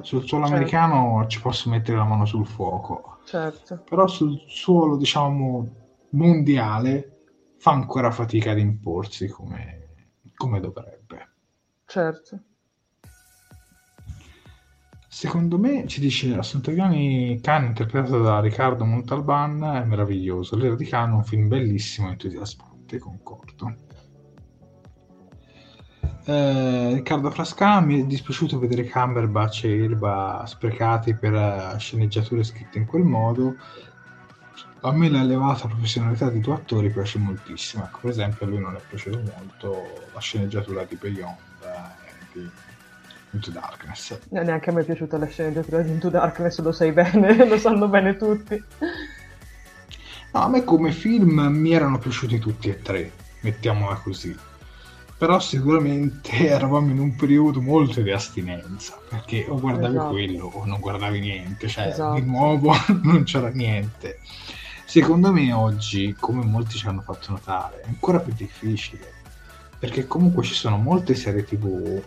Sul 0.00 0.26
suolo 0.26 0.46
Certo. 0.46 0.56
americano 0.58 1.26
ci 1.28 1.40
posso 1.40 1.70
mettere 1.70 1.96
la 1.96 2.04
mano 2.04 2.24
sul 2.24 2.44
fuoco. 2.44 3.18
Certo, 3.24 3.84
Però 3.88 4.08
sul 4.08 4.36
suolo, 4.48 4.96
diciamo, 4.96 5.68
mondiale 6.10 7.18
fa 7.58 7.70
ancora 7.70 8.10
fatica 8.10 8.50
ad 8.50 8.58
imporsi 8.58 9.28
come, 9.28 9.79
come 10.40 10.58
dovrebbe. 10.58 11.28
certo. 11.84 12.40
Secondo 15.06 15.58
me, 15.58 15.86
ci 15.86 16.00
dice 16.00 16.34
Assuntaviani 16.34 17.40
Khan, 17.42 17.66
interpretato 17.66 18.22
da 18.22 18.40
Riccardo 18.40 18.86
Montalban, 18.86 19.62
è 19.82 19.84
meraviglioso. 19.84 20.56
L'era 20.56 20.76
di 20.76 20.86
Khan 20.86 21.10
è 21.10 21.14
un 21.14 21.24
film 21.24 21.48
bellissimo 21.48 22.08
e 22.08 22.12
entusiasmante, 22.12 22.98
concordo. 22.98 23.76
Eh, 26.24 26.94
Riccardo 26.94 27.30
Frasca, 27.30 27.80
mi 27.80 28.00
è 28.00 28.06
dispiaciuto 28.06 28.58
vedere 28.58 28.88
Cumberbatch 28.88 29.64
e 29.64 29.84
Elba 29.84 30.44
sprecati 30.46 31.14
per 31.14 31.34
eh, 31.34 31.78
sceneggiature 31.78 32.42
scritte 32.44 32.78
in 32.78 32.86
quel 32.86 33.02
modo. 33.02 33.56
A 34.82 34.92
me 34.92 35.10
l'elevata 35.10 35.66
professionalità 35.68 36.30
di 36.30 36.40
due 36.40 36.54
attori 36.54 36.90
piace 36.90 37.18
moltissimo. 37.18 37.84
Ecco, 37.84 37.98
per 38.00 38.10
esempio, 38.10 38.46
a 38.46 38.48
lui 38.48 38.60
non 38.60 38.74
è 38.74 38.80
piaciuto 38.88 39.20
molto 39.36 40.08
la 40.14 40.20
sceneggiatura 40.20 40.84
di 40.84 40.96
Beyond 40.96 41.36
eh, 41.62 42.28
di 42.32 42.50
Into 43.32 43.50
Darkness. 43.50 44.12
Eh, 44.12 44.42
Neanche 44.42 44.70
a 44.70 44.72
me 44.72 44.80
è 44.80 44.84
piaciuta 44.84 45.18
la 45.18 45.26
sceneggiatura 45.26 45.82
di 45.82 45.90
Into 45.90 46.08
Darkness, 46.08 46.60
lo 46.60 46.72
sai 46.72 46.92
bene, 46.92 47.34
lo 47.46 47.58
sanno 47.58 47.88
bene 47.88 48.16
tutti. 48.16 48.62
No, 50.32 50.40
a 50.40 50.48
me 50.48 50.64
come 50.64 50.92
film 50.92 51.38
mi 51.40 51.72
erano 51.72 51.98
piaciuti 51.98 52.38
tutti 52.38 52.70
e 52.70 52.80
tre, 52.80 53.12
mettiamola 53.40 53.96
così. 53.96 54.34
Però 55.18 55.38
sicuramente 55.40 56.30
eravamo 56.48 56.90
in 56.90 56.98
un 57.00 57.14
periodo 57.16 57.60
molto 57.60 58.00
di 58.00 58.10
astinenza, 58.12 58.98
perché 59.10 59.44
o 59.46 59.60
guardavi 59.60 59.94
Esatto. 59.94 60.10
quello 60.10 60.46
o 60.46 60.64
non 60.64 60.80
guardavi 60.80 61.20
niente, 61.20 61.68
cioè 61.68 61.88
Esatto. 61.88 62.14
di 62.18 62.22
nuovo 62.24 62.72
non 63.02 63.24
c'era 63.24 63.50
niente. 63.50 64.20
Secondo 64.90 65.30
me 65.30 65.52
oggi, 65.52 66.16
come 66.18 66.44
molti 66.44 66.76
ci 66.76 66.84
hanno 66.88 67.00
fatto 67.00 67.30
notare, 67.30 67.82
è 67.82 67.86
ancora 67.86 68.18
più 68.18 68.32
difficile, 68.32 69.12
perché 69.78 70.04
comunque 70.08 70.42
ci 70.42 70.52
sono 70.52 70.78
molte 70.78 71.14
serie 71.14 71.44
tv 71.44 72.02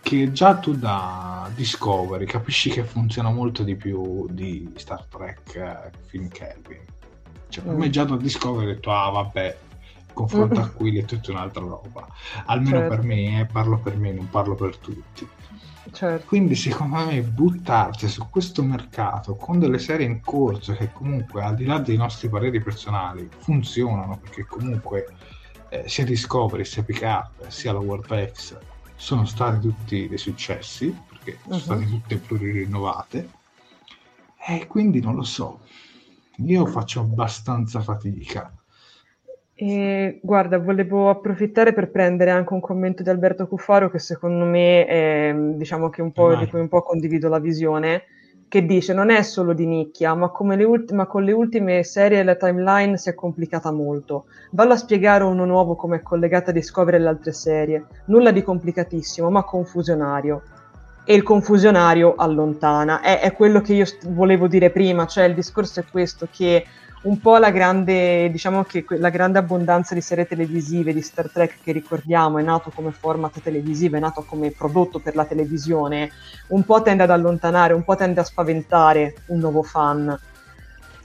che 0.00 0.30
già 0.30 0.54
tu 0.58 0.76
da 0.76 1.50
Discovery 1.52 2.24
capisci 2.24 2.70
che 2.70 2.84
funziona 2.84 3.30
molto 3.30 3.64
di 3.64 3.74
più 3.74 4.28
di 4.30 4.72
Star 4.76 5.06
Trek 5.06 5.56
eh, 5.56 5.90
film 6.06 6.28
Kelvin. 6.28 6.84
Cioè, 7.48 7.64
per 7.64 7.74
Mm. 7.74 7.78
me 7.78 7.90
già 7.90 8.04
da 8.04 8.16
Discovery 8.16 8.66
ho 8.70 8.74
detto, 8.74 8.92
ah 8.92 9.10
vabbè, 9.10 9.58
confronto 10.12 10.60
a 10.60 10.68
quelli 10.70 11.00
è 11.00 11.04
tutta 11.04 11.32
un'altra 11.32 11.62
roba. 11.62 12.06
Almeno 12.44 12.78
Certo. 12.78 12.94
per 12.94 13.04
me, 13.04 13.40
eh, 13.40 13.46
parlo 13.46 13.78
per 13.80 13.96
me, 13.96 14.12
non 14.12 14.30
parlo 14.30 14.54
per 14.54 14.76
tutti. 14.76 15.28
Certo, 15.90 16.26
Quindi 16.26 16.54
secondo 16.56 16.96
me 17.06 17.22
buttarsi 17.22 18.08
su 18.08 18.28
questo 18.28 18.62
mercato 18.62 19.36
con 19.36 19.58
delle 19.58 19.78
serie 19.78 20.04
in 20.06 20.22
corso 20.22 20.74
che 20.74 20.90
comunque 20.92 21.42
al 21.42 21.54
di 21.54 21.64
là 21.64 21.78
dei 21.78 21.96
nostri 21.96 22.28
pareri 22.28 22.60
personali 22.60 23.32
funzionano 23.38 24.18
perché 24.18 24.46
comunque 24.46 25.06
eh, 25.68 25.88
sia 25.88 26.04
Discovery 26.04 26.64
sia 26.64 26.82
Pick 26.84 27.02
Up 27.02 27.46
sia 27.48 27.72
la 27.72 27.78
World 27.80 28.32
X 28.32 28.58
sono 28.96 29.24
stati 29.26 29.60
tutti 29.60 30.08
dei 30.08 30.18
successi 30.18 30.92
perché 31.06 31.38
sono 31.48 31.56
Mhm. 31.56 31.62
state 31.62 31.86
tutte 31.86 32.18
pluririnnovate 32.20 33.30
e 34.48 34.66
quindi 34.66 35.00
non 35.00 35.14
lo 35.14 35.22
so 35.24 35.60
io 36.38 36.66
faccio 36.66 37.00
abbastanza 37.00 37.80
fatica. 37.80 38.52
E, 39.58 40.20
guarda, 40.22 40.58
volevo 40.58 41.08
approfittare 41.08 41.72
per 41.72 41.90
prendere 41.90 42.30
anche 42.30 42.52
un 42.52 42.60
commento 42.60 43.02
di 43.02 43.08
Alberto 43.08 43.46
Cuffaro 43.46 43.90
che 43.90 43.98
secondo 43.98 44.44
me 44.44 44.84
è, 44.84 45.34
diciamo 45.34 45.88
che 45.88 46.02
un 46.02 46.12
po', 46.12 46.34
di 46.36 46.46
cui 46.46 46.60
un 46.60 46.68
po' 46.68 46.82
condivido 46.82 47.30
la 47.30 47.38
visione, 47.38 48.02
che 48.48 48.66
dice 48.66 48.92
non 48.92 49.08
è 49.08 49.22
solo 49.22 49.54
di 49.54 49.64
nicchia, 49.64 50.12
ma, 50.12 50.30
ulti- 50.38 50.92
ma 50.92 51.06
con 51.06 51.24
le 51.24 51.32
ultime 51.32 51.82
serie 51.84 52.22
la 52.22 52.34
timeline 52.34 52.98
si 52.98 53.08
è 53.08 53.14
complicata 53.14 53.72
molto. 53.72 54.26
Vallo 54.50 54.74
a 54.74 54.76
spiegare 54.76 55.24
uno 55.24 55.46
nuovo 55.46 55.74
come 55.74 55.96
è 55.96 56.02
collegata 56.02 56.50
a 56.50 56.52
Discovery 56.52 56.98
alle 56.98 57.08
altre 57.08 57.32
serie. 57.32 57.86
Nulla 58.06 58.32
di 58.32 58.42
complicatissimo, 58.42 59.30
ma 59.30 59.42
confusionario 59.42 60.42
e 61.08 61.14
il 61.14 61.22
confusionario 61.22 62.14
allontana. 62.14 63.00
È, 63.00 63.20
è 63.20 63.32
quello 63.32 63.62
che 63.62 63.72
io 63.72 63.86
st- 63.86 64.06
volevo 64.12 64.48
dire 64.48 64.70
prima, 64.70 65.06
cioè 65.06 65.24
il 65.24 65.34
discorso 65.34 65.80
è 65.80 65.84
questo, 65.90 66.28
che 66.30 66.64
un 67.02 67.20
po' 67.20 67.36
la 67.36 67.50
grande, 67.50 68.30
diciamo 68.30 68.64
che 68.64 68.84
la 68.88 69.10
grande 69.10 69.38
abbondanza 69.38 69.94
di 69.94 70.00
serie 70.00 70.26
televisive 70.26 70.92
di 70.92 71.02
Star 71.02 71.30
Trek 71.30 71.58
che 71.62 71.72
ricordiamo 71.72 72.38
è 72.38 72.42
nato 72.42 72.72
come 72.74 72.90
format 72.90 73.40
televisivo, 73.40 73.96
è 73.96 74.00
nato 74.00 74.24
come 74.26 74.50
prodotto 74.50 74.98
per 74.98 75.14
la 75.14 75.24
televisione, 75.24 76.10
un 76.48 76.64
po' 76.64 76.82
tende 76.82 77.04
ad 77.04 77.10
allontanare, 77.10 77.74
un 77.74 77.84
po' 77.84 77.96
tende 77.96 78.20
a 78.20 78.24
spaventare 78.24 79.14
un 79.26 79.38
nuovo 79.38 79.62
fan. 79.62 80.18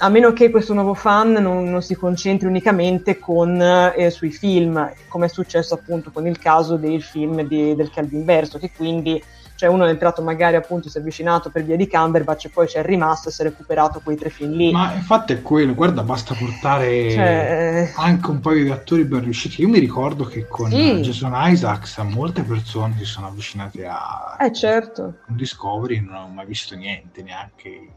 A 0.03 0.09
meno 0.09 0.33
che 0.33 0.49
questo 0.49 0.73
nuovo 0.73 0.95
fan 0.95 1.33
non, 1.33 1.69
non 1.69 1.83
si 1.83 1.93
concentri 1.93 2.47
unicamente 2.47 3.19
con, 3.19 3.61
eh, 3.61 4.09
sui 4.09 4.31
film, 4.31 4.91
come 5.07 5.27
è 5.27 5.29
successo 5.29 5.75
appunto 5.75 6.09
con 6.09 6.25
il 6.25 6.39
caso 6.39 6.75
del 6.77 7.03
film 7.03 7.43
di, 7.43 7.75
del 7.75 7.91
Calvin 7.91 8.25
Verso, 8.25 8.57
che 8.57 8.71
quindi 8.75 9.21
cioè 9.61 9.69
uno 9.69 9.85
è 9.85 9.89
entrato 9.89 10.23
magari 10.23 10.55
appunto 10.55 10.89
si 10.89 10.97
è 10.97 11.01
avvicinato 11.01 11.51
per 11.51 11.63
via 11.63 11.75
di 11.75 11.87
Cumberbatch 11.87 12.45
e 12.45 12.49
poi 12.49 12.65
c'è 12.65 12.81
rimasto 12.83 13.29
e 13.29 13.31
si 13.31 13.41
è 13.41 13.43
recuperato 13.43 14.01
quei 14.03 14.17
tre 14.17 14.31
film 14.31 14.53
lì. 14.53 14.71
Ma 14.71 14.95
infatti 14.95 15.33
è 15.33 15.43
quello 15.43 15.75
guarda 15.75 16.01
basta 16.01 16.33
portare 16.33 17.11
cioè... 17.11 17.93
anche 17.95 18.31
un 18.31 18.39
paio 18.39 18.63
di 18.63 18.71
attori 18.71 19.03
ben 19.05 19.21
riusciti. 19.21 19.61
Io 19.61 19.69
mi 19.69 19.77
ricordo 19.77 20.23
che 20.23 20.47
con 20.47 20.71
sì. 20.71 21.01
Jason 21.01 21.33
Isaacs 21.35 21.95
molte 21.97 22.41
persone 22.41 22.95
si 22.97 23.05
sono 23.05 23.27
avvicinate 23.27 23.85
a 23.85 24.35
eh 24.39 24.51
certo. 24.51 25.19
un 25.27 25.35
Discovery 25.35 25.99
non 25.99 26.15
hanno 26.15 26.33
mai 26.33 26.47
visto 26.47 26.75
niente 26.75 27.21
neanche 27.21 27.69
i, 27.69 27.93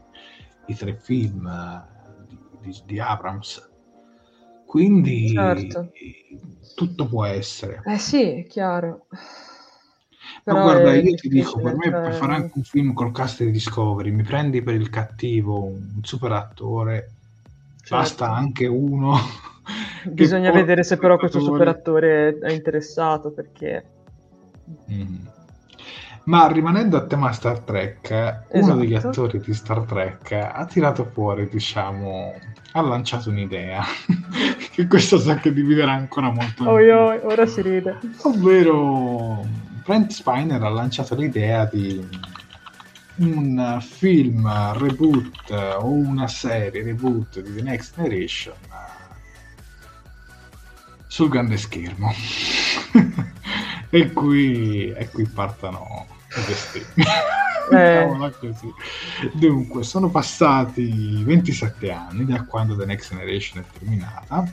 i 0.67 0.75
tre 0.75 0.95
film 1.01 1.49
di, 2.27 2.37
di, 2.61 2.81
di 2.85 2.99
Abrams. 2.99 3.71
Quindi 4.67 5.29
certo. 5.29 5.89
tutto 6.75 7.07
può 7.07 7.25
essere. 7.25 7.81
Eh 7.87 7.97
sì 7.97 8.45
chiaro 8.47 9.07
però 10.45 10.59
Ma 10.59 10.63
guarda, 10.73 10.93
io 10.93 11.15
ti 11.15 11.27
dico, 11.27 11.59
per 11.59 11.75
me 11.75 11.89
per 11.89 12.13
fare 12.13 12.35
anche 12.35 12.51
un 12.53 12.61
film 12.61 12.93
col 12.93 13.11
cast 13.11 13.43
di 13.43 13.49
Discovery, 13.49 14.11
mi 14.11 14.21
prendi 14.21 14.61
per 14.61 14.75
il 14.75 14.91
cattivo 14.91 15.63
un 15.63 16.01
super 16.03 16.33
attore, 16.33 17.09
certo. 17.77 17.95
basta 17.95 18.31
anche 18.31 18.67
uno. 18.67 19.17
Bisogna 20.05 20.51
vedere 20.51 20.83
se 20.83 20.97
però 20.97 21.17
questo 21.17 21.39
super 21.39 21.67
attore 21.67 22.37
è 22.37 22.51
interessato, 22.51 23.31
perché... 23.31 23.85
Mm. 24.91 25.15
Ma 26.25 26.45
rimanendo 26.45 26.97
a 26.97 27.05
tema 27.05 27.31
Star 27.31 27.61
Trek, 27.61 28.11
esatto. 28.11 28.45
uno 28.51 28.75
degli 28.75 28.93
attori 28.93 29.39
di 29.39 29.53
Star 29.55 29.81
Trek 29.81 30.31
ha 30.31 30.63
tirato 30.65 31.05
fuori, 31.05 31.49
diciamo, 31.49 32.35
ha 32.73 32.81
lanciato 32.81 33.31
un'idea, 33.31 33.81
che 34.71 34.85
questo 34.85 35.17
sa 35.17 35.37
che 35.37 35.51
dividerà 35.51 35.93
ancora 35.93 36.29
molto. 36.29 36.65
Oh, 36.65 36.79
io, 36.79 37.19
ora 37.25 37.47
si 37.47 37.63
ride. 37.63 37.97
Ovvero 38.21 39.64
Brent 39.85 40.11
Spiner 40.11 40.63
ha 40.63 40.69
lanciato 40.69 41.13
l'idea 41.13 41.65
di 41.65 42.03
un 43.17 43.77
film 43.81 44.73
reboot 44.77 45.51
o 45.51 45.89
una 45.89 46.27
serie 46.27 46.83
reboot 46.83 47.39
di 47.39 47.53
The 47.53 47.61
Next 47.61 47.95
Generation 47.95 48.55
sul 51.05 51.29
grande 51.29 51.57
schermo. 51.57 52.11
e, 53.89 54.11
qui, 54.11 54.91
e 54.91 55.09
qui 55.09 55.25
partono 55.27 56.07
i 56.35 56.41
bestemmi. 56.45 57.05
Eh. 57.71 58.07
Dunque, 59.33 59.83
sono 59.83 60.09
passati 60.09 61.23
27 61.23 61.91
anni 61.91 62.25
da 62.25 62.43
quando 62.43 62.75
The 62.75 62.85
Next 62.85 63.11
Generation 63.11 63.63
è 63.63 63.77
terminata 63.79 64.51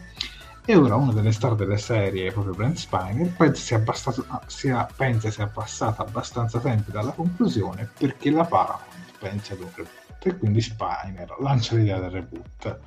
e 0.64 0.76
ora 0.76 0.94
una 0.94 1.12
delle 1.12 1.32
star 1.32 1.56
delle 1.56 1.76
serie, 1.76 2.30
proprio 2.30 2.54
Brent 2.54 2.76
Spiner, 2.76 3.32
pensa 3.36 3.60
sia, 3.60 3.76
abbastato, 3.78 4.24
sia, 4.46 4.88
pensa 4.96 5.30
sia 5.30 5.48
passata 5.48 6.02
abbastanza 6.02 6.60
tempo 6.60 6.92
dalla 6.92 7.10
conclusione 7.10 7.90
perché 7.98 8.30
la 8.30 8.44
Paramount 8.44 9.18
pensa 9.18 9.54
ad 9.54 9.60
un 9.60 9.70
reboot 9.74 10.26
e 10.26 10.36
quindi 10.38 10.60
Spiner 10.60 11.34
lancia 11.40 11.74
l'idea 11.74 11.98
del 11.98 12.10
reboot. 12.10 12.78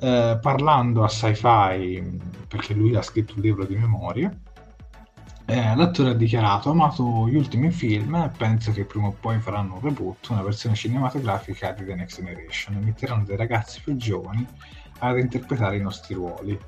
Eh, 0.00 0.38
parlando 0.42 1.04
a 1.04 1.08
sci-fi, 1.08 2.18
perché 2.48 2.74
lui 2.74 2.96
ha 2.96 3.02
scritto 3.02 3.34
un 3.36 3.42
libro 3.42 3.64
di 3.64 3.76
memorie, 3.76 4.40
eh, 5.44 5.76
l'attore 5.76 6.10
ha 6.10 6.14
dichiarato: 6.14 6.68
Ho 6.68 6.72
amato 6.72 7.28
gli 7.28 7.36
ultimi 7.36 7.70
film 7.70 8.30
penso 8.36 8.72
che 8.72 8.84
prima 8.84 9.06
o 9.06 9.16
poi 9.18 9.38
faranno 9.38 9.74
un 9.74 9.80
reboot, 9.80 10.28
una 10.30 10.42
versione 10.42 10.74
cinematografica 10.74 11.70
di 11.72 11.84
The 11.84 11.94
Next 11.94 12.20
Generation. 12.20 12.76
Metteranno 12.82 13.24
dei 13.24 13.36
ragazzi 13.36 13.80
più 13.80 13.94
giovani 13.94 14.44
ad 14.98 15.18
interpretare 15.18 15.76
i 15.76 15.80
nostri 15.80 16.14
ruoli. 16.14 16.58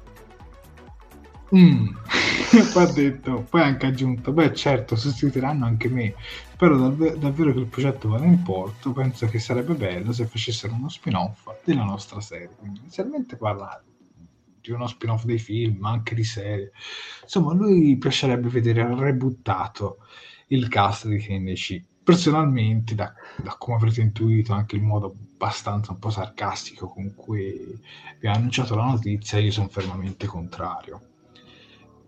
Mm. 1.53 1.89
poi 2.73 2.83
ha 2.83 2.93
detto, 2.93 3.47
poi 3.49 3.61
ha 3.61 3.65
anche 3.65 3.87
aggiunto, 3.87 4.33
beh 4.33 4.55
certo, 4.55 4.97
sostituiranno 4.97 5.67
anche 5.67 5.89
me, 5.89 6.15
spero 6.53 6.79
davvero, 6.79 7.17
davvero 7.17 7.53
che 7.53 7.59
il 7.59 7.67
progetto 7.67 8.09
vada 8.09 8.25
in 8.25 8.43
porto, 8.43 8.93
penso 8.93 9.27
che 9.27 9.39
sarebbe 9.39 9.75
bello 9.75 10.13
se 10.13 10.27
facessero 10.27 10.75
uno 10.75 10.89
spin-off 10.89 11.49
della 11.65 11.85
nostra 11.85 12.21
serie. 12.21 12.51
Quindi 12.57 12.81
inizialmente 12.81 13.37
parla 13.37 13.83
di 14.61 14.71
uno 14.71 14.87
spin-off 14.87 15.25
dei 15.25 15.39
film, 15.39 15.85
anche 15.85 16.15
di 16.15 16.25
serie. 16.25 16.73
Insomma, 17.23 17.53
a 17.53 17.55
lui 17.55 17.97
piacerebbe 17.97 18.49
vedere 18.49 18.95
rebuttato 18.95 19.99
il 20.49 20.69
cast 20.69 21.07
di 21.09 21.19
TNC. 21.19 21.83
Personalmente, 22.03 22.95
da, 22.95 23.13
da 23.37 23.57
come 23.59 23.77
avrete 23.77 24.01
intuito, 24.01 24.53
anche 24.53 24.77
il 24.77 24.83
modo 24.83 25.15
abbastanza 25.35 25.93
un 25.93 25.99
po' 25.99 26.11
sarcastico 26.11 26.89
con 26.89 27.15
cui 27.15 27.79
vi 28.19 28.27
ha 28.27 28.33
annunciato 28.33 28.75
la 28.75 28.85
notizia, 28.85 29.39
io 29.39 29.51
sono 29.51 29.69
fermamente 29.69 30.27
contrario 30.27 31.09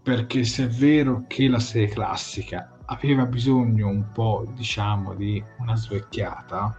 perché 0.06 0.44
se 0.44 0.66
è 0.66 0.68
vero 0.68 1.24
che 1.26 1.48
la 1.48 1.58
serie 1.58 1.88
classica 1.88 2.76
aveva 2.84 3.26
bisogno 3.26 3.88
un 3.88 4.12
po', 4.12 4.46
diciamo, 4.54 5.14
di 5.14 5.42
una 5.58 5.74
svecchiata, 5.74 6.78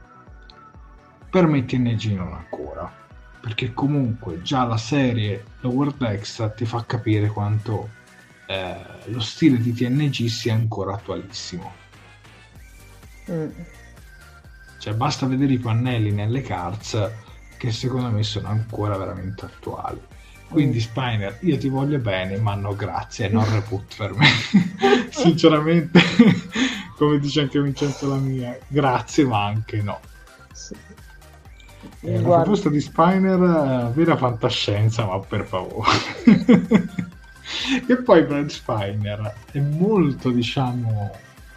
per 1.29 1.45
me 1.45 1.65
TNG 1.65 2.13
non 2.13 2.31
ancora, 2.31 2.89
perché 3.41 3.73
comunque 3.73 4.41
già 4.43 4.63
la 4.63 4.77
serie 4.77 5.43
Lower 5.59 5.91
Decks 5.91 6.53
ti 6.55 6.63
fa 6.63 6.85
capire 6.85 7.27
quanto 7.27 7.89
eh, 8.45 8.77
lo 9.07 9.19
stile 9.19 9.57
di 9.57 9.73
TNG 9.73 10.27
sia 10.27 10.53
ancora 10.53 10.93
attualissimo. 10.93 11.73
Mm. 13.29 13.49
Cioè 14.77 14.93
basta 14.93 15.25
vedere 15.25 15.51
i 15.51 15.59
pannelli 15.59 16.13
nelle 16.13 16.41
cards 16.43 17.11
che 17.57 17.73
secondo 17.73 18.09
me 18.09 18.23
sono 18.23 18.47
ancora 18.47 18.95
veramente 18.95 19.43
attuali. 19.43 20.06
Quindi 20.49 20.79
Spiner, 20.79 21.37
io 21.41 21.57
ti 21.57 21.67
voglio 21.67 21.99
bene, 21.99 22.37
ma 22.37 22.55
no 22.55 22.73
grazie, 22.73 23.27
non 23.27 23.49
reboot 23.49 23.95
per 23.97 24.13
me. 24.15 24.27
Sinceramente, 25.11 25.99
come 26.95 27.19
dice 27.19 27.41
anche 27.41 27.61
Vincenzo 27.61 28.07
la 28.07 28.15
mia, 28.15 28.57
grazie 28.67 29.25
ma 29.25 29.45
anche 29.45 29.81
no. 29.81 29.99
Sì. 30.53 30.75
Eh, 32.01 32.21
la 32.21 32.41
proposta 32.41 32.69
di 32.69 32.79
Spiner, 32.79 33.91
vera 33.93 34.15
fantascienza, 34.15 35.05
ma 35.05 35.19
per 35.19 35.45
favore. 35.45 35.89
e 37.87 37.97
poi 37.97 38.23
Brad 38.23 38.49
Spiner 38.49 39.33
è 39.51 39.59
molto, 39.59 40.31
diciamo, 40.31 41.11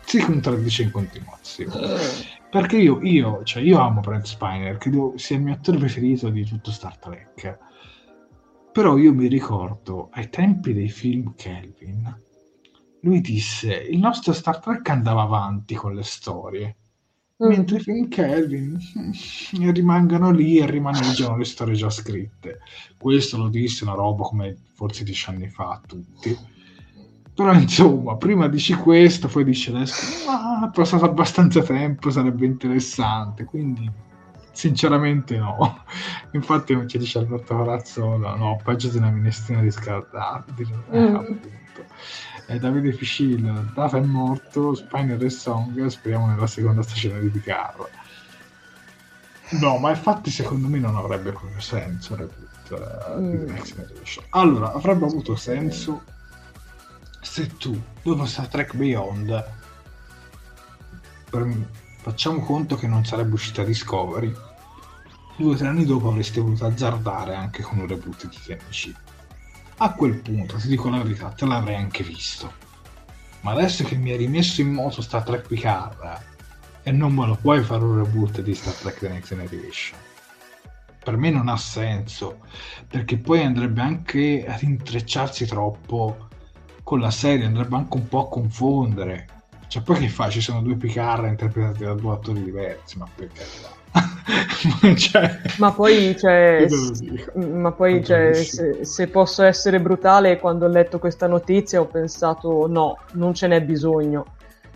si 0.04 0.18
contraddice 0.18 0.82
in 0.82 0.90
continuazione. 0.90 1.98
Perché 2.50 2.78
io, 2.78 3.00
io, 3.02 3.42
cioè 3.44 3.62
io 3.62 3.78
amo 3.78 4.00
Brad 4.00 4.24
Spiner, 4.24 4.76
credo 4.78 5.14
sia 5.16 5.36
il 5.36 5.42
mio 5.42 5.54
attore 5.54 5.78
preferito 5.78 6.28
di 6.28 6.44
tutto 6.44 6.72
Star 6.72 6.96
Trek 6.96 7.68
però 8.72 8.96
io 8.96 9.12
mi 9.12 9.26
ricordo 9.26 10.08
ai 10.12 10.28
tempi 10.28 10.72
dei 10.72 10.88
film 10.88 11.34
Kelvin, 11.34 12.28
lui 13.02 13.20
disse 13.20 13.74
il 13.74 13.98
nostro 13.98 14.32
Star 14.32 14.58
Trek 14.58 14.88
andava 14.88 15.22
avanti 15.22 15.74
con 15.74 15.94
le 15.94 16.02
storie, 16.02 16.76
mm. 17.42 17.48
mentre 17.48 17.78
i 17.78 17.80
film 17.80 18.08
Kelvin 18.08 18.78
rimangono 19.72 20.30
lì 20.30 20.58
e 20.58 20.66
rimaneggiano 20.66 21.36
le 21.36 21.44
storie 21.44 21.74
già 21.74 21.90
scritte. 21.90 22.60
Questo 22.98 23.38
lo 23.38 23.48
disse 23.48 23.84
una 23.84 23.94
roba 23.94 24.24
come 24.24 24.56
forse 24.74 25.04
dieci 25.04 25.30
anni 25.30 25.48
fa 25.48 25.70
a 25.70 25.82
tutti. 25.86 26.36
Però 27.32 27.52
insomma, 27.54 28.16
prima 28.16 28.48
dici 28.48 28.74
questo, 28.74 29.28
poi 29.28 29.44
dici 29.44 29.70
adesso, 29.70 30.26
ma 30.26 30.66
è 30.66 30.70
passato 30.70 31.06
abbastanza 31.06 31.62
tempo, 31.62 32.10
sarebbe 32.10 32.44
interessante, 32.44 33.44
quindi 33.44 33.90
Sinceramente 34.52 35.36
no. 35.38 35.84
Infatti 36.32 36.76
ci 36.86 36.98
dice 36.98 37.18
Alberto 37.18 37.56
Corazzola, 37.56 38.34
no, 38.34 38.60
peggio 38.62 38.88
di 38.88 38.98
una 38.98 39.10
minestrina 39.10 39.60
riscaldata. 39.60 40.44
Eh, 40.90 40.98
mm. 40.98 41.14
appunto. 41.14 41.48
Eh, 42.46 42.58
Davide 42.58 42.92
Ficil, 42.92 43.70
Data 43.74 43.96
è 43.96 44.00
morto, 44.00 44.74
Spiner 44.74 45.22
e 45.22 45.30
Song, 45.30 45.86
speriamo 45.86 46.26
nella 46.26 46.48
seconda 46.48 46.82
stagione 46.82 47.20
di 47.20 47.28
Picard. 47.28 47.88
No, 49.50 49.78
ma 49.78 49.90
infatti 49.90 50.30
secondo 50.30 50.68
me 50.68 50.78
non 50.78 50.96
avrebbe 50.96 51.30
proprio 51.32 51.60
senso 51.60 52.14
reboot 52.14 52.70
uh, 52.70 53.20
mm. 53.20 53.48
Next 53.48 53.74
Generation. 53.74 54.24
Allora, 54.30 54.72
avrebbe 54.72 55.04
avuto 55.04 55.34
senso 55.36 56.02
se 57.20 57.46
tu, 57.56 57.80
dopo 58.02 58.26
Star 58.26 58.48
Trek 58.48 58.74
Beyond, 58.74 59.44
per, 61.30 61.56
facciamo 62.00 62.40
conto 62.40 62.76
che 62.76 62.86
non 62.86 63.04
sarebbe 63.04 63.34
uscita 63.34 63.62
Discovery, 63.62 64.32
due 65.36 65.52
o 65.52 65.56
tre 65.56 65.68
anni 65.68 65.84
dopo 65.84 66.08
avreste 66.08 66.40
voluto 66.40 66.64
azzardare 66.64 67.34
anche 67.34 67.62
con 67.62 67.78
un 67.78 67.86
reboot 67.86 68.26
di 68.28 68.36
TNC. 68.36 68.94
A 69.78 69.92
quel 69.92 70.20
punto, 70.20 70.56
ti 70.56 70.68
dico 70.68 70.88
la 70.88 71.02
verità, 71.02 71.28
te 71.28 71.44
l'avrei 71.44 71.76
anche 71.76 72.02
visto. 72.02 72.52
Ma 73.42 73.52
adesso 73.52 73.84
che 73.84 73.96
mi 73.96 74.10
hai 74.10 74.16
rimesso 74.16 74.60
in 74.62 74.72
moto 74.72 75.02
Star 75.02 75.22
Trek 75.22 75.46
Picard 75.46 76.20
e 76.82 76.90
non 76.90 77.14
me 77.14 77.26
lo 77.26 77.36
puoi 77.36 77.62
fare 77.62 77.84
un 77.84 78.02
reboot 78.02 78.40
di 78.40 78.54
Star 78.54 78.74
Trek 78.74 78.98
The 78.98 79.08
Next 79.08 79.34
Generation. 79.34 79.98
Per 81.02 81.16
me 81.16 81.30
non 81.30 81.48
ha 81.48 81.56
senso, 81.56 82.40
perché 82.86 83.18
poi 83.18 83.42
andrebbe 83.42 83.80
anche 83.80 84.46
ad 84.46 84.62
intrecciarsi 84.62 85.46
troppo 85.46 86.28
con 86.82 87.00
la 87.00 87.10
serie, 87.10 87.46
andrebbe 87.46 87.76
anche 87.76 87.96
un 87.96 88.08
po' 88.08 88.26
a 88.26 88.28
confondere. 88.28 89.39
Cioè, 89.70 89.82
poi 89.82 89.98
che 90.00 90.08
fa? 90.08 90.28
Ci 90.28 90.40
sono 90.40 90.62
due 90.62 90.74
Picard 90.74 91.26
interpretati 91.26 91.84
da 91.84 91.94
due 91.94 92.12
attori 92.12 92.42
diversi, 92.42 92.98
ma 92.98 93.06
perché? 93.14 93.44
cioè, 94.96 95.40
ma 95.58 95.70
poi, 95.70 96.16
cioè, 96.18 96.66
ma 97.36 97.70
poi 97.70 98.04
cioè, 98.04 98.34
se, 98.34 98.84
se, 98.84 99.06
posso 99.06 99.44
essere 99.44 99.80
brutale, 99.80 100.40
quando 100.40 100.64
ho 100.64 100.68
letto 100.68 100.98
questa 100.98 101.28
notizia 101.28 101.80
ho 101.80 101.86
pensato 101.86 102.66
no, 102.66 102.98
non 103.12 103.32
ce 103.32 103.46
n'è 103.46 103.62
bisogno. 103.62 104.26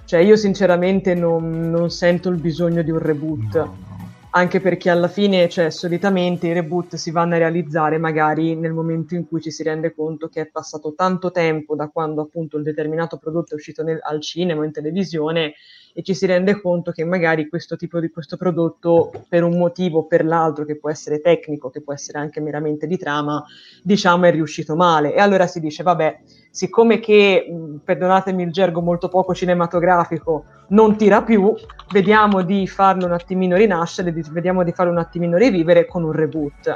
Cioè, 0.04 0.20
io 0.20 0.36
sinceramente 0.36 1.14
non, 1.14 1.70
non 1.70 1.90
sento 1.90 2.28
il 2.28 2.36
bisogno 2.36 2.82
di 2.82 2.92
un 2.92 2.98
reboot. 3.00 3.54
No, 3.56 3.76
no. 3.88 3.93
Anche 4.36 4.60
perché 4.60 4.90
alla 4.90 5.06
fine, 5.06 5.48
cioè, 5.48 5.70
solitamente 5.70 6.48
i 6.48 6.52
reboot 6.52 6.96
si 6.96 7.12
vanno 7.12 7.36
a 7.36 7.38
realizzare 7.38 7.98
magari 7.98 8.56
nel 8.56 8.72
momento 8.72 9.14
in 9.14 9.28
cui 9.28 9.40
ci 9.40 9.52
si 9.52 9.62
rende 9.62 9.94
conto 9.94 10.28
che 10.28 10.40
è 10.40 10.46
passato 10.46 10.94
tanto 10.94 11.30
tempo 11.30 11.76
da 11.76 11.88
quando 11.88 12.22
appunto 12.22 12.56
il 12.56 12.64
determinato 12.64 13.16
prodotto 13.16 13.52
è 13.52 13.54
uscito 13.54 13.84
nel, 13.84 14.00
al 14.02 14.20
cinema 14.20 14.62
o 14.62 14.64
in 14.64 14.72
televisione 14.72 15.54
e 15.96 16.02
ci 16.02 16.12
si 16.12 16.26
rende 16.26 16.60
conto 16.60 16.90
che 16.90 17.04
magari 17.04 17.48
questo 17.48 17.76
tipo 17.76 18.00
di 18.00 18.10
questo 18.10 18.36
prodotto 18.36 19.12
per 19.28 19.44
un 19.44 19.56
motivo 19.56 20.00
o 20.00 20.06
per 20.06 20.24
l'altro 20.24 20.64
che 20.64 20.76
può 20.76 20.90
essere 20.90 21.20
tecnico, 21.20 21.70
che 21.70 21.82
può 21.82 21.92
essere 21.92 22.18
anche 22.18 22.40
meramente 22.40 22.88
di 22.88 22.98
trama, 22.98 23.44
diciamo 23.80 24.24
è 24.24 24.32
riuscito 24.32 24.74
male. 24.74 25.14
E 25.14 25.20
allora 25.20 25.46
si 25.46 25.60
dice 25.60 25.84
vabbè, 25.84 26.20
siccome 26.50 26.98
che 26.98 27.46
perdonatemi 27.84 28.42
il 28.42 28.50
gergo 28.50 28.80
molto 28.80 29.08
poco 29.08 29.34
cinematografico, 29.34 30.46
non 30.70 30.96
tira 30.96 31.22
più, 31.22 31.54
vediamo 31.92 32.42
di 32.42 32.66
farlo 32.66 33.06
un 33.06 33.12
attimino 33.12 33.54
rinascere, 33.54 34.12
vediamo 34.12 34.64
di 34.64 34.72
farlo 34.72 34.90
un 34.90 34.98
attimino 34.98 35.36
rivivere 35.36 35.86
con 35.86 36.02
un 36.02 36.10
reboot 36.10 36.74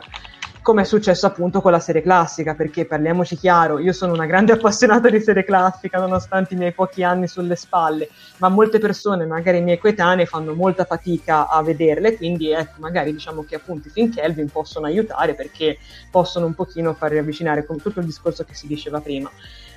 come 0.69 0.83
è 0.83 0.85
successo 0.85 1.25
appunto 1.25 1.63
con 1.63 1.73
la 1.73 1.81
serie 1.81 2.03
classica, 2.03 2.55
perché 2.55 2.85
parliamoci 2.85 3.39
chiaro, 3.39 3.79
io 3.79 3.95
sono 3.95 4.13
una 4.13 4.27
grande 4.27 4.53
appassionata 4.61 5.09
di 5.09 5.19
serie 5.19 5.43
classica 5.43 5.99
nonostante 5.99 6.53
i 6.53 6.59
miei 6.59 6.73
pochi 6.73 7.03
anni 7.03 7.27
sulle 7.27 7.57
spalle, 7.57 8.11
ma 8.37 8.51
molte 8.51 8.79
persone, 8.79 9.25
magari 9.25 9.57
i 9.57 9.63
miei 9.63 9.79
coetanei, 9.79 10.27
fanno 10.27 10.55
molta 10.55 10.85
fatica 10.85 11.49
a 11.49 11.63
vederle, 11.63 12.19
quindi 12.19 12.51
ecco, 12.51 12.81
magari 12.81 13.13
diciamo 13.13 13.45
che 13.45 13.55
appunto 13.55 13.89
i 13.89 13.91
Finn 13.91 14.11
Kelvin 14.11 14.51
possono 14.51 14.85
aiutare 14.85 15.35
perché 15.35 15.79
possono 16.11 16.45
un 16.45 16.53
pochino 16.53 16.93
far 16.93 17.13
riavvicinare 17.13 17.65
con 17.65 17.81
tutto 17.81 18.01
il 18.01 18.05
discorso 18.05 18.45
che 18.45 18.53
si 18.53 18.67
diceva 18.67 19.01
prima. 19.01 19.31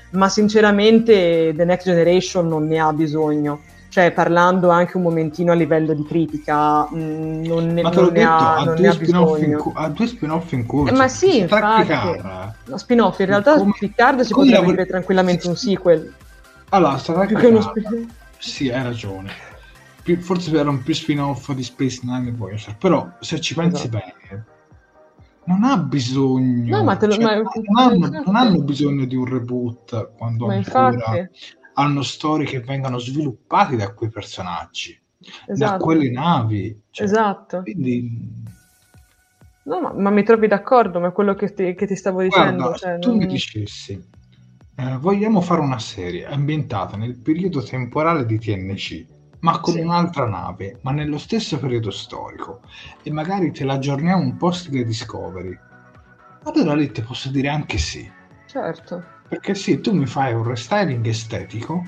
Ma 0.09 0.27
sinceramente 0.27 1.53
The 1.55 1.63
Next 1.63 1.85
Generation 1.85 2.49
non 2.49 2.67
ne 2.67 2.79
ha 2.79 2.91
bisogno 2.91 3.61
cioè 3.91 4.13
parlando 4.13 4.69
anche 4.69 4.95
un 4.95 5.03
momentino 5.03 5.51
a 5.51 5.55
livello 5.55 5.93
di 5.93 6.05
critica, 6.05 6.87
mh, 6.89 6.95
mm, 6.95 7.43
non 7.43 7.67
ne, 7.73 7.81
ma 7.81 7.89
te 7.89 7.99
l'ho 7.99 8.09
detto, 8.09 8.25
ha, 8.25 8.59
ha, 8.59 8.73
due 8.73 8.91
spin-off 8.93 9.41
in, 9.41 9.57
cu- 9.57 9.73
ha 9.75 9.89
due 9.89 10.07
spin-off 10.07 10.51
in 10.53 10.65
corso. 10.65 10.93
Eh, 10.93 10.97
ma 10.97 11.09
sì, 11.09 11.39
infatti, 11.39 11.91
no, 12.63 12.77
spin-off, 12.77 13.19
in 13.19 13.25
realtà 13.25 13.57
come, 13.57 13.73
Picard 13.77 14.21
si 14.21 14.33
potrebbe 14.33 14.65
dire 14.65 14.85
tranquillamente 14.85 15.49
un 15.49 15.57
sequel. 15.57 16.13
Allora, 16.69 16.97
sarà 16.99 17.25
che 17.25 17.45
uno 17.45 17.59
spin 17.59 18.07
Sì, 18.37 18.69
hai 18.69 18.81
ragione. 18.81 19.29
Più, 20.01 20.17
forse 20.21 20.55
erano 20.55 20.79
più 20.81 20.93
spin-off 20.93 21.51
di 21.51 21.61
Space 21.63 21.99
Nine 22.03 22.29
e 22.29 22.31
Voyager, 22.31 22.77
però 22.77 23.09
se 23.19 23.41
ci 23.41 23.53
pensi 23.53 23.87
esatto. 23.87 23.97
bene 23.97 24.45
non 25.43 25.63
ha 25.63 25.75
bisogno 25.75 26.77
no, 26.77 26.83
ma 26.83 26.97
lo, 27.01 27.11
cioè, 27.11 27.23
ma... 27.23 27.33
Non, 27.41 27.75
hanno, 27.75 28.21
non, 28.23 28.35
hanno, 28.35 28.61
bisogno 28.61 29.05
di 29.05 29.15
un 29.15 29.25
reboot 29.25 30.11
quando 30.15 30.45
ma 30.45 30.53
ancora 30.53 30.91
infatti 30.93 31.59
hanno 31.73 32.01
storie 32.01 32.45
che 32.45 32.59
vengono 32.59 32.97
sviluppate 32.97 33.75
da 33.75 33.93
quei 33.93 34.09
personaggi, 34.09 34.99
esatto. 35.47 35.71
da 35.71 35.77
quelle 35.77 36.09
navi. 36.09 36.81
Cioè, 36.89 37.05
esatto. 37.05 37.61
Quindi... 37.61 38.49
No, 39.63 39.79
ma, 39.79 39.93
ma, 39.93 40.09
mi 40.09 40.23
trovi 40.23 40.47
d'accordo, 40.47 40.99
ma 40.99 41.09
è 41.09 41.11
quello 41.11 41.35
che 41.35 41.53
ti, 41.53 41.75
che 41.75 41.85
ti 41.85 41.95
stavo 41.95 42.21
dicendo. 42.21 42.63
Guarda, 42.63 42.77
cioè, 42.77 42.99
tu 42.99 43.09
non... 43.09 43.17
mi 43.17 43.27
dicessi, 43.27 44.03
eh, 44.75 44.97
vogliamo 44.97 45.41
fare 45.41 45.61
una 45.61 45.79
serie 45.79 46.25
ambientata 46.25 46.97
nel 46.97 47.15
periodo 47.15 47.61
temporale 47.61 48.25
di 48.25 48.39
TNC, 48.39 49.05
ma 49.41 49.59
con 49.59 49.73
sì. 49.73 49.79
un'altra 49.81 50.27
nave, 50.27 50.79
ma 50.81 50.91
nello 50.91 51.19
stesso 51.19 51.59
periodo 51.59 51.91
storico, 51.91 52.61
e 53.03 53.11
magari 53.11 53.51
te 53.51 53.63
la 53.63 53.73
aggiorniamo 53.73 54.21
un 54.21 54.37
po' 54.37 54.51
stile 54.51 54.83
Discovery. 54.83 55.57
Allora 56.43 56.73
lì 56.73 56.91
ti 56.91 57.01
posso 57.01 57.29
dire 57.29 57.49
anche 57.49 57.77
sì. 57.77 58.09
Certo. 58.47 59.19
Perché 59.31 59.55
sì, 59.55 59.79
tu 59.79 59.93
mi 59.93 60.07
fai 60.07 60.33
un 60.33 60.43
restyling 60.43 61.07
estetico, 61.07 61.87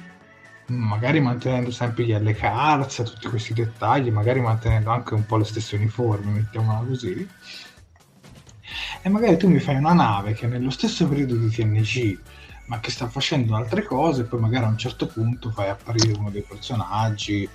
magari 0.67 1.19
mantenendo 1.19 1.71
sempre 1.71 2.05
gli 2.05 2.13
LKRs, 2.13 3.03
tutti 3.03 3.27
questi 3.27 3.53
dettagli, 3.53 4.09
magari 4.11 4.39
mantenendo 4.39 4.91
anche 4.91 5.13
un 5.13 5.25
po' 5.25 5.35
le 5.35 5.43
stesse 5.43 5.75
uniformi, 5.75 6.31
mettiamola 6.31 6.87
così. 6.87 7.29
E 9.01 9.09
magari 9.09 9.35
tu 9.35 9.49
mi 9.49 9.59
fai 9.59 9.75
una 9.75 9.91
nave 9.91 10.31
che 10.31 10.45
è 10.45 10.47
nello 10.47 10.69
stesso 10.69 11.05
periodo 11.05 11.35
di 11.35 11.49
TNG, 11.49 12.17
ma 12.67 12.79
che 12.79 12.91
sta 12.91 13.09
facendo 13.09 13.57
altre 13.57 13.83
cose, 13.83 14.21
e 14.21 14.23
poi 14.23 14.39
magari 14.39 14.63
a 14.63 14.69
un 14.69 14.77
certo 14.77 15.07
punto 15.07 15.51
fai 15.51 15.67
apparire 15.67 16.13
uno 16.13 16.29
dei 16.29 16.43
personaggi, 16.43 17.47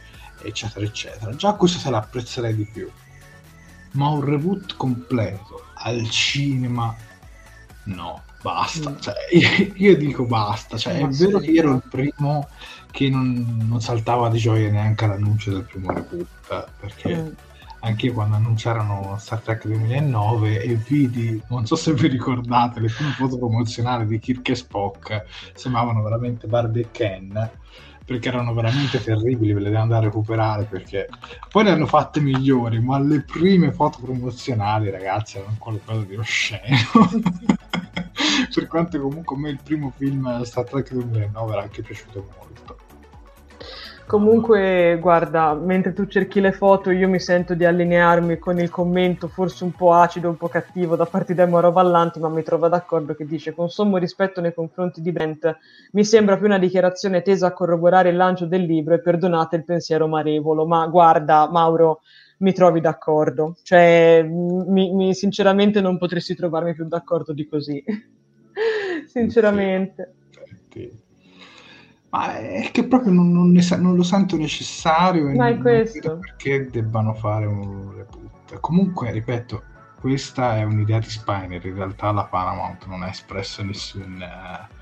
eccetera, 0.43 0.85
eccetera. 0.85 1.35
Già 1.35 1.55
questo 1.55 1.79
se 1.79 1.89
l'apprezzerei 1.89 2.55
di 2.55 2.69
più. 2.71 2.91
Ma 3.93 4.09
un 4.09 4.23
reboot 4.23 4.77
completo 4.77 5.65
al 5.77 6.11
cinema, 6.11 6.95
no 7.85 8.27
basta. 8.43 8.91
Mm. 8.91 8.99
Cioè, 8.99 9.15
io, 9.75 9.97
dico 9.97 10.25
basta. 10.25 10.77
Cioè, 10.77 10.99
è 10.99 11.07
vero 11.09 11.39
che 11.39 11.51
io 11.51 11.61
ero 11.61 11.75
il 11.75 11.83
primo 11.89 12.49
che 12.91 13.09
non, 13.09 13.67
non, 13.69 13.81
saltava 13.81 14.29
di 14.29 14.39
gioia 14.39 14.71
neanche 14.71 15.05
all'annuncio 15.05 15.51
del 15.51 15.65
primo 15.65 15.93
reboot, 15.93 16.71
perché 16.81 17.17
mm. 17.17 17.29
anche 17.81 18.13
quando 18.13 18.37
annunciarono 18.37 19.17
Star 19.19 19.41
Trek 19.41 19.67
2009 19.67 20.63
e 20.63 20.75
vidi, 20.75 21.41
non 21.49 21.67
so 21.67 21.77
se 21.77 21.93
vi 21.93 22.09
ricordate, 22.09 22.81
le 22.81 22.89
prime 22.89 23.13
foto 23.13 23.39
promozionali 23.39 24.07
di 24.07 24.19
Kirk 24.19 24.49
e 24.49 24.55
Spock 24.55 25.25
sembravano 25.55 26.03
veramente 26.03 26.47
Barbie 26.47 26.83
e 26.83 26.89
Ken 26.91 27.51
perché 28.09 28.29
erano 28.29 28.55
veramente 28.55 29.05
terribili, 29.05 29.53
ve 29.53 29.61
le 29.61 29.69
devo 29.69 29.83
andare 29.83 30.07
a 30.07 30.09
recuperare 30.09 30.65
perché 30.65 31.11
poi 31.51 31.65
ne 31.65 31.73
hanno 31.73 31.85
fatte 31.85 32.21
migliori, 32.21 32.81
ma 32.81 32.99
le 32.99 33.21
prime 33.21 33.71
foto 33.71 33.99
promozionali, 34.01 34.89
ragazzi, 34.89 35.37
erano 35.37 35.57
qualcosa 35.59 36.05
di 36.05 36.17
osceno. 36.17 36.79
per 38.55 38.67
quanto 38.67 39.01
comunque 39.01 39.37
a 39.37 39.39
me 39.39 39.51
il 39.51 39.61
primo 39.63 39.93
film 39.97 40.43
Star 40.43 40.65
Trek 40.65 40.93
2009 40.93 41.53
era 41.53 41.63
anche 41.63 41.83
piaciuto 41.83 42.27
molto. 42.37 42.87
Comunque, 44.09 44.97
guarda, 44.99 45.53
mentre 45.53 45.93
tu 45.93 46.07
cerchi 46.07 46.41
le 46.41 46.53
foto, 46.53 46.91
io 46.91 47.07
mi 47.11 47.21
sento 47.21 47.53
di 47.53 47.67
allinearmi 47.67 48.39
con 48.39 48.59
il 48.59 48.71
commento, 48.71 49.29
forse 49.29 49.65
un 49.65 49.73
po' 49.73 49.93
acido, 49.93 50.31
un 50.31 50.39
po' 50.39 50.49
cattivo 50.49 50.97
da 50.97 51.05
parte 51.05 51.35
di 51.35 51.43
Amaro 51.43 51.73
Vallanti, 51.73 52.19
ma 52.19 52.31
mi 52.31 52.43
trovo 52.43 52.69
d'accordo 52.69 53.15
che 53.15 53.27
dice: 53.27 53.53
Con 53.53 53.69
sommo 53.69 53.99
rispetto 53.99 54.41
nei 54.41 54.55
confronti 54.55 55.03
di 55.03 55.13
Brent, 55.13 55.59
mi 55.93 56.07
sembra 56.07 56.39
più 56.39 56.47
una 56.47 56.59
dichiarazione 56.59 57.21
tesa 57.21 57.49
a 57.49 57.53
corroborare 57.53 58.09
il 58.09 58.17
lancio 58.17 58.47
del 58.47 58.63
libro 58.63 58.95
e 58.95 59.03
perdonate 59.03 59.57
il 59.57 59.65
pensiero 59.65 60.09
marevolo. 60.09 60.67
Ma 60.67 60.87
guarda, 60.87 61.47
Mauro, 61.51 62.01
mi 62.39 62.55
trovi 62.55 62.81
d'accordo. 62.81 63.57
Cioè, 63.63 64.23
mi, 64.27 64.91
mi, 64.91 65.13
sinceramente 65.13 65.83
non 65.83 65.99
potresti 65.99 66.35
trovarmi 66.35 66.73
più 66.73 66.87
d'accordo 66.87 67.35
di 67.35 67.47
così. 67.47 67.85
sinceramente. 69.07 70.15
Sì. 70.71 70.91
Ma 72.11 72.39
è 72.39 72.71
che 72.73 72.87
proprio 72.87 73.13
non, 73.13 73.33
non, 73.33 73.51
ne, 73.51 73.63
non 73.77 73.95
lo 73.95 74.03
sento 74.03 74.37
necessario 74.37 75.29
Ma 75.35 75.49
è 75.49 75.59
questo. 75.59 76.19
perché 76.19 76.67
debbano 76.71 77.13
fare 77.15 77.45
un 77.45 77.95
reboot. 77.95 78.61
Comunque, 78.61 79.11
ripeto, 79.11 79.63
questa 80.01 80.57
è 80.57 80.63
un'idea 80.63 80.99
di 80.99 81.09
Spiner. 81.09 81.65
In 81.65 81.75
realtà 81.75 82.11
la 82.13 82.25
Paramount 82.25 82.87
non 82.87 83.03
ha 83.03 83.09
espresso 83.09 83.63
nessun, 83.63 84.23
uh, 84.23 84.75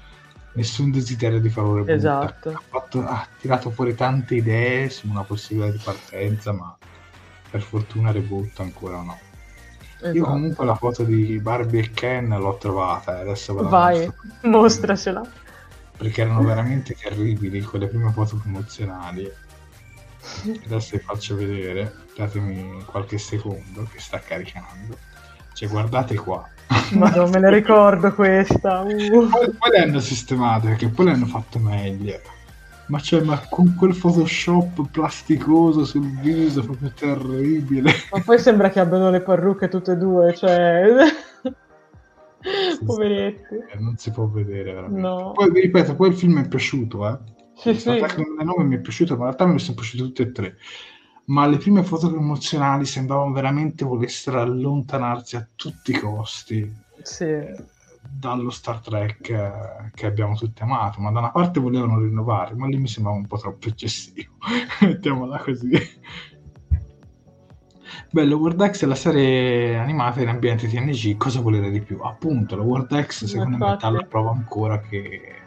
nessun 0.55 0.93
desiderio 0.93 1.41
di 1.41 1.49
fare 1.49 1.67
un 1.67 1.75
reboot. 1.79 1.97
Esatto. 1.97 2.49
Ha, 2.51 2.63
fatto, 2.69 3.01
ha, 3.01 3.27
tirato 3.41 3.71
fuori 3.71 3.97
tante 3.97 4.37
idee 4.37 4.89
su 4.89 5.09
una 5.09 5.25
possibilità 5.25 5.73
di 5.73 5.83
partenza, 5.83 6.53
ma 6.53 6.79
per 7.51 7.63
fortuna 7.63 8.13
reboot 8.13 8.61
ancora 8.61 9.01
no. 9.03 9.19
Esatto. 9.99 10.17
Io 10.17 10.25
comunque 10.25 10.65
la 10.65 10.75
foto 10.75 11.05
di 11.05 11.39
Barbie 11.39 11.81
e 11.81 11.91
Ken 11.93 12.29
l'ho 12.29 12.57
trovata, 12.59 13.19
adesso 13.19 13.55
ve 13.55 13.63
la 13.63 13.69
Vai, 13.69 14.13
mostracela 14.43 15.23
perché 15.97 16.23
erano 16.23 16.43
veramente 16.43 16.95
terribili 16.95 17.63
quelle 17.63 17.87
prime 17.87 18.13
foto 18.13 18.37
promozionali. 18.37 19.31
Adesso 20.65 20.97
vi 20.97 21.03
faccio 21.03 21.37
vedere, 21.37 21.95
datemi 22.17 22.83
qualche 22.85 23.19
secondo 23.19 23.89
che 23.91 23.99
sta 23.99 24.19
caricando. 24.19 24.97
Cioè, 25.53 25.69
guardate 25.69 26.17
qua. 26.17 26.47
Ma 26.93 27.09
non 27.11 27.31
me 27.31 27.39
ne 27.39 27.51
ricordo 27.51 28.13
questa. 28.13 28.81
Uh. 28.81 29.29
Poi, 29.29 29.51
poi 29.53 29.71
le 29.71 29.79
hanno 29.79 30.01
sistemate, 30.01 30.69
perché 30.69 30.89
poi 30.89 31.07
le 31.07 31.13
hanno 31.13 31.27
fatte 31.27 31.59
meglio. 31.59 32.21
Ma 32.89 33.01
cioè, 33.01 33.23
ma 33.23 33.41
con 33.49 33.75
quel 33.75 33.97
Photoshop 33.97 34.89
plasticoso 34.91 35.85
sul 35.85 36.09
viso, 36.21 36.63
proprio 36.63 36.93
terribile. 36.93 37.91
Ma 38.13 38.21
poi 38.21 38.39
sembra 38.39 38.71
che 38.71 38.79
abbiano 38.79 39.11
le 39.11 39.23
parrucche 39.23 39.69
tutte 39.69 39.93
e 39.93 39.97
due, 39.97 40.35
cioè... 40.35 40.85
Poveretti. 42.85 43.55
Eh, 43.55 43.79
non 43.81 43.97
si 43.97 44.13
può 44.13 44.29
vedere 44.29 44.73
veramente. 44.73 45.01
No. 45.01 45.33
Poi 45.33 45.51
vi 45.51 45.63
ripeto, 45.63 45.97
poi 45.97 46.11
il 46.11 46.17
film 46.17 46.41
è 46.41 46.47
piaciuto, 46.47 47.09
eh. 47.09 47.19
Sì, 47.57 47.75
sì. 47.75 47.97
Trek 47.97 48.15
2009 48.17 48.65
mi 48.65 48.77
è 48.77 48.81
piaciuto, 48.81 49.15
ma 49.15 49.19
in 49.21 49.25
realtà 49.25 49.47
mi 49.47 49.59
sono 49.59 49.75
piaciute 49.75 50.03
tutte 50.05 50.23
e 50.23 50.33
tre. 50.33 50.57
Ma 51.25 51.47
le 51.47 51.57
prime 51.57 51.83
foto 51.83 52.09
promozionali 52.09 52.85
sembravano 52.85 53.33
veramente 53.33 53.85
volessero 53.85 54.41
allontanarsi 54.41 55.35
a 55.35 55.49
tutti 55.57 55.91
i 55.91 55.99
costi 55.99 56.73
Sì. 57.03 57.75
Dallo 58.11 58.51
Star 58.51 58.81
Trek 58.81 59.29
eh, 59.29 59.91
che 59.95 60.07
abbiamo 60.07 60.35
tutti 60.35 60.63
amato. 60.63 61.01
Ma 61.01 61.11
da 61.11 61.19
una 61.19 61.31
parte 61.31 61.61
volevano 61.61 62.01
rinnovare, 62.01 62.55
ma 62.55 62.67
lì 62.67 62.79
mi 62.79 62.89
sembrava 62.89 63.19
un 63.19 63.27
po' 63.27 63.39
troppo 63.39 63.69
eccessivo. 63.69 64.35
Mettiamola 64.81 65.39
così. 65.39 65.71
Bello, 68.11 68.37
World 68.37 68.71
X 68.71 68.85
è 68.85 68.87
la 68.87 68.95
serie 68.95 69.77
animata 69.77 70.21
in 70.21 70.29
ambiente 70.29 70.69
TNG. 70.69 71.17
Cosa 71.17 71.41
volere 71.41 71.71
di 71.71 71.81
più? 71.81 71.99
Appunto, 72.01 72.57
la 72.57 72.63
World 72.63 73.05
X 73.05 73.25
secondo 73.25 73.57
me 73.57 73.77
dà 73.79 73.91
la 73.91 74.03
prova 74.03 74.31
ancora 74.31 74.81
che 74.81 75.45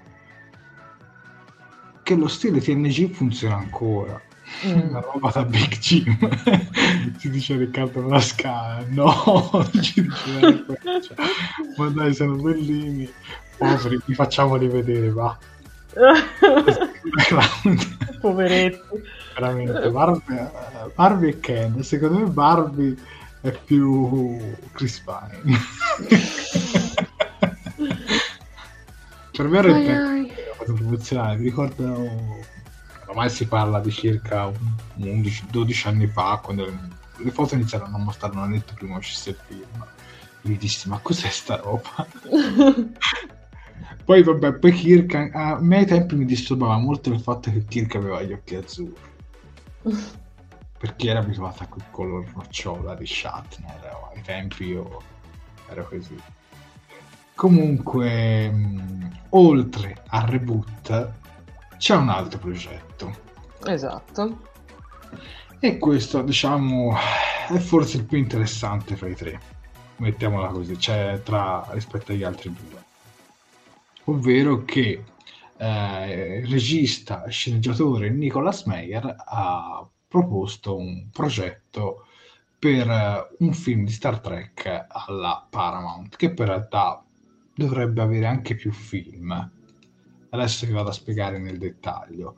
che 2.10 2.16
lo 2.16 2.28
stile 2.28 2.60
TNG 2.60 3.12
funziona 3.12 3.58
ancora. 3.58 4.20
Mm. 4.66 4.90
Una 4.90 5.00
roba 5.00 5.32
da 5.32 5.44
Big 5.44 5.78
Jim. 5.78 6.18
ci 7.20 7.30
dice 7.30 7.56
Riccardo 7.56 8.02
Brasca. 8.02 8.84
No, 8.90 9.66
ci 9.82 10.02
dice 10.02 10.66
Cioè, 11.02 11.16
Ma 11.78 11.88
dai, 11.90 12.14
sono 12.14 12.36
bellini. 12.36 13.10
Poveri, 13.58 14.00
li 14.06 14.14
facciamo 14.14 14.58
rivedere, 14.58 15.10
va. 15.12 15.38
Poveretti. 18.20 19.02
Veramente, 19.36 19.90
Barbie, 19.90 20.52
Barbie 20.96 21.30
e 21.30 21.40
Ken. 21.40 21.82
Secondo 21.84 22.20
me 22.20 22.26
Barbie 22.26 22.98
è 23.42 23.52
più 23.52 24.38
Chris 24.74 25.00
Pine. 25.00 25.58
per 29.32 29.48
me 29.48 29.58
era 29.58 29.70
il 29.70 30.32
foto 30.58 30.74
promozionale, 30.74 31.38
mi 31.38 31.46
ricordo 31.46 32.10
ormai 33.10 33.30
si 33.30 33.48
parla 33.48 33.80
di 33.80 33.92
circa 33.92 34.52
11-12 35.00 35.88
anni 35.88 36.08
fa 36.08 36.40
quando 36.42 36.66
le, 37.18 37.32
foto 37.32 37.56
iniziarono 37.56 37.96
a 37.96 38.00
mostrare 38.00 38.36
un 38.36 38.44
annetto 38.44 38.74
prima 38.76 38.98
uscisse 38.98 39.32
il 39.32 39.38
film. 39.46 39.86
Mi 40.42 40.58
dissi 40.58 40.88
ma 40.88 41.00
cos'è 41.00 41.30
sta 41.30 41.58
roba? 41.58 42.08
Poi 44.06 44.24
vabbè 44.24 44.54
poi 44.54 44.72
Kirk 44.72 45.30
a 45.34 45.60
me 45.62 45.78
ai 45.78 45.86
tempi 45.86 46.16
mi 46.16 46.26
disturbava 46.26 46.78
molto 46.78 47.12
il 47.12 47.20
fatto 47.20 47.52
che 47.52 47.64
Kirk 47.66 47.94
aveva 47.94 48.24
gli 48.24 48.34
occhi 48.34 48.56
azzurri. 48.56 48.96
Perché 50.80 51.10
era 51.10 51.20
abituata 51.20 51.66
a 51.66 51.68
quel 51.68 51.86
color 51.92 52.26
rocciola 52.34 52.96
di 52.96 53.06
Shatner 53.06 53.98
ai 54.16 54.22
tempi 54.24 54.66
io 54.66 55.02
ero 55.70 55.88
così. 55.88 56.16
Comunque, 57.36 58.50
mh, 58.50 59.12
oltre 59.30 60.04
al 60.08 60.26
reboot, 60.26 61.12
c'è 61.80 61.96
un 61.96 62.10
altro 62.10 62.38
progetto. 62.40 63.18
Esatto. 63.64 64.48
E 65.60 65.78
questo, 65.78 66.22
diciamo, 66.22 66.94
è 67.48 67.58
forse 67.58 67.98
il 67.98 68.06
più 68.06 68.18
interessante 68.18 68.98
fra 68.98 69.08
i 69.08 69.16
tre. 69.16 69.40
Mettiamola 69.98 70.50
così, 70.50 70.78
cioè 70.78 71.22
tra 71.24 71.66
rispetto 71.72 72.12
agli 72.12 72.24
altri 72.24 72.54
due. 72.54 72.84
Ovvero 74.06 74.64
che 74.66 75.04
eh, 75.58 76.40
il 76.44 76.48
regista 76.48 77.24
e 77.24 77.32
sceneggiatore 77.32 78.10
Nicolas 78.10 78.64
Meyer 78.64 79.16
ha 79.26 79.88
proposto 80.08 80.76
un 80.76 81.10
progetto 81.12 82.08
per 82.58 82.90
eh, 82.90 83.36
un 83.40 83.54
film 83.54 83.86
di 83.86 83.92
Star 83.92 84.20
Trek 84.20 84.86
alla 84.88 85.48
Paramount, 85.50 86.18
che 86.18 86.26
in 86.26 86.36
realtà 86.36 87.02
dovrebbe 87.56 88.02
avere 88.02 88.26
anche 88.26 88.56
più 88.56 88.72
film. 88.72 89.59
Adesso 90.30 90.66
vi 90.66 90.74
vado 90.74 90.90
a 90.90 90.94
spiegare 90.94 91.40
nel 91.40 91.58
dettaglio. 91.58 92.36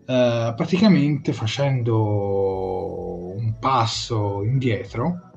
Uh, 0.00 0.54
praticamente 0.56 1.32
facendo 1.32 3.32
un 3.36 3.58
passo 3.60 4.42
indietro, 4.42 5.30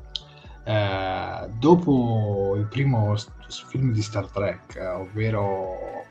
uh, 0.66 1.48
dopo 1.60 2.56
il 2.58 2.66
primo 2.66 3.16
st- 3.16 3.32
film 3.68 3.92
di 3.92 4.02
Star 4.02 4.26
Trek, 4.28 4.80
uh, 4.80 5.02
ovvero 5.02 6.06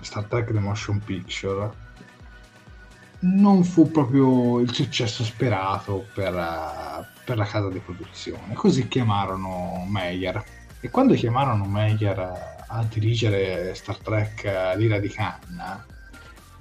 Star 0.00 0.24
Trek 0.24 0.52
The 0.52 0.60
Motion 0.60 1.00
Picture, 1.00 1.86
non 3.20 3.64
fu 3.64 3.90
proprio 3.90 4.60
il 4.60 4.72
successo 4.72 5.24
sperato 5.24 6.06
per, 6.14 6.32
per 7.24 7.36
la 7.36 7.44
casa 7.44 7.68
di 7.68 7.80
produzione. 7.80 8.54
Così 8.54 8.86
chiamarono 8.86 9.84
Meyer 9.88 10.40
e 10.80 10.88
quando 10.88 11.14
chiamarono 11.14 11.64
Meyer 11.64 12.57
a 12.68 12.84
dirigere 12.84 13.74
Star 13.74 13.96
Trek 13.98 14.74
L'ira 14.76 14.98
di 14.98 15.08
Khan, 15.08 15.84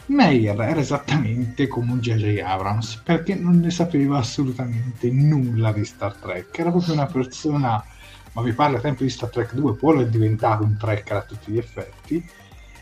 Meyer 0.08 0.58
era 0.62 0.80
esattamente 0.80 1.68
come 1.68 1.92
un 1.92 2.00
J.J. 2.00 2.40
Abrams 2.40 3.02
perché 3.04 3.36
non 3.36 3.60
ne 3.60 3.70
sapeva 3.70 4.20
assolutamente 4.20 5.12
nulla 5.12 5.74
di 5.74 5.84
Star 5.84 6.14
Trek. 6.16 6.58
Era 6.58 6.70
proprio 6.70 6.94
una 6.94 7.08
persona, 7.08 7.84
ma 8.32 8.42
vi 8.42 8.54
parlo 8.54 8.78
a 8.78 8.80
tempo 8.80 9.04
di 9.04 9.10
Star 9.10 9.30
Trek 9.30 9.54
2, 9.54 9.76
poi 9.76 10.04
è 10.04 10.08
diventato 10.08 10.64
un 10.64 10.78
trekker 10.78 11.18
a 11.18 11.22
tutti 11.24 11.52
gli 11.52 11.58
effetti. 11.58 12.26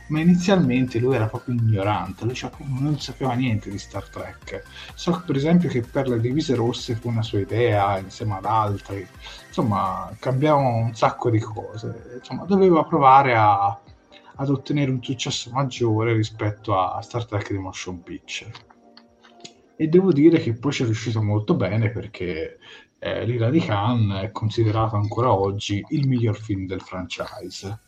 Ma 0.07 0.19
inizialmente 0.19 0.99
lui 0.99 1.15
era 1.15 1.25
proprio 1.27 1.55
ignorante, 1.55 2.25
lui 2.25 2.35
cioè, 2.35 2.51
non 2.57 2.99
sapeva 2.99 3.33
niente 3.33 3.71
di 3.71 3.79
Star 3.79 4.07
Trek. 4.07 4.63
So 4.93 5.23
per 5.25 5.35
esempio 5.35 5.67
che 5.67 5.81
per 5.81 6.07
le 6.07 6.19
divise 6.19 6.53
rosse 6.53 6.95
fu 6.95 7.09
una 7.09 7.23
sua 7.23 7.39
idea 7.39 7.97
insieme 7.97 8.35
ad 8.35 8.45
altri, 8.45 9.07
insomma 9.47 10.15
cambiavano 10.19 10.75
un 10.75 10.93
sacco 10.93 11.31
di 11.31 11.39
cose, 11.39 12.17
insomma 12.19 12.45
doveva 12.45 12.83
provare 12.83 13.35
a, 13.35 13.79
ad 14.35 14.49
ottenere 14.49 14.91
un 14.91 15.01
successo 15.01 15.49
maggiore 15.51 16.13
rispetto 16.13 16.77
a 16.77 17.01
Star 17.01 17.25
Trek 17.25 17.47
The 17.47 17.57
Motion 17.57 18.03
Picture. 18.03 18.51
E 19.77 19.87
devo 19.87 20.13
dire 20.13 20.39
che 20.39 20.53
poi 20.53 20.71
ci 20.71 20.83
è 20.83 20.85
riuscito 20.85 21.21
molto 21.21 21.55
bene 21.55 21.89
perché 21.89 22.59
eh, 22.99 23.25
L'Ira 23.25 23.49
di 23.49 23.59
Khan 23.59 24.11
è 24.13 24.31
considerato 24.31 24.95
ancora 24.95 25.33
oggi 25.33 25.83
il 25.89 26.07
miglior 26.07 26.37
film 26.37 26.65
del 26.65 26.81
franchise. 26.81 27.79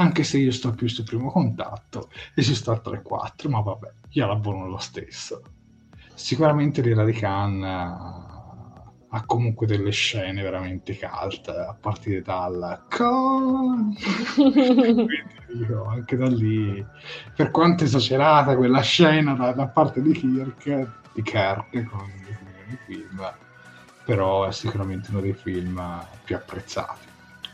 Anche 0.00 0.24
se 0.24 0.38
io 0.38 0.50
sto 0.50 0.72
più 0.72 0.88
sul 0.88 1.04
primo 1.04 1.30
contatto 1.30 2.08
e 2.34 2.40
su 2.40 2.54
Star 2.54 2.80
Trek 2.80 3.02
4, 3.02 3.50
ma 3.50 3.60
vabbè, 3.60 3.92
io 4.12 4.26
la 4.26 4.34
buono 4.34 4.66
lo 4.66 4.78
stesso. 4.78 5.42
Sicuramente 6.14 6.80
L'Ira 6.80 7.04
di 7.04 7.12
Khan 7.12 7.62
ha 7.62 9.24
comunque 9.26 9.66
delle 9.66 9.90
scene 9.90 10.40
veramente 10.40 10.98
cult, 10.98 11.48
a 11.48 11.76
partire 11.78 12.22
dal 12.22 12.86
con... 12.88 13.94
Io, 15.68 15.84
anche 15.84 16.16
da 16.16 16.28
lì, 16.28 16.82
per 17.36 17.50
quanto 17.50 17.84
esagerata 17.84 18.56
quella 18.56 18.80
scena 18.80 19.34
da, 19.34 19.52
da 19.52 19.66
parte 19.66 20.00
di 20.00 20.12
Kirk, 20.12 21.10
di 21.12 21.22
Kirk 21.22 21.84
con 21.90 22.08
i 22.70 22.78
film, 22.86 23.34
però 24.06 24.46
è 24.46 24.52
sicuramente 24.52 25.10
uno 25.10 25.20
dei 25.20 25.34
film 25.34 25.78
più 26.24 26.36
apprezzati, 26.36 27.06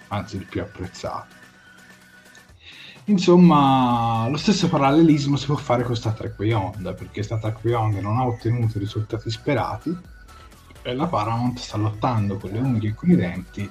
anzi 0.08 0.36
il 0.36 0.46
più 0.46 0.60
apprezzato. 0.62 1.35
Insomma, 3.08 4.26
lo 4.28 4.36
stesso 4.36 4.68
parallelismo 4.68 5.36
si 5.36 5.46
può 5.46 5.54
fare 5.54 5.84
con 5.84 5.94
Star 5.94 6.14
Trek 6.14 6.34
Beyond, 6.34 6.92
perché 6.96 7.22
Star 7.22 7.38
Trek 7.38 7.60
Beyond 7.60 7.98
non 7.98 8.18
ha 8.18 8.26
ottenuto 8.26 8.78
i 8.78 8.80
risultati 8.80 9.30
sperati 9.30 9.96
e 10.82 10.94
la 10.94 11.06
Paramount 11.06 11.56
sta 11.58 11.76
lottando 11.76 12.36
con 12.36 12.50
le 12.50 12.58
unghie 12.58 12.90
e 12.90 12.94
con 12.94 13.10
i 13.10 13.14
denti, 13.14 13.70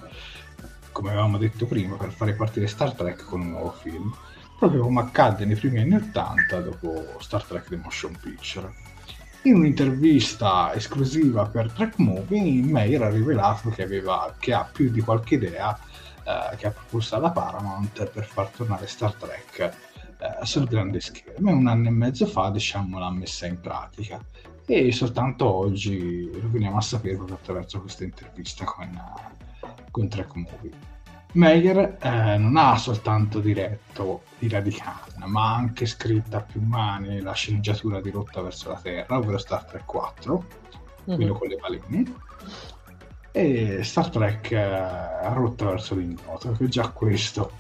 come 0.94 1.10
avevamo 1.10 1.38
detto 1.38 1.66
prima, 1.66 1.98
per 1.98 2.12
fare 2.12 2.34
partire 2.34 2.68
Star 2.68 2.94
Trek 2.94 3.26
con 3.26 3.42
un 3.42 3.50
nuovo 3.50 3.72
film, 3.72 4.10
proprio 4.58 4.84
come 4.84 5.02
accadde 5.02 5.44
nei 5.44 5.58
primi 5.58 5.80
anni 5.80 5.96
80 5.96 6.62
dopo 6.62 7.18
Star 7.20 7.44
Trek 7.44 7.68
The 7.68 7.76
Motion 7.76 8.18
Picture. 8.22 8.74
In 9.42 9.56
un'intervista 9.56 10.74
esclusiva 10.74 11.46
per 11.46 11.74
Trek 11.74 11.98
Movie, 11.98 12.64
Meyer 12.64 13.02
ha 13.02 13.10
rivelato 13.10 13.70
che, 13.70 13.84
aveva, 13.84 14.34
che 14.40 14.54
ha 14.54 14.64
più 14.64 14.90
di 14.90 15.02
qualche 15.02 15.36
idea 15.36 15.78
eh, 16.26 16.56
che 16.58 16.68
ha 16.68 16.72
proposto 16.72 17.16
alla 17.16 17.32
Paramount 17.32 18.10
per 18.10 18.26
far 18.26 18.48
tornare 18.50 18.88
Star 18.88 19.14
Trek 19.14 19.60
eh, 19.60 20.46
sul 20.46 20.66
grande 20.66 21.00
schermo 21.00 21.52
e 21.52 21.54
un 21.54 21.68
anno 21.68 21.88
e 21.88 21.92
mezzo 21.92 22.26
fa 22.26 22.50
diciamo 22.50 23.00
l'ha 23.00 23.12
messa 23.12 23.46
in 23.46 23.60
pratica 23.62 24.20
e 24.66 24.92
soltanto 24.92 25.54
oggi 25.54 26.30
lo 26.32 26.50
veniamo 26.50 26.78
a 26.78 26.82
sapere 26.82 27.16
proprio 27.16 27.36
attraverso 27.36 27.80
questa 27.82 28.04
intervista 28.04 28.66
con, 28.66 29.00
con 29.92 30.08
Trek 30.08 30.34
Movie. 30.34 30.94
Meyer 31.34 31.98
eh, 32.00 32.38
non 32.38 32.56
ha 32.56 32.78
soltanto 32.78 33.40
diretto 33.40 34.24
di 34.40 34.48
Khan, 34.48 35.26
ma 35.26 35.52
ha 35.52 35.56
anche 35.56 35.86
scritto 35.86 36.38
a 36.38 36.42
più 36.42 36.62
mani 36.62 37.20
la 37.20 37.34
sceneggiatura 37.34 38.00
di 38.00 38.10
Rotta 38.10 38.42
verso 38.42 38.70
la 38.70 38.80
Terra, 38.82 39.18
ovvero 39.18 39.38
Star 39.38 39.66
Trek 39.66 39.86
4, 39.86 40.46
mm-hmm. 41.10 41.16
quello 41.18 41.34
con 41.34 41.48
le 41.48 41.58
balene, 41.58 42.14
e 43.36 43.84
Star 43.84 44.10
Trek 44.10 44.52
eh, 44.52 44.64
a 44.64 45.34
Rotta 45.34 45.66
verso 45.66 45.94
l'ignoto, 45.94 46.54
che 46.54 46.70
già 46.70 46.88
questo 46.88 47.52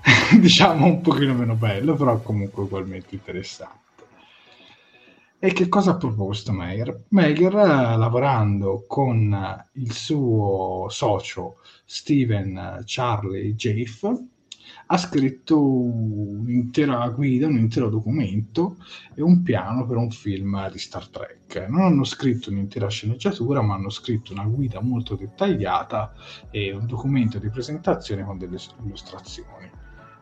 diciamo 0.38 0.86
un 0.86 1.00
pochino 1.00 1.34
meno 1.34 1.56
bello, 1.56 1.96
però 1.96 2.20
comunque 2.20 2.62
ugualmente 2.62 3.16
interessante. 3.16 3.80
E 5.40 5.52
che 5.52 5.68
cosa 5.68 5.90
ha 5.90 5.96
proposto 5.96 6.52
Meyer? 6.52 7.06
Meyer, 7.08 7.52
eh, 7.52 7.96
lavorando 7.96 8.84
con 8.86 9.66
il 9.72 9.92
suo 9.92 10.86
socio 10.88 11.56
Steven 11.84 12.84
Charlie 12.84 13.54
Jaffe, 13.54 14.26
ha 14.92 14.98
scritto 14.98 15.58
un'intera 15.58 17.08
guida, 17.08 17.46
un 17.46 17.56
intero 17.56 17.88
documento 17.88 18.76
e 19.14 19.22
un 19.22 19.42
piano 19.42 19.86
per 19.86 19.96
un 19.96 20.10
film 20.10 20.70
di 20.70 20.78
Star 20.78 21.08
Trek. 21.08 21.66
Non 21.66 21.80
hanno 21.80 22.04
scritto 22.04 22.50
un'intera 22.50 22.88
sceneggiatura, 22.88 23.62
ma 23.62 23.74
hanno 23.74 23.88
scritto 23.88 24.32
una 24.32 24.44
guida 24.44 24.82
molto 24.82 25.14
dettagliata 25.14 26.12
e 26.50 26.72
un 26.72 26.86
documento 26.86 27.38
di 27.38 27.48
presentazione 27.48 28.22
con 28.22 28.36
delle 28.36 28.58
illustrazioni 28.84 29.70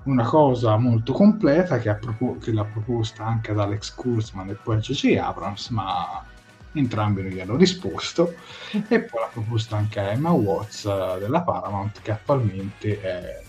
una 0.02 0.24
cosa 0.24 0.78
molto 0.78 1.12
completa 1.12 1.78
che, 1.78 1.94
propo- 1.96 2.38
che, 2.38 2.52
l'ha 2.52 2.64
proposta 2.64 3.22
anche 3.22 3.50
ad 3.50 3.58
Alex 3.58 3.94
Kurzman 3.94 4.48
e 4.48 4.54
poi 4.54 4.76
a 4.76 4.78
J.J. 4.78 5.16
Abrams, 5.18 5.68
ma 5.68 6.24
entrambi 6.72 7.20
non 7.20 7.30
gli 7.32 7.40
hanno 7.40 7.56
risposto. 7.56 8.32
e 8.70 9.02
poi 9.02 9.20
l'ha 9.20 9.28
proposta 9.30 9.76
anche 9.76 10.00
a 10.00 10.12
Emma 10.12 10.30
Watts 10.30 10.86
eh, 10.86 11.18
della 11.18 11.42
Paramount, 11.42 12.00
che 12.00 12.12
attualmente 12.12 12.98
è 12.98 13.42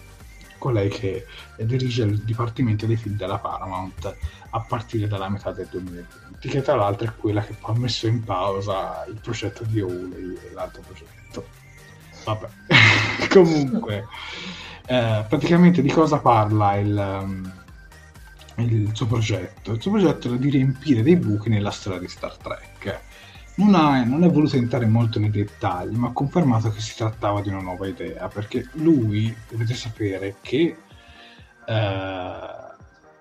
colei 0.61 0.89
che 0.89 1.25
dirige 1.57 2.03
il 2.03 2.19
dipartimento 2.19 2.85
dei 2.85 2.95
film 2.95 3.15
della 3.15 3.39
Paramount 3.39 4.15
a 4.51 4.59
partire 4.59 5.07
dalla 5.07 5.27
metà 5.27 5.51
del 5.51 5.67
2020, 5.71 6.47
che 6.47 6.61
tra 6.61 6.75
l'altro 6.75 7.07
è 7.07 7.15
quella 7.15 7.41
che 7.41 7.55
poi 7.59 7.75
ha 7.75 7.79
messo 7.79 8.05
in 8.05 8.23
pausa 8.23 9.03
il 9.07 9.17
progetto 9.19 9.63
di 9.63 9.79
Hawley 9.79 10.37
e 10.37 10.51
l'altro 10.53 10.83
progetto. 10.85 11.47
Vabbè, 12.25 12.47
comunque 13.33 14.05
eh, 14.85 15.25
praticamente 15.27 15.81
di 15.81 15.89
cosa 15.89 16.19
parla 16.19 16.75
il, 16.75 17.21
um, 17.23 17.53
il, 18.57 18.91
suo 18.93 19.07
progetto? 19.07 19.71
Il 19.71 19.81
suo 19.81 19.89
progetto 19.89 20.31
è 20.31 20.37
di 20.37 20.51
riempire 20.51 21.01
dei 21.01 21.15
buchi 21.15 21.49
nella 21.49 21.71
storia 21.71 21.97
di 21.97 22.07
Star 22.07 22.37
Trek. 22.37 22.70
Non, 23.61 23.75
ha, 23.75 24.03
non 24.03 24.23
è 24.23 24.29
voluto 24.29 24.55
entrare 24.55 24.87
molto 24.87 25.19
nei 25.19 25.29
dettagli, 25.29 25.95
ma 25.95 26.07
ha 26.07 26.13
confermato 26.13 26.71
che 26.71 26.79
si 26.79 26.95
trattava 26.95 27.41
di 27.41 27.49
una 27.49 27.61
nuova 27.61 27.85
idea, 27.85 28.27
perché 28.27 28.67
lui, 28.73 29.31
dovete 29.47 29.75
sapere 29.75 30.37
che 30.41 30.77
eh, 31.67 32.39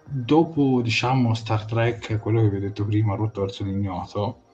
dopo 0.03 0.81
diciamo 0.81 1.35
Star 1.35 1.67
Trek, 1.67 2.19
quello 2.19 2.41
che 2.41 2.49
vi 2.49 2.57
ho 2.57 2.61
detto 2.61 2.87
prima, 2.87 3.17
rotto 3.17 3.43
verso 3.43 3.65
l'ignoto, 3.65 4.45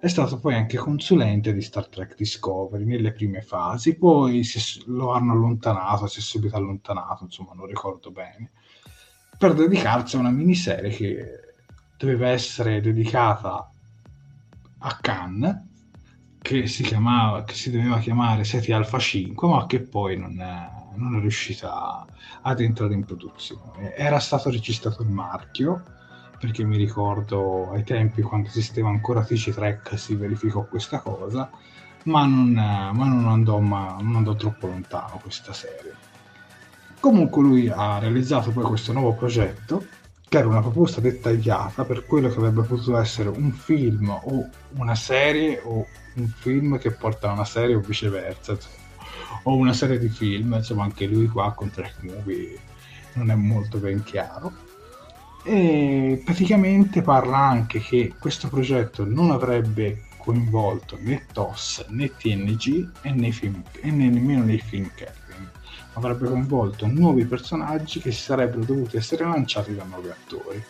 è 0.00 0.08
stato 0.08 0.38
poi 0.38 0.54
anche 0.54 0.78
consulente 0.78 1.52
di 1.52 1.60
Star 1.60 1.88
Trek 1.88 2.16
Discovery 2.16 2.86
nelle 2.86 3.12
prime 3.12 3.42
fasi, 3.42 3.98
poi 3.98 4.44
si, 4.44 4.82
lo 4.86 5.12
hanno 5.12 5.32
allontanato, 5.32 6.06
si 6.06 6.20
è 6.20 6.22
subito 6.22 6.56
allontanato, 6.56 7.24
insomma 7.24 7.52
non 7.52 7.66
ricordo 7.66 8.10
bene, 8.10 8.50
per 9.36 9.52
dedicarsi 9.52 10.16
a 10.16 10.20
una 10.20 10.30
miniserie 10.30 10.88
che 10.88 11.40
doveva 11.98 12.28
essere 12.30 12.80
dedicata 12.80 13.68
a 14.86 14.98
Khan, 15.00 15.68
che 16.40 16.66
si, 16.66 16.82
chiamava, 16.82 17.44
che 17.44 17.54
si 17.54 17.70
doveva 17.70 17.98
chiamare 17.98 18.44
Seti 18.44 18.70
Alpha 18.70 18.98
5, 18.98 19.48
ma 19.48 19.66
che 19.66 19.80
poi 19.80 20.18
non 20.18 20.38
è, 20.40 20.70
non 20.96 21.16
è 21.16 21.20
riuscita 21.20 22.04
ad 22.42 22.60
entrare 22.60 22.92
in 22.92 23.04
produzione. 23.04 23.94
Era 23.94 24.18
stato 24.18 24.50
registrato 24.50 25.02
il 25.02 25.08
marchio, 25.08 25.82
perché 26.38 26.64
mi 26.64 26.76
ricordo 26.76 27.70
ai 27.70 27.82
tempi 27.82 28.20
quando 28.20 28.48
esisteva 28.48 28.90
ancora 28.90 29.24
TC 29.24 29.54
Trek 29.54 29.98
si 29.98 30.14
verificò 30.16 30.66
questa 30.66 31.00
cosa, 31.00 31.48
ma 32.04 32.26
non, 32.26 32.52
ma 32.52 32.92
non, 32.92 33.26
andò, 33.26 33.60
ma 33.60 33.96
non 34.00 34.16
andò 34.16 34.34
troppo 34.34 34.66
lontano 34.66 35.18
questa 35.22 35.54
serie. 35.54 35.94
Comunque 37.00 37.42
lui 37.42 37.68
ha 37.70 37.98
realizzato 37.98 38.50
poi 38.50 38.64
questo 38.64 38.92
nuovo 38.92 39.14
progetto, 39.14 39.86
che 40.34 40.40
era 40.40 40.48
una 40.48 40.62
proposta 40.62 41.00
dettagliata 41.00 41.84
per 41.84 42.06
quello 42.06 42.28
che 42.28 42.38
avrebbe 42.38 42.62
potuto 42.62 42.98
essere 42.98 43.28
un 43.28 43.52
film 43.52 44.08
o 44.08 44.48
una 44.70 44.96
serie 44.96 45.60
o 45.62 45.86
un 46.14 46.26
film 46.26 46.76
che 46.76 46.90
porta 46.90 47.30
a 47.30 47.34
una 47.34 47.44
serie 47.44 47.76
o 47.76 47.80
viceversa, 47.80 48.58
o 49.44 49.54
una 49.54 49.72
serie 49.72 49.96
di 49.96 50.08
film, 50.08 50.54
insomma 50.54 50.82
anche 50.82 51.06
lui 51.06 51.28
qua 51.28 51.52
con 51.52 51.70
Track 51.70 52.02
Movie 52.02 52.58
non 53.12 53.30
è 53.30 53.36
molto 53.36 53.78
ben 53.78 54.02
chiaro. 54.02 54.52
E 55.44 56.20
praticamente 56.24 57.00
parla 57.02 57.38
anche 57.38 57.78
che 57.78 58.14
questo 58.18 58.48
progetto 58.48 59.04
non 59.04 59.30
avrebbe 59.30 60.06
coinvolto 60.16 60.98
né 61.00 61.26
TOS 61.32 61.84
né 61.90 62.10
TNG 62.12 62.90
e, 63.02 63.12
né 63.12 63.30
film, 63.30 63.62
e 63.80 63.88
nemmeno 63.88 64.42
nei 64.42 64.58
film 64.58 64.90
ma 64.96 65.23
avrebbe 65.94 66.28
coinvolto 66.28 66.86
nuovi 66.86 67.24
personaggi 67.24 68.00
che 68.00 68.12
sarebbero 68.12 68.64
dovuti 68.64 68.96
essere 68.96 69.24
lanciati 69.24 69.74
da 69.74 69.84
nuovi 69.84 70.08
attori 70.08 70.62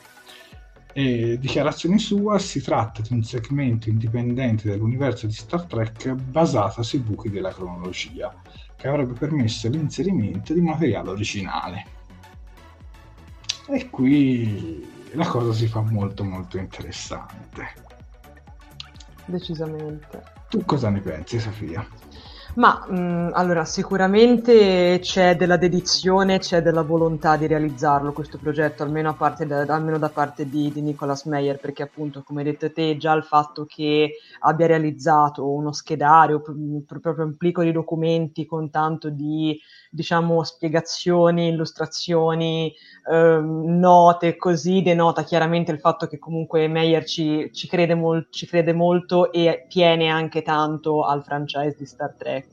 e 0.92 1.38
dichiarazione 1.40 1.98
sua 1.98 2.38
si 2.38 2.62
tratta 2.62 3.02
di 3.02 3.12
un 3.12 3.24
segmento 3.24 3.88
indipendente 3.88 4.68
dell'universo 4.68 5.26
di 5.26 5.32
Star 5.32 5.64
Trek 5.64 6.12
basato 6.12 6.82
sui 6.82 7.00
buchi 7.00 7.30
della 7.30 7.52
cronologia 7.52 8.32
che 8.76 8.88
avrebbe 8.88 9.14
permesso 9.14 9.68
l'inserimento 9.68 10.52
di 10.52 10.60
materiale 10.60 11.10
originale 11.10 11.86
e 13.66 13.90
qui 13.90 14.86
la 15.14 15.26
cosa 15.26 15.52
si 15.52 15.66
fa 15.66 15.80
molto 15.80 16.22
molto 16.22 16.58
interessante. 16.58 17.82
Decisamente. 19.26 20.22
Tu 20.50 20.64
cosa 20.64 20.90
ne 20.90 21.00
pensi, 21.00 21.38
Sofia? 21.38 21.86
Ma 22.56 22.86
mh, 22.88 22.96
mm, 22.96 23.28
allora, 23.32 23.64
sicuramente 23.64 24.98
c'è 25.00 25.34
della 25.36 25.56
dedizione, 25.56 26.38
c'è 26.38 26.62
della 26.62 26.82
volontà 26.82 27.36
di 27.36 27.48
realizzarlo 27.48 28.12
questo 28.12 28.38
progetto, 28.38 28.84
almeno, 28.84 29.16
da, 29.18 29.74
almeno 29.74 29.98
da 29.98 30.08
parte 30.08 30.48
di, 30.48 30.70
di, 30.72 30.80
Nicolas 30.80 31.24
Meyer, 31.24 31.58
perché 31.58 31.82
appunto, 31.82 32.22
come 32.22 32.42
hai 32.42 32.50
detto 32.52 32.72
te, 32.72 32.96
già 32.96 33.12
il 33.12 33.24
fatto 33.24 33.64
che 33.64 34.18
abbia 34.40 34.68
realizzato 34.68 35.50
uno 35.50 35.72
schedario, 35.72 36.40
proprio 36.86 37.24
un 37.24 37.36
plico 37.36 37.62
di 37.64 37.72
documenti 37.72 38.46
con 38.46 38.70
tanto 38.70 39.10
di 39.10 39.60
diciamo, 39.94 40.42
spiegazioni, 40.42 41.48
illustrazioni, 41.48 42.74
ehm, 43.10 43.78
note, 43.78 44.36
così 44.36 44.82
denota 44.82 45.22
chiaramente 45.22 45.70
il 45.70 45.78
fatto 45.78 46.06
che 46.08 46.18
comunque 46.18 46.66
Meyer 46.66 47.04
ci, 47.04 47.50
ci, 47.52 47.68
crede 47.68 47.94
mol- 47.94 48.26
ci, 48.30 48.46
crede 48.46 48.72
molto 48.72 49.30
e 49.32 49.66
tiene 49.68 50.08
anche 50.08 50.42
tanto 50.42 51.04
al 51.04 51.22
franchise 51.22 51.76
di 51.78 51.86
Star 51.86 52.14
Trek. 52.16 52.43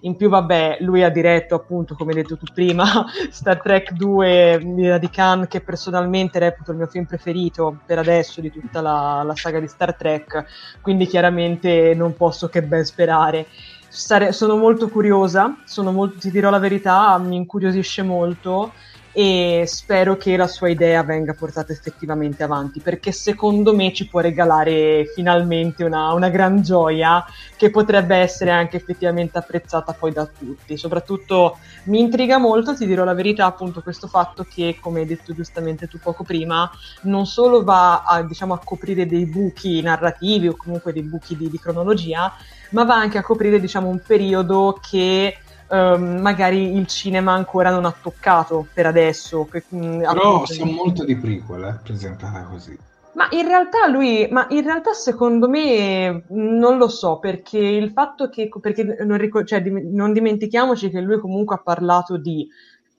In 0.00 0.16
più, 0.16 0.28
vabbè, 0.28 0.78
lui 0.80 1.02
ha 1.02 1.08
diretto 1.08 1.54
appunto, 1.54 1.94
come 1.94 2.12
hai 2.12 2.22
detto 2.22 2.36
tu 2.36 2.46
prima, 2.52 3.06
Star 3.30 3.60
Trek 3.60 3.92
2 3.92 4.98
di 5.00 5.10
Khan, 5.10 5.46
che 5.48 5.60
personalmente 5.60 6.38
reputo 6.38 6.70
il 6.72 6.78
mio 6.78 6.86
film 6.86 7.04
preferito 7.04 7.78
per 7.84 7.98
adesso 7.98 8.40
di 8.40 8.50
tutta 8.50 8.80
la, 8.80 9.22
la 9.24 9.34
saga 9.34 9.60
di 9.60 9.68
Star 9.68 9.94
Trek, 9.94 10.44
quindi 10.80 11.06
chiaramente 11.06 11.94
non 11.94 12.14
posso 12.16 12.48
che 12.48 12.62
ben 12.62 12.84
sperare. 12.84 13.46
Stare, 13.88 14.32
sono 14.32 14.56
molto 14.56 14.88
curiosa, 14.88 15.62
sono 15.64 15.90
molto, 15.92 16.18
ti 16.18 16.30
dirò 16.30 16.50
la 16.50 16.58
verità, 16.58 17.16
mi 17.18 17.36
incuriosisce 17.36 18.02
molto 18.02 18.72
e 19.18 19.64
spero 19.66 20.18
che 20.18 20.36
la 20.36 20.46
sua 20.46 20.68
idea 20.68 21.02
venga 21.02 21.32
portata 21.32 21.72
effettivamente 21.72 22.42
avanti 22.42 22.80
perché 22.80 23.12
secondo 23.12 23.74
me 23.74 23.90
ci 23.94 24.08
può 24.08 24.20
regalare 24.20 25.06
finalmente 25.14 25.84
una, 25.84 26.12
una 26.12 26.28
gran 26.28 26.60
gioia 26.60 27.24
che 27.56 27.70
potrebbe 27.70 28.14
essere 28.16 28.50
anche 28.50 28.76
effettivamente 28.76 29.38
apprezzata 29.38 29.94
poi 29.94 30.12
da 30.12 30.26
tutti. 30.26 30.76
Soprattutto 30.76 31.56
mi 31.84 31.98
intriga 31.98 32.36
molto, 32.36 32.76
ti 32.76 32.84
dirò 32.84 33.04
la 33.04 33.14
verità, 33.14 33.46
appunto 33.46 33.80
questo 33.80 34.06
fatto 34.06 34.44
che, 34.44 34.76
come 34.82 35.00
hai 35.00 35.06
detto 35.06 35.32
giustamente 35.32 35.88
tu 35.88 35.98
poco 35.98 36.22
prima, 36.22 36.70
non 37.04 37.24
solo 37.24 37.64
va 37.64 38.02
a, 38.02 38.20
diciamo, 38.22 38.52
a 38.52 38.60
coprire 38.62 39.06
dei 39.06 39.24
buchi 39.24 39.80
narrativi 39.80 40.48
o 40.48 40.56
comunque 40.56 40.92
dei 40.92 41.04
buchi 41.04 41.38
di, 41.38 41.48
di 41.48 41.58
cronologia, 41.58 42.30
ma 42.72 42.84
va 42.84 42.96
anche 42.96 43.16
a 43.16 43.22
coprire 43.22 43.60
diciamo, 43.60 43.88
un 43.88 44.02
periodo 44.06 44.78
che 44.86 45.38
um, 45.68 46.20
magari 46.20 46.76
il 46.76 46.86
cinema 46.86 47.32
ancora 47.32 47.70
non 47.70 47.84
ha 47.84 47.94
toccato 48.00 48.66
per 48.72 48.86
adesso. 48.86 49.46
Che, 49.50 49.64
mh, 49.68 49.98
Però 50.00 50.44
siamo 50.46 50.72
molto 50.72 51.04
di 51.04 51.16
prequel, 51.16 51.64
eh, 51.64 51.80
presentata 51.82 52.42
così. 52.42 52.76
Ma 53.12 53.28
in 53.30 53.46
realtà 53.46 53.88
lui, 53.88 54.28
ma 54.30 54.46
in 54.50 54.62
realtà 54.62 54.92
secondo 54.92 55.48
me 55.48 56.24
non 56.28 56.76
lo 56.76 56.88
so, 56.88 57.18
perché 57.18 57.58
il 57.58 57.90
fatto 57.90 58.28
che, 58.28 58.50
perché 58.60 58.84
non, 59.04 59.16
ricor- 59.16 59.46
cioè, 59.46 59.62
dim- 59.62 59.90
non 59.90 60.12
dimentichiamoci 60.12 60.90
che 60.90 61.00
lui 61.00 61.18
comunque 61.18 61.56
ha 61.56 61.60
parlato 61.60 62.18
di 62.18 62.46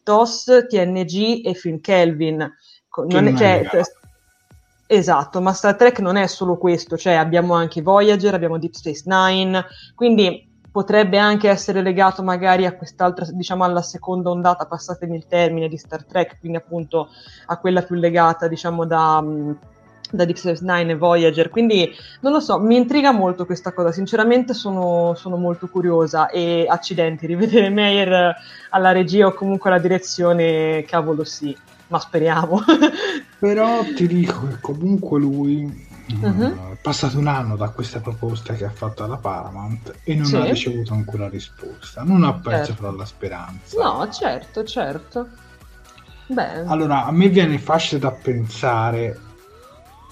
TOS, 0.02 0.66
TNG 0.68 1.46
e 1.46 1.54
Film 1.54 1.80
Kelvin. 1.82 2.52
Non 3.08 3.28
è, 3.28 3.36
cioè, 3.36 3.70
Esatto, 4.90 5.42
ma 5.42 5.52
Star 5.52 5.76
Trek 5.76 6.00
non 6.00 6.16
è 6.16 6.28
solo 6.28 6.58
questo, 6.58 6.96
cioè 6.96 7.14
abbiamo 7.14 7.54
anche 7.54 7.82
Voyager, 7.82 8.34
abbiamo 8.34 8.58
Deep 8.58 8.74
Space 8.74 9.04
Nine, 9.06 9.66
quindi 9.94 10.47
potrebbe 10.78 11.18
anche 11.18 11.50
essere 11.50 11.82
legato 11.82 12.22
magari 12.22 12.68
a 12.68 12.76
quest'altra, 12.76 13.26
diciamo 13.32 13.64
alla 13.64 13.82
seconda 13.82 14.30
ondata, 14.30 14.68
passatemi 14.68 15.18
il 15.18 15.26
termine, 15.26 15.68
di 15.68 15.76
Star 15.76 16.06
Trek, 16.06 16.38
quindi 16.40 16.60
appunto 16.60 17.10
a 17.48 17.58
quella 17.58 17.82
più 17.82 17.96
legata, 17.96 18.48
diciamo, 18.48 18.86
da, 18.86 19.20
mm, 19.20 19.52
da 20.12 20.24
Deep 20.24 20.38
Space 20.38 20.64
Nine 20.64 20.92
e 20.92 20.96
Voyager, 20.96 21.50
quindi 21.50 21.90
non 22.22 22.32
lo 22.32 22.40
so, 22.40 22.60
mi 22.60 22.76
intriga 22.76 23.12
molto 23.12 23.48
questa 23.48 23.74
cosa, 23.74 23.92
sinceramente 23.92 24.54
sono, 24.54 25.16
sono 25.16 25.36
molto 25.38 25.68
curiosa 25.68 26.30
e 26.30 26.68
accidenti, 26.70 27.26
rivedere 27.26 27.70
Meyer 27.70 28.36
alla 28.70 28.92
regia 28.92 29.26
o 29.26 29.34
comunque 29.34 29.72
alla 29.72 29.80
direzione, 29.80 30.84
cavolo 30.84 31.24
sì, 31.24 31.58
ma 31.88 31.98
speriamo. 31.98 32.62
Però 33.40 33.84
ti 33.96 34.06
dico 34.06 34.46
che 34.46 34.58
comunque 34.62 35.20
lui 35.20 35.87
Uh-huh. 36.10 36.72
È 36.72 36.78
passato 36.82 37.18
un 37.18 37.28
anno 37.28 37.56
da 37.56 37.70
questa 37.70 38.00
proposta 38.00 38.54
che 38.54 38.66
ha 38.66 38.70
fatto 38.70 39.04
alla 39.04 39.18
Paramount 39.18 39.94
e 40.04 40.16
non 40.16 40.26
sì. 40.26 40.36
ha 40.36 40.46
ricevuto 40.46 40.94
ancora 40.94 41.28
risposta. 41.28 42.04
Non 42.04 42.24
ha 42.24 42.34
perso 42.34 42.68
certo. 42.68 42.82
però 42.82 42.96
la 42.96 43.06
speranza. 43.06 43.84
No, 43.84 44.10
certo, 44.10 44.64
certo. 44.64 45.28
Beh. 46.28 46.66
Allora, 46.66 47.06
a 47.06 47.12
me 47.12 47.30
viene 47.30 47.58
facile 47.58 48.00
da 48.00 48.12
pensare 48.12 49.20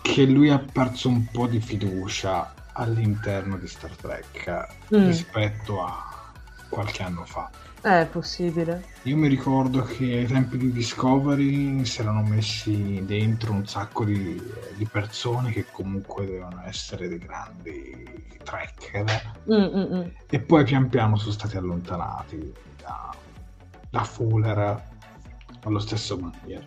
che 0.02 0.24
lui 0.26 0.50
ha 0.50 0.60
perso 0.60 1.10
un 1.10 1.26
po' 1.32 1.48
di 1.48 1.60
fiducia 1.60 2.54
all'interno 2.74 3.58
di 3.58 3.68
Star 3.68 3.92
Trek 3.96 4.68
mm. 4.94 5.06
rispetto 5.08 5.84
a 5.84 6.32
qualche 6.70 7.04
anno 7.04 7.26
fa. 7.26 7.50
È 7.86 8.08
possibile. 8.08 8.84
Io 9.04 9.16
mi 9.16 9.28
ricordo 9.28 9.84
che 9.84 10.06
ai 10.18 10.26
tempi 10.26 10.58
di 10.58 10.72
Discovery 10.72 11.86
si 11.86 12.02
erano 12.02 12.24
messi 12.24 13.04
dentro 13.06 13.52
un 13.52 13.68
sacco 13.68 14.04
di, 14.04 14.42
di 14.76 14.88
persone 14.88 15.52
che 15.52 15.68
comunque 15.72 16.26
devono 16.26 16.64
essere 16.66 17.08
dei 17.08 17.20
grandi 17.20 18.34
tracker 18.42 19.36
Mm-mm. 19.48 20.12
e 20.28 20.40
poi 20.40 20.64
pian 20.64 20.90
piano 20.90 21.16
sono 21.18 21.32
stati 21.32 21.58
allontanati 21.58 22.52
da, 22.82 23.16
da 23.88 24.04
Fuller 24.04 24.84
allo 25.62 25.80
stesso 25.80 26.18
Meyer. 26.18 26.64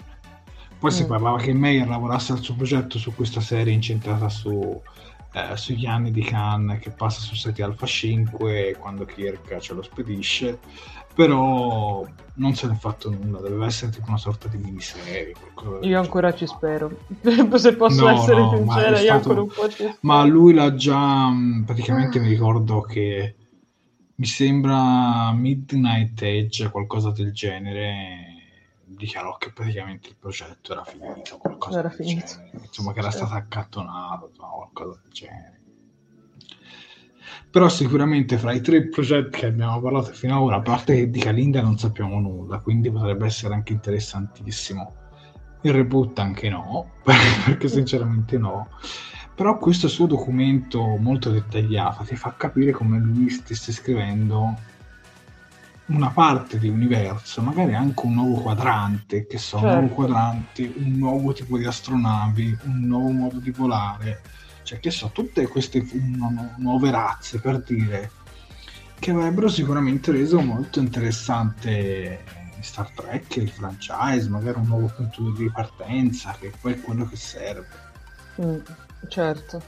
Poi 0.78 0.90
mm. 0.92 0.94
si 0.94 1.04
parlava 1.04 1.38
che 1.38 1.52
Meyer 1.52 1.88
lavorasse 1.88 2.30
al 2.30 2.38
suo 2.38 2.54
progetto 2.54 2.96
su 2.96 3.12
questa 3.12 3.40
serie 3.40 3.72
incentrata 3.72 4.28
su, 4.28 4.80
eh, 5.32 5.56
sugli 5.56 5.86
anni 5.86 6.12
di 6.12 6.22
Khan 6.22 6.78
che 6.80 6.90
passa 6.90 7.20
su 7.20 7.34
seti 7.34 7.60
Alpha 7.60 7.86
5 7.86 8.76
quando 8.78 9.04
Kirk 9.04 9.58
ce 9.58 9.74
lo 9.74 9.82
spedisce 9.82 10.60
però 11.18 12.06
non 12.34 12.54
se 12.54 12.68
ne 12.68 12.74
è 12.74 12.76
fatto 12.76 13.10
nulla, 13.10 13.40
doveva 13.40 13.66
essere 13.66 13.90
tipo 13.90 14.06
una 14.06 14.18
sorta 14.18 14.46
di 14.46 14.56
miniserie. 14.56 15.34
Io 15.80 15.98
ancora 15.98 16.32
ci 16.32 16.46
spero, 16.46 16.96
se 17.58 17.74
posso 17.74 18.04
no, 18.04 18.10
essere 18.10 18.40
no, 18.40 18.50
sincera, 18.50 18.96
stato... 18.96 19.02
io 19.02 19.12
ancora 19.12 19.40
un 19.40 19.48
po' 19.48 19.68
ci 19.68 19.74
spero. 19.78 19.96
Ma 20.02 20.22
lui 20.22 20.54
l'ha 20.54 20.72
già, 20.76 21.28
mm, 21.28 21.64
praticamente 21.64 22.20
mi 22.20 22.28
ricordo 22.28 22.82
che 22.82 23.34
mi 24.14 24.26
sembra 24.26 25.32
Midnight 25.32 26.22
Edge, 26.22 26.70
qualcosa 26.70 27.10
del 27.10 27.32
genere, 27.32 28.36
dichiarò 28.84 29.36
che 29.38 29.50
praticamente 29.50 30.10
il 30.10 30.16
progetto 30.16 30.70
era 30.70 30.84
finito, 30.84 31.38
qualcosa 31.38 31.80
era 31.80 31.90
finito. 31.90 32.26
Genere. 32.26 32.60
insomma 32.64 32.92
che 32.92 33.00
era 33.00 33.10
stato 33.10 33.34
accattonato, 33.34 34.30
qualcosa 34.36 35.00
del 35.02 35.10
genere 35.10 35.57
però 37.50 37.68
sicuramente 37.68 38.36
fra 38.36 38.52
i 38.52 38.60
tre 38.60 38.88
progetti 38.88 39.40
che 39.40 39.46
abbiamo 39.46 39.80
parlato 39.80 40.12
fino 40.12 40.36
ad 40.36 40.42
ora, 40.42 40.56
a 40.56 40.60
parte 40.60 40.94
che 40.94 41.10
di 41.10 41.18
Kalinda 41.18 41.62
non 41.62 41.78
sappiamo 41.78 42.20
nulla, 42.20 42.58
quindi 42.58 42.90
potrebbe 42.90 43.26
essere 43.26 43.54
anche 43.54 43.72
interessantissimo. 43.72 44.94
Il 45.62 45.72
reboot 45.72 46.18
anche 46.18 46.48
no, 46.50 46.92
perché 47.02 47.68
sinceramente 47.68 48.36
no. 48.38 48.68
Però 49.34 49.56
questo 49.56 49.88
suo 49.88 50.06
documento 50.06 50.96
molto 50.96 51.30
dettagliato 51.30 52.04
ti 52.04 52.16
fa 52.16 52.34
capire 52.36 52.72
come 52.72 52.98
lui 52.98 53.30
stesse 53.30 53.72
scrivendo 53.72 54.56
una 55.86 56.10
parte 56.10 56.58
di 56.58 56.68
universo, 56.68 57.40
magari 57.40 57.74
anche 57.74 58.04
un 58.04 58.14
nuovo 58.14 58.42
quadrante, 58.42 59.26
che 59.26 59.38
so, 59.38 59.58
certo. 59.58 59.74
un 59.74 59.80
nuovo 59.80 59.94
quadrante, 59.94 60.72
un 60.76 60.92
nuovo 60.98 61.32
tipo 61.32 61.56
di 61.56 61.64
astronavi, 61.64 62.58
un 62.64 62.80
nuovo 62.80 63.10
modo 63.10 63.38
di 63.38 63.50
volare 63.50 64.20
cioè 64.68 64.80
che 64.80 64.90
so, 64.90 65.08
tutte 65.14 65.46
queste 65.46 65.82
nu- 65.92 66.52
nuove 66.58 66.90
razze 66.90 67.40
per 67.40 67.62
dire 67.62 68.10
che 68.98 69.12
avrebbero 69.12 69.48
sicuramente 69.48 70.12
reso 70.12 70.42
molto 70.42 70.78
interessante 70.78 72.22
Star 72.60 72.90
Trek, 72.90 73.36
il 73.36 73.48
franchise, 73.48 74.28
magari 74.28 74.58
un 74.58 74.66
nuovo 74.66 74.92
punto 74.94 75.22
di 75.22 75.44
ripartenza, 75.44 76.36
che 76.38 76.52
poi 76.60 76.74
è 76.74 76.80
quello 76.80 77.06
che 77.06 77.16
serve. 77.16 77.66
Mm, 78.42 78.58
certo. 79.08 79.62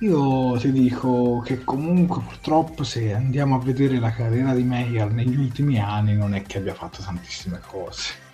Io 0.00 0.56
ti 0.58 0.70
dico 0.70 1.40
che 1.40 1.64
comunque 1.64 2.22
purtroppo 2.22 2.84
se 2.84 3.12
andiamo 3.12 3.56
a 3.56 3.58
vedere 3.58 3.98
la 3.98 4.12
carriera 4.12 4.54
di 4.54 4.62
Meyer 4.62 5.10
negli 5.10 5.36
ultimi 5.36 5.80
anni 5.80 6.14
non 6.14 6.32
è 6.32 6.42
che 6.42 6.58
abbia 6.58 6.74
fatto 6.74 7.02
tantissime 7.02 7.60
cose 7.66 8.25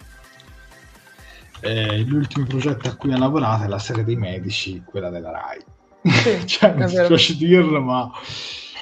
eh, 1.63 1.99
l'ultimo 2.01 2.45
progetto 2.45 2.89
a 2.89 2.97
cui 2.97 3.13
ha 3.13 3.19
lavorato 3.19 3.65
è 3.65 3.69
la 3.69 3.79
serie 3.79 4.05
dei 4.05 4.17
medici, 4.17 4.83
quella 4.85 5.11
della 5.11 5.31
RAI. 5.31 5.65
Sì, 6.03 6.47
cioè, 6.47 6.75
non 6.75 6.91
mi 6.91 7.07
piace 7.07 7.37
dirlo, 7.37 7.81
ma 7.81 8.11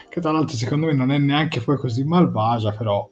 che 0.09 0.20
tra 0.20 0.32
l'altro 0.32 0.57
secondo 0.57 0.86
me 0.86 0.94
non 0.94 1.12
è 1.12 1.19
neanche 1.19 1.61
poi 1.61 1.77
così 1.77 2.05
malvagia, 2.05 2.73
però 2.73 3.09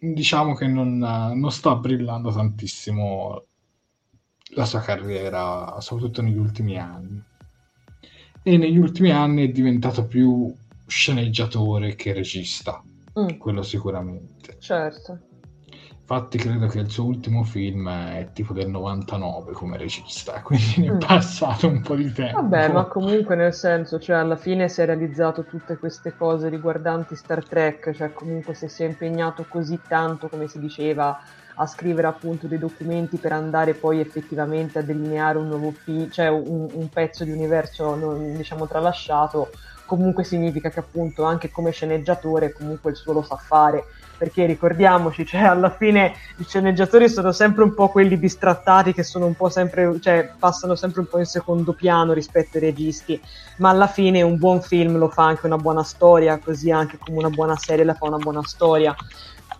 diciamo 0.00 0.54
che 0.54 0.66
non, 0.66 0.98
non 0.98 1.50
sta 1.50 1.76
brillando 1.76 2.30
tantissimo 2.32 3.44
la 4.54 4.64
sua 4.64 4.80
carriera, 4.80 5.80
soprattutto 5.80 6.20
negli 6.22 6.38
ultimi 6.38 6.76
anni. 6.78 7.22
E 8.42 8.56
negli 8.56 8.78
ultimi 8.78 9.10
anni 9.10 9.48
è 9.48 9.52
diventato 9.52 10.06
più 10.06 10.52
sceneggiatore 10.86 11.94
che 11.94 12.12
regista, 12.12 12.82
mm. 13.18 13.38
quello 13.38 13.62
sicuramente. 13.62 14.56
Certo. 14.58 15.27
Infatti 16.10 16.38
credo 16.38 16.68
che 16.68 16.78
il 16.78 16.88
suo 16.88 17.04
ultimo 17.04 17.44
film 17.44 17.86
è 17.86 18.30
tipo 18.32 18.54
del 18.54 18.70
99 18.70 19.52
come 19.52 19.76
regista, 19.76 20.40
quindi 20.42 20.76
ne 20.78 20.86
è 20.86 20.92
mm. 20.92 20.98
passato 21.00 21.68
un 21.68 21.82
po' 21.82 21.96
di 21.96 22.10
tempo. 22.10 22.40
Vabbè, 22.40 22.72
ma 22.72 22.84
comunque 22.84 23.36
nel 23.36 23.52
senso, 23.52 23.98
cioè 23.98 24.16
alla 24.16 24.36
fine 24.36 24.70
si 24.70 24.80
è 24.80 24.86
realizzato 24.86 25.44
tutte 25.44 25.76
queste 25.76 26.16
cose 26.16 26.48
riguardanti 26.48 27.14
Star 27.14 27.44
Trek, 27.46 27.92
cioè 27.92 28.14
comunque 28.14 28.54
se 28.54 28.68
si 28.68 28.84
è 28.84 28.86
impegnato 28.86 29.44
così 29.46 29.78
tanto, 29.86 30.30
come 30.30 30.48
si 30.48 30.58
diceva, 30.58 31.20
a 31.56 31.66
scrivere 31.66 32.06
appunto 32.06 32.46
dei 32.46 32.58
documenti 32.58 33.18
per 33.18 33.32
andare 33.32 33.74
poi 33.74 34.00
effettivamente 34.00 34.78
a 34.78 34.82
delineare 34.82 35.36
un 35.36 35.48
nuovo 35.48 35.72
film, 35.72 36.08
cioè 36.08 36.28
un, 36.28 36.68
un 36.72 36.88
pezzo 36.88 37.24
di 37.24 37.32
universo 37.32 37.94
non, 37.94 38.34
diciamo 38.34 38.66
tralasciato, 38.66 39.50
comunque 39.84 40.24
significa 40.24 40.70
che 40.70 40.80
appunto 40.80 41.24
anche 41.24 41.50
come 41.50 41.70
sceneggiatore 41.70 42.54
comunque 42.54 42.92
il 42.92 42.96
suo 42.96 43.12
lo 43.12 43.22
sa 43.22 43.36
fare 43.36 43.84
perché 44.18 44.44
ricordiamoci, 44.44 45.24
cioè 45.24 45.42
alla 45.42 45.70
fine 45.70 46.12
i 46.38 46.44
sceneggiatori 46.44 47.08
sono 47.08 47.30
sempre 47.30 47.62
un 47.62 47.72
po' 47.72 47.88
quelli 47.88 48.16
bistrattati 48.16 48.92
che 48.92 49.04
sono 49.04 49.26
un 49.26 49.34
po' 49.34 49.48
sempre, 49.48 49.98
cioè 50.00 50.32
passano 50.36 50.74
sempre 50.74 51.00
un 51.00 51.06
po' 51.06 51.18
in 51.18 51.24
secondo 51.24 51.72
piano 51.72 52.12
rispetto 52.12 52.56
ai 52.58 52.64
registi, 52.64 53.18
ma 53.58 53.70
alla 53.70 53.86
fine 53.86 54.20
un 54.22 54.36
buon 54.36 54.60
film 54.60 54.98
lo 54.98 55.08
fa 55.08 55.24
anche 55.24 55.46
una 55.46 55.56
buona 55.56 55.84
storia, 55.84 56.38
così 56.38 56.72
anche 56.72 56.98
come 56.98 57.18
una 57.18 57.30
buona 57.30 57.56
serie 57.56 57.84
la 57.84 57.94
fa 57.94 58.06
una 58.06 58.18
buona 58.18 58.42
storia. 58.42 58.94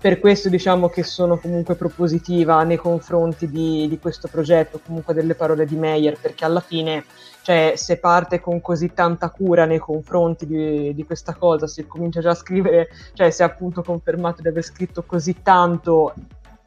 Per 0.01 0.21
questo 0.21 0.49
diciamo 0.49 0.89
che 0.89 1.03
sono 1.03 1.39
comunque 1.39 1.75
propositiva 1.75 2.63
nei 2.63 2.77
confronti 2.77 3.49
di, 3.49 3.87
di 3.89 3.99
questo 3.99 4.29
progetto, 4.29 4.81
comunque 4.85 5.15
delle 5.15 5.35
parole 5.35 5.67
di 5.67 5.77
Meyer, 5.77 6.19
perché 6.21 6.45
alla 6.45 6.61
fine 6.61 7.05
cioè 7.49 7.73
se 7.77 7.97
parte 7.97 8.41
con 8.41 8.61
così 8.61 8.93
tanta 8.93 9.31
cura 9.31 9.65
nei 9.65 9.79
confronti 9.79 10.47
di, 10.47 10.93
di, 10.95 11.05
questa 11.07 11.33
cosa, 11.33 11.67
si 11.67 11.87
comincia 11.87 12.21
già 12.21 12.33
a 12.33 12.35
scrivere, 12.35 12.91
cioè 13.15 13.31
se 13.31 13.43
è 13.43 13.47
appunto 13.47 13.83
confermato 13.83 14.43
di 14.43 14.49
aver 14.49 14.63
scritto 14.63 15.03
così 15.07 15.41
tanto 15.43 16.13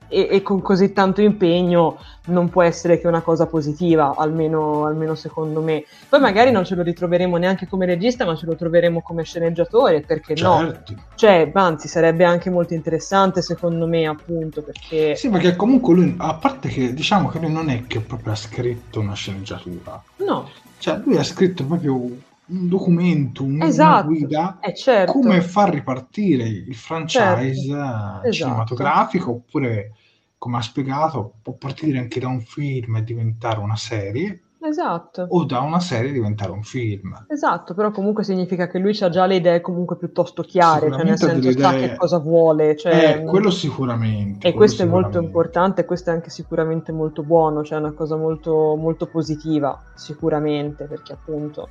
e, 0.08 0.28
e, 0.32 0.42
con 0.42 0.60
così 0.60 0.92
tanto 0.92 1.22
impegno 1.22 2.00
non 2.26 2.50
può 2.50 2.64
essere 2.64 3.00
che 3.00 3.06
una 3.06 3.22
cosa 3.22 3.46
positiva, 3.46 4.16
almeno, 4.18 4.88
almeno, 4.88 5.14
secondo 5.14 5.62
me. 5.62 5.84
Poi 6.10 6.20
magari 6.20 6.50
non 6.50 6.66
ce 6.66 6.74
lo 6.74 6.82
ritroveremo 6.82 7.38
neanche 7.38 7.68
come 7.68 7.86
regista, 7.86 8.26
ma 8.26 8.36
ce 8.36 8.48
lo 8.48 8.56
troveremo 8.56 9.04
come 9.04 9.22
sceneggiatore, 9.22 10.02
perché 10.02 10.36
certo. 10.36 10.94
no? 10.94 11.00
Cioè, 11.14 11.52
anzi, 11.54 11.88
sarebbe 11.88 12.24
anche 12.24 12.50
molto 12.50 12.74
interessante 12.74 13.44
secondo 13.44 13.86
me, 13.86 14.08
appunto, 14.08 14.64
perché... 14.64 15.16
Sì, 15.16 15.30
perché 15.30 15.56
comunque 15.56 15.94
lui, 15.94 16.16
a 16.18 16.34
parte 16.34 16.70
che 16.70 16.92
diciamo 16.92 17.30
che 17.30 17.38
lui 17.38 17.52
non 17.52 17.70
è 17.70 17.86
che 17.86 18.00
proprio 18.00 18.34
ha 18.34 18.36
scritto 18.36 19.00
una 19.00 19.14
sceneggiatura. 19.14 20.02
No. 20.26 20.50
Cioè, 20.82 21.00
lui 21.06 21.16
ha 21.16 21.24
scritto 21.24 21.64
proprio 21.64 21.94
un 21.94 22.68
documento, 22.68 23.44
un, 23.44 23.62
esatto. 23.62 24.08
una 24.08 24.18
guida, 24.18 24.60
eh, 24.60 24.74
certo. 24.74 25.12
come 25.12 25.40
far 25.42 25.70
ripartire 25.70 26.44
il 26.48 26.74
franchise 26.74 27.68
certo. 27.68 28.32
cinematografico, 28.32 29.30
esatto. 29.30 29.46
oppure, 29.46 29.94
come 30.40 30.58
ha 30.58 30.62
spiegato, 30.62 31.36
può 31.44 31.54
partire 31.54 32.00
anche 32.00 32.20
da 32.20 32.30
un 32.30 32.42
film 32.42 32.96
e 32.96 33.04
diventare 33.04 33.60
una 33.60 33.76
serie, 33.76 34.42
Esatto. 34.64 35.26
O 35.30 35.44
da 35.46 35.60
una 35.62 35.80
serie 35.80 36.12
diventare 36.12 36.52
un 36.52 36.62
film. 36.62 37.26
Esatto, 37.28 37.74
però 37.74 37.90
comunque 37.90 38.24
significa 38.24 38.68
che 38.68 38.78
lui 38.78 38.96
ha 39.02 39.10
già 39.10 39.26
le 39.26 39.36
idee 39.36 39.60
comunque 39.60 39.98
piuttosto 39.98 40.44
chiare, 40.44 40.92
cioè 40.92 41.04
nel 41.04 41.18
senso 41.18 41.50
idee... 41.50 41.62
sa 41.62 41.74
che 41.74 41.96
cosa 41.96 42.20
vuole. 42.20 42.76
Cioè... 42.76 43.18
Eh, 43.18 43.24
quello 43.24 43.50
sicuramente. 43.50 44.48
E 44.48 44.52
quello 44.52 44.58
questo 44.58 44.84
sicuramente. 44.84 45.10
è 45.10 45.20
molto 45.20 45.28
importante, 45.28 45.86
questo 45.86 46.12
è 46.12 46.14
anche 46.14 46.30
sicuramente 46.30 46.92
molto 46.92 47.24
buono, 47.24 47.64
cioè 47.64 47.80
è 47.80 47.82
una 47.82 47.94
cosa 47.94 48.16
molto, 48.16 48.76
molto 48.76 49.08
positiva, 49.08 49.82
sicuramente, 49.96 50.86
perché 50.86 51.14
appunto, 51.14 51.70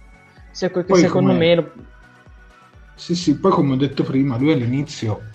sia 0.51 0.71
quel 0.71 0.85
che 0.85 0.93
Poi 0.93 1.01
secondo 1.01 1.33
me... 1.33 1.55
Lo... 1.55 1.71
Sì, 2.97 3.15
sì, 3.15 3.39
poi 3.39 3.53
come 3.53 3.75
ho 3.75 3.77
detto 3.77 4.03
prima, 4.03 4.37
lui 4.37 4.53
all'inizio 4.53 5.30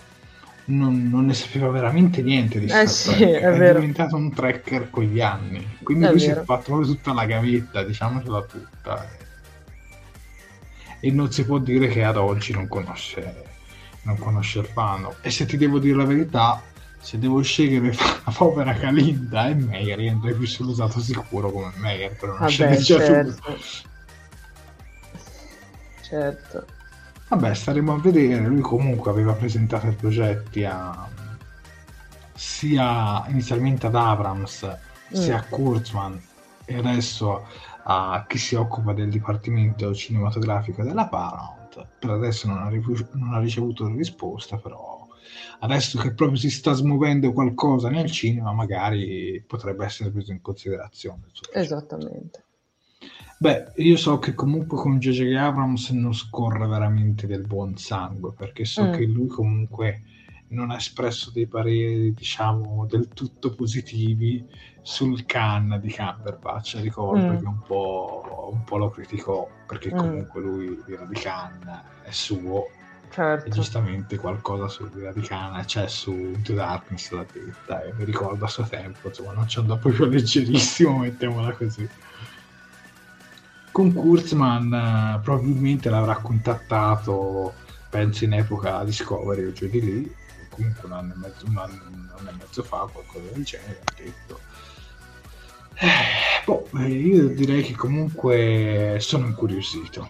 non, 0.66 1.08
non 1.08 1.26
ne 1.26 1.34
sapeva 1.34 1.68
veramente 1.70 2.22
niente 2.22 2.58
di 2.58 2.66
eh 2.66 2.86
Star 2.86 2.88
sì, 2.88 3.10
Trek, 3.14 3.40
è 3.40 3.40
è, 3.40 3.56
vero. 3.56 3.78
diventato 3.80 4.16
un 4.16 4.32
tracker 4.32 4.90
con 4.90 5.04
gli 5.04 5.20
anni, 5.20 5.78
quindi 5.82 6.06
È 6.06 6.10
lui 6.10 6.18
si 6.20 6.26
è 6.26 6.30
vero. 6.30 6.44
fatto 6.44 6.62
proprio 6.64 6.86
tutta 6.88 7.12
la 7.12 7.24
gavetta, 7.24 7.82
diciamocela 7.84 8.42
tutta, 8.42 9.08
e 11.00 11.10
non 11.10 11.30
si 11.30 11.44
può 11.44 11.58
dire 11.58 11.88
che 11.88 12.04
ad 12.04 12.16
oggi 12.16 12.52
non 12.52 12.66
conosce, 12.68 13.44
non 14.02 14.18
conosce 14.18 14.60
il 14.60 14.66
fan. 14.66 15.08
E 15.20 15.30
se 15.30 15.46
ti 15.46 15.56
devo 15.56 15.78
dire 15.78 15.96
la 15.96 16.04
verità, 16.04 16.62
se 16.98 17.18
devo 17.18 17.40
scegliere 17.42 17.90
tra 17.90 18.20
la 18.24 18.32
povera 18.32 18.74
Kalinda 18.74 19.48
e 19.48 19.54
Meyer, 19.54 19.98
andrei 20.10 20.34
più 20.34 20.46
sull'usato 20.46 20.98
sicuro 21.00 21.50
come 21.52 21.72
Meyer, 21.76 22.16
per 22.16 22.30
una 22.30 22.38
Vabbè, 22.38 22.76
certo. 22.80 23.34
Certo. 26.02 26.66
Vabbè, 27.28 27.54
staremo 27.54 27.94
a 27.94 27.98
vedere. 27.98 28.46
Lui 28.46 28.60
comunque 28.60 29.10
aveva 29.10 29.32
presentato 29.32 29.88
i 29.88 29.92
progetti 29.92 30.64
a 30.64 31.08
sia 32.34 33.24
inizialmente 33.28 33.86
ad 33.86 33.94
Abrams, 33.94 34.78
sia 35.10 35.38
a 35.38 35.44
Kurtzman 35.44 36.20
e 36.64 36.76
adesso 36.76 37.46
a 37.84 38.24
chi 38.28 38.38
si 38.38 38.54
occupa 38.54 38.92
del 38.92 39.08
dipartimento 39.08 39.94
cinematografico 39.94 40.82
della 40.82 41.08
Paramount. 41.08 41.86
Per 41.98 42.10
adesso 42.10 42.46
non 42.48 42.58
ha, 42.58 42.68
rifu- 42.68 43.08
non 43.12 43.34
ha 43.34 43.40
ricevuto 43.40 43.86
risposta, 43.88 44.56
però 44.58 45.06
adesso 45.60 45.98
che 45.98 46.12
proprio 46.12 46.38
si 46.38 46.50
sta 46.50 46.72
smuovendo 46.72 47.32
qualcosa 47.32 47.88
nel 47.88 48.10
cinema, 48.10 48.52
magari 48.52 49.42
potrebbe 49.46 49.84
essere 49.84 50.10
preso 50.10 50.32
in 50.32 50.40
considerazione. 50.40 51.22
Esattamente. 51.52 52.44
Beh, 53.40 53.72
io 53.76 53.98
so 53.98 54.18
che 54.18 54.32
comunque 54.32 54.78
con 54.78 54.98
J.J. 54.98 55.34
Abrams 55.36 55.90
non 55.90 56.14
scorre 56.14 56.66
veramente 56.66 57.26
del 57.26 57.44
buon 57.44 57.76
sangue, 57.76 58.32
perché 58.32 58.64
so 58.64 58.88
Mm. 58.88 58.90
che 58.90 59.04
lui 59.04 59.26
comunque 59.28 60.04
non 60.48 60.70
ha 60.70 60.76
espresso 60.76 61.30
dei 61.30 61.46
pareri, 61.46 62.14
diciamo, 62.14 62.86
del 62.86 63.12
tutto 63.12 63.52
positivi 63.54 64.46
sul 64.80 65.26
Khan 65.26 65.78
di 65.82 65.92
Cumberbatch. 65.94 66.76
Ricordo 66.80 67.34
Mm. 67.34 67.36
che 67.36 67.46
un 67.46 67.60
po', 67.60 68.48
un 68.54 68.62
po' 68.64 68.78
lo 68.78 68.88
criticò, 68.88 69.54
perché 69.66 69.92
Mm. 69.92 69.96
comunque 69.98 70.40
lui 70.40 70.82
l'ira 70.86 71.04
di 71.04 71.14
Khan 71.20 71.68
è 72.00 72.10
suo, 72.12 72.76
e 73.42 73.50
Certo. 73.50 73.50
giustamente 73.50 74.16
qualcosa 74.16 74.68
sull'ira 74.68 75.12
di 75.12 75.20
Khan 75.22 75.62
c'è 75.64 75.86
su 75.88 76.32
Into 76.34 76.54
Darkness 76.54 77.10
l'ha 77.12 77.28
detta, 77.30 77.82
e 77.82 77.92
mi 77.94 78.04
ricordo 78.04 78.44
a 78.44 78.48
suo 78.48 78.66
tempo, 78.66 79.08
insomma, 79.08 79.32
non 79.34 79.46
ci 79.46 79.58
andò 79.58 79.78
proprio 79.78 80.06
leggerissimo, 80.06 80.98
mettiamola 80.98 81.54
così 81.54 81.88
con 83.76 83.92
Kurtzman 83.92 84.72
eh, 84.72 85.20
probabilmente 85.22 85.90
l'avrà 85.90 86.16
contattato 86.16 87.52
penso 87.90 88.24
in 88.24 88.32
epoca 88.32 88.82
Discovery 88.84 89.44
o 89.44 89.52
giù 89.52 89.68
di 89.68 89.82
lì 89.82 90.14
comunque 90.48 90.86
un 90.86 90.92
anno 90.92 91.12
e 91.12 91.16
mezzo, 91.18 91.44
un 91.46 91.58
anno, 91.58 91.82
un 91.90 92.10
anno 92.16 92.30
e 92.30 92.32
mezzo 92.38 92.62
fa 92.62 92.88
qualcosa 92.90 93.26
del 93.34 93.44
genere 93.44 93.82
ha 93.84 93.92
detto 94.02 94.40
Eh, 95.74 96.42
boh, 96.46 96.66
eh, 96.78 96.88
io 96.88 97.28
direi 97.28 97.62
che 97.62 97.74
comunque 97.74 98.96
sono 98.98 99.26
incuriosito 99.26 100.08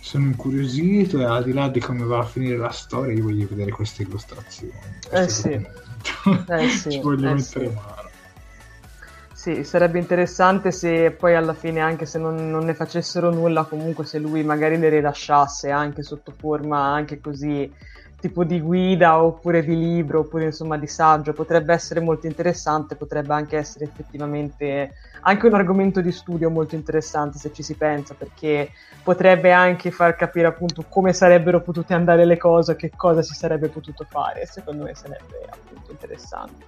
sono 0.00 0.26
incuriosito 0.26 1.18
e 1.18 1.24
al 1.24 1.42
di 1.42 1.52
là 1.52 1.68
di 1.68 1.80
come 1.80 2.04
va 2.04 2.20
a 2.20 2.24
finire 2.24 2.56
la 2.56 2.70
storia 2.70 3.14
io 3.14 3.24
voglio 3.24 3.48
vedere 3.48 3.72
queste 3.72 4.02
illustrazioni 4.02 4.72
questo 5.08 5.16
Eh 5.16 5.28
sì. 5.28 5.66
Eh 6.52 6.68
sì, 6.68 6.90
ci 6.92 7.00
voglio 7.00 7.30
eh 7.30 7.34
mettere 7.34 7.66
sì. 7.66 7.74
mano 7.74 7.97
Sì, 9.48 9.64
sarebbe 9.64 9.98
interessante 9.98 10.70
se 10.70 11.16
poi 11.16 11.34
alla 11.34 11.54
fine, 11.54 11.80
anche 11.80 12.04
se 12.04 12.18
non, 12.18 12.50
non 12.50 12.66
ne 12.66 12.74
facessero 12.74 13.30
nulla, 13.30 13.64
comunque 13.64 14.04
se 14.04 14.18
lui 14.18 14.44
magari 14.44 14.76
le 14.76 14.90
rilasciasse 14.90 15.70
anche 15.70 16.02
sotto 16.02 16.32
forma, 16.38 16.78
anche 16.92 17.18
così, 17.18 17.72
tipo 18.18 18.44
di 18.44 18.60
guida 18.60 19.22
oppure 19.24 19.64
di 19.64 19.74
libro 19.74 20.20
oppure 20.20 20.44
insomma 20.44 20.76
di 20.76 20.86
saggio, 20.86 21.32
potrebbe 21.32 21.72
essere 21.72 22.00
molto 22.00 22.26
interessante, 22.26 22.96
potrebbe 22.96 23.32
anche 23.32 23.56
essere 23.56 23.86
effettivamente 23.86 24.92
anche 25.22 25.46
un 25.46 25.54
argomento 25.54 26.02
di 26.02 26.12
studio 26.12 26.50
molto 26.50 26.74
interessante 26.74 27.38
se 27.38 27.50
ci 27.50 27.62
si 27.62 27.74
pensa, 27.78 28.16
perché 28.16 28.72
potrebbe 29.02 29.50
anche 29.52 29.90
far 29.90 30.14
capire 30.14 30.48
appunto 30.48 30.84
come 30.86 31.14
sarebbero 31.14 31.62
potute 31.62 31.94
andare 31.94 32.26
le 32.26 32.36
cose, 32.36 32.76
che 32.76 32.92
cosa 32.94 33.22
si 33.22 33.32
sarebbe 33.32 33.70
potuto 33.70 34.04
fare, 34.04 34.44
secondo 34.44 34.82
me 34.82 34.94
sarebbe 34.94 35.46
appunto 35.50 35.90
interessante. 35.90 36.66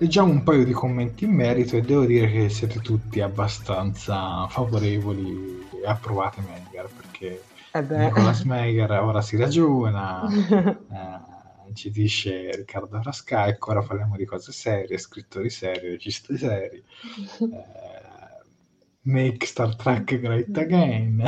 Leggiamo 0.00 0.32
un 0.32 0.42
paio 0.42 0.64
di 0.64 0.72
commenti 0.72 1.24
in 1.24 1.32
merito 1.32 1.76
e 1.76 1.82
devo 1.82 2.06
dire 2.06 2.30
che 2.30 2.48
siete 2.48 2.80
tutti 2.80 3.20
abbastanza 3.20 4.46
favorevoli 4.48 5.68
e 5.82 5.86
approvate 5.86 6.40
Menger 6.40 6.88
perché 6.96 7.42
Eh. 7.72 7.82
Nicolas 7.98 8.42
Meyer 8.44 8.90
ora 8.90 9.20
si 9.20 9.36
ragiona, 9.36 10.26
eh, 11.68 11.74
ci 11.74 11.90
dice 11.90 12.50
Riccardo 12.56 12.98
Frasca, 13.00 13.46
ecco 13.46 13.70
ora 13.72 13.82
parliamo 13.82 14.16
di 14.16 14.24
cose 14.24 14.52
serie, 14.52 14.96
scrittori 14.98 15.50
seri, 15.50 15.90
registi 15.90 16.36
seri, 16.38 16.82
eh, 17.40 18.44
make 19.02 19.46
Star 19.46 19.76
Trek 19.76 20.18
great 20.18 20.56
again, 20.56 21.22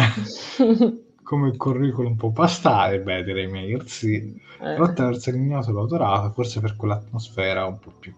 come 1.23 1.49
il 1.49 1.57
curriculum 1.59 2.17
può 2.17 2.31
bastare, 2.31 3.01
beh 3.01 3.23
direi 3.23 3.49
Meyer 3.49 3.87
sì, 3.89 4.17
Eh, 4.17 4.75
però 4.75 4.93
terzo 4.95 5.31
l'ignoto 5.31 5.71
l'ho 5.73 5.83
adorato, 5.85 6.31
forse 6.33 6.61
per 6.61 6.75
quell'atmosfera 6.75 7.67
un 7.67 7.79
po' 7.79 7.93
più. 7.99 8.15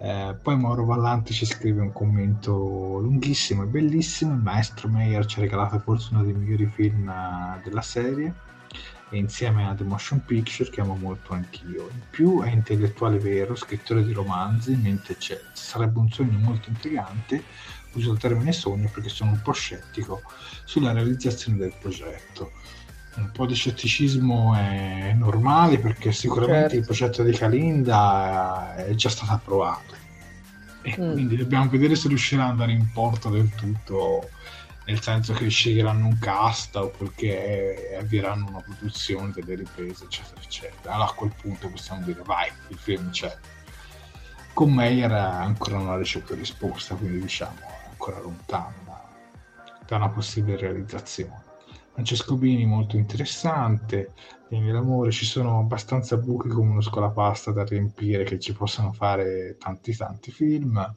Eh, 0.00 0.36
poi 0.40 0.56
Mauro 0.56 0.84
Vallanti 0.84 1.32
ci 1.34 1.44
scrive 1.44 1.80
un 1.80 1.92
commento 1.92 2.98
lunghissimo 3.00 3.64
e 3.64 3.66
bellissimo. 3.66 4.32
Il 4.34 4.40
maestro 4.40 4.88
Meyer 4.88 5.26
ci 5.26 5.38
ha 5.38 5.42
regalato 5.42 5.78
forse 5.80 6.10
uno 6.12 6.22
dei 6.22 6.34
migliori 6.34 6.66
film 6.66 7.08
eh, 7.08 7.60
della 7.64 7.82
serie 7.82 8.32
e 9.10 9.16
insieme 9.16 9.66
a 9.66 9.74
The 9.74 9.84
Motion 9.84 10.24
Picture 10.24 10.70
che 10.70 10.80
amo 10.80 10.94
molto 10.94 11.32
anch'io. 11.32 11.88
In 11.90 12.02
più 12.10 12.42
è 12.42 12.50
intellettuale 12.50 13.18
vero, 13.18 13.56
scrittore 13.56 14.04
di 14.04 14.12
romanzi, 14.12 14.76
mentre 14.76 15.16
c'è. 15.16 15.40
Sarebbe 15.52 15.98
un 15.98 16.10
sogno 16.10 16.38
molto 16.38 16.68
intrigante, 16.68 17.42
uso 17.94 18.12
il 18.12 18.18
termine 18.18 18.52
sogno 18.52 18.88
perché 18.92 19.08
sono 19.08 19.32
un 19.32 19.40
po' 19.42 19.52
scettico 19.52 20.22
sulla 20.64 20.92
realizzazione 20.92 21.58
del 21.58 21.72
progetto 21.78 22.52
un 23.20 23.30
po' 23.32 23.46
di 23.46 23.54
scetticismo 23.54 24.54
è 24.54 25.12
normale 25.16 25.78
perché 25.78 26.12
sicuramente 26.12 26.60
Certo. 26.60 26.76
il 26.76 26.84
progetto 26.84 27.22
di 27.22 27.32
Kalinda 27.36 28.74
è 28.76 28.94
già 28.94 29.08
stato 29.08 29.32
approvato 29.32 29.94
e 30.82 30.94
Mm. 30.98 31.12
quindi 31.12 31.36
dobbiamo 31.36 31.68
vedere 31.68 31.94
se 31.96 32.08
riuscirà 32.08 32.44
ad 32.44 32.50
andare 32.50 32.72
in 32.72 32.90
porto 32.92 33.28
del 33.30 33.50
tutto 33.54 34.30
nel 34.86 35.02
senso 35.02 35.32
che 35.34 35.48
sceglieranno 35.48 36.06
un 36.06 36.18
cast 36.18 36.74
oppure 36.76 37.10
che 37.14 37.96
avvieranno 38.00 38.46
una 38.48 38.60
produzione 38.62 39.32
delle 39.34 39.54
riprese 39.56 40.04
eccetera 40.04 40.40
eccetera 40.40 40.94
allora 40.94 41.10
a 41.10 41.14
quel 41.14 41.32
punto 41.38 41.68
possiamo 41.68 42.02
dire 42.04 42.22
vai 42.24 42.48
il 42.68 42.78
film 42.78 43.10
c'è 43.10 43.36
con 44.54 44.72
Meyer 44.72 45.12
ancora 45.12 45.76
non 45.76 45.90
ha 45.90 45.96
ricevuto 45.98 46.34
risposta 46.34 46.94
quindi 46.94 47.20
diciamo 47.20 47.58
è 47.60 47.88
ancora 47.90 48.20
lontano 48.20 48.86
da 49.86 49.96
una 49.96 50.08
possibile 50.08 50.56
realizzazione 50.56 51.44
Francesco 51.98 52.36
Bini 52.36 52.64
molto 52.64 52.96
interessante 52.96 54.12
Vieni 54.48 54.70
l'amore 54.70 55.10
ci 55.10 55.24
sono 55.24 55.58
abbastanza 55.58 56.16
buchi 56.16 56.46
come 56.46 56.70
uno 56.70 56.80
scolapasta 56.80 57.50
da 57.50 57.64
riempire 57.64 58.22
che 58.22 58.38
ci 58.38 58.52
possano 58.52 58.92
fare 58.92 59.56
tanti 59.58 59.96
tanti 59.96 60.30
film. 60.30 60.94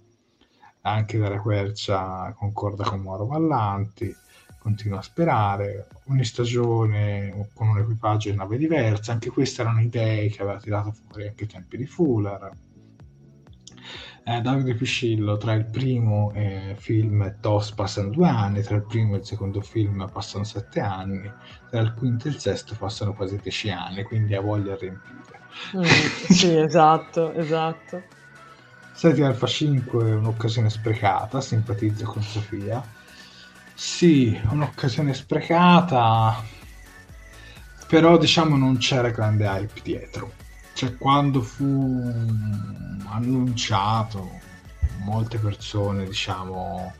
Anche 0.82 1.18
Daria 1.18 1.41
Quercia 1.41 2.32
concorda 2.38 2.84
con 2.84 3.02
Mauro 3.02 3.26
Vallanti 3.26 4.15
continua 4.60 4.99
a 4.99 5.02
sperare. 5.02 5.88
Ogni 6.06 6.23
stagione 6.23 7.49
con 7.56 7.69
un 7.69 7.80
equipaggio 7.80 8.30
e 8.30 8.34
nave 8.34 8.57
diversa 8.57 9.11
anche 9.11 9.32
queste 9.32 9.64
erano 9.64 9.82
idee 9.82 10.30
che 10.30 10.44
aveva 10.44 10.60
tirato 10.60 10.91
fuori 10.91 11.28
anche 11.28 11.45
ai 11.45 11.49
tempi 11.49 11.78
di 11.78 11.88
Fuller 11.88 12.56
eh, 14.23 14.41
Davide 14.41 14.76
Piscillo 14.76 15.38
tra 15.38 15.53
il 15.53 15.65
primo 15.65 16.31
eh, 16.34 16.76
film 16.77 17.35
TOS 17.39 17.72
passano 17.72 18.10
due 18.10 18.27
anni 18.27 18.61
tra 18.61 18.76
il 18.76 18.85
primo 18.85 19.15
e 19.15 19.19
il 19.19 19.26
secondo 19.26 19.61
film 19.61 20.10
passano 20.11 20.43
sette 20.43 20.80
anni 20.80 21.31
tra 21.69 21.80
il 21.80 21.93
quinto 21.93 22.27
e 22.27 22.31
il 22.31 22.38
sesto 22.38 22.76
passano 22.77 23.14
quasi 23.14 23.39
dieci 23.41 23.69
anni 23.69 24.03
quindi 24.03 24.35
ha 24.35 24.41
voglia 24.41 24.73
di 24.73 24.80
riempire 24.81 25.39
Mm, 25.76 25.84
sì, 25.84 26.56
esatto, 26.57 27.34
esatto. 27.34 28.03
Seti 28.93 29.22
Alfa 29.22 29.48
5 29.48 30.10
è 30.10 30.14
un'occasione 30.15 30.69
sprecata, 30.69 31.41
simpatizzo 31.41 32.06
con 32.06 32.22
Sofia. 32.22 32.84
Sì, 33.73 34.39
un'occasione 34.49 35.14
sprecata, 35.14 36.43
però 37.88 38.18
diciamo 38.18 38.56
non 38.56 38.77
c'era 38.77 39.10
grande 39.10 39.45
hype 39.45 39.81
dietro. 39.81 40.34
Cioè 40.82 40.98
quando 40.98 41.44
fu 41.44 41.64
annunciato, 43.06 44.28
molte 45.03 45.38
persone 45.38 46.06
diciamo 46.06 46.91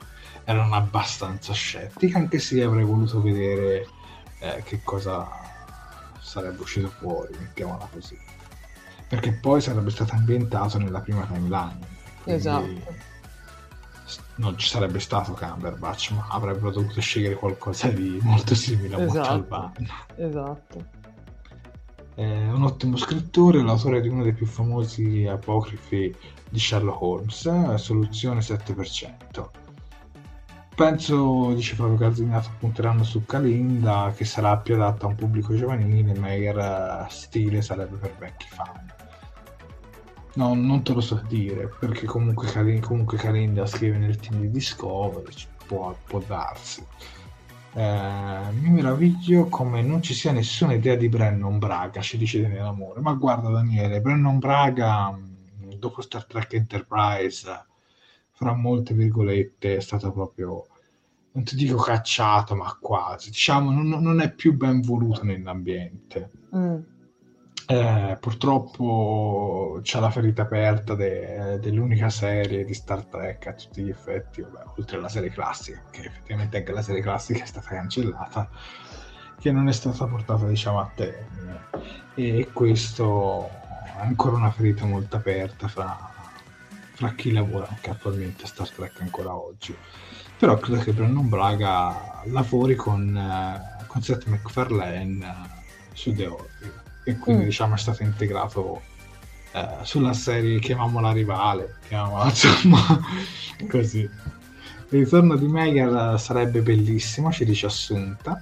erano 0.44 0.76
abbastanza 0.76 1.52
scettiche, 1.52 2.16
anche 2.16 2.38
se 2.38 2.62
avrei 2.62 2.84
voluto 2.84 3.20
vedere 3.24 3.88
eh, 4.38 4.62
che 4.64 4.84
cosa 4.84 5.28
sarebbe 6.20 6.62
uscito 6.62 6.90
fuori, 6.90 7.36
mettiamola 7.40 7.90
così 7.92 8.16
perché 9.08 9.32
poi 9.32 9.62
sarebbe 9.62 9.90
stato 9.90 10.14
ambientato 10.14 10.78
nella 10.78 11.00
prima 11.00 11.26
timeline. 11.26 11.80
Esatto. 12.26 12.94
non 14.36 14.56
ci 14.60 14.68
sarebbe 14.68 15.00
stato 15.00 15.34
Cumberbatch, 15.34 16.12
ma 16.12 16.28
avrebbero 16.30 16.70
dovuto 16.70 17.02
scegliere 17.02 17.34
qualcosa 17.34 17.88
di 17.88 18.20
molto 18.22 18.54
simile 18.54 18.94
a 18.94 19.02
esatto. 19.02 19.18
Montalbano. 19.18 19.74
Esatto. 20.18 21.00
È 22.14 22.24
un 22.24 22.64
ottimo 22.64 22.98
scrittore, 22.98 23.62
l'autore 23.62 24.02
di 24.02 24.10
uno 24.10 24.24
dei 24.24 24.34
più 24.34 24.46
famosi 24.46 25.26
apocrifi 25.26 26.14
di 26.50 26.60
Sherlock 26.60 27.02
Holmes, 27.02 27.76
soluzione 27.76 28.42
7%. 28.42 29.50
Penso, 30.76 31.54
dice 31.54 31.76
proprio 31.76 31.98
Garzinato, 31.98 32.50
punteranno 32.60 33.04
su 33.04 33.26
Calinda, 33.26 34.14
che 34.16 34.26
sarà 34.26 34.58
più 34.58 34.76
adatta 34.76 35.06
a 35.06 35.10
un 35.10 35.16
pubblico 35.16 35.56
giovanile, 35.56 36.14
ma 36.18 36.34
il 36.34 37.06
stile 37.10 37.62
sarebbe 37.62 37.98
per 37.98 38.16
vecchi 38.18 38.48
fan. 38.50 38.92
No, 40.34 40.54
non 40.54 40.82
te 40.82 40.94
lo 40.94 41.02
so 41.02 41.22
dire, 41.28 41.70
perché 41.80 42.06
comunque, 42.06 42.48
Karin, 42.48 42.80
comunque 42.80 43.18
Karinda 43.18 43.66
scrive 43.66 43.98
nel 43.98 44.18
team 44.18 44.40
di 44.40 44.50
Discovery, 44.50 45.34
può, 45.68 45.96
può 46.06 46.20
darsi. 46.26 46.86
Eh, 47.74 48.52
mi 48.60 48.70
meraviglio 48.70 49.48
come 49.48 49.82
non 49.82 50.02
ci 50.02 50.14
sia 50.14 50.32
nessuna 50.32 50.74
idea 50.74 50.96
di 50.96 51.08
Brennan 51.08 51.58
Braga, 51.58 52.02
ci 52.02 52.18
dice 52.18 52.42
Daniele 52.42 52.68
Amore. 52.68 53.00
Ma 53.02 53.14
guarda 53.14 53.50
Daniele, 53.50 54.02
Brennan 54.02 54.40
Braga, 54.40 55.18
dopo 55.78 56.02
Star 56.02 56.26
Trek 56.26 56.54
Enterprise, 56.54 57.66
fra 58.32 58.54
molte 58.54 58.94
virgolette, 58.94 59.78
è 59.78 59.80
stato 59.80 60.12
proprio, 60.12 60.68
non 61.32 61.44
ti 61.44 61.56
dico 61.56 61.78
cacciato, 61.78 62.56
ma 62.56 62.78
quasi. 62.80 63.30
Diciamo, 63.30 63.72
non, 63.72 63.88
non 64.02 64.22
è 64.22 64.34
più 64.34 64.56
ben 64.56 64.82
voluto 64.82 65.24
nell'ambiente. 65.24 66.32
Mm 66.56 66.91
eh, 67.72 68.18
purtroppo 68.20 69.80
c'è 69.82 70.02
la 70.02 70.12
ferita 70.12 70.42
aperta 70.42 70.94
de- 70.94 71.58
dell'unica 71.62 72.10
serie 72.10 72.66
di 72.66 72.74
Star 72.74 73.06
Trek 73.06 73.48
a 73.48 73.54
tutti 73.54 73.82
gli 73.82 73.90
effetti, 73.90 74.42
vabbè, 74.42 74.72
oltre 74.78 74.98
alla 74.98 75.08
serie 75.08 75.30
classica, 75.30 75.82
che 75.90 76.02
effettivamente 76.02 76.58
anche 76.58 76.74
la 76.74 76.82
serie 76.82 77.02
classica 77.02 77.44
è 77.44 77.46
stata 77.46 77.70
cancellata, 77.70 78.50
che 79.40 79.52
non 79.54 79.70
è 79.70 79.72
stata 79.72 80.06
portata 80.06 80.46
diciamo 80.48 80.82
a 80.82 80.92
termine. 80.94 81.62
E 82.16 82.50
questo 82.52 83.50
è 83.98 84.02
ancora 84.02 84.36
una 84.36 84.52
ferita 84.52 84.84
molto 84.84 85.16
aperta 85.16 85.70
fra, 85.70 85.98
fra 86.92 87.14
chi 87.14 87.32
lavora 87.32 87.68
anche 87.70 87.90
attualmente 87.90 88.44
a 88.44 88.48
Star 88.48 88.70
Trek 88.70 89.00
ancora 89.00 89.34
oggi. 89.34 89.74
Però 90.38 90.58
credo 90.58 90.82
che 90.82 90.92
Brandon 90.92 91.30
Braga 91.30 92.24
lavori 92.26 92.76
con, 92.76 93.16
uh, 93.16 93.86
con 93.86 94.02
Seth 94.02 94.26
MacFarlane 94.26 95.26
uh, 95.26 95.48
su 95.94 96.14
The 96.14 96.26
Orville 96.26 96.81
e 97.04 97.18
quindi 97.18 97.44
mm. 97.44 97.46
diciamo 97.46 97.76
è 97.76 97.78
stato 97.78 98.04
integrato 98.04 98.82
eh, 99.54 99.78
sulla 99.82 100.14
serie 100.14 100.60
chiamiamola 100.60 101.12
rivale, 101.12 101.76
chiamiamola 101.88 102.26
insomma 102.30 103.00
così. 103.70 104.00
Il 104.94 105.00
ritorno 105.00 105.36
di 105.38 105.48
Megar 105.48 106.20
sarebbe 106.20 106.62
bellissimo, 106.62 107.32
ci 107.32 107.46
dice 107.46 107.68
Assunta. 107.68 108.42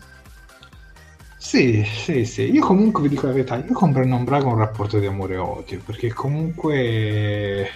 Sì, 1.37 1.83
sì, 1.85 2.25
sì. 2.25 2.51
Io 2.51 2.65
comunque 2.65 3.03
vi 3.03 3.09
dico 3.09 3.27
la 3.27 3.33
verità, 3.33 3.55
io 3.55 3.73
con 3.73 3.91
Brennan 3.91 4.23
Braga 4.23 4.47
un 4.47 4.57
rapporto 4.57 4.99
di 4.99 5.05
amore 5.05 5.35
e 5.35 5.37
odio, 5.37 5.81
perché 5.85 6.11
comunque... 6.11 7.69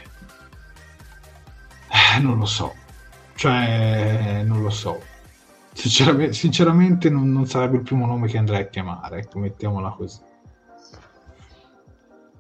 Eh, 1.87 2.19
non 2.19 2.37
lo 2.37 2.45
so. 2.45 2.73
Cioè, 3.35 4.41
non 4.45 4.61
lo 4.61 4.69
so. 4.69 5.01
Sinceramente, 5.73 6.33
sinceramente 6.33 7.09
non, 7.09 7.31
non, 7.31 7.47
sarebbe 7.47 7.77
il 7.77 7.83
primo 7.83 8.05
nome 8.05 8.27
che 8.27 8.37
andrei 8.37 8.61
a 8.61 8.67
chiamare, 8.67 9.19
ecco, 9.19 9.39
mettiamola 9.39 9.89
così. 9.89 10.19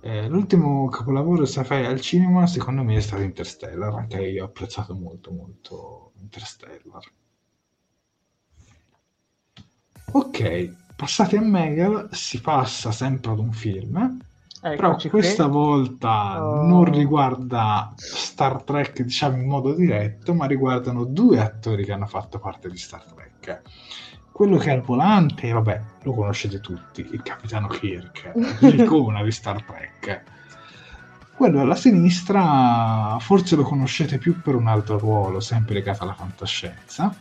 Eh, 0.05 0.27
l'ultimo 0.27 0.89
capolavoro 0.89 1.45
sci-fi 1.45 1.75
al 1.75 2.01
cinema 2.01 2.45
secondo 2.45 2.83
me 2.83 2.97
è 2.97 2.99
stato 2.99 3.21
Interstellar, 3.21 3.93
anche 3.93 4.21
io 4.21 4.43
ho 4.43 4.47
apprezzato 4.47 4.93
molto 4.95 5.31
molto 5.31 6.11
Interstellar. 6.19 7.03
Ok, 10.11 10.75
passati 10.97 11.37
a 11.37 11.41
Megal 11.41 12.09
si 12.11 12.41
passa 12.41 12.91
sempre 12.91 13.31
ad 13.31 13.39
un 13.39 13.53
film, 13.53 14.19
Eccoci 14.61 15.07
però 15.07 15.21
questa 15.21 15.43
qui. 15.45 15.53
volta 15.53 16.45
oh. 16.45 16.67
non 16.67 16.83
riguarda 16.83 17.93
Star 17.95 18.61
Trek 18.61 19.03
diciamo 19.03 19.37
in 19.37 19.47
modo 19.47 19.73
diretto, 19.73 20.33
ma 20.33 20.45
riguardano 20.47 21.05
due 21.05 21.39
attori 21.39 21.85
che 21.85 21.93
hanno 21.93 22.07
fatto 22.07 22.39
parte 22.39 22.69
di 22.69 22.77
Star 22.77 23.05
Trek 23.05 23.61
quello 24.33 24.57
che 24.57 24.71
è 24.71 24.73
al 24.73 24.81
volante, 24.81 25.51
vabbè, 25.51 25.81
lo 26.01 26.13
conoscete 26.15 26.59
tutti, 26.59 27.07
il 27.11 27.21
capitano 27.21 27.67
Kirk, 27.67 28.31
l'icona 28.61 29.23
di 29.23 29.31
Star 29.31 29.61
Trek. 29.63 30.23
Quello 31.35 31.61
alla 31.61 31.75
sinistra 31.75 33.17
forse 33.19 33.55
lo 33.55 33.61
conoscete 33.61 34.17
più 34.17 34.41
per 34.41 34.55
un 34.55 34.67
altro 34.67 34.97
ruolo, 34.97 35.39
sempre 35.39 35.75
legato 35.75 36.01
alla 36.01 36.15
fantascienza, 36.15 37.15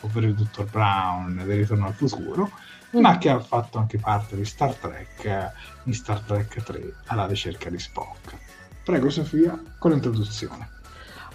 ovvero 0.00 0.26
il 0.26 0.34
dottor 0.34 0.64
Brown 0.70 1.42
del 1.44 1.58
Ritorno 1.58 1.86
al 1.86 1.94
futuro, 1.94 2.50
mm. 2.96 3.00
ma 3.00 3.18
che 3.18 3.28
ha 3.28 3.38
fatto 3.38 3.78
anche 3.78 3.98
parte 3.98 4.34
di 4.34 4.46
Star 4.46 4.74
Trek 4.74 5.52
in 5.84 5.92
Star 5.92 6.20
Trek 6.20 6.62
3 6.62 6.94
alla 7.06 7.26
ricerca 7.26 7.68
di 7.68 7.78
Spock. 7.78 8.34
Prego 8.82 9.10
Sofia 9.10 9.60
con 9.78 9.90
l'introduzione. 9.90 10.73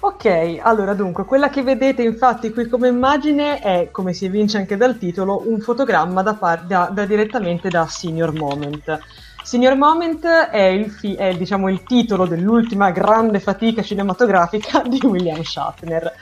Ok, 0.01 0.59
allora 0.61 0.93
dunque, 0.93 1.25
quella 1.25 1.49
che 1.49 1.61
vedete 1.61 2.01
infatti 2.03 2.51
qui 2.51 2.67
come 2.69 2.87
immagine 2.87 3.59
è, 3.59 3.89
come 3.91 4.13
si 4.13 4.23
evince 4.25 4.57
anche 4.57 4.77
dal 4.77 4.97
titolo, 4.97 5.49
un 5.49 5.59
fotogramma 5.59 6.21
da 6.21 6.35
par- 6.35 6.65
da, 6.65 6.89
da 6.89 7.05
direttamente 7.05 7.69
da 7.69 7.85
Senior 7.87 8.31
Moment. 8.33 8.97
Senior 9.41 9.75
Moment 9.75 10.25
è, 10.25 10.61
il, 10.61 10.89
fi- 10.89 11.15
è 11.15 11.35
diciamo, 11.35 11.69
il 11.69 11.83
titolo 11.83 12.25
dell'ultima 12.27 12.91
grande 12.91 13.41
fatica 13.41 13.81
cinematografica 13.81 14.83
di 14.87 14.99
William 15.03 15.41
Shatner. 15.41 16.13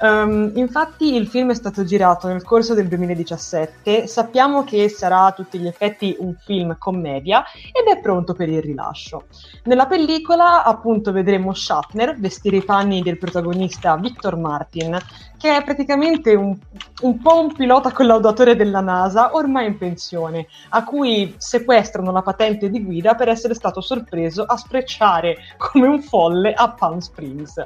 Um, 0.00 0.52
infatti 0.54 1.14
il 1.14 1.28
film 1.28 1.50
è 1.50 1.54
stato 1.54 1.84
girato 1.84 2.26
nel 2.26 2.42
corso 2.42 2.74
del 2.74 2.88
2017, 2.88 4.06
sappiamo 4.06 4.64
che 4.64 4.88
sarà 4.88 5.26
a 5.26 5.32
tutti 5.32 5.58
gli 5.58 5.66
effetti 5.66 6.16
un 6.18 6.34
film 6.34 6.76
commedia 6.78 7.44
ed 7.72 7.94
è 7.94 8.00
pronto 8.00 8.34
per 8.34 8.48
il 8.48 8.60
rilascio. 8.60 9.26
Nella 9.64 9.86
pellicola 9.86 10.64
appunto 10.64 11.12
vedremo 11.12 11.54
Shatner 11.54 12.18
vestire 12.18 12.56
i 12.56 12.64
panni 12.64 13.02
del 13.02 13.18
protagonista 13.18 13.96
Victor 13.96 14.36
Martin, 14.36 14.98
che 15.44 15.54
è 15.58 15.62
praticamente 15.62 16.34
un, 16.34 16.56
un 17.02 17.20
po' 17.20 17.38
un 17.38 17.52
pilota 17.52 17.92
collaudatore 17.92 18.56
della 18.56 18.80
NASA 18.80 19.34
ormai 19.34 19.66
in 19.66 19.76
pensione, 19.76 20.46
a 20.70 20.84
cui 20.84 21.34
sequestrano 21.36 22.10
la 22.12 22.22
patente 22.22 22.70
di 22.70 22.82
guida 22.82 23.14
per 23.14 23.28
essere 23.28 23.52
stato 23.52 23.82
sorpreso 23.82 24.44
a 24.44 24.56
sprecciare 24.56 25.36
come 25.58 25.86
un 25.86 26.00
folle 26.00 26.54
a 26.54 26.70
Palm 26.70 26.96
Springs 26.96 27.62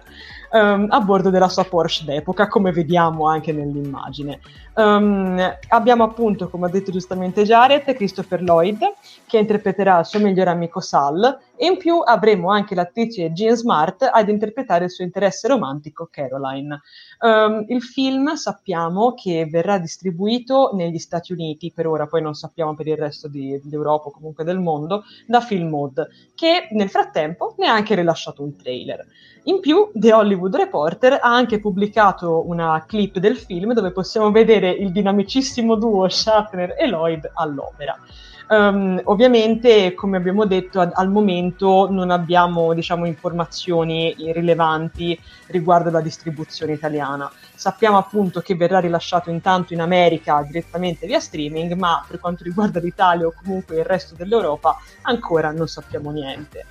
um, 0.51 0.87
a 0.89 1.01
bordo 1.01 1.31
della 1.31 1.49
sua 1.49 1.63
Porsche 1.63 2.05
d'epoca, 2.05 2.49
come 2.49 2.73
vediamo 2.73 3.29
anche 3.29 3.53
nell'immagine. 3.53 4.41
Um, 4.79 5.37
abbiamo 5.71 6.05
appunto, 6.05 6.49
come 6.49 6.67
ha 6.67 6.71
detto 6.71 6.93
giustamente 6.93 7.43
Jared, 7.43 7.83
Christopher 7.95 8.41
Lloyd, 8.41 8.79
che 9.27 9.39
interpreterà 9.39 9.99
il 9.99 10.07
suo 10.07 10.21
migliore 10.21 10.51
amico 10.51 10.79
Sal, 10.79 11.37
e 11.57 11.67
in 11.67 11.77
più 11.79 12.01
avremo 12.05 12.53
anche 12.53 12.77
l'attrice 12.77 13.33
Jean 13.33 13.57
Smart 13.57 14.09
ad 14.09 14.29
interpretare 14.29 14.85
il 14.85 14.93
suo 14.93 15.03
interesse 15.03 15.49
romantico 15.49 16.07
Caroline. 16.09 16.81
Um, 17.21 17.65
il 17.67 17.83
film 17.83 18.35
sappiamo 18.35 19.15
che 19.15 19.49
verrà 19.51 19.79
distribuito 19.79 20.71
negli 20.75 20.99
Stati 20.99 21.33
Uniti, 21.33 21.73
per 21.75 21.89
ora 21.89 22.07
poi 22.07 22.23
non 22.23 22.35
sappiamo 22.35 22.77
per 22.77 22.87
il 22.87 22.97
resto 22.97 23.27
di, 23.27 23.61
d'Europa 23.65 24.11
o 24.11 24.13
comunque 24.13 24.45
del 24.45 24.61
mondo, 24.61 25.03
da 25.27 25.41
Film 25.41 25.71
Mode, 25.71 26.07
che 26.37 26.69
nel 26.71 26.89
frattempo 26.89 27.57
ne 27.59 27.67
ha 27.67 27.73
anche 27.73 27.97
rilasciato 27.97 28.45
un 28.45 28.55
trailer. 28.55 29.05
In 29.45 29.61
più, 29.61 29.91
The 29.95 30.13
Hollywood 30.13 30.55
Reporter 30.55 31.15
ha 31.15 31.35
anche 31.35 31.59
pubblicato 31.59 32.47
una 32.47 32.85
clip 32.87 33.19
del 33.19 33.37
film 33.37 33.73
dove 33.73 33.93
possiamo 33.93 34.31
vedere 34.31 34.68
il 34.69 34.93
dinamicissimo 34.93 35.75
duo 35.75 36.09
Shatner 36.09 36.75
e 36.79 36.87
Lloyd 36.87 37.31
all'opera. 37.35 37.99
Um, 38.51 38.99
ovviamente, 39.05 39.93
come 39.93 40.17
abbiamo 40.17 40.47
detto, 40.47 40.81
ad, 40.81 40.93
al 40.95 41.11
momento 41.11 41.87
non 41.91 42.11
abbiamo 42.11 42.73
diciamo, 42.73 43.05
informazioni 43.05 44.15
rilevanti 44.17 45.21
riguardo 45.49 45.91
la 45.91 46.01
distribuzione 46.01 46.73
italiana. 46.73 47.31
Sappiamo 47.55 47.99
appunto 47.99 48.41
che 48.41 48.57
verrà 48.57 48.79
rilasciato 48.81 49.29
intanto 49.29 49.75
in 49.75 49.81
America 49.81 50.43
direttamente 50.43 51.07
via 51.07 51.21
streaming, 51.21 51.75
ma 51.75 52.03
per 52.09 52.21
quanto 52.21 52.43
riguarda 52.45 52.81
l'Italia 52.81 53.27
o 53.27 53.35
comunque 53.43 53.77
il 53.77 53.85
resto 53.85 54.15
dell'Europa 54.15 54.79
ancora 55.03 55.53
non 55.53 55.69
sappiamo 55.69 56.11
niente. 56.11 56.65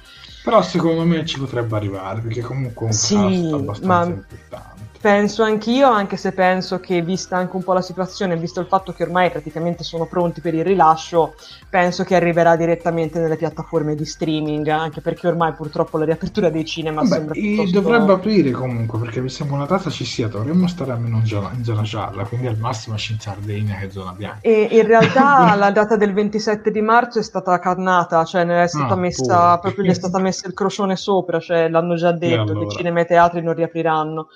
Però 0.43 0.61
secondo 0.63 1.03
me 1.03 1.25
ci 1.25 1.37
potrebbe 1.37 1.75
arrivare, 1.75 2.21
perché 2.21 2.41
comunque 2.41 2.87
è 2.87 2.89
un 2.89 2.93
sì, 2.93 3.15
cast 3.15 3.53
abbastanza 3.53 3.87
ma... 3.87 4.05
importante. 4.05 4.76
Penso 4.99 5.43
anch'io, 5.43 5.89
anche 5.89 6.17
se 6.17 6.31
penso 6.31 6.79
che, 6.79 7.01
vista 7.01 7.37
anche 7.37 7.55
un 7.55 7.63
po' 7.63 7.73
la 7.73 7.81
situazione, 7.81 8.35
visto 8.35 8.59
il 8.59 8.65
fatto 8.65 8.93
che 8.93 9.03
ormai 9.03 9.29
praticamente 9.29 9.83
sono 9.83 10.05
pronti 10.05 10.41
per 10.41 10.55
il 10.55 10.63
rilascio, 10.63 11.35
penso 11.69 12.03
che 12.03 12.15
arriverà 12.15 12.55
direttamente 12.55 13.19
nelle 13.19 13.35
piattaforme 13.35 13.95
di 13.95 14.05
streaming, 14.05 14.67
anche 14.67 15.01
perché 15.01 15.27
ormai 15.27 15.53
purtroppo 15.53 15.97
la 15.97 16.05
riapertura 16.05 16.49
dei 16.49 16.65
cinema 16.65 17.01
Vabbè, 17.01 17.13
sembra 17.13 17.33
piuttosto... 17.33 17.79
Dovrebbe 17.79 18.13
aprire 18.13 18.51
comunque, 18.51 18.99
perché 18.99 19.21
mi 19.21 19.29
sembra 19.29 19.57
una 19.57 19.65
data 19.65 19.89
ci 19.91 20.03
sia, 20.03 20.27
dovremmo 20.27 20.67
stare 20.67 20.91
almeno 20.91 21.17
in 21.17 21.25
zona, 21.25 21.51
in 21.53 21.63
zona 21.63 21.83
gialla, 21.83 22.23
quindi 22.23 22.47
al 22.47 22.57
massimo 22.57 22.95
in 23.09 23.19
Sardegna 23.19 23.75
che 23.75 23.91
zona 23.91 24.13
bianca. 24.13 24.39
E 24.41 24.67
in 24.71 24.85
realtà 24.85 25.53
la 25.55 25.69
data 25.69 25.95
del 25.95 26.13
27 26.13 26.71
di 26.71 26.81
marzo 26.81 27.19
è 27.19 27.23
stata 27.23 27.59
cannata, 27.59 28.23
cioè 28.25 28.43
ne 28.43 28.63
è 28.63 28.67
stata 28.67 28.93
ah, 28.93 28.97
messa, 28.97 29.59
proprio 29.59 29.85
gli 29.85 29.89
è 29.89 29.93
stata 29.93 30.17
messa 30.17 30.47
il 30.47 30.53
crocione 30.53 30.95
sopra, 30.95 31.39
cioè 31.39 31.69
l'hanno 31.69 31.95
già 31.95 32.11
detto, 32.11 32.41
allora. 32.41 32.65
che 32.65 32.75
cinema 32.75 33.01
e 33.01 33.05
teatri 33.05 33.41
non 33.43 33.53
riapriranno 33.53 34.27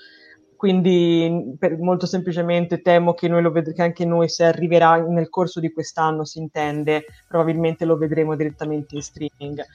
quindi 0.62 1.56
per, 1.58 1.80
molto 1.80 2.06
semplicemente 2.06 2.84
temo 2.84 3.16
che, 3.16 3.28
noi 3.28 3.42
lo 3.42 3.50
ved- 3.50 3.74
che 3.74 3.82
anche 3.82 4.06
noi 4.06 4.30
se 4.30 4.44
arriverà 4.44 4.98
nel 4.98 5.28
corso 5.28 5.60
di 5.60 5.74
quest'anno 5.74 6.24
si 6.24 6.38
intende, 6.38 7.06
probabilmente 7.28 7.84
lo 7.84 7.98
vedremo 7.98 8.36
direttamente 8.36 8.94
in 8.94 9.02
streaming. 9.02 9.66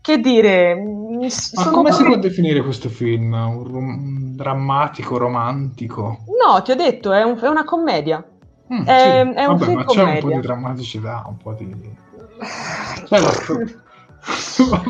Che 0.00 0.18
dire? 0.18 0.76
Ma 0.76 1.70
come 1.72 1.90
si 1.90 2.04
può 2.04 2.16
definire 2.16 2.62
questo 2.62 2.88
film? 2.90 3.32
Un, 3.32 3.64
rom- 3.64 4.36
drammatico, 4.36 5.16
romantico? 5.16 6.18
No, 6.28 6.62
ti 6.62 6.70
ho 6.70 6.76
detto, 6.76 7.10
è, 7.10 7.24
un, 7.24 7.36
è 7.36 7.48
una 7.48 7.64
commedia. 7.64 8.24
Mm, 8.72 8.84
è, 8.84 9.26
sì. 9.32 9.36
è 9.36 9.44
un 9.46 9.56
Vabbè, 9.56 9.64
film 9.64 9.78
ma 9.78 9.84
commedia. 9.84 10.12
c'è 10.12 10.12
un 10.12 10.20
po' 10.20 10.36
di 10.36 10.40
drammaticità, 10.40 11.24
un 11.26 11.36
po' 11.38 11.52
di... 11.54 11.92
Cioè, 13.08 13.20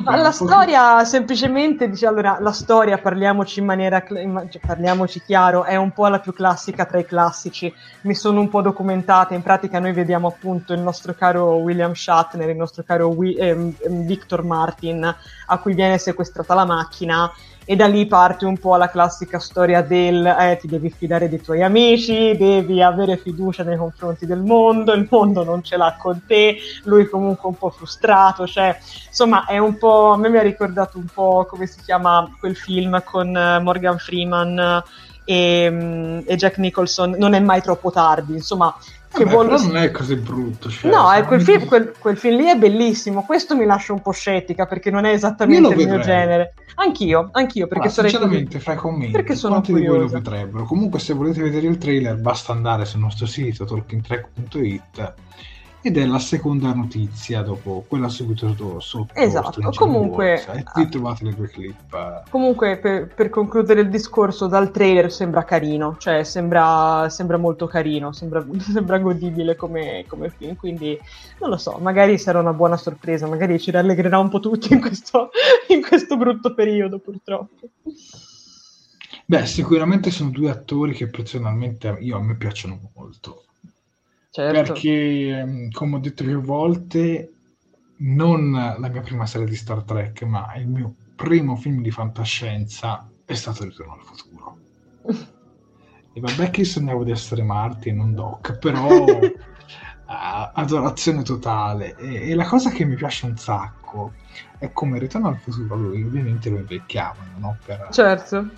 La 0.05 0.31
storia 0.31 1.05
semplicemente 1.05 1.89
dice 1.89 2.06
allora 2.06 2.39
la 2.40 2.52
storia 2.52 2.98
parliamoci 2.98 3.59
in 3.59 3.65
maniera 3.65 4.05
cioè, 4.06 4.61
parliamoci 4.65 5.23
chiaro 5.23 5.65
è 5.65 5.74
un 5.74 5.90
po' 5.90 6.06
la 6.06 6.20
più 6.20 6.32
classica 6.32 6.85
tra 6.85 6.98
i 6.98 7.05
classici. 7.05 7.73
Mi 8.02 8.15
sono 8.15 8.40
un 8.40 8.48
po' 8.48 8.62
documentata 8.62 9.35
in 9.35 9.43
pratica 9.43 9.81
noi 9.81 9.93
vediamo 9.93 10.28
appunto 10.28 10.73
il 10.73 10.81
nostro 10.81 11.15
caro 11.15 11.55
William 11.55 11.94
Shatner 11.94 12.48
il 12.48 12.56
nostro 12.56 12.85
caro 12.85 13.12
ehm, 13.12 13.74
ehm, 13.81 14.06
Victor 14.06 14.44
Martin 14.44 15.02
a 15.47 15.59
cui 15.59 15.74
viene 15.74 15.98
sequestrata 15.98 16.55
la 16.55 16.65
macchina 16.65 17.31
e 17.65 17.77
da 17.77 17.86
lì 17.86 18.07
parte 18.07 18.45
un 18.45 18.59
po' 18.59 18.77
la 18.77 18.89
classica 18.89 19.39
storia 19.39 19.82
del 19.82 20.24
eh, 20.27 20.59
ti 20.61 20.69
devi 20.69 20.91
fidare 20.91 21.28
dei 21.28 21.41
tuoi 21.41 21.62
amici, 21.62 22.36
devi 22.36 22.82
avere 22.82 23.16
fiducia 23.16 23.62
nei 23.62 23.77
confronti 23.77 24.27
del 24.27 24.41
mondo, 24.41 24.93
il 24.93 25.07
mondo 25.11 25.45
non 25.45 25.62
ce 25.62 25.77
l'ha 25.77 25.97
con 25.99 26.23
te, 26.27 26.59
lui 26.85 27.09
comunque 27.09 27.49
un 27.49 27.57
po' 27.57 27.70
frustrato, 27.70 28.47
cioè 28.47 28.77
insomma 29.09 29.47
è 29.47 29.59
un 29.59 29.77
po', 29.78 30.12
a 30.12 30.16
me 30.16 30.28
mi 30.28 30.39
ha 30.39 30.43
ricordato 30.43 30.99
un 30.99 31.07
po' 31.12 31.47
come 31.49 31.66
si 31.66 31.81
chiama 31.82 32.31
quel 32.39 32.57
film 32.57 33.03
con 33.05 33.35
eh, 33.36 33.59
Morgan 33.61 33.99
Freeman 33.99 34.82
e, 35.24 35.69
mm, 35.70 36.19
e 36.27 36.36
Jack 36.36 36.59
Nicholson, 36.59 37.15
non 37.19 37.35
è 37.35 37.41
mai 37.41 37.62
troppo 37.62 37.91
tardi, 37.91 38.35
insomma 38.35 38.74
che 39.15 39.24
Vabbè, 39.24 39.35
vuole... 39.35 39.49
però 39.49 39.62
non 39.62 39.77
è 39.77 39.91
così 39.91 40.16
brutto. 40.16 40.69
Cioè, 40.69 40.91
No, 40.91 41.12
eh, 41.12 41.23
quel, 41.23 41.41
film, 41.41 41.65
quel- 41.66 41.93
quel 41.99 42.16
film 42.16 42.36
lì 42.36 42.47
è 42.47 42.57
bellissimo. 42.57 43.23
Questo 43.24 43.57
mi 43.57 43.65
lascia 43.65 43.93
un 43.93 44.03
po' 44.03 44.11
scettica 44.12 44.66
perché 44.66 44.91
non 44.91 45.05
è 45.05 45.12
esattamente 45.12 45.73
il 45.74 45.89
mio 45.89 45.99
genere. 46.01 46.55
Anch'io, 46.77 47.28
anch'io, 47.32 47.66
perché 47.69 47.86
Allora, 47.86 47.95
sarei 47.95 48.11
sinceramente, 48.11 48.59
fra 48.59 48.73
i 48.73 48.77
commenti, 48.77 49.12
Perché 49.12 49.36
sono 49.36 49.53
quanti 49.55 49.73
di 49.73 49.78
voi 49.86 49.99
lo 49.99 50.07
curiosa. 50.07 50.19
vedrebbero? 50.19 50.65
Comunque, 50.65 50.99
se 50.99 51.15
volete 51.15 51.41
vedere 51.41 51.69
il 51.69 51.78
trailer, 51.78 52.16
basta 52.16 52.53
andare 52.53 52.85
sul 52.85 53.01
nostro 53.01 53.27
sito 53.27 53.65
talkingtrack.it 53.65 55.15
ed 55.86 55.98
è 55.98 56.06
la 56.06 56.19
seconda 56.19 56.73
notizia 56.73 57.43
dopo 57.43 57.85
quella 57.86 58.09
subito 58.09 58.81
sotto 58.81 59.12
Esatto, 59.12 59.52
Stranger 59.52 59.78
comunque- 59.78 60.43
Worlds, 60.47 60.59
e 60.59 60.62
qui 60.62 60.89
trovate 60.89 61.24
le 61.24 61.35
due 61.35 61.48
clip. 61.51 62.23
Comunque, 62.31 62.78
per, 62.78 63.12
per 63.15 63.28
concludere 63.28 63.82
il 63.82 63.90
discorso, 63.90 64.47
dal 64.47 64.70
trailer 64.70 65.12
sembra 65.12 65.44
carino, 65.44 65.97
cioè 65.98 66.24
sembra, 66.24 67.11
sembra 67.11 67.36
molto 67.36 67.66
carino, 67.66 68.12
sembra, 68.12 68.43
sembra 68.61 68.98
godibile 68.98 69.56
come, 69.56 70.06
come 70.09 70.31
film, 70.31 70.56
quindi 70.56 70.98
non 71.40 71.51
lo 71.51 71.59
so, 71.59 71.77
magari 71.82 72.16
sarà 72.16 72.39
una 72.40 72.55
buona 72.55 72.78
sorpresa, 72.78 73.27
magari 73.27 73.61
ci 73.61 73.70
rallegrerà 73.70 74.19
un 74.19 74.31
po' 74.31 74.40
tutti 74.40 74.73
in 74.73 74.81
questo, 74.81 75.28
in 75.69 75.82
questo 75.82 76.16
brutto 76.16 76.55
periodo, 76.55 76.98
purtroppo. 76.98 77.69
Beh, 79.27 79.44
sicuramente 79.44 80.11
sono 80.11 80.31
due 80.31 80.48
attori 80.48 80.94
che 80.94 81.09
personalmente 81.09 81.94
io, 82.01 82.16
a 82.16 82.23
me 82.23 82.36
piacciono 82.36 82.90
molto. 82.94 83.44
Certo. 84.35 84.73
Perché, 84.73 85.28
ehm, 85.28 85.70
come 85.70 85.94
ho 85.94 85.98
detto 86.01 86.24
più 86.24 86.40
volte, 86.40 87.35
non 87.98 88.51
la 88.51 88.89
mia 88.89 89.01
prima 89.01 89.27
serie 89.27 89.47
di 89.47 89.55
Star 89.55 89.85
Trek, 89.85 90.23
ma 90.23 90.52
il 90.56 90.66
mio 90.66 90.93
primo 91.15 91.55
film 91.55 91.81
di 91.82 91.93
fantascienza 91.93 93.09
è 93.24 93.35
stato 93.35 93.62
Ritorno 93.62 93.93
al 93.93 94.01
futuro. 94.01 94.59
E 96.16 96.20
vabbè 96.20 96.51
che 96.51 96.62
sognavo 96.62 97.02
di 97.02 97.11
essere 97.11 97.43
Marty 97.43 97.89
e 97.89 97.93
non 97.93 98.15
Doc, 98.15 98.56
però 98.59 99.05
adorazione 100.06 101.23
totale. 101.23 101.97
E, 101.97 102.31
e 102.31 102.35
la 102.36 102.44
cosa 102.44 102.70
che 102.70 102.85
mi 102.85 102.94
piace 102.94 103.27
un 103.27 103.36
sacco 103.36 104.12
è 104.59 104.70
come 104.73 105.01
Ritorno 105.01 105.27
al 105.27 105.39
futuro 105.39 105.74
lui 105.74 106.02
ovviamente 106.02 106.51
lo 106.51 106.59
invecchiavano, 106.59 107.39
no? 107.39 107.56
Per, 107.65 107.89
Certo. 107.90 108.48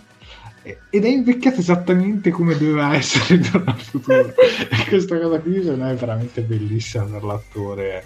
Ed 0.91 1.05
è 1.05 1.09
invecchiato 1.09 1.61
esattamente 1.61 2.31
come 2.31 2.57
doveva 2.57 2.95
essere 2.97 3.37
Ritorno 3.37 3.71
al 3.71 3.81
futuro 3.81 4.35
e 4.37 4.89
questa 4.89 5.21
cosa 5.21 5.39
qui 5.39 5.63
secondo 5.63 5.85
me 5.85 5.93
è 5.93 5.95
veramente 5.95 6.41
bellissima 6.43 7.05
per 7.05 7.23
l'attore. 7.23 8.05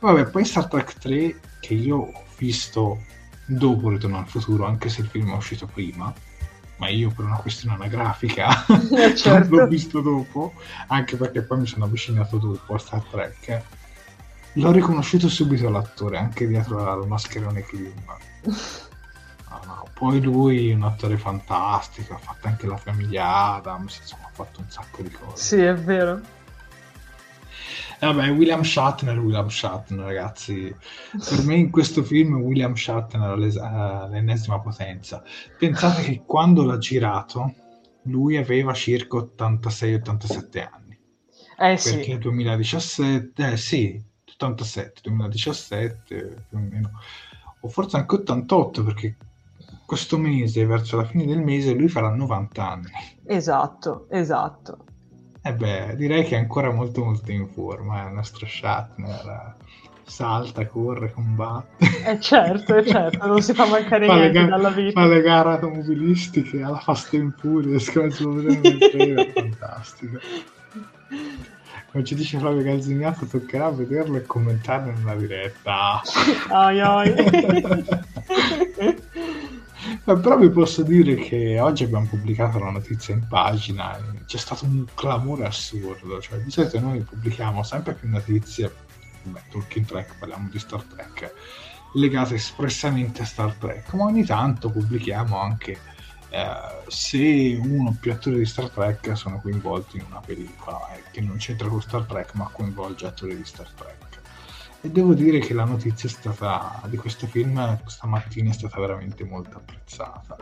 Vabbè 0.00 0.26
poi 0.26 0.44
Star 0.44 0.66
Trek 0.68 0.98
3 0.98 1.40
che 1.60 1.74
io 1.74 1.96
ho 1.96 2.24
visto 2.36 3.00
dopo 3.46 3.88
Ritorno 3.88 4.18
al 4.18 4.28
futuro 4.28 4.66
anche 4.66 4.88
se 4.88 5.00
il 5.00 5.06
film 5.08 5.32
è 5.32 5.36
uscito 5.36 5.66
prima 5.66 6.12
ma 6.78 6.88
io 6.88 7.10
per 7.10 7.24
una 7.24 7.36
questione 7.36 7.74
anagrafica 7.76 8.66
Eh, 8.94 9.14
certo. 9.16 9.56
l'ho 9.56 9.66
visto 9.66 10.00
dopo 10.00 10.52
anche 10.88 11.16
perché 11.16 11.42
poi 11.42 11.60
mi 11.60 11.66
sono 11.66 11.86
avvicinato 11.86 12.36
dopo 12.36 12.74
a 12.74 12.78
Star 12.78 13.02
Trek. 13.10 13.62
L'ho 14.54 14.72
riconosciuto 14.72 15.28
subito 15.28 15.68
l'attore 15.68 16.18
anche 16.18 16.46
dietro 16.46 16.90
al 16.90 17.06
mascherone 17.06 17.64
No, 17.72 18.18
no, 19.66 19.90
Poi 19.92 20.20
lui 20.20 20.70
è 20.70 20.74
un 20.74 20.82
attore 20.84 21.18
fantastico, 21.18 22.14
ha 22.14 22.18
fatto 22.18 22.46
anche 22.48 22.66
la 22.66 22.76
famiglia 22.76 23.54
Adams, 23.54 23.98
insomma 23.98 24.26
ha 24.26 24.30
fatto 24.32 24.60
un 24.60 24.68
sacco 24.70 25.02
di 25.02 25.10
cose. 25.10 25.42
Sì, 25.42 25.60
è 25.60 25.74
vero. 25.74 26.20
E 27.98 28.06
vabbè, 28.06 28.30
William 28.30 28.62
Shatner, 28.62 29.18
William 29.18 29.48
Shatner 29.48 30.04
ragazzi, 30.04 30.74
per 31.28 31.42
me 31.42 31.54
in 31.56 31.70
questo 31.70 32.02
film 32.02 32.34
William 32.36 32.74
Shatner 32.74 33.38
eh, 33.38 34.08
l'ennesima 34.10 34.60
potenza. 34.60 35.22
Pensate 35.56 36.02
che 36.02 36.22
quando 36.26 36.64
l'ha 36.64 36.78
girato 36.78 37.54
lui 38.02 38.36
aveva 38.36 38.72
circa 38.74 39.16
86-87 39.18 40.68
anni, 40.70 40.98
Eh 41.58 41.76
sì. 41.78 41.96
perché 41.96 42.18
2017, 42.18 43.52
eh 43.52 43.56
sì, 43.56 44.02
87, 44.26 45.00
2017 45.02 46.44
più 46.48 46.58
o 46.58 46.60
meno, 46.60 46.90
o 47.60 47.68
forse 47.68 47.96
anche 47.96 48.16
88 48.16 48.84
perché 48.84 49.16
questo 49.86 50.18
mese, 50.18 50.66
verso 50.66 50.96
la 50.96 51.04
fine 51.04 51.24
del 51.24 51.40
mese, 51.40 51.72
lui 51.72 51.88
farà 51.88 52.10
90 52.14 52.68
anni. 52.68 52.90
Esatto, 53.24 54.06
esatto. 54.10 54.84
E 55.42 55.54
beh, 55.54 55.94
direi 55.96 56.24
che 56.24 56.34
è 56.34 56.38
ancora 56.38 56.72
molto 56.72 57.04
molto 57.04 57.30
in 57.30 57.46
forma, 57.48 58.02
eh, 58.04 58.08
il 58.08 58.14
nostro 58.14 58.46
Shatner. 58.46 59.54
eh, 59.60 59.64
Salta, 60.08 60.64
corre, 60.68 61.10
combatte. 61.12 61.84
Eh 62.04 62.20
certo, 62.20 62.76
eh 62.76 62.86
certo, 62.86 63.26
non 63.26 63.42
si 63.42 63.52
fa 63.52 63.66
mancare 63.66 64.06
Fa 64.06 64.14
niente 64.14 64.38
ga- 64.40 64.46
dalla 64.46 64.70
vita. 64.70 65.00
Fa 65.00 65.06
le 65.08 65.20
gare 65.20 65.50
automobilistiche 65.50 66.62
alla 66.62 66.78
Fast 66.78 67.12
and 67.14 67.34
Furious, 67.36 67.90
come 67.92 68.10
si 68.12 68.22
può 68.22 68.30
vedere 68.32 68.60
nel 68.60 68.78
trailer, 68.78 69.32
fantastico. 69.32 70.18
Come 71.90 72.04
ci 72.04 72.14
dice 72.14 72.38
Flavio 72.38 72.62
Calzignato, 72.62 73.26
toccherà 73.26 73.68
vederlo 73.70 74.16
e 74.18 74.22
commentarlo 74.22 74.92
nella 74.92 75.16
diretta. 75.16 76.00
Ai, 76.50 76.80
ai. 76.80 77.12
Eh, 80.08 80.16
Però 80.18 80.38
vi 80.38 80.48
posso 80.50 80.82
dire 80.84 81.16
che 81.16 81.58
oggi 81.58 81.82
abbiamo 81.82 82.06
pubblicato 82.06 82.60
la 82.60 82.70
notizia 82.70 83.12
in 83.12 83.26
pagina, 83.26 83.96
e 83.98 84.24
c'è 84.24 84.38
stato 84.38 84.64
un 84.64 84.84
clamore 84.94 85.46
assurdo, 85.46 86.20
cioè 86.20 86.38
di 86.38 86.50
solito 86.50 86.78
noi 86.78 87.00
pubblichiamo 87.00 87.64
sempre 87.64 87.94
più 87.94 88.08
notizie, 88.08 88.72
beh, 89.24 89.42
Talking 89.50 89.84
Track, 89.84 90.16
parliamo 90.18 90.48
di 90.48 90.60
Star 90.60 90.84
Trek, 90.84 91.32
legate 91.94 92.36
espressamente 92.36 93.22
a 93.22 93.24
Star 93.24 93.54
Trek, 93.54 93.92
ma 93.94 94.04
ogni 94.04 94.24
tanto 94.24 94.70
pubblichiamo 94.70 95.36
anche 95.40 95.76
eh, 96.28 96.84
se 96.86 97.58
uno 97.60 97.88
o 97.88 97.96
più 97.98 98.12
attori 98.12 98.38
di 98.38 98.46
Star 98.46 98.70
Trek 98.70 99.16
sono 99.16 99.40
coinvolti 99.40 99.96
in 99.96 100.04
una 100.08 100.20
pellicola, 100.20 100.94
eh, 100.94 101.02
che 101.10 101.20
non 101.20 101.38
c'entra 101.38 101.66
con 101.66 101.82
Star 101.82 102.04
Trek 102.04 102.34
ma 102.34 102.48
coinvolge 102.52 103.06
attori 103.06 103.36
di 103.36 103.44
Star 103.44 103.68
Trek. 103.74 104.05
E 104.86 104.90
devo 104.90 105.14
dire 105.14 105.40
che 105.40 105.52
la 105.52 105.64
notizia 105.64 106.08
è 106.08 106.12
stata, 106.12 106.80
di 106.86 106.96
questo 106.96 107.26
film 107.26 107.76
stamattina 107.86 108.50
è 108.50 108.52
stata 108.52 108.78
veramente 108.78 109.24
molto 109.24 109.56
apprezzata. 109.56 110.36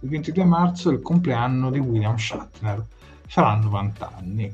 Il 0.00 0.08
22 0.08 0.44
marzo 0.44 0.90
è 0.90 0.94
il 0.94 1.00
compleanno 1.00 1.70
di 1.70 1.78
William 1.78 2.16
Shatner, 2.16 2.84
sarà 3.28 3.54
90 3.54 4.12
anni. 4.16 4.52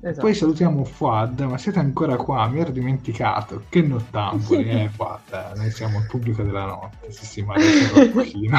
Esatto. 0.00 0.20
Poi 0.20 0.34
salutiamo 0.34 0.84
Fuad, 0.84 1.40
ma 1.40 1.56
siete 1.56 1.78
ancora 1.78 2.16
qua? 2.16 2.48
Mi 2.48 2.60
ero 2.60 2.70
dimenticato. 2.70 3.64
Che 3.68 3.80
nottamboli, 3.80 4.68
eh, 4.68 4.88
Fuad. 4.88 5.52
Noi 5.54 5.70
siamo 5.70 5.98
il 5.98 6.06
pubblico 6.06 6.42
della 6.42 6.64
notte. 6.64 7.10
Sì, 7.12 7.24
sì, 7.24 7.42
ma 7.42 7.54
adesso 7.54 8.00
un 8.00 8.12
pochino. 8.12 8.58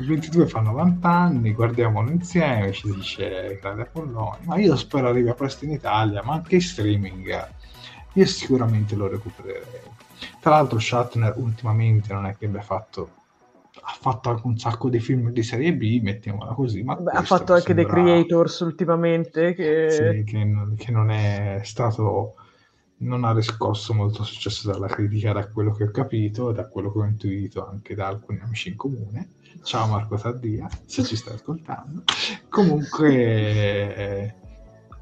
Il 0.00 0.06
22 0.06 0.46
fa 0.46 0.60
90 0.60 1.08
anni, 1.08 1.52
guardiamolo 1.52 2.10
insieme, 2.10 2.72
ci 2.72 2.90
dice 2.92 3.58
Grande 3.60 3.82
Apolloni. 3.82 4.44
Ma 4.44 4.56
io 4.56 4.76
spero 4.76 5.08
arrivi 5.08 5.32
presto 5.34 5.64
in 5.64 5.72
Italia, 5.72 6.22
ma 6.22 6.34
anche 6.34 6.54
in 6.56 6.60
streaming. 6.60 7.48
Io 8.14 8.26
sicuramente 8.26 8.94
lo 8.94 9.08
recupererei. 9.08 9.80
Tra 10.40 10.50
l'altro 10.50 10.78
Shatner 10.78 11.34
ultimamente 11.36 12.12
non 12.12 12.26
è 12.26 12.36
che 12.36 12.46
abbia 12.46 12.62
fatto 12.62 13.10
ha 13.86 13.96
fatto 14.00 14.30
anche 14.30 14.46
un 14.46 14.56
sacco 14.56 14.88
di 14.88 15.00
film 15.00 15.30
di 15.30 15.42
serie 15.42 15.74
B, 15.74 16.00
mettiamola 16.00 16.52
così, 16.54 16.82
ma 16.82 16.94
Beh, 16.94 17.10
ha 17.10 17.22
fatto 17.22 17.52
anche 17.54 17.74
The 17.74 17.82
sembra- 17.82 18.02
Creators 18.02 18.60
ultimamente 18.60 19.52
che... 19.54 19.88
sì, 19.90 20.24
che, 20.24 20.44
non- 20.44 20.74
che 20.76 20.90
non 20.92 21.10
è 21.10 21.60
stato 21.64 22.36
non 22.98 23.24
ha 23.24 23.32
riscosso 23.32 23.92
molto 23.92 24.22
successo 24.22 24.70
dalla 24.70 24.86
critica, 24.86 25.32
da 25.32 25.48
quello 25.50 25.72
che 25.72 25.84
ho 25.84 25.90
capito, 25.90 26.52
da 26.52 26.68
quello 26.68 26.92
che 26.92 26.98
ho 27.00 27.04
intuito 27.04 27.66
anche 27.66 27.94
da 27.94 28.06
alcuni 28.06 28.38
amici 28.40 28.68
in 28.70 28.76
comune. 28.76 29.32
Ciao 29.62 29.86
Marco 29.88 30.16
Taddia, 30.16 30.68
se 30.86 31.02
ci 31.02 31.16
stai 31.16 31.34
ascoltando. 31.34 32.04
Comunque, 32.48 34.36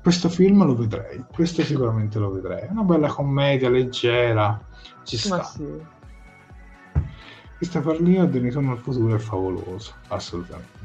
questo 0.03 0.29
film 0.29 0.65
lo 0.65 0.75
vedrei, 0.75 1.25
questo 1.33 1.63
sicuramente 1.63 2.19
lo 2.19 2.33
vedrei. 2.33 2.67
È 2.67 2.71
una 2.71 2.83
bella 2.83 3.09
commedia 3.09 3.71
leggera, 3.71 4.61
ci 5.05 5.17
sta. 5.17 5.45
Sì. 5.45 5.65
Christopher 7.57 8.01
Lee 8.01 8.29
di 8.29 8.39
Ritorno 8.39 8.73
al 8.73 8.79
futuro 8.79 9.15
è 9.15 9.19
favoloso, 9.19 9.95
assolutamente. 10.09 10.81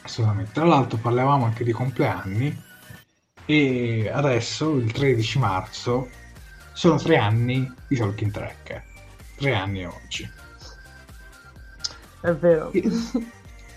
Assolutamente. 0.00 0.52
Tra 0.52 0.64
l'altro 0.64 0.96
parlavamo 0.96 1.44
anche 1.44 1.62
di 1.62 1.72
compleanni 1.72 2.68
e 3.44 4.10
adesso, 4.10 4.76
il 4.76 4.90
13 4.90 5.38
marzo, 5.38 6.08
sono 6.72 6.96
tre 6.96 7.18
anni 7.18 7.70
di 7.86 7.96
Talking 7.96 8.30
Track. 8.30 8.82
Tre 9.36 9.54
anni 9.54 9.84
oggi. 9.84 10.26
È 12.22 12.32
vero. 12.32 12.72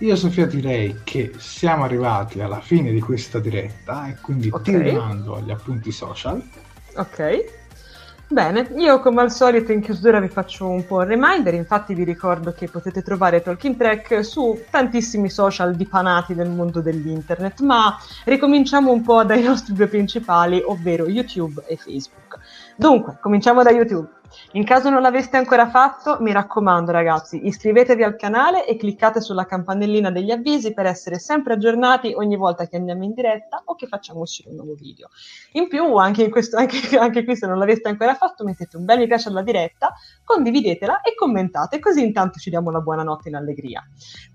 Io 0.03 0.17
Sofia 0.17 0.45
direi 0.45 0.99
che 1.05 1.31
siamo 1.37 1.85
arrivati 1.85 2.41
alla 2.41 2.59
fine 2.59 2.91
di 2.91 2.99
questa 2.99 3.39
diretta 3.39 4.09
e 4.09 4.17
quindi 4.19 4.49
okay. 4.51 4.75
ti 4.75 4.81
rimando 4.81 5.35
agli 5.35 5.49
appunti 5.49 5.93
social. 5.93 6.43
Ok. 6.97 7.61
Bene, 8.27 8.69
io 8.75 8.99
come 8.99 9.21
al 9.21 9.31
solito 9.31 9.71
in 9.71 9.79
chiusura 9.79 10.19
vi 10.19 10.27
faccio 10.27 10.67
un 10.67 10.85
po' 10.85 10.97
un 10.97 11.05
reminder, 11.05 11.53
infatti 11.53 11.93
vi 11.93 12.03
ricordo 12.03 12.51
che 12.51 12.67
potete 12.67 13.01
trovare 13.01 13.41
Talking 13.41 13.77
Track 13.77 14.25
su 14.25 14.65
tantissimi 14.69 15.29
social 15.29 15.73
dipanati 15.73 16.33
del 16.35 16.49
mondo 16.49 16.81
dell'internet, 16.81 17.61
ma 17.61 17.97
ricominciamo 18.25 18.91
un 18.91 19.03
po' 19.03 19.23
dai 19.23 19.41
nostri 19.43 19.73
due 19.73 19.87
principali, 19.87 20.61
ovvero 20.65 21.07
YouTube 21.07 21.63
e 21.65 21.77
Facebook. 21.77 22.39
Dunque, 22.75 23.19
cominciamo 23.21 23.63
da 23.63 23.71
YouTube. 23.71 24.09
In 24.53 24.65
caso 24.65 24.89
non 24.89 25.01
l'aveste 25.01 25.37
ancora 25.37 25.69
fatto, 25.69 26.17
mi 26.19 26.31
raccomando 26.31 26.91
ragazzi, 26.91 27.45
iscrivetevi 27.45 28.03
al 28.03 28.15
canale 28.15 28.65
e 28.65 28.75
cliccate 28.75 29.21
sulla 29.21 29.45
campanellina 29.45 30.11
degli 30.11 30.31
avvisi 30.31 30.73
per 30.73 30.85
essere 30.85 31.19
sempre 31.19 31.53
aggiornati 31.53 32.13
ogni 32.15 32.35
volta 32.35 32.67
che 32.67 32.77
andiamo 32.77 33.03
in 33.03 33.13
diretta 33.13 33.61
o 33.65 33.75
che 33.75 33.87
facciamo 33.87 34.21
uscire 34.21 34.49
un 34.49 34.55
nuovo 34.55 34.73
video. 34.73 35.09
In 35.53 35.67
più, 35.67 35.95
anche, 35.95 36.23
in 36.23 36.31
questo, 36.31 36.57
anche, 36.57 36.77
anche 36.97 37.23
qui 37.23 37.35
se 37.35 37.47
non 37.47 37.57
l'aveste 37.57 37.89
ancora 37.89 38.15
fatto, 38.15 38.43
mettete 38.43 38.77
un 38.77 38.85
bel 38.85 38.99
mi 38.99 39.07
piace 39.07 39.29
alla 39.29 39.41
diretta, 39.41 39.93
condividetela 40.23 41.01
e 41.01 41.15
commentate, 41.15 41.79
così 41.79 42.03
intanto 42.03 42.39
ci 42.39 42.49
diamo 42.49 42.71
la 42.71 42.79
buonanotte 42.79 43.29
in 43.29 43.35
allegria. 43.35 43.83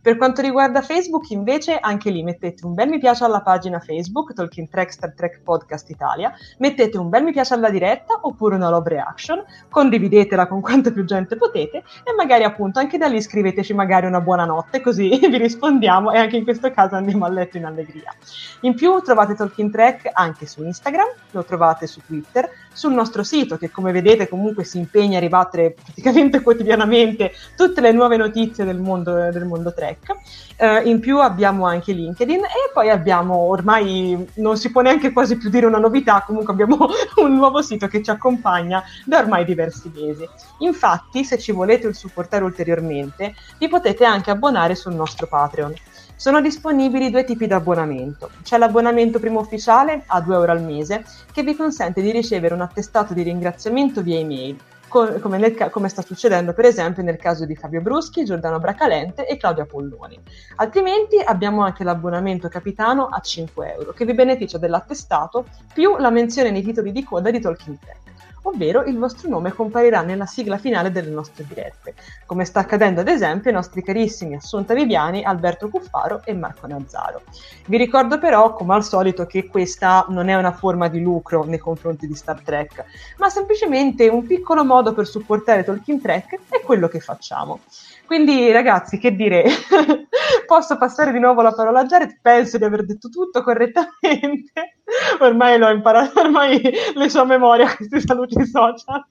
Per 0.01 0.17
quanto 0.17 0.43
riguarda 0.43 0.83
Facebook, 0.83 1.31
invece, 1.31 1.77
anche 1.79 2.11
lì 2.11 2.23
mettete 2.23 2.65
un 2.65 2.75
bel 2.75 2.89
mi 2.89 2.99
piace 2.99 3.25
alla 3.25 3.43
pagina 3.43 3.81
Facebook, 3.81 4.33
Talking 4.33 4.69
Track 4.69 4.93
Star 4.93 5.15
Trek 5.15 5.43
Podcast 5.43 5.89
Italia, 5.91 6.33
mettete 6.59 6.97
un 6.99 7.09
bel 7.09 7.25
mi 7.25 7.33
piace 7.33 7.55
alla 7.55 7.71
diretta 7.71 8.19
oppure 8.23 8.55
una 8.55 8.69
love 8.71 8.89
reaction, 8.89 9.45
condividete 9.69 9.88
condividetela 9.89 10.47
con 10.47 10.61
quanta 10.61 10.91
più 10.91 11.05
gente 11.05 11.37
potete 11.37 11.79
e 11.79 12.15
magari 12.15 12.45
appunto 12.45 12.79
anche 12.79 12.99
da 12.99 13.07
lì 13.07 13.21
scriveteci 13.23 13.73
magari 13.73 14.07
una 14.07 14.21
buonanotte 14.21 14.83
così 14.83 15.09
vi 15.29 15.39
rispondiamo 15.39 16.13
e 16.13 16.19
anche 16.19 16.37
in 16.37 16.45
questo 16.45 16.71
caso 16.71 16.95
andiamo 16.95 17.25
a 17.25 17.31
letto 17.31 17.57
in 17.57 17.65
allegria. 17.65 18.15
In 18.61 18.75
più 18.75 19.01
trovate 19.01 19.35
Talking 19.35 19.73
Track 19.73 20.11
anche 20.13 20.47
su 20.47 20.63
Instagram, 20.63 21.07
lo 21.31 21.45
trovate 21.45 21.87
su 21.87 22.01
Twitter, 22.05 22.49
sul 22.79 22.93
nostro 22.93 23.25
sito 23.25 23.59
che 23.59 23.73
come 23.73 23.91
vedete 23.91 24.29
comunque 24.29 24.63
si 24.63 24.79
impegna 24.79 25.19
a 25.19 25.21
ribattere 25.21 25.75
praticamente 25.75 26.41
quotidianamente 26.43 27.33
tutte 27.57 27.81
le 27.81 27.91
nuove 27.91 28.17
notizie 28.17 28.65
del 28.65 28.79
mondo, 28.79 29.13
del 29.31 29.45
mondo 29.45 29.75
Trek. 29.75 30.15
Uh, 30.59 30.87
in 30.87 31.01
più 31.01 31.19
abbiamo 31.19 31.67
anche 31.67 31.93
LinkedIn 31.93 32.39
e 32.39 32.71
poi 32.73 32.91
abbiamo 32.91 33.35
ormai 33.35 34.29
non 34.35 34.57
si 34.57 34.71
può 34.71 34.81
neanche 34.81 35.13
quasi 35.13 35.37
più 35.37 35.51
dire 35.51 35.67
una 35.67 35.79
novità, 35.79 36.23
comunque 36.25 36.53
abbiamo 36.53 36.89
un 37.23 37.35
nuovo 37.35 37.63
sito 37.63 37.89
che 37.89 38.03
ci 38.03 38.11
accompagna 38.11 38.83
da 39.05 39.19
ormai 39.19 39.45
diversi 39.45 39.91
mesi. 39.93 40.29
Infatti, 40.59 41.25
se 41.25 41.39
ci 41.39 41.51
volete 41.51 41.93
supportare 41.93 42.45
ulteriormente, 42.45 43.35
vi 43.59 43.69
potete 43.69 44.05
anche 44.05 44.31
abbonare 44.31 44.77
sul 44.77 44.95
nostro 44.95 45.27
Patreon. 45.27 45.75
Sono 46.19 46.41
disponibili 46.41 47.11
due 47.11 47.23
tipi 47.23 47.47
di 47.47 47.53
abbonamento. 47.53 48.31
C'è 48.43 48.59
l'abbonamento 48.59 49.21
primo 49.21 49.39
ufficiale 49.39 50.03
a 50.05 50.21
2 50.21 50.35
euro 50.35 50.51
al 50.51 50.65
mese 50.65 51.05
che 51.31 51.45
vi 51.45 51.55
consente 51.55 52.03
di 52.03 52.11
ricevere 52.11 52.55
un 52.55 52.61
attestato 52.61 53.15
di 53.15 53.23
ringraziamento 53.23 54.03
via 54.03 54.19
email 54.19 54.57
come, 54.89 55.39
nel, 55.39 55.71
come, 55.71 55.89
sta 55.89 56.03
succedendo 56.03 56.55
per 56.55 56.65
esempio 56.65 57.05
nel 57.05 57.19
caso 57.19 57.45
di 57.45 57.55
Fabio 57.55 57.83
Bruschi, 57.83 58.25
Giordano 58.25 58.59
Bracalente 58.59 59.29
e 59.29 59.37
Claudia 59.37 59.65
Polloni. 59.65 60.19
Altrimenti 60.57 61.21
abbiamo 61.25 61.63
anche 61.63 61.85
l'abbonamento 61.85 62.49
capitano 62.49 63.07
a 63.07 63.21
5 63.21 63.75
euro 63.75 63.93
che 63.93 64.05
vi 64.05 64.15
beneficia 64.15 64.59
dell'attestato 64.59 65.45
più 65.73 65.99
la 65.99 66.11
menzione 66.11 66.51
nei 66.51 66.63
titoli 66.63 66.91
di 66.91 67.05
coda 67.05 67.31
di 67.31 67.39
Talking 67.39 67.79
Tech 67.79 68.09
ovvero 68.49 68.83
il 68.85 68.99
vostro 68.99 69.29
nome 69.29 69.53
comparirà 69.53 70.03
nella 70.03 70.27
sigla 70.27 70.59
finale 70.59 70.91
delle 70.91 71.11
nostre 71.11 71.45
dirette, 71.47 71.95
come 72.27 72.45
sta 72.45 72.61
accadendo 72.61 73.01
ad 73.01 73.09
esempio 73.09 73.51
ai 73.51 73.57
nostri 73.57 73.83
carissimi 73.83 74.35
Assunta 74.35 74.75
Viviani, 74.75 75.23
Alberto 75.23 75.69
Cuffaro 75.69 76.23
e 76.25 76.35
Marco 76.35 76.67
Nazzaro. 76.67 77.23
Vi 77.67 77.77
ricordo 77.77 78.19
però, 78.19 78.55
come 78.55 78.75
al 78.75 78.85
solito, 78.85 79.27
che 79.27 79.47
questa 79.47 80.07
non 80.09 80.29
è 80.29 80.35
una 80.35 80.53
forma 80.53 80.89
di 80.89 81.01
lucro 81.01 81.45
nei 81.45 81.59
confronti 81.59 82.07
di 82.07 82.15
Star 82.15 82.41
Trek, 82.41 82.85
ma 83.19 83.29
semplicemente 83.29 84.09
un 84.09 84.27
piccolo 84.27 84.65
modo 84.65 84.93
per 84.93 85.07
supportare 85.07 85.65
Talking 85.65 86.01
Trek 86.01 86.39
e 86.49 86.63
quello 86.63 86.89
che 86.89 87.01
facciamo. 87.01 87.61
Quindi 88.09 88.51
ragazzi, 88.53 88.97
che 88.97 89.15
dire, 89.15 89.45
posso 90.47 90.79
passare 90.79 91.13
di 91.13 91.19
nuovo 91.19 91.43
la 91.43 91.53
parola 91.53 91.81
a 91.81 91.85
Jared? 91.85 92.21
Penso 92.23 92.57
di 92.57 92.65
aver 92.65 92.87
detto 92.87 93.11
tutto 93.11 93.43
correttamente. 93.43 94.79
Ormai 95.21 95.59
l'ho 95.59 95.69
imparato, 95.69 96.19
ormai 96.25 96.59
le 96.59 97.25
memorie 97.27 97.67
a 97.67 97.77
questi 97.77 98.01
saluti 98.01 98.47
social. 98.47 99.07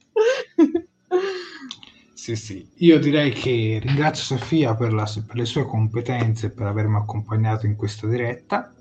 Sì, 2.11 2.36
sì, 2.36 2.68
io 2.78 2.98
direi 2.98 3.32
che 3.34 3.80
ringrazio 3.84 4.36
Sofia 4.36 4.74
per, 4.74 4.91
la, 4.91 5.07
per 5.28 5.36
le 5.36 5.45
sue 5.45 5.65
competenze 5.65 6.48
e 6.48 6.49
per 6.49 6.65
avermi 6.65 6.95
accompagnato 6.95 7.68
in 7.68 7.76
questa 7.76 8.07
diretta. 8.07 8.74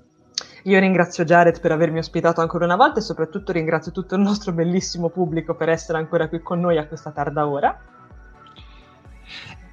Io 0.63 0.79
ringrazio 0.79 1.25
Jared 1.25 1.59
per 1.59 1.71
avermi 1.71 1.99
ospitato 1.99 2.41
ancora 2.41 2.65
una 2.65 2.75
volta 2.75 2.97
e 2.97 3.03
soprattutto 3.03 3.51
ringrazio 3.51 3.91
tutto 3.91 4.15
il 4.15 4.21
nostro 4.21 4.51
bellissimo 4.51 5.09
pubblico 5.09 5.53
per 5.53 5.69
essere 5.69 5.99
ancora 5.99 6.27
qui 6.27 6.41
con 6.41 6.59
noi 6.59 6.79
a 6.79 6.87
questa 6.87 7.11
tarda 7.11 7.47
ora. 7.47 7.79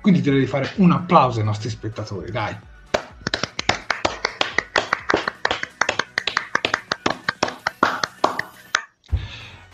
Quindi 0.05 0.21
direi 0.21 0.41
di 0.41 0.47
fare 0.47 0.71
un 0.77 0.93
applauso 0.93 1.39
ai 1.39 1.47
nostri 1.47 1.71
spettatori, 1.71 2.31
dai. 2.31 2.55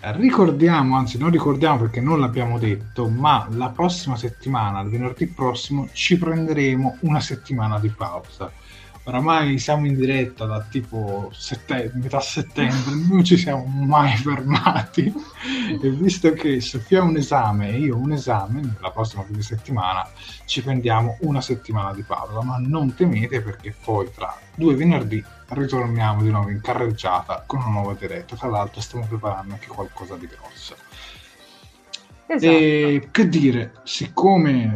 Ricordiamo, 0.03 0.97
anzi 0.97 1.19
non 1.19 1.31
ricordiamo 1.31 1.79
perché 1.79 2.01
non 2.01 2.21
l'abbiamo 2.21 2.61
detto, 2.61 3.09
ma 3.09 3.49
la 3.51 3.71
prossima 3.71 4.15
settimana, 4.15 4.79
il 4.83 4.91
venerdì 4.91 5.27
prossimo, 5.27 5.89
ci 5.93 6.17
prenderemo 6.17 6.99
una 7.01 7.19
settimana 7.19 7.81
di 7.81 7.89
pausa 7.89 8.53
oramai 9.11 9.59
siamo 9.59 9.87
in 9.87 9.95
diretta 9.95 10.47
da 10.47 10.61
tipo 10.63 11.31
sette- 11.35 11.91
metà 11.95 12.21
settembre, 12.21 12.95
non 13.09 13.25
ci 13.25 13.37
siamo 13.37 13.65
mai 13.65 14.17
fermati 14.17 15.13
e 15.83 15.91
visto 15.91 16.33
che 16.33 16.61
Sofia 16.61 17.01
ha 17.01 17.05
un 17.05 17.17
esame 17.17 17.71
e 17.71 17.79
io 17.79 17.97
ho 17.97 17.99
un 17.99 18.13
esame, 18.13 18.77
la 18.81 18.91
prossima 18.91 19.25
fine 19.25 19.43
settimana 19.43 20.09
ci 20.47 20.63
prendiamo 20.63 21.19
una 21.21 21.41
settimana 21.41 21.93
di 21.93 22.03
pausa, 22.03 22.43
ma 22.43 22.57
non 22.59 22.95
temete 22.95 23.43
perché 23.43 23.75
poi 23.85 24.11
tra 24.15 24.35
due 24.55 24.75
venerdì 24.77 25.23
ritorniamo 25.49 26.23
di 26.23 26.31
nuovo 26.31 26.51
in 26.51 26.61
carreggiata 26.61 27.43
con 27.47 27.61
una 27.61 27.71
nuova 27.71 27.97
diretta, 27.99 28.37
tra 28.37 28.49
l'altro 28.49 28.81
stiamo 28.81 29.07
preparando 29.07 29.55
anche 29.55 29.67
qualcosa 29.67 30.15
di 30.15 30.27
grosso. 30.27 30.77
Esatto. 32.27 32.47
E 32.47 33.09
che 33.11 33.29
dire, 33.29 33.73
siccome 33.83 34.75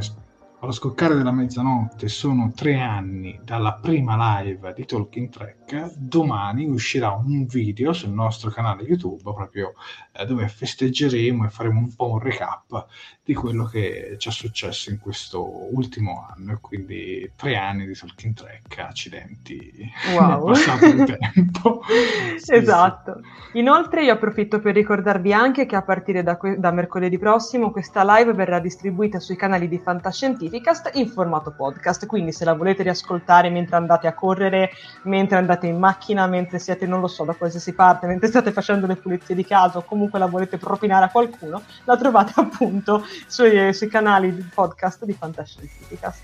allo 0.65 0.73
scoccare 0.73 1.15
della 1.15 1.31
mezzanotte 1.31 2.09
sono 2.09 2.51
tre 2.55 2.81
anni 2.81 3.39
dalla 3.45 3.75
prima 3.75 4.43
live 4.43 4.73
di 4.75 4.87
Talking 4.87 5.29
3 5.29 5.57
Black, 5.65 5.93
domani 5.97 6.67
uscirà 6.67 7.11
un 7.11 7.47
video 7.47 7.93
sul 7.93 8.11
nostro 8.11 8.51
canale 8.51 8.83
YouTube 8.83 9.23
proprio 9.23 9.75
eh, 10.13 10.27
dove 10.27 10.47
festeggeremo 10.47 11.47
e 11.47 11.49
faremo 11.49 11.81
un 11.81 11.95
po' 11.95 12.13
un 12.13 12.19
recap 12.19 12.87
di 13.25 13.33
quello 13.33 13.65
che 13.65 14.17
ci 14.19 14.29
è 14.29 14.33
successo 14.33 14.91
in 14.91 14.99
questo 14.99 15.43
ultimo 15.75 16.27
anno 16.31 16.53
e 16.53 16.59
quindi 16.61 17.33
tre 17.35 17.57
anni 17.57 17.87
di 17.87 17.95
Talking 17.95 18.35
Track, 18.35 18.79
accidenti, 18.79 19.91
wow. 20.15 20.47
passato 20.47 20.85
il 20.85 21.19
tempo. 21.33 21.81
esatto. 22.47 23.21
Inoltre 23.53 24.05
io 24.05 24.13
approfitto 24.13 24.61
per 24.61 24.75
ricordarvi 24.75 25.33
anche 25.33 25.65
che 25.65 25.77
a 25.77 25.83
partire 25.83 26.23
da, 26.23 26.37
que- 26.37 26.59
da 26.59 26.71
mercoledì 26.71 27.19
prossimo 27.19 27.71
questa 27.71 28.05
live 28.05 28.35
verrà 28.35 28.59
distribuita 28.59 29.19
sui 29.21 29.37
canali 29.37 29.69
di 29.69 29.79
Fantascientificast 29.79 30.91
in 30.95 31.09
formato 31.09 31.55
podcast, 31.57 32.05
quindi 32.07 32.33
se 32.33 32.45
la 32.45 32.55
volete 32.55 32.83
riascoltare 32.83 33.49
mentre 33.49 33.77
andate 33.77 34.07
a 34.07 34.13
correre, 34.13 34.71
mentre 35.05 35.39
andate 35.39 35.54
in 35.63 35.79
macchina, 35.79 36.27
mentre 36.27 36.59
siete, 36.59 36.87
non 36.87 37.01
lo 37.01 37.07
so, 37.07 37.25
da 37.25 37.35
qualsiasi 37.35 37.73
parte, 37.73 38.07
mentre 38.07 38.29
state 38.29 38.53
facendo 38.53 38.87
le 38.87 38.97
pulizie 38.97 39.35
di 39.35 39.45
casa 39.45 39.79
o 39.79 39.83
comunque 39.83 40.19
la 40.19 40.27
volete 40.27 40.59
propinare 40.59 41.07
a 41.07 41.11
qualcuno, 41.11 41.63
la 41.85 41.97
trovate 41.97 42.33
appunto 42.41 43.05
sui, 43.27 43.73
sui 43.73 43.89
canali 43.89 44.35
di 44.35 44.43
podcast 44.43 45.05
di 45.05 45.13
Fantascientificast. 45.13 46.23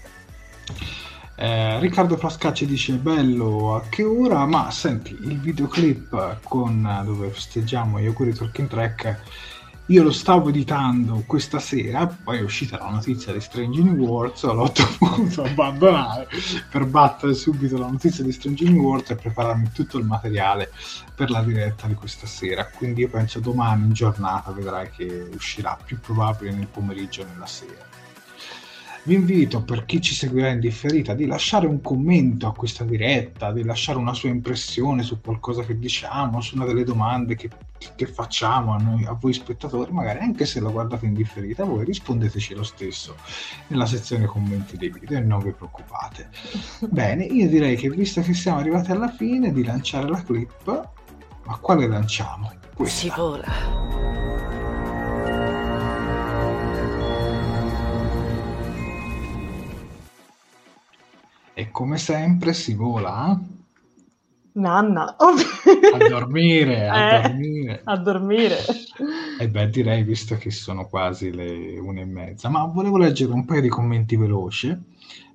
Eh, 1.37 1.79
Riccardo 1.79 2.19
Frascacci 2.19 2.67
dice 2.67 2.93
bello 2.95 3.75
a 3.75 3.83
che 3.89 4.03
ora, 4.05 4.45
ma 4.45 4.71
senti 4.71 5.17
il 5.23 5.41
videoclip 5.41 6.41
con, 6.43 7.01
dove 7.03 7.31
festeggiamo 7.31 7.99
gli 7.99 8.07
auguri 8.07 8.35
Talking 8.35 8.69
Track 8.69 9.19
io 9.91 10.05
lo 10.05 10.13
stavo 10.13 10.51
editando 10.51 11.25
questa 11.27 11.59
sera, 11.59 12.07
poi 12.07 12.39
è 12.39 12.43
uscita 12.43 12.79
la 12.79 12.91
notizia 12.91 13.33
di 13.33 13.41
Strange 13.41 13.83
New 13.83 13.97
Worlds, 13.97 14.45
l'ho 14.45 14.71
dovuto 15.01 15.43
abbandonare 15.43 16.29
per 16.71 16.87
battere 16.87 17.35
subito 17.35 17.77
la 17.77 17.89
notizia 17.89 18.23
di 18.23 18.31
Strange 18.31 18.69
New 18.69 18.83
Worlds 18.83 19.11
e 19.11 19.17
prepararmi 19.17 19.73
tutto 19.73 19.99
il 19.99 20.05
materiale 20.05 20.71
per 21.13 21.31
la 21.31 21.43
diretta 21.43 21.89
di 21.89 21.95
questa 21.95 22.29
sera. 22.29 22.69
Quindi 22.69 23.01
io 23.01 23.09
penso 23.09 23.41
domani 23.41 23.87
in 23.87 23.93
giornata 23.93 24.53
vedrai 24.53 24.91
che 24.91 25.29
uscirà 25.35 25.77
più 25.85 25.99
probabile 25.99 26.53
nel 26.53 26.69
pomeriggio 26.69 27.23
o 27.23 27.27
nella 27.27 27.47
sera. 27.47 27.89
Vi 29.03 29.15
invito, 29.15 29.63
per 29.63 29.87
chi 29.87 29.99
ci 30.03 30.15
seguirà 30.15 30.51
in 30.51 30.61
differita, 30.61 31.15
di 31.15 31.25
lasciare 31.25 31.67
un 31.67 31.81
commento 31.81 32.47
a 32.47 32.53
questa 32.53 32.85
diretta, 32.85 33.51
di 33.51 33.65
lasciare 33.65 33.99
una 33.99 34.13
sua 34.13 34.29
impressione 34.29 35.03
su 35.03 35.23
qualcosa 35.23 35.63
che 35.63 35.79
diciamo, 35.79 36.43
su 36.43 36.57
una 36.57 36.67
delle 36.67 36.85
domande 36.85 37.35
che, 37.35 37.49
che 37.97 38.07
facciamo 38.07 38.75
a, 38.75 38.77
noi, 38.77 39.07
a 39.07 39.17
voi 39.19 39.33
spettatori, 39.33 39.91
magari 39.91 40.19
anche 40.19 40.45
se 40.45 40.61
lo 40.61 40.71
guardate 40.71 41.07
in 41.07 41.15
differita, 41.15 41.65
voi 41.65 41.87
rispondeteci 41.87 42.55
lo 42.55 42.63
stesso 42.63 43.17
nella 43.69 43.87
sezione 43.87 44.27
commenti 44.27 44.77
dei 44.77 44.91
video 44.91 45.17
e 45.17 45.23
non 45.23 45.41
vi 45.41 45.53
preoccupate. 45.53 46.29
Bene, 46.91 47.25
io 47.25 47.49
direi 47.49 47.77
che 47.77 47.89
visto 47.89 48.21
che 48.21 48.35
siamo 48.35 48.59
arrivati 48.59 48.91
alla 48.91 49.09
fine 49.09 49.51
di 49.51 49.65
lanciare 49.65 50.09
la 50.09 50.23
clip, 50.23 50.89
ma 51.47 51.57
quale 51.57 51.87
lanciamo? 51.87 52.53
Questa. 52.75 53.01
Si 53.01 53.13
vola. 53.17 54.30
E 61.61 61.71
come 61.71 61.99
sempre 61.99 62.55
si 62.55 62.73
vola 62.73 63.39
Nanna. 64.53 65.15
a 65.19 66.09
dormire, 66.09 66.89
a 66.89 67.21
eh, 67.21 67.21
dormire. 67.21 67.81
A 67.85 67.97
dormire. 67.99 68.57
E 69.39 69.47
beh, 69.47 69.69
direi 69.69 70.03
visto 70.03 70.37
che 70.37 70.51
sono 70.51 70.89
quasi 70.89 71.31
le 71.31 71.79
une 71.79 72.01
e 72.01 72.05
mezza, 72.07 72.49
ma 72.49 72.65
volevo 72.65 72.97
leggere 72.97 73.35
un 73.35 73.45
paio 73.45 73.61
di 73.61 73.69
commenti 73.69 74.17
veloci 74.17 74.75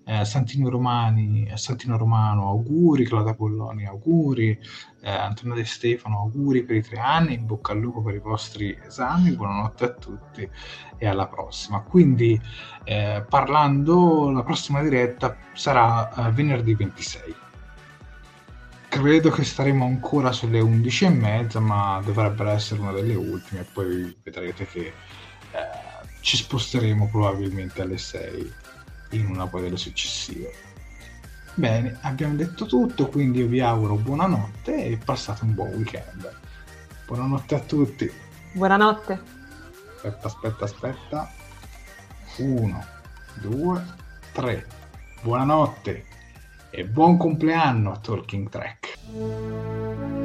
eh, 0.05 0.23
Santino, 0.23 0.69
Romani, 0.69 1.51
Santino 1.55 1.97
Romano, 1.97 2.47
auguri, 2.47 3.05
Claudia 3.05 3.33
Polloni, 3.33 3.85
auguri, 3.85 4.57
eh, 5.01 5.09
Antonio 5.09 5.55
De 5.55 5.65
Stefano, 5.65 6.19
auguri 6.19 6.63
per 6.63 6.75
i 6.75 6.83
tre 6.83 6.99
anni, 6.99 7.33
in 7.33 7.45
bocca 7.45 7.71
al 7.71 7.79
lupo 7.79 8.01
per 8.01 8.15
i 8.15 8.19
vostri 8.19 8.77
esami, 8.85 9.31
buonanotte 9.31 9.83
a 9.83 9.89
tutti 9.89 10.49
e 10.97 11.07
alla 11.07 11.27
prossima. 11.27 11.81
Quindi 11.81 12.39
eh, 12.83 13.25
parlando, 13.27 14.29
la 14.29 14.43
prossima 14.43 14.81
diretta 14.81 15.35
sarà 15.53 16.27
eh, 16.27 16.31
venerdì 16.31 16.75
26 16.75 17.35
credo 18.87 19.29
che 19.29 19.43
staremo 19.43 19.83
ancora 19.83 20.31
sulle 20.31 20.61
11 20.61 21.05
e 21.05 21.09
mezza, 21.09 21.59
ma 21.59 22.01
dovrebbe 22.01 22.49
essere 22.49 22.79
una 22.79 22.93
delle 22.93 23.15
ultime. 23.15 23.65
Poi 23.73 24.15
vedrete 24.23 24.65
che 24.67 24.79
eh, 24.81 24.93
ci 26.21 26.37
sposteremo 26.37 27.09
probabilmente 27.09 27.81
alle 27.81 27.97
6 27.97 28.53
in 29.11 29.27
una 29.27 29.47
poi 29.47 29.63
delle 29.63 29.77
successive. 29.77 30.51
Bene, 31.53 31.97
abbiamo 32.01 32.35
detto 32.35 32.65
tutto, 32.65 33.07
quindi 33.07 33.39
io 33.39 33.47
vi 33.47 33.61
auguro 33.61 33.95
buonanotte 33.95 34.85
e 34.85 34.97
passate 34.97 35.45
un 35.45 35.53
buon 35.53 35.69
weekend. 35.69 36.29
Buonanotte 37.05 37.55
a 37.55 37.59
tutti. 37.59 38.11
Buonanotte. 38.51 39.21
Aspetta, 39.95 40.27
aspetta, 40.27 40.65
aspetta. 40.65 41.31
Uno, 42.37 42.85
due, 43.35 43.85
tre. 44.33 44.67
Buonanotte 45.21 46.05
e 46.69 46.85
buon 46.85 47.15
compleanno 47.17 47.93
a 47.93 47.97
Talking 47.97 48.49
Track. 48.49 50.24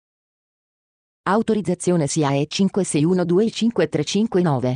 Autorizzazione 1.23 2.07
SIAE 2.07 2.47
56125359. 2.49 4.75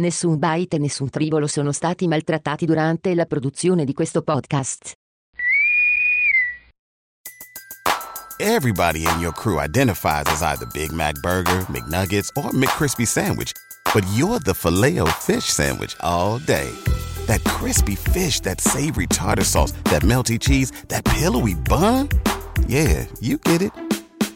Nessun 0.00 0.38
byte 0.38 0.76
e 0.76 0.78
nessun 0.78 1.08
tribolo 1.08 1.46
sono 1.46 1.72
stati 1.72 2.06
maltrattati 2.06 2.66
durante 2.66 3.14
la 3.14 3.24
produzione 3.24 3.84
di 3.84 3.94
questo 3.94 4.22
podcast. 4.22 4.92
Everybody 8.38 9.04
in 9.04 9.18
your 9.18 9.32
crew 9.32 9.58
identifies 9.58 10.26
as 10.26 10.42
either 10.42 10.68
Big 10.72 10.92
Mac 10.92 11.18
Burger, 11.20 11.64
McNuggets, 11.68 12.30
or 12.36 12.52
McCrispy 12.52 13.04
Sandwich, 13.04 13.50
but 13.92 14.04
you're 14.14 14.38
the 14.38 14.54
filet 14.54 15.00
fish 15.18 15.46
Sandwich 15.46 15.96
all 16.00 16.38
day. 16.38 16.70
That 17.26 17.42
crispy 17.44 17.96
fish, 17.96 18.38
that 18.40 18.60
savory 18.60 19.08
tartar 19.08 19.44
sauce, 19.44 19.72
that 19.90 20.02
melty 20.02 20.38
cheese, 20.38 20.70
that 20.86 21.04
pillowy 21.04 21.54
bun. 21.54 22.08
Yeah, 22.68 23.06
you 23.18 23.38
get 23.38 23.62
it 23.62 23.72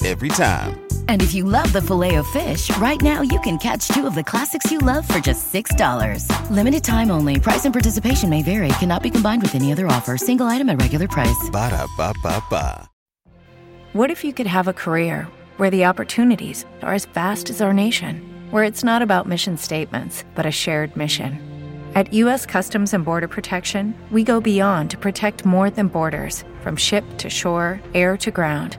every 0.05 0.29
time. 0.31 0.83
And 1.09 1.21
if 1.21 1.35
you 1.35 1.45
love 1.45 1.73
the 1.73 1.83
filet 1.83 2.15
of 2.15 2.27
fish, 2.29 2.75
right 2.79 3.01
now 3.03 3.23
you 3.23 3.39
can 3.41 3.59
catch 3.59 3.89
two 3.89 4.07
of 4.07 4.15
the 4.15 4.23
classics 4.25 4.71
you 4.71 4.79
love 4.79 5.07
for 5.07 5.21
just 5.21 5.53
$6. 5.53 6.27
Limited 6.51 6.83
time 6.83 7.11
only. 7.11 7.39
Price 7.39 7.65
and 7.65 7.73
participation 7.73 8.31
may 8.31 8.43
vary. 8.43 8.69
Cannot 8.81 9.03
be 9.03 9.11
combined 9.11 9.43
with 9.43 9.55
any 9.55 9.73
other 9.73 9.87
offer. 9.87 10.17
Single 10.17 10.47
item 10.47 10.71
at 10.71 10.81
regular 10.81 11.09
price. 11.09 11.51
Ba 11.51 11.71
da 11.71 11.87
ba 11.97 12.15
ba 12.23 12.43
ba. 12.49 12.89
What 13.93 14.11
if 14.11 14.25
you 14.25 14.33
could 14.33 14.47
have 14.47 14.69
a 14.69 14.73
career 14.73 15.29
where 15.59 15.69
the 15.69 15.85
opportunities 15.85 16.65
are 16.81 16.95
as 16.95 17.05
vast 17.05 17.51
as 17.51 17.61
our 17.61 17.75
nation, 17.75 18.23
where 18.51 18.65
it's 18.65 18.83
not 18.83 19.03
about 19.03 19.29
mission 19.29 19.59
statements, 19.59 20.25
but 20.35 20.47
a 20.47 20.51
shared 20.51 20.97
mission? 20.97 21.39
At 21.95 22.11
U.S. 22.15 22.47
Customs 22.47 22.95
and 22.95 23.05
Border 23.05 23.29
Protection, 23.29 23.95
we 24.11 24.25
go 24.25 24.41
beyond 24.41 24.91
to 24.93 24.97
protect 24.97 25.45
more 25.45 25.69
than 25.69 25.89
borders 25.89 26.43
from 26.63 26.75
ship 26.75 27.05
to 27.19 27.29
shore, 27.29 27.83
air 27.93 28.17
to 28.17 28.31
ground 28.31 28.79